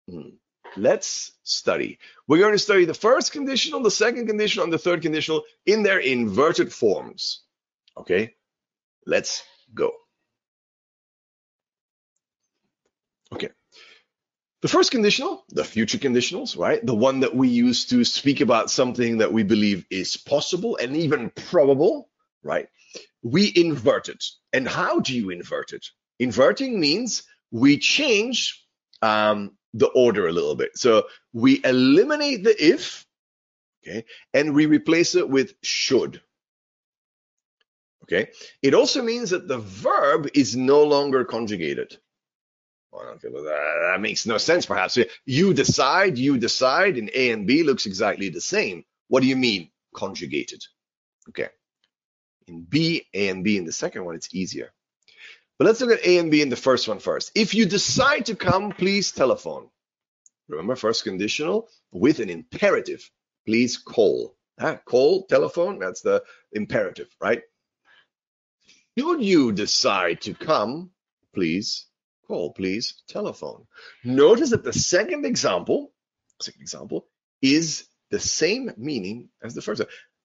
Hmm. 0.08 0.36
Let's 0.76 1.32
study. 1.44 1.98
We're 2.26 2.38
going 2.38 2.52
to 2.52 2.58
study 2.58 2.84
the 2.84 2.94
first 2.94 3.32
conditional, 3.32 3.80
the 3.80 3.90
second 3.90 4.26
conditional, 4.26 4.64
and 4.64 4.72
the 4.72 4.78
third 4.78 5.02
conditional 5.02 5.42
in 5.66 5.82
their 5.82 5.98
inverted 5.98 6.72
forms. 6.72 7.42
Okay, 7.96 8.34
let's 9.06 9.44
go. 9.72 9.92
Okay. 13.32 13.50
The 14.64 14.70
first 14.70 14.92
conditional, 14.92 15.44
the 15.50 15.62
future 15.62 15.98
conditionals, 15.98 16.56
right? 16.56 16.80
The 16.84 16.94
one 16.94 17.20
that 17.20 17.36
we 17.36 17.48
use 17.48 17.84
to 17.88 18.02
speak 18.02 18.40
about 18.40 18.70
something 18.70 19.18
that 19.18 19.30
we 19.30 19.42
believe 19.42 19.84
is 19.90 20.16
possible 20.16 20.78
and 20.78 20.96
even 20.96 21.28
probable, 21.28 22.08
right? 22.42 22.66
We 23.22 23.52
invert 23.54 24.08
it. 24.08 24.24
And 24.54 24.66
how 24.66 25.00
do 25.00 25.14
you 25.14 25.28
invert 25.28 25.74
it? 25.74 25.84
Inverting 26.18 26.80
means 26.80 27.24
we 27.50 27.76
change 27.76 28.66
um, 29.02 29.50
the 29.74 29.88
order 29.88 30.28
a 30.28 30.32
little 30.32 30.54
bit. 30.54 30.78
So 30.78 31.08
we 31.34 31.60
eliminate 31.62 32.42
the 32.44 32.56
if, 32.58 33.04
okay, 33.86 34.06
and 34.32 34.54
we 34.54 34.64
replace 34.64 35.14
it 35.14 35.28
with 35.28 35.52
should. 35.60 36.22
Okay. 38.04 38.30
It 38.62 38.72
also 38.72 39.02
means 39.02 39.28
that 39.28 39.46
the 39.46 39.58
verb 39.58 40.30
is 40.32 40.56
no 40.56 40.84
longer 40.84 41.26
conjugated. 41.26 41.98
Okay, 42.94 43.28
that, 43.28 43.90
that 43.92 44.00
makes 44.00 44.26
no 44.26 44.38
sense, 44.38 44.66
perhaps. 44.66 44.98
You 45.26 45.52
decide, 45.52 46.16
you 46.16 46.38
decide, 46.38 46.96
and 46.96 47.10
A 47.14 47.30
and 47.30 47.46
B 47.46 47.62
looks 47.62 47.86
exactly 47.86 48.28
the 48.28 48.40
same. 48.40 48.84
What 49.08 49.20
do 49.20 49.26
you 49.26 49.36
mean 49.36 49.70
conjugated? 49.94 50.62
Okay. 51.28 51.48
In 52.46 52.62
B, 52.62 53.06
A 53.12 53.28
and 53.28 53.42
B 53.42 53.56
in 53.56 53.64
the 53.64 53.72
second 53.72 54.04
one, 54.04 54.14
it's 54.14 54.34
easier. 54.34 54.72
But 55.58 55.66
let's 55.66 55.80
look 55.80 55.90
at 55.90 56.06
A 56.06 56.18
and 56.18 56.30
B 56.30 56.42
in 56.42 56.50
the 56.50 56.56
first 56.56 56.88
one 56.88 56.98
first. 56.98 57.32
If 57.34 57.54
you 57.54 57.66
decide 57.66 58.26
to 58.26 58.36
come, 58.36 58.72
please 58.72 59.12
telephone. 59.12 59.68
Remember, 60.48 60.76
first 60.76 61.04
conditional 61.04 61.68
with 61.92 62.20
an 62.20 62.28
imperative. 62.28 63.08
Please 63.46 63.76
call. 63.76 64.36
Ah, 64.60 64.78
call, 64.84 65.24
telephone, 65.24 65.78
that's 65.78 66.02
the 66.02 66.22
imperative, 66.52 67.08
right? 67.20 67.42
Should 68.96 69.22
you 69.22 69.52
decide 69.52 70.20
to 70.22 70.34
come, 70.34 70.90
please 71.34 71.86
call, 72.26 72.52
please 72.52 73.02
telephone. 73.08 73.66
Notice 74.04 74.50
that 74.50 74.64
the 74.64 74.72
second 74.72 75.24
example, 75.24 75.92
second 76.40 76.62
example, 76.62 77.06
is 77.42 77.86
the 78.10 78.20
same 78.20 78.72
meaning 78.76 79.28
as 79.42 79.54
the 79.54 79.62
first. 79.62 79.82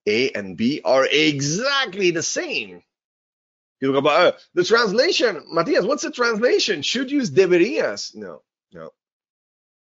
A 0.07 0.31
and 0.31 0.57
B 0.57 0.81
are 0.83 1.05
exactly 1.05 2.11
the 2.11 2.23
same. 2.23 2.81
You 3.79 3.91
talk 3.91 3.99
about 3.99 4.21
uh, 4.21 4.37
the 4.53 4.63
translation, 4.63 5.43
Matthias. 5.51 5.85
What's 5.85 6.03
the 6.03 6.11
translation? 6.11 6.81
Should 6.81 7.11
use 7.11 7.31
deberías. 7.31 8.15
No, 8.15 8.41
no. 8.73 8.91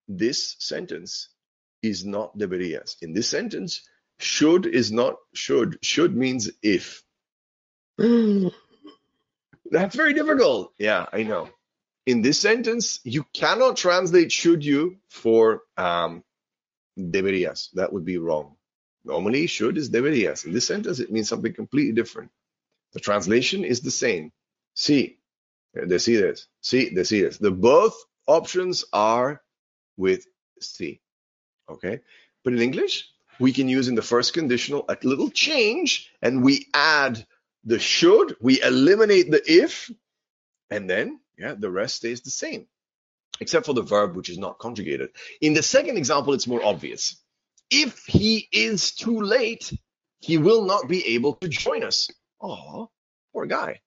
This 0.09 0.56
sentence 0.59 1.28
is 1.82 2.05
not 2.05 2.36
deberías. 2.39 2.97
In 3.02 3.12
this 3.12 3.28
sentence, 3.28 3.82
should 4.18 4.66
is 4.66 4.93
not 4.93 5.16
should. 5.34 5.78
Should 5.82 6.16
means 6.16 6.51
if. 6.62 7.02
That's 7.98 9.94
very 9.94 10.14
difficult. 10.14 10.72
Yeah, 10.78 11.06
I 11.12 11.22
know. 11.22 11.48
In 12.07 12.23
this 12.23 12.41
sentence, 12.41 13.01
you 13.05 13.24
cannot 13.33 13.77
translate 13.77 14.33
should 14.33 14.65
you 14.65 14.97
for 15.09 15.62
um, 15.77 16.24
deberías. 16.99 17.70
That 17.74 17.93
would 17.93 18.05
be 18.05 18.19
wrong. 18.19 18.57
Normally, 19.05 19.47
should 19.47 19.79
is 19.79 19.91
deberías. 19.91 20.45
In 20.45 20.53
this 20.53 20.66
sentence, 20.66 20.99
it 20.99 21.12
means 21.12 21.29
something 21.29 21.53
completely 21.53 21.93
different. 21.93 22.31
The 22.93 23.01
translation 23.01 23.65
is 23.65 23.81
the 23.81 23.91
same. 23.91 24.33
Si, 24.74 25.19
decides. 25.74 26.49
Si, 26.61 26.91
decides. 26.91 27.39
The 27.39 27.51
both 27.51 27.95
options 28.27 28.85
are 28.93 29.41
with 29.97 30.27
C. 30.61 31.01
Okay? 31.69 32.01
But 32.45 32.53
in 32.53 32.61
English, 32.61 33.09
we 33.39 33.53
can 33.53 33.69
use 33.69 33.89
in 33.89 33.95
the 33.95 34.03
first 34.03 34.35
conditional 34.35 34.85
a 34.89 34.97
little 35.03 35.31
change 35.31 36.11
and 36.20 36.43
we 36.43 36.69
add 36.74 37.24
the 37.65 37.79
should, 37.79 38.37
we 38.41 38.61
eliminate 38.61 39.31
the 39.31 39.43
if, 39.47 39.91
and 40.70 40.91
then 40.91 41.20
yeah, 41.38 41.54
the 41.54 41.70
rest 41.70 41.96
stays 41.96 42.20
the 42.20 42.30
same, 42.30 42.66
except 43.40 43.66
for 43.66 43.74
the 43.74 43.82
verb 43.82 44.16
which 44.16 44.28
is 44.28 44.38
not 44.38 44.59
conjugated. 44.59 45.10
In 45.40 45.54
the 45.54 45.62
second 45.62 45.96
example, 45.96 46.32
it's 46.32 46.46
more 46.46 46.64
obvious. 46.64 47.16
If 47.70 48.04
he 48.06 48.48
is 48.52 48.92
too 48.92 49.20
late, 49.20 49.72
he 50.20 50.38
will 50.38 50.64
not 50.64 50.88
be 50.88 51.14
able 51.14 51.34
to 51.36 51.48
join 51.48 51.82
us. 51.82 52.10
Oh, 52.40 52.90
poor 53.32 53.46
guy. 53.46 53.80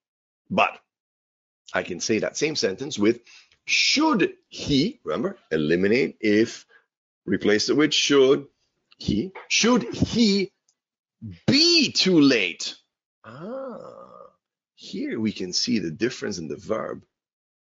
But 0.50 0.80
I 1.74 1.84
can 1.84 2.00
say 2.00 2.20
that 2.20 2.38
same 2.38 2.56
sentence 2.56 2.98
with 2.98 3.22
should 3.66 4.34
he, 4.48 5.00
remember, 5.04 5.38
eliminate 5.52 6.18
if, 6.20 6.66
replace 7.26 7.70
it 7.70 7.78
with 7.78 7.94
should 7.94 8.48
he, 8.98 9.32
should 9.48 9.84
he 9.94 10.52
be 11.48 11.92
too 11.92 12.20
late? 12.20 12.76
Ah, 13.24 14.30
here 14.76 15.20
we 15.20 15.32
can 15.32 15.52
see 15.52 15.80
the 15.80 15.92
difference 15.92 16.38
in 16.38 16.48
the 16.48 16.58
verb. 16.58 17.04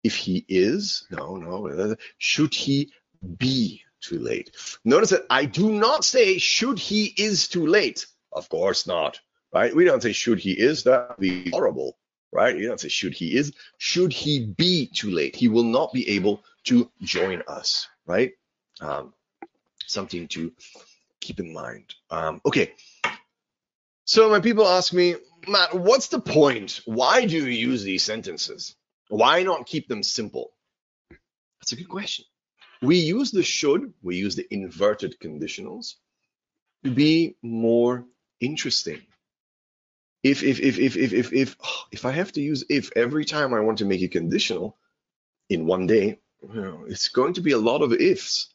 If 0.02 0.14
he 0.14 0.44
is, 0.48 1.06
no, 1.10 1.36
no, 1.36 1.96
should 2.18 2.54
he 2.54 2.92
be 3.36 3.82
too 4.00 4.18
late? 4.18 4.50
Notice 4.84 5.10
that 5.10 5.26
I 5.28 5.44
do 5.44 5.72
not 5.72 6.04
say 6.04 6.38
should 6.38 6.78
he 6.78 7.06
is 7.16 7.48
too 7.48 7.66
late. 7.66 8.06
Of 8.32 8.48
course 8.48 8.86
not, 8.86 9.20
right? 9.52 9.74
We 9.74 9.84
don't 9.84 10.02
say 10.02 10.12
should 10.12 10.38
he 10.38 10.52
is, 10.52 10.84
that 10.84 11.10
would 11.10 11.18
be 11.18 11.50
horrible, 11.50 11.98
right? 12.30 12.56
You 12.56 12.68
don't 12.68 12.80
say 12.80 12.88
should 12.88 13.14
he 13.14 13.36
is, 13.36 13.52
should 13.78 14.12
he 14.12 14.46
be 14.46 14.86
too 14.86 15.10
late? 15.10 15.34
He 15.34 15.48
will 15.48 15.64
not 15.64 15.92
be 15.92 16.08
able 16.10 16.44
to 16.64 16.90
join 17.02 17.42
us, 17.48 17.88
right? 18.06 18.32
Um, 18.80 19.14
something 19.86 20.28
to 20.28 20.52
keep 21.20 21.40
in 21.40 21.52
mind. 21.52 21.94
Um, 22.10 22.40
okay. 22.46 22.72
So 24.04 24.30
when 24.30 24.42
people 24.42 24.66
ask 24.66 24.92
me, 24.92 25.16
Matt, 25.46 25.74
what's 25.74 26.08
the 26.08 26.20
point? 26.20 26.80
Why 26.84 27.26
do 27.26 27.36
you 27.36 27.44
use 27.44 27.82
these 27.82 28.04
sentences? 28.04 28.76
Why 29.08 29.42
not 29.42 29.66
keep 29.66 29.88
them 29.88 30.02
simple? 30.02 30.52
That's 31.60 31.72
a 31.72 31.76
good 31.76 31.88
question. 31.88 32.24
We 32.80 32.96
use 32.96 33.30
the 33.30 33.42
should, 33.42 33.92
we 34.02 34.16
use 34.16 34.36
the 34.36 34.46
inverted 34.50 35.18
conditionals 35.18 35.94
to 36.84 36.90
be 36.90 37.36
more 37.42 38.04
interesting. 38.40 39.02
If 40.22 40.42
if 40.42 40.60
if 40.60 40.78
if 40.78 40.96
if 40.96 41.12
if 41.12 41.32
if, 41.32 41.56
if 41.92 42.04
I 42.04 42.12
have 42.12 42.32
to 42.32 42.40
use 42.40 42.64
if 42.68 42.90
every 42.96 43.24
time 43.24 43.54
I 43.54 43.60
want 43.60 43.78
to 43.78 43.84
make 43.84 44.02
a 44.02 44.08
conditional 44.08 44.76
in 45.48 45.66
one 45.66 45.86
day, 45.86 46.20
it's 46.88 47.08
going 47.08 47.34
to 47.34 47.40
be 47.40 47.52
a 47.52 47.58
lot 47.58 47.82
of 47.82 47.92
ifs. 47.92 48.52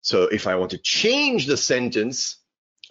So 0.00 0.24
if 0.24 0.46
I 0.46 0.56
want 0.56 0.70
to 0.72 0.78
change 0.78 1.46
the 1.46 1.56
sentence, 1.56 2.36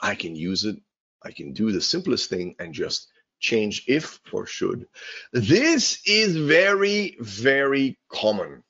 I 0.01 0.15
can 0.15 0.35
use 0.35 0.65
it. 0.65 0.77
I 1.23 1.31
can 1.31 1.53
do 1.53 1.71
the 1.71 1.81
simplest 1.81 2.29
thing 2.29 2.55
and 2.59 2.73
just 2.73 3.10
change 3.41 3.83
if 3.87 4.19
for 4.25 4.45
should. 4.45 4.87
This 5.33 6.01
is 6.05 6.37
very, 6.37 7.17
very 7.19 7.99
common. 8.09 8.63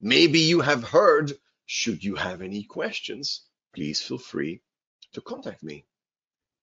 Maybe 0.00 0.40
you 0.40 0.60
have 0.60 0.82
heard, 0.82 1.32
should 1.66 2.02
you 2.02 2.16
have 2.16 2.42
any 2.42 2.64
questions, 2.64 3.42
please 3.74 4.02
feel 4.02 4.18
free 4.18 4.62
to 5.12 5.20
contact 5.20 5.62
me. 5.62 5.84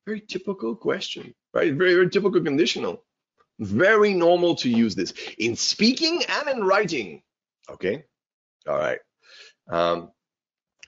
Very 0.05 0.19
typical 0.19 0.75
question, 0.75 1.33
right? 1.53 1.73
Very, 1.73 1.93
very 1.93 2.09
typical 2.09 2.41
conditional. 2.41 3.03
Very 3.59 4.13
normal 4.13 4.55
to 4.55 4.69
use 4.69 4.95
this 4.95 5.13
in 5.37 5.55
speaking 5.55 6.23
and 6.27 6.49
in 6.49 6.63
writing. 6.63 7.21
Okay. 7.69 8.03
All 8.67 8.77
right. 8.77 8.99
Um, 9.69 10.11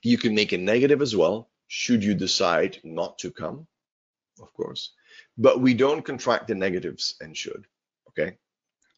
you 0.01 0.17
can 0.17 0.35
make 0.35 0.51
a 0.51 0.57
negative 0.57 1.01
as 1.01 1.15
well. 1.15 1.49
Should 1.67 2.03
you 2.03 2.15
decide 2.15 2.79
not 2.83 3.19
to 3.19 3.31
come, 3.31 3.67
of 4.41 4.51
course 4.53 4.91
but 5.37 5.59
we 5.59 5.73
don't 5.73 6.03
contract 6.03 6.47
the 6.47 6.55
negatives 6.55 7.15
and 7.21 7.35
should. 7.35 7.65
Okay, 8.09 8.37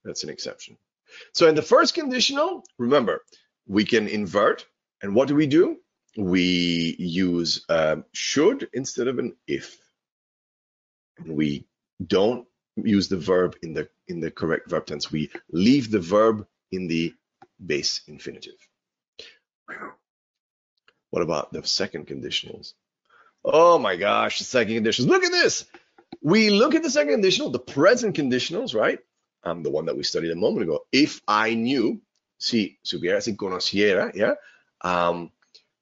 that's 0.03 0.23
an 0.23 0.29
exception. 0.29 0.77
So 1.33 1.47
in 1.47 1.55
the 1.55 1.61
first 1.61 1.93
conditional, 1.93 2.63
remember, 2.77 3.23
we 3.67 3.85
can 3.85 4.07
invert. 4.07 4.65
And 5.01 5.13
what 5.13 5.27
do 5.27 5.35
we 5.35 5.47
do? 5.47 5.77
We 6.17 6.95
use 6.97 7.63
um, 7.69 8.05
should 8.11 8.69
instead 8.73 9.07
of 9.07 9.19
an 9.19 9.35
if. 9.47 9.77
And 11.19 11.35
we 11.35 11.67
don't 12.05 12.47
use 12.75 13.07
the 13.07 13.17
verb 13.17 13.55
in 13.61 13.73
the 13.73 13.89
in 14.07 14.19
the 14.19 14.31
correct 14.31 14.69
verb 14.69 14.85
tense. 14.85 15.11
We 15.11 15.31
leave 15.51 15.91
the 15.91 15.99
verb 15.99 16.45
in 16.71 16.87
the 16.87 17.13
base 17.63 18.01
infinitive. 18.07 18.57
What 21.09 21.23
about 21.23 21.51
the 21.51 21.65
second 21.65 22.07
conditionals? 22.07 22.73
Oh 23.43 23.79
my 23.79 23.95
gosh, 23.95 24.39
the 24.39 24.45
second 24.45 24.75
conditionals. 24.75 25.07
Look 25.07 25.23
at 25.23 25.31
this. 25.31 25.65
We 26.21 26.49
look 26.49 26.75
at 26.75 26.83
the 26.83 26.89
second 26.89 27.13
conditional, 27.13 27.49
the 27.49 27.59
present 27.59 28.15
conditionals, 28.15 28.73
right? 28.73 28.99
Um, 29.43 29.63
the 29.63 29.69
one 29.69 29.85
that 29.85 29.97
we 29.97 30.03
studied 30.03 30.31
a 30.31 30.35
moment 30.35 30.63
ago. 30.63 30.85
If 30.91 31.21
I 31.27 31.53
knew, 31.53 32.01
si 32.39 32.79
supiera, 32.85 33.21
si 33.21 33.33
conociera, 33.33 34.13
yeah. 34.15 34.33
Um, 34.81 35.31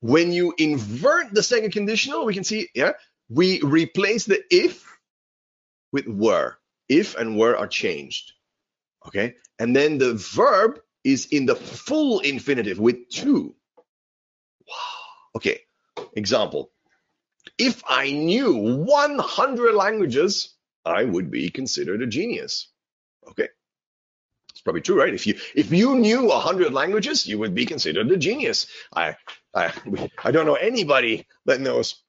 when 0.01 0.31
you 0.31 0.53
invert 0.57 1.33
the 1.33 1.43
second 1.43 1.71
conditional, 1.71 2.25
we 2.25 2.33
can 2.33 2.43
see, 2.43 2.69
yeah, 2.75 2.93
we 3.29 3.61
replace 3.61 4.25
the 4.25 4.43
if 4.51 4.85
with 5.91 6.07
were. 6.07 6.57
If 6.87 7.15
and 7.15 7.37
were 7.37 7.57
are 7.57 7.67
changed. 7.67 8.33
Okay. 9.07 9.35
And 9.57 9.75
then 9.75 9.97
the 9.97 10.13
verb 10.13 10.79
is 11.03 11.27
in 11.27 11.45
the 11.45 11.55
full 11.55 12.19
infinitive 12.19 12.79
with 12.79 13.09
to. 13.09 13.55
Wow. 14.67 15.35
Okay. 15.37 15.61
Example. 16.15 16.71
If 17.57 17.83
I 17.87 18.11
knew 18.11 18.53
100 18.53 19.75
languages, 19.75 20.55
I 20.85 21.03
would 21.03 21.31
be 21.31 21.49
considered 21.49 22.01
a 22.01 22.07
genius. 22.07 22.67
Okay. 23.29 23.49
It's 24.51 24.61
probably 24.61 24.81
true, 24.81 24.99
right? 24.99 25.13
If 25.13 25.27
you 25.27 25.35
if 25.53 25.71
you 25.71 25.97
knew 25.97 26.27
100 26.27 26.73
languages, 26.73 27.27
you 27.27 27.39
would 27.39 27.53
be 27.53 27.65
considered 27.65 28.09
a 28.11 28.17
genius. 28.17 28.67
I 28.95 29.15
I 29.53 29.73
I 30.23 30.31
don't 30.31 30.45
know 30.45 30.55
anybody 30.55 31.27
that 31.45 31.59
knows 31.59 32.01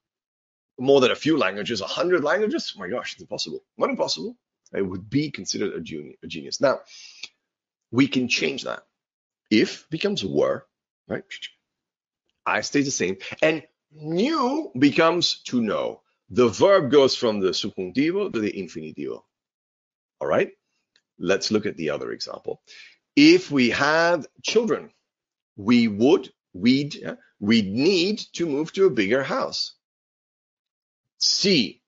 more 0.79 1.01
than 1.01 1.11
a 1.11 1.15
few 1.15 1.37
languages, 1.37 1.81
100 1.81 2.23
languages. 2.23 2.73
Oh 2.75 2.79
my 2.79 2.87
gosh, 2.87 3.13
it's 3.13 3.21
impossible. 3.21 3.63
Not 3.77 3.89
impossible. 3.89 4.37
I 4.73 4.81
would 4.81 5.09
be 5.09 5.31
considered 5.31 5.73
a, 5.73 5.77
a 6.23 6.27
genius. 6.27 6.61
Now, 6.61 6.81
we 7.91 8.07
can 8.07 8.27
change 8.27 8.63
that. 8.63 8.83
If 9.49 9.89
becomes 9.89 10.23
were, 10.23 10.65
right? 11.07 11.23
I 12.45 12.61
stay 12.61 12.81
the 12.81 12.91
same. 12.91 13.17
And 13.41 13.63
knew 14.01 14.71
becomes 14.77 15.41
to 15.43 15.61
know. 15.61 16.01
The 16.29 16.49
verb 16.49 16.91
goes 16.91 17.15
from 17.15 17.39
the 17.39 17.49
subjuntivo 17.49 18.33
to 18.33 18.39
the 18.39 18.51
infinitivo. 18.51 19.23
All 20.19 20.27
right? 20.27 20.51
Let's 21.19 21.51
look 21.51 21.65
at 21.65 21.77
the 21.77 21.89
other 21.91 22.11
example. 22.11 22.61
If 23.15 23.49
we 23.49 23.69
had 23.69 24.27
children, 24.43 24.91
we 25.55 25.87
would, 25.87 26.31
we'd, 26.53 26.95
yeah, 26.95 27.15
we'd 27.39 27.71
need 27.71 28.19
to 28.33 28.45
move 28.45 28.71
to 28.73 28.85
a 28.85 28.91
bigger 28.91 29.23
house. 29.23 29.73
See, 31.19 31.81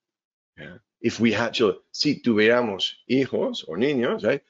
yeah, 0.57 0.77
if 1.01 1.19
we 1.19 1.31
had 1.31 1.53
children, 1.53 1.81
si 1.91 2.21
tuviéramos 2.21 2.93
hijos 3.09 3.63
or 3.67 3.77
niños, 3.77 4.25
right? 4.25 4.41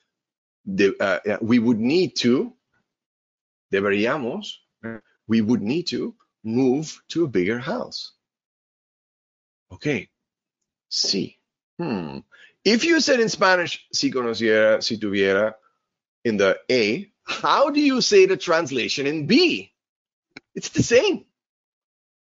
De, 0.66 0.94
uh, 1.00 1.20
yeah, 1.26 1.38
we 1.42 1.60
would 1.60 1.80
need 1.80 2.16
to, 2.18 2.54
deberíamos, 3.74 4.54
we 5.28 5.42
would 5.42 5.62
need 5.62 5.88
to 5.88 6.16
move 6.44 7.02
to 7.10 7.24
a 7.24 7.28
bigger 7.28 7.60
house. 7.60 8.12
Okay, 9.72 10.10
si. 10.90 11.38
Hmm. 11.78 12.20
If 12.66 12.84
you 12.84 13.00
said 13.00 13.20
in 13.20 13.30
Spanish, 13.30 13.86
si 13.94 14.12
conociera, 14.12 14.84
si 14.84 14.98
tuviera, 14.98 15.54
in 16.26 16.38
the 16.38 16.60
A, 16.70 17.12
how 17.24 17.70
do 17.70 17.80
you 17.80 18.02
say 18.02 18.26
the 18.26 18.38
translation 18.38 19.08
in 19.08 19.28
B? 19.28 19.72
It's 20.56 20.70
the 20.70 20.84
same. 20.84 21.26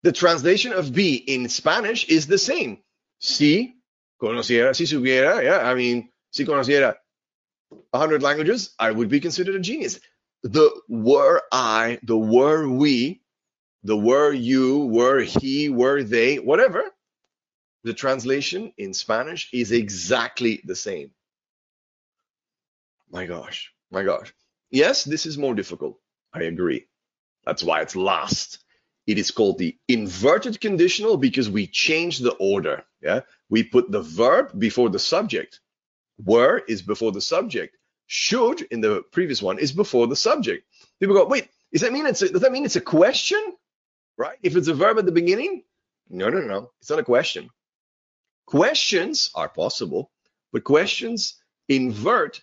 The 0.03 0.13
translation 0.13 0.73
of 0.73 0.93
B 0.93 1.15
in 1.15 1.49
Spanish 1.49 2.05
is 2.05 2.27
the 2.27 2.39
same. 2.39 2.79
Si 3.19 3.77
conociera, 4.21 4.75
si 4.75 4.85
supiera, 4.85 5.43
yeah, 5.43 5.59
I 5.59 5.75
mean, 5.75 6.11
si 6.31 6.45
conociera 6.45 6.97
100 7.91 8.23
languages, 8.23 8.75
I 8.79 8.91
would 8.91 9.09
be 9.09 9.21
considered 9.21 9.55
a 9.55 9.61
genius. 9.61 10.01
The 10.43 10.71
were 10.89 11.43
I, 11.51 11.99
the 12.03 12.17
were 12.17 12.69
we, 12.69 13.23
the 13.87 13.97
were 13.97 14.33
you, 14.33 14.87
were 14.87 15.21
he, 15.21 15.69
were 15.69 16.03
they, 16.03 16.39
whatever, 16.39 16.83
the 17.85 17.95
translation 17.95 18.73
in 18.77 18.93
Spanish 18.93 19.49
is 19.53 19.71
exactly 19.71 20.61
the 20.65 20.75
same. 20.75 21.13
My 23.11 23.27
gosh, 23.27 23.73
my 23.93 24.03
gosh. 24.03 24.35
Yes, 24.71 25.05
this 25.05 25.25
is 25.25 25.39
more 25.39 25.55
difficult. 25.55 26.01
I 26.33 26.43
agree. 26.43 26.87
That's 27.45 27.63
why 27.63 27.81
it's 27.81 27.95
last. 27.95 28.59
It 29.07 29.19
is 29.19 29.31
called 29.31 29.59
the 29.59 29.77
inverted 29.87 30.61
conditional 30.61 31.17
because 31.17 31.49
we 31.49 31.69
change 31.69 32.19
the 32.19 32.35
order. 32.41 32.85
Yeah, 33.01 33.21
we 33.49 33.63
put 33.63 33.93
the 33.93 34.03
verb 34.03 34.59
before 34.59 34.91
the 34.91 34.99
subject. 34.99 35.61
Were 36.25 36.59
is 36.67 36.83
before 36.83 37.13
the 37.13 37.21
subject. 37.21 37.77
Should 38.09 38.63
in 38.63 38.81
the 38.81 39.05
previous 39.13 39.41
one 39.41 39.61
is 39.61 39.71
before 39.71 40.09
the 40.09 40.17
subject. 40.17 40.67
People 40.99 41.15
go, 41.15 41.27
wait, 41.27 41.49
does 41.73 41.83
that 41.83 41.93
mean 41.93 42.07
it's 42.07 42.23
a, 42.23 42.29
does 42.31 42.43
that 42.43 42.51
mean 42.51 42.65
it's 42.65 42.75
a 42.75 42.81
question? 42.81 43.41
Right? 44.19 44.39
If 44.43 44.57
it's 44.57 44.69
a 44.69 44.75
verb 44.75 44.99
at 44.99 45.07
the 45.07 45.13
beginning? 45.13 45.63
No, 46.09 46.29
no, 46.29 46.41
no. 46.41 46.71
It's 46.81 46.91
not 46.91 46.99
a 46.99 47.05
question. 47.05 47.51
Questions 48.47 49.31
are 49.35 49.49
possible, 49.49 50.11
but 50.53 50.65
questions 50.65 51.37
invert 51.69 52.43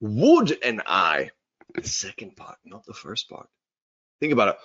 would 0.00 0.58
and 0.64 0.82
I. 0.86 1.30
The 1.74 1.88
second 1.88 2.36
part, 2.36 2.58
not 2.64 2.84
the 2.84 2.94
first 2.94 3.28
part. 3.28 3.48
Think 4.20 4.32
about 4.32 4.48
it. 4.48 4.56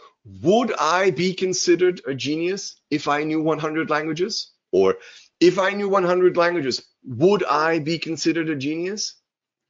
Would 0.43 0.73
I 0.77 1.11
be 1.11 1.33
considered 1.33 2.01
a 2.05 2.13
genius 2.13 2.79
if 2.89 3.07
I 3.07 3.23
knew 3.23 3.41
100 3.41 3.89
languages? 3.89 4.51
Or 4.71 4.97
if 5.39 5.57
I 5.57 5.71
knew 5.71 5.89
100 5.89 6.37
languages, 6.37 6.85
would 7.03 7.43
I 7.43 7.79
be 7.79 7.97
considered 7.97 8.49
a 8.49 8.55
genius? 8.55 9.15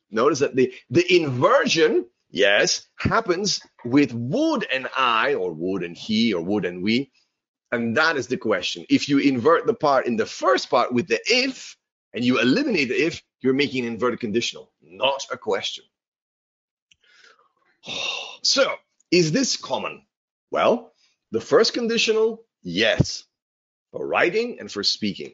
Notice 0.09 0.39
that 0.39 0.55
the, 0.55 0.73
the 0.89 1.05
inversion, 1.15 2.05
yes, 2.29 2.87
happens 2.97 3.61
with 3.85 4.13
would 4.13 4.65
and 4.71 4.87
I, 4.95 5.33
or 5.33 5.53
would 5.53 5.83
and 5.83 5.95
he, 5.95 6.33
or 6.33 6.41
would 6.41 6.65
and 6.65 6.83
we. 6.83 7.11
And 7.71 7.97
that 7.97 8.15
is 8.17 8.27
the 8.27 8.37
question. 8.37 8.85
If 8.89 9.09
you 9.09 9.19
invert 9.19 9.67
the 9.67 9.73
part 9.73 10.05
in 10.05 10.15
the 10.15 10.25
first 10.25 10.69
part 10.69 10.93
with 10.93 11.07
the 11.07 11.19
if, 11.25 11.75
and 12.13 12.23
you 12.23 12.39
eliminate 12.39 12.89
the 12.89 12.95
if, 12.95 13.21
you're 13.41 13.53
making 13.53 13.85
an 13.85 13.93
inverted 13.93 14.19
conditional, 14.19 14.71
not 14.81 15.25
a 15.31 15.37
question. 15.37 15.83
So, 18.43 18.71
is 19.11 19.31
this 19.31 19.57
common? 19.57 20.05
Well, 20.51 20.93
the 21.31 21.41
first 21.41 21.73
conditional, 21.73 22.45
yes, 22.61 23.25
for 23.91 24.07
writing 24.07 24.59
and 24.59 24.71
for 24.71 24.83
speaking. 24.83 25.33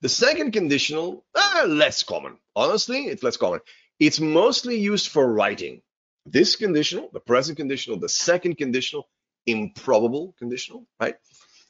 The 0.00 0.08
second 0.08 0.52
conditional, 0.52 1.24
uh, 1.34 1.66
less 1.66 2.04
common. 2.04 2.38
Honestly, 2.54 3.06
it's 3.06 3.22
less 3.22 3.36
common. 3.36 3.60
It's 3.98 4.20
mostly 4.20 4.78
used 4.78 5.08
for 5.08 5.32
writing. 5.32 5.82
This 6.30 6.56
conditional, 6.56 7.08
the 7.12 7.20
present 7.20 7.58
conditional, 7.58 7.98
the 7.98 8.08
second 8.08 8.56
conditional, 8.56 9.08
improbable 9.46 10.34
conditional, 10.38 10.86
right, 11.00 11.16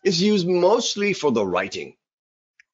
is 0.04 0.20
used 0.20 0.48
mostly 0.48 1.12
for 1.12 1.30
the 1.30 1.46
writing. 1.46 1.96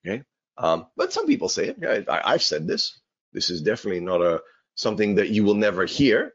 Okay, 0.07 0.23
um, 0.57 0.87
but 0.97 1.13
some 1.13 1.27
people 1.27 1.49
say 1.49 1.69
it. 1.69 2.09
I, 2.09 2.33
I've 2.33 2.43
said 2.43 2.67
this. 2.67 2.99
This 3.33 3.51
is 3.51 3.63
definitely 3.63 4.01
not 4.01 4.23
a 4.23 4.43
something 4.77 5.17
that 5.17 5.31
you 5.31 5.45
will 5.45 5.55
never 5.55 5.85
hear. 5.85 6.35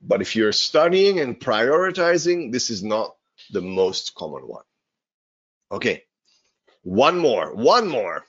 But 0.00 0.20
if 0.20 0.36
you're 0.36 0.52
studying 0.52 1.20
and 1.20 1.38
prioritizing, 1.38 2.52
this 2.52 2.70
is 2.70 2.82
not 2.82 3.16
the 3.50 3.60
most 3.60 4.14
common 4.14 4.42
one. 4.42 4.64
Okay, 5.70 6.04
one 6.82 7.18
more, 7.18 7.54
one 7.54 7.88
more. 7.88 8.24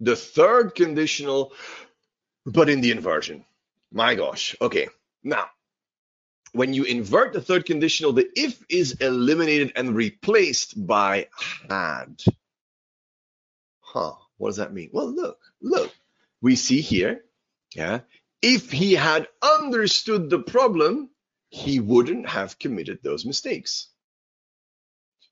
The 0.00 0.16
third 0.16 0.74
conditional, 0.74 1.52
but 2.44 2.68
in 2.68 2.80
the 2.80 2.90
inversion. 2.90 3.44
My 3.90 4.14
gosh. 4.14 4.54
Okay, 4.60 4.88
now, 5.26 5.46
when 6.52 6.72
you 6.72 6.84
invert 6.84 7.32
the 7.32 7.40
third 7.40 7.66
conditional, 7.66 8.12
the 8.12 8.28
if 8.36 8.64
is 8.68 8.92
eliminated 9.00 9.72
and 9.76 9.94
replaced 9.94 10.86
by 10.86 11.28
had. 11.68 12.22
Huh, 13.80 14.12
what 14.38 14.50
does 14.50 14.56
that 14.56 14.72
mean? 14.72 14.90
Well, 14.92 15.12
look, 15.12 15.38
look. 15.60 15.92
We 16.40 16.54
see 16.54 16.80
here, 16.80 17.24
yeah, 17.74 18.00
if 18.40 18.70
he 18.70 18.92
had 18.92 19.26
understood 19.42 20.30
the 20.30 20.38
problem, 20.38 21.10
he 21.48 21.80
wouldn't 21.80 22.28
have 22.28 22.58
committed 22.58 23.00
those 23.02 23.26
mistakes. 23.26 23.88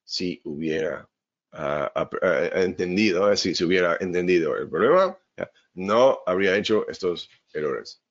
Si 0.07 0.41
hubiera 0.45 1.07
uh, 1.53 1.89
uh, 1.95 2.51
entendido, 2.57 3.31
eh, 3.31 3.37
si 3.37 3.55
se 3.55 3.65
hubiera 3.65 3.99
entendido 4.01 4.59
el 4.59 4.67
problema, 4.67 5.17
yeah, 5.39 5.47
no 5.75 6.19
habría 6.27 6.57
hecho 6.57 6.85
estos 6.89 7.29
errores. 7.55 8.04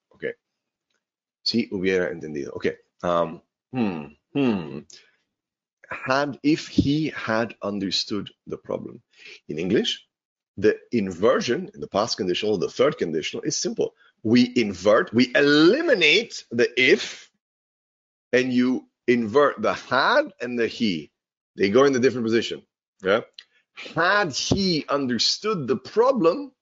Si 1.44 1.70
hubiera 1.72 2.12
entendido. 2.12 2.56
Okay. 2.56 2.78
Um, 3.02 3.42
hmm, 3.72 4.06
hmm. 4.34 4.80
Had 5.90 6.40
if 6.44 6.68
he 6.68 7.10
had 7.10 7.56
understood 7.62 8.30
the 8.48 8.58
problem. 8.58 9.02
In 9.48 9.60
English, 9.60 10.08
the 10.58 10.78
inversion 10.92 11.70
in 11.74 11.82
the 11.82 11.88
past 11.88 12.18
conditional, 12.18 12.58
the 12.58 12.70
third 12.70 12.98
conditional, 12.98 13.44
is 13.44 13.58
simple 13.58 13.94
we 14.24 14.52
invert, 14.56 15.14
we 15.14 15.32
eliminate 15.36 16.46
the 16.50 16.70
if, 16.78 17.30
and 18.32 18.52
you 18.54 18.88
invert 19.08 19.62
the 19.62 19.74
had 19.74 20.34
and 20.42 20.58
the 20.58 20.68
he. 20.68 21.12
They 21.58 21.70
go 21.70 21.84
in 21.84 21.94
the 21.94 22.00
different 22.00 22.26
position. 22.26 22.64
Yeah. 23.04 23.22
Had 23.74 24.34
he 24.34 24.86
understood 24.88 25.68
the 25.68 25.76
problem, 25.76 26.54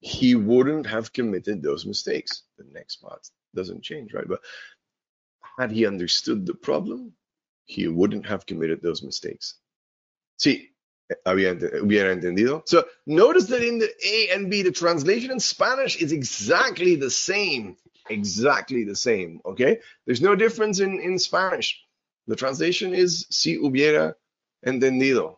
he 0.00 0.34
wouldn't 0.34 0.86
have 0.86 1.12
committed 1.12 1.62
those 1.62 1.86
mistakes. 1.86 2.42
The 2.58 2.64
next 2.72 2.96
part 2.96 3.26
doesn't 3.54 3.82
change, 3.82 4.12
right? 4.12 4.28
But 4.28 4.40
had 5.58 5.70
he 5.70 5.86
understood 5.86 6.46
the 6.46 6.54
problem, 6.54 7.12
he 7.64 7.88
wouldn't 7.88 8.26
have 8.26 8.46
committed 8.46 8.82
those 8.82 9.02
mistakes. 9.02 9.54
See, 10.38 10.70
hubiera 11.26 12.14
entendido. 12.14 12.62
So 12.66 12.84
notice 13.06 13.46
that 13.46 13.62
in 13.62 13.78
the 13.78 13.90
A 14.04 14.28
and 14.34 14.50
B, 14.50 14.62
the 14.62 14.72
translation 14.72 15.30
in 15.30 15.40
Spanish 15.40 15.96
is 15.96 16.12
exactly 16.12 16.96
the 16.96 17.10
same. 17.10 17.76
Exactly 18.08 18.84
the 18.84 18.96
same. 18.96 19.40
Okay. 19.44 19.78
There's 20.06 20.20
no 20.20 20.34
difference 20.34 20.80
in, 20.80 21.00
in 21.00 21.18
Spanish. 21.18 21.80
The 22.26 22.36
translation 22.36 22.94
is 22.94 23.26
si 23.30 23.56
hubiera 23.58 24.14
entendido. 24.66 25.36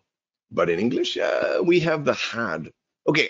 But 0.50 0.70
in 0.70 0.78
English, 0.78 1.16
uh, 1.16 1.60
we 1.62 1.80
have 1.80 2.04
the 2.04 2.14
had. 2.14 2.70
Okay. 3.08 3.28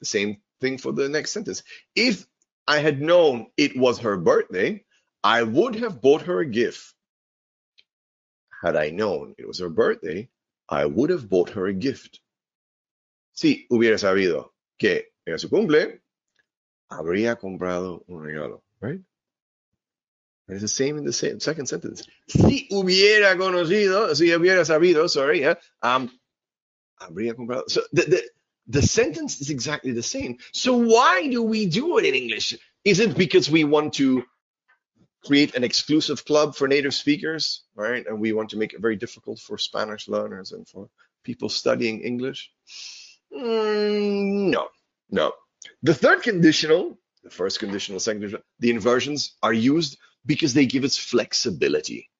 The 0.00 0.06
same 0.06 0.36
thing 0.60 0.78
for 0.78 0.92
the 0.92 1.08
next 1.08 1.32
sentence. 1.32 1.62
If 1.94 2.26
I 2.66 2.78
had 2.78 3.00
known 3.00 3.46
it 3.56 3.76
was 3.76 4.00
her 4.00 4.16
birthday, 4.16 4.84
I 5.22 5.42
would 5.42 5.76
have 5.76 6.00
bought 6.00 6.22
her 6.22 6.40
a 6.40 6.46
gift. 6.46 6.94
Had 8.62 8.76
I 8.76 8.90
known 8.90 9.34
it 9.38 9.46
was 9.46 9.60
her 9.60 9.68
birthday, 9.68 10.28
I 10.68 10.86
would 10.86 11.10
have 11.10 11.28
bought 11.28 11.50
her 11.50 11.66
a 11.66 11.72
gift. 11.72 12.20
Si 13.32 13.66
hubiera 13.70 13.98
sabido 13.98 14.50
que 14.78 15.02
era 15.26 15.38
su 15.38 15.48
cumple, 15.48 16.00
habría 16.90 17.38
comprado 17.38 18.04
un 18.08 18.22
regalo, 18.22 18.62
right? 18.80 19.00
And 20.48 20.54
it's 20.54 20.62
the 20.62 20.68
same 20.68 20.96
in 20.96 21.04
the 21.04 21.12
same, 21.12 21.40
second 21.40 21.66
sentence. 21.66 22.06
Si 22.28 22.68
hubiera 22.70 23.36
conocido, 23.36 24.14
si 24.14 24.28
hubiera 24.28 24.64
sabido, 24.64 25.08
sorry, 25.10 25.40
yeah, 25.40 25.54
um, 25.82 26.08
habría 27.00 27.34
comprado. 27.34 27.68
So 27.68 27.82
the, 27.92 28.02
the, 28.02 28.30
the 28.68 28.82
sentence 28.82 29.40
is 29.40 29.50
exactly 29.50 29.92
the 29.92 30.02
same. 30.02 30.38
So 30.52 30.76
why 30.76 31.28
do 31.28 31.42
we 31.42 31.66
do 31.66 31.98
it 31.98 32.04
in 32.04 32.14
English? 32.14 32.54
Is 32.84 33.00
it 33.00 33.16
because 33.16 33.50
we 33.50 33.64
want 33.64 33.94
to 33.94 34.24
create 35.24 35.54
an 35.56 35.64
exclusive 35.64 36.24
club 36.24 36.54
for 36.54 36.68
native 36.68 36.94
speakers, 36.94 37.64
right? 37.74 38.06
And 38.06 38.20
we 38.20 38.32
want 38.32 38.50
to 38.50 38.56
make 38.56 38.72
it 38.74 38.80
very 38.80 38.96
difficult 38.96 39.40
for 39.40 39.58
Spanish 39.58 40.08
learners 40.08 40.52
and 40.52 40.66
for 40.68 40.88
people 41.24 41.48
studying 41.48 42.00
English? 42.00 42.50
Mm, 43.32 44.50
no, 44.50 44.68
no. 45.10 45.32
The 45.82 45.94
third 45.94 46.22
conditional, 46.22 46.98
the 47.24 47.30
first 47.30 47.58
conditional, 47.58 47.98
second 47.98 48.20
conditional, 48.20 48.44
the 48.60 48.70
inversions 48.70 49.36
are 49.42 49.52
used 49.52 49.98
because 50.24 50.54
they 50.54 50.66
give 50.66 50.84
us 50.84 50.96
flexibility. 50.96 52.10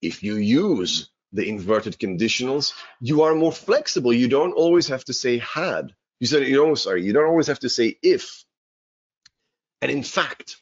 If 0.00 0.22
you 0.22 0.36
use 0.36 1.10
the 1.32 1.48
inverted 1.48 1.98
conditionals, 1.98 2.72
you 3.00 3.22
are 3.22 3.34
more 3.34 3.52
flexible. 3.52 4.12
You 4.12 4.28
don't 4.28 4.52
always 4.52 4.88
have 4.88 5.04
to 5.04 5.12
say 5.12 5.38
had. 5.38 5.94
You 6.20 6.26
said 6.26 6.46
you 6.46 6.56
don't 6.56 6.78
sorry, 6.78 7.04
you 7.04 7.12
don't 7.12 7.26
always 7.26 7.48
have 7.48 7.60
to 7.60 7.68
say 7.68 7.98
if. 8.02 8.44
And 9.82 9.90
in 9.90 10.02
fact, 10.02 10.56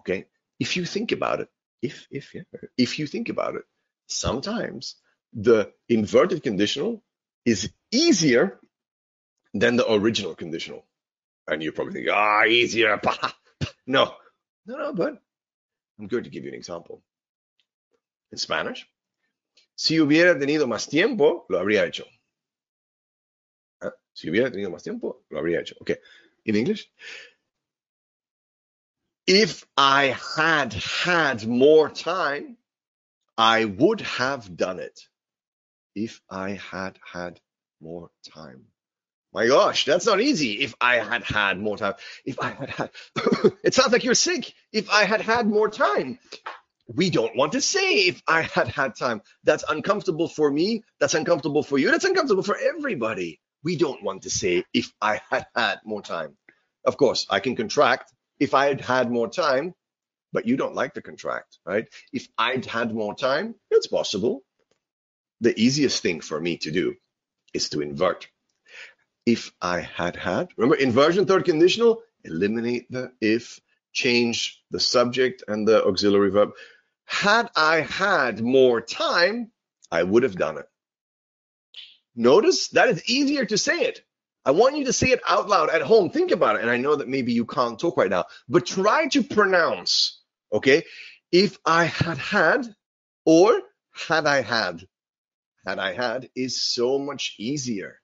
okay, 0.00 0.26
if 0.60 0.76
you 0.76 0.84
think 0.84 1.12
about 1.12 1.40
it, 1.40 1.48
if 1.80 2.06
if 2.10 2.34
yeah, 2.34 2.42
if 2.78 2.98
you 2.98 3.06
think 3.06 3.28
about 3.28 3.56
it, 3.56 3.64
sometimes 4.06 4.96
the 5.32 5.72
inverted 5.88 6.42
conditional 6.42 7.02
is 7.44 7.72
easier 7.90 8.60
than 9.54 9.76
the 9.76 9.90
original 9.90 10.34
conditional. 10.34 10.84
And 11.48 11.62
you're 11.62 11.72
probably 11.72 11.94
think, 11.94 12.08
ah, 12.12 12.44
easier. 12.44 13.00
no, 13.86 14.14
no, 14.66 14.76
no, 14.76 14.92
but 14.92 15.20
I'm 15.98 16.06
going 16.06 16.24
to 16.24 16.30
give 16.30 16.44
you 16.44 16.50
an 16.50 16.56
example. 16.56 17.02
In 18.30 18.38
Spanish, 18.38 18.86
si 19.74 20.00
hubiera 20.00 20.38
tenido 20.38 20.66
más 20.66 20.88
tiempo, 20.88 21.46
lo 21.48 21.58
habría 21.58 21.84
hecho. 21.84 22.06
¿Eh? 23.82 23.90
Si 24.12 24.30
hubiera 24.30 24.50
tenido 24.50 24.70
más 24.70 24.82
tiempo, 24.82 25.24
lo 25.30 25.38
habría 25.38 25.60
hecho. 25.60 25.76
Okay. 25.80 25.96
In 26.44 26.56
English, 26.56 26.90
if 29.26 29.64
I 29.76 30.16
had 30.36 30.72
had 30.72 31.46
more 31.46 31.88
time, 31.88 32.56
I 33.38 33.64
would 33.64 34.00
have 34.00 34.56
done 34.56 34.80
it. 34.80 35.06
If 35.94 36.20
I 36.28 36.50
had 36.70 36.98
had 37.12 37.40
more 37.80 38.10
time. 38.34 38.66
My 39.32 39.46
gosh, 39.46 39.86
that's 39.86 40.06
not 40.06 40.20
easy. 40.20 40.62
If 40.62 40.74
I 40.80 40.96
had 40.96 41.22
had 41.22 41.58
more 41.58 41.76
time. 41.76 41.94
If 42.24 42.38
I 42.40 42.50
had 42.50 42.70
had, 42.70 42.90
it 43.64 43.74
sounds 43.74 43.92
like 43.92 44.04
you're 44.04 44.14
sick. 44.14 44.52
If 44.72 44.90
I 44.90 45.04
had 45.04 45.22
had 45.22 45.46
more 45.46 45.70
time. 45.70 46.18
We 46.88 47.10
don't 47.10 47.36
want 47.36 47.52
to 47.52 47.60
say 47.60 48.08
if 48.08 48.22
I 48.26 48.42
had 48.42 48.68
had 48.68 48.96
time. 48.96 49.22
That's 49.44 49.64
uncomfortable 49.68 50.28
for 50.28 50.50
me. 50.50 50.82
That's 51.00 51.14
uncomfortable 51.14 51.62
for 51.62 51.78
you. 51.78 51.90
That's 51.90 52.04
uncomfortable 52.04 52.42
for 52.42 52.56
everybody. 52.56 53.40
We 53.64 53.76
don't 53.76 54.02
want 54.02 54.22
to 54.22 54.30
say 54.30 54.64
if 54.74 54.92
I 55.00 55.20
had 55.30 55.46
had 55.54 55.80
more 55.84 56.02
time. 56.02 56.36
Of 56.84 56.96
course, 56.96 57.26
I 57.30 57.40
can 57.40 57.54
contract 57.54 58.12
if 58.40 58.54
I 58.54 58.66
had 58.66 58.80
had 58.80 59.10
more 59.10 59.28
time, 59.28 59.74
but 60.32 60.46
you 60.46 60.56
don't 60.56 60.74
like 60.74 60.94
the 60.94 61.02
contract, 61.02 61.58
right? 61.64 61.86
If 62.12 62.26
I'd 62.36 62.66
had 62.66 62.92
more 62.92 63.14
time, 63.14 63.54
it's 63.70 63.86
possible. 63.86 64.42
The 65.40 65.58
easiest 65.60 66.02
thing 66.02 66.20
for 66.20 66.40
me 66.40 66.56
to 66.58 66.72
do 66.72 66.94
is 67.54 67.68
to 67.70 67.80
invert. 67.80 68.28
If 69.24 69.52
I 69.60 69.80
had 69.80 70.16
had, 70.16 70.48
remember 70.56 70.74
inversion 70.74 71.26
third 71.26 71.44
conditional, 71.44 72.02
eliminate 72.24 72.90
the 72.90 73.12
if, 73.20 73.60
change 73.92 74.62
the 74.70 74.80
subject 74.80 75.44
and 75.46 75.66
the 75.66 75.84
auxiliary 75.84 76.30
verb. 76.30 76.50
Had 77.04 77.50
I 77.56 77.80
had 77.80 78.40
more 78.40 78.80
time, 78.80 79.50
I 79.90 80.02
would 80.02 80.22
have 80.22 80.36
done 80.36 80.58
it. 80.58 80.66
Notice 82.14 82.68
that 82.68 82.88
it's 82.88 83.08
easier 83.08 83.44
to 83.44 83.58
say 83.58 83.80
it. 83.80 84.02
I 84.44 84.50
want 84.50 84.76
you 84.76 84.86
to 84.86 84.92
say 84.92 85.10
it 85.10 85.20
out 85.26 85.48
loud 85.48 85.70
at 85.70 85.82
home. 85.82 86.10
Think 86.10 86.30
about 86.30 86.56
it. 86.56 86.62
And 86.62 86.70
I 86.70 86.76
know 86.76 86.96
that 86.96 87.08
maybe 87.08 87.32
you 87.32 87.46
can't 87.46 87.78
talk 87.78 87.96
right 87.96 88.10
now, 88.10 88.24
but 88.48 88.66
try 88.66 89.06
to 89.08 89.22
pronounce, 89.22 90.20
okay? 90.52 90.82
If 91.30 91.58
I 91.64 91.84
had 91.84 92.18
had 92.18 92.74
or 93.24 93.60
had 93.92 94.26
I 94.26 94.42
had. 94.42 94.86
Had 95.64 95.78
I 95.78 95.92
had 95.92 96.28
is 96.34 96.60
so 96.60 96.98
much 96.98 97.36
easier. 97.38 98.01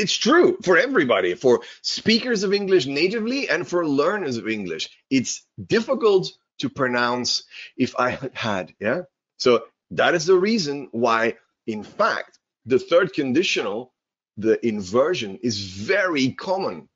It's 0.00 0.16
true 0.16 0.56
for 0.62 0.78
everybody, 0.78 1.34
for 1.34 1.60
speakers 1.82 2.42
of 2.42 2.54
English 2.54 2.86
natively 2.86 3.48
and 3.48 3.68
for 3.68 3.86
learners 3.86 4.36
of 4.38 4.48
English. 4.48 4.88
It's 5.10 5.46
difficult 5.66 6.32
to 6.60 6.70
pronounce 6.70 7.44
if 7.76 7.94
I 7.98 8.18
had 8.32 8.72
yeah? 8.80 9.02
So 9.36 9.64
that 9.92 10.14
is 10.14 10.26
the 10.26 10.36
reason 10.38 10.88
why, 10.92 11.36
in 11.66 11.82
fact, 11.82 12.38
the 12.66 12.78
third 12.78 13.12
conditional 13.12 13.92
the 14.36 14.64
inversion 14.66 15.38
is 15.42 15.58
very 15.60 16.32
common. 16.32 16.88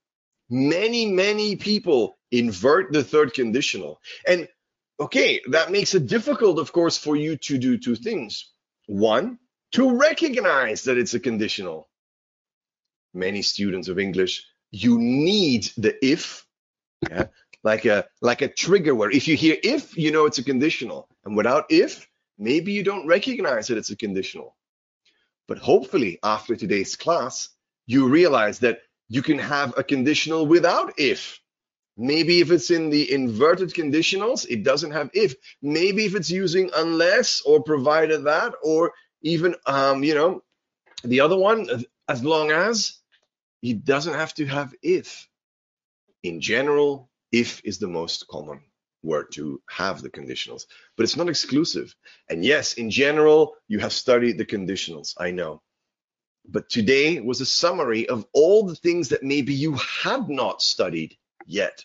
Many, 0.48 1.12
many 1.12 1.56
people 1.56 2.16
invert 2.30 2.92
the 2.92 3.04
third 3.04 3.34
conditional. 3.34 4.00
And 4.26 4.48
okay, 4.98 5.42
that 5.50 5.70
makes 5.70 5.94
it 5.94 6.06
difficult, 6.06 6.58
of 6.58 6.72
course, 6.72 6.96
for 6.96 7.16
you 7.16 7.36
to 7.36 7.58
do 7.58 7.76
two 7.76 7.96
things. 7.96 8.50
One, 8.86 9.38
to 9.72 9.98
recognize 9.98 10.84
that 10.84 10.96
it's 10.96 11.14
a 11.14 11.20
conditional. 11.20 11.88
Many 13.14 13.42
students 13.42 13.88
of 13.88 13.98
English, 13.98 14.44
you 14.70 14.98
need 14.98 15.70
the 15.76 15.94
if, 16.04 16.44
yeah, 17.08 17.26
like 17.62 17.84
a 17.84 18.06
like 18.20 18.42
a 18.42 18.48
trigger 18.48 18.94
word. 18.94 19.14
If 19.14 19.28
you 19.28 19.36
hear 19.36 19.56
if, 19.62 19.96
you 19.96 20.10
know 20.10 20.26
it's 20.26 20.38
a 20.38 20.44
conditional. 20.44 21.08
And 21.24 21.36
without 21.36 21.66
if, 21.70 22.08
maybe 22.38 22.72
you 22.72 22.82
don't 22.82 23.06
recognize 23.06 23.68
that 23.68 23.78
it's 23.78 23.90
a 23.90 23.96
conditional. 23.96 24.56
But 25.46 25.58
hopefully, 25.58 26.18
after 26.22 26.56
today's 26.56 26.96
class, 26.96 27.50
you 27.86 28.08
realize 28.08 28.60
that 28.60 28.80
you 29.08 29.22
can 29.22 29.38
have 29.38 29.74
a 29.76 29.84
conditional 29.84 30.46
without 30.46 30.94
if. 30.98 31.40
Maybe 31.96 32.40
if 32.40 32.50
it's 32.50 32.70
in 32.70 32.90
the 32.90 33.12
inverted 33.12 33.72
conditionals, 33.72 34.46
it 34.48 34.64
doesn't 34.64 34.90
have 34.90 35.10
if. 35.12 35.36
Maybe 35.62 36.06
if 36.06 36.16
it's 36.16 36.30
using 36.30 36.70
unless 36.74 37.42
or 37.42 37.62
provided 37.62 38.24
that, 38.24 38.54
or 38.62 38.92
even, 39.22 39.54
um, 39.66 40.02
you 40.02 40.14
know, 40.14 40.42
the 41.04 41.20
other 41.20 41.36
one, 41.36 41.68
as 42.08 42.24
long 42.24 42.50
as 42.50 42.98
it 43.64 43.84
doesn't 43.84 44.14
have 44.14 44.34
to 44.34 44.46
have 44.46 44.74
if. 44.82 45.26
In 46.22 46.40
general, 46.40 47.10
if 47.32 47.62
is 47.64 47.78
the 47.78 47.88
most 47.88 48.28
common 48.28 48.60
word 49.02 49.32
to 49.32 49.60
have 49.68 50.02
the 50.02 50.10
conditionals, 50.10 50.66
but 50.96 51.04
it's 51.04 51.16
not 51.16 51.28
exclusive. 51.28 51.94
And 52.28 52.44
yes, 52.44 52.74
in 52.74 52.90
general, 52.90 53.56
you 53.68 53.78
have 53.78 53.92
studied 53.92 54.38
the 54.38 54.44
conditionals, 54.46 55.14
I 55.18 55.30
know. 55.30 55.62
But 56.46 56.68
today 56.68 57.20
was 57.20 57.40
a 57.40 57.46
summary 57.46 58.06
of 58.08 58.26
all 58.34 58.64
the 58.66 58.76
things 58.76 59.08
that 59.08 59.22
maybe 59.22 59.54
you 59.54 59.74
had 60.02 60.28
not 60.28 60.60
studied 60.60 61.16
yet. 61.46 61.84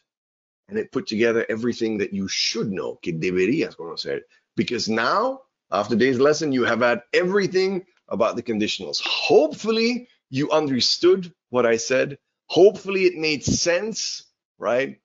And 0.67 0.77
it 0.77 0.91
put 0.91 1.07
together 1.07 1.45
everything 1.49 1.97
that 1.99 2.13
you 2.13 2.27
should 2.27 2.71
know, 2.71 2.99
que 3.01 3.13
deberías 3.13 3.75
conocer. 3.75 4.19
Because 4.55 4.89
now, 4.89 5.41
after 5.71 5.95
today's 5.95 6.19
lesson, 6.19 6.51
you 6.51 6.65
have 6.65 6.81
had 6.81 7.03
everything 7.13 7.85
about 8.09 8.35
the 8.35 8.43
conditionals. 8.43 9.01
Hopefully, 9.01 10.09
you 10.29 10.51
understood 10.51 11.33
what 11.49 11.65
I 11.65 11.77
said. 11.77 12.17
Hopefully, 12.47 13.05
it 13.05 13.15
made 13.15 13.43
sense, 13.43 14.25
right? 14.57 14.99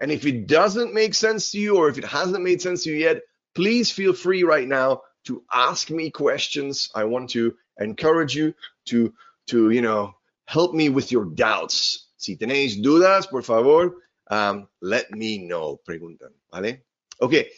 And 0.00 0.10
if 0.10 0.26
it 0.26 0.46
doesn't 0.46 0.94
make 0.94 1.14
sense 1.14 1.50
to 1.52 1.58
you 1.58 1.76
or 1.76 1.88
if 1.88 1.98
it 1.98 2.04
hasn't 2.04 2.44
made 2.44 2.62
sense 2.62 2.84
to 2.84 2.90
you 2.90 2.96
yet, 2.96 3.22
please 3.54 3.90
feel 3.90 4.12
free 4.12 4.44
right 4.44 4.66
now 4.66 5.02
to 5.24 5.42
ask 5.52 5.90
me 5.90 6.10
questions. 6.10 6.90
I 6.94 7.04
want 7.04 7.30
to 7.30 7.54
encourage 7.78 8.34
you 8.34 8.54
to, 8.86 9.12
to 9.48 9.70
you 9.70 9.82
know, 9.82 10.14
help 10.46 10.74
me 10.74 10.88
with 10.88 11.10
your 11.10 11.24
doubts. 11.24 12.06
Si 12.16 12.36
tenéis 12.36 12.82
dudas, 12.82 13.28
por 13.28 13.42
favor, 13.42 13.96
um, 14.30 14.68
let 14.80 15.10
me 15.10 15.38
know. 15.38 15.80
Preguntan, 15.86 16.32
¿vale? 16.52 16.82
Okay, 17.20 17.48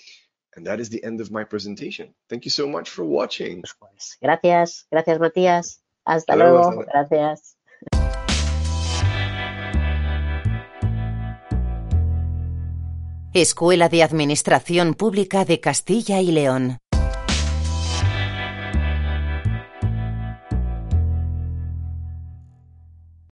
and 0.57 0.67
that 0.67 0.81
is 0.81 0.89
the 0.89 1.03
end 1.05 1.21
of 1.21 1.31
my 1.31 1.45
presentation. 1.45 2.15
Thank 2.29 2.45
you 2.45 2.51
so 2.51 2.67
much 2.67 2.89
for 2.89 3.05
watching. 3.05 3.63
Gracias, 4.23 4.87
gracias 4.91 5.19
Matías. 5.19 5.81
Hasta 6.05 6.33
Hasta 6.33 6.37
luego, 6.37 6.53
luego, 6.53 6.69
hasta 6.69 6.75
luego. 6.75 6.93
gracias. 6.93 7.57
Escuela 13.33 13.89
de 13.89 14.03
Administración 14.03 14.95
Pública 14.95 15.45
de 15.45 15.61
Castilla 15.61 16.21
y 16.21 16.33
León. 16.33 16.79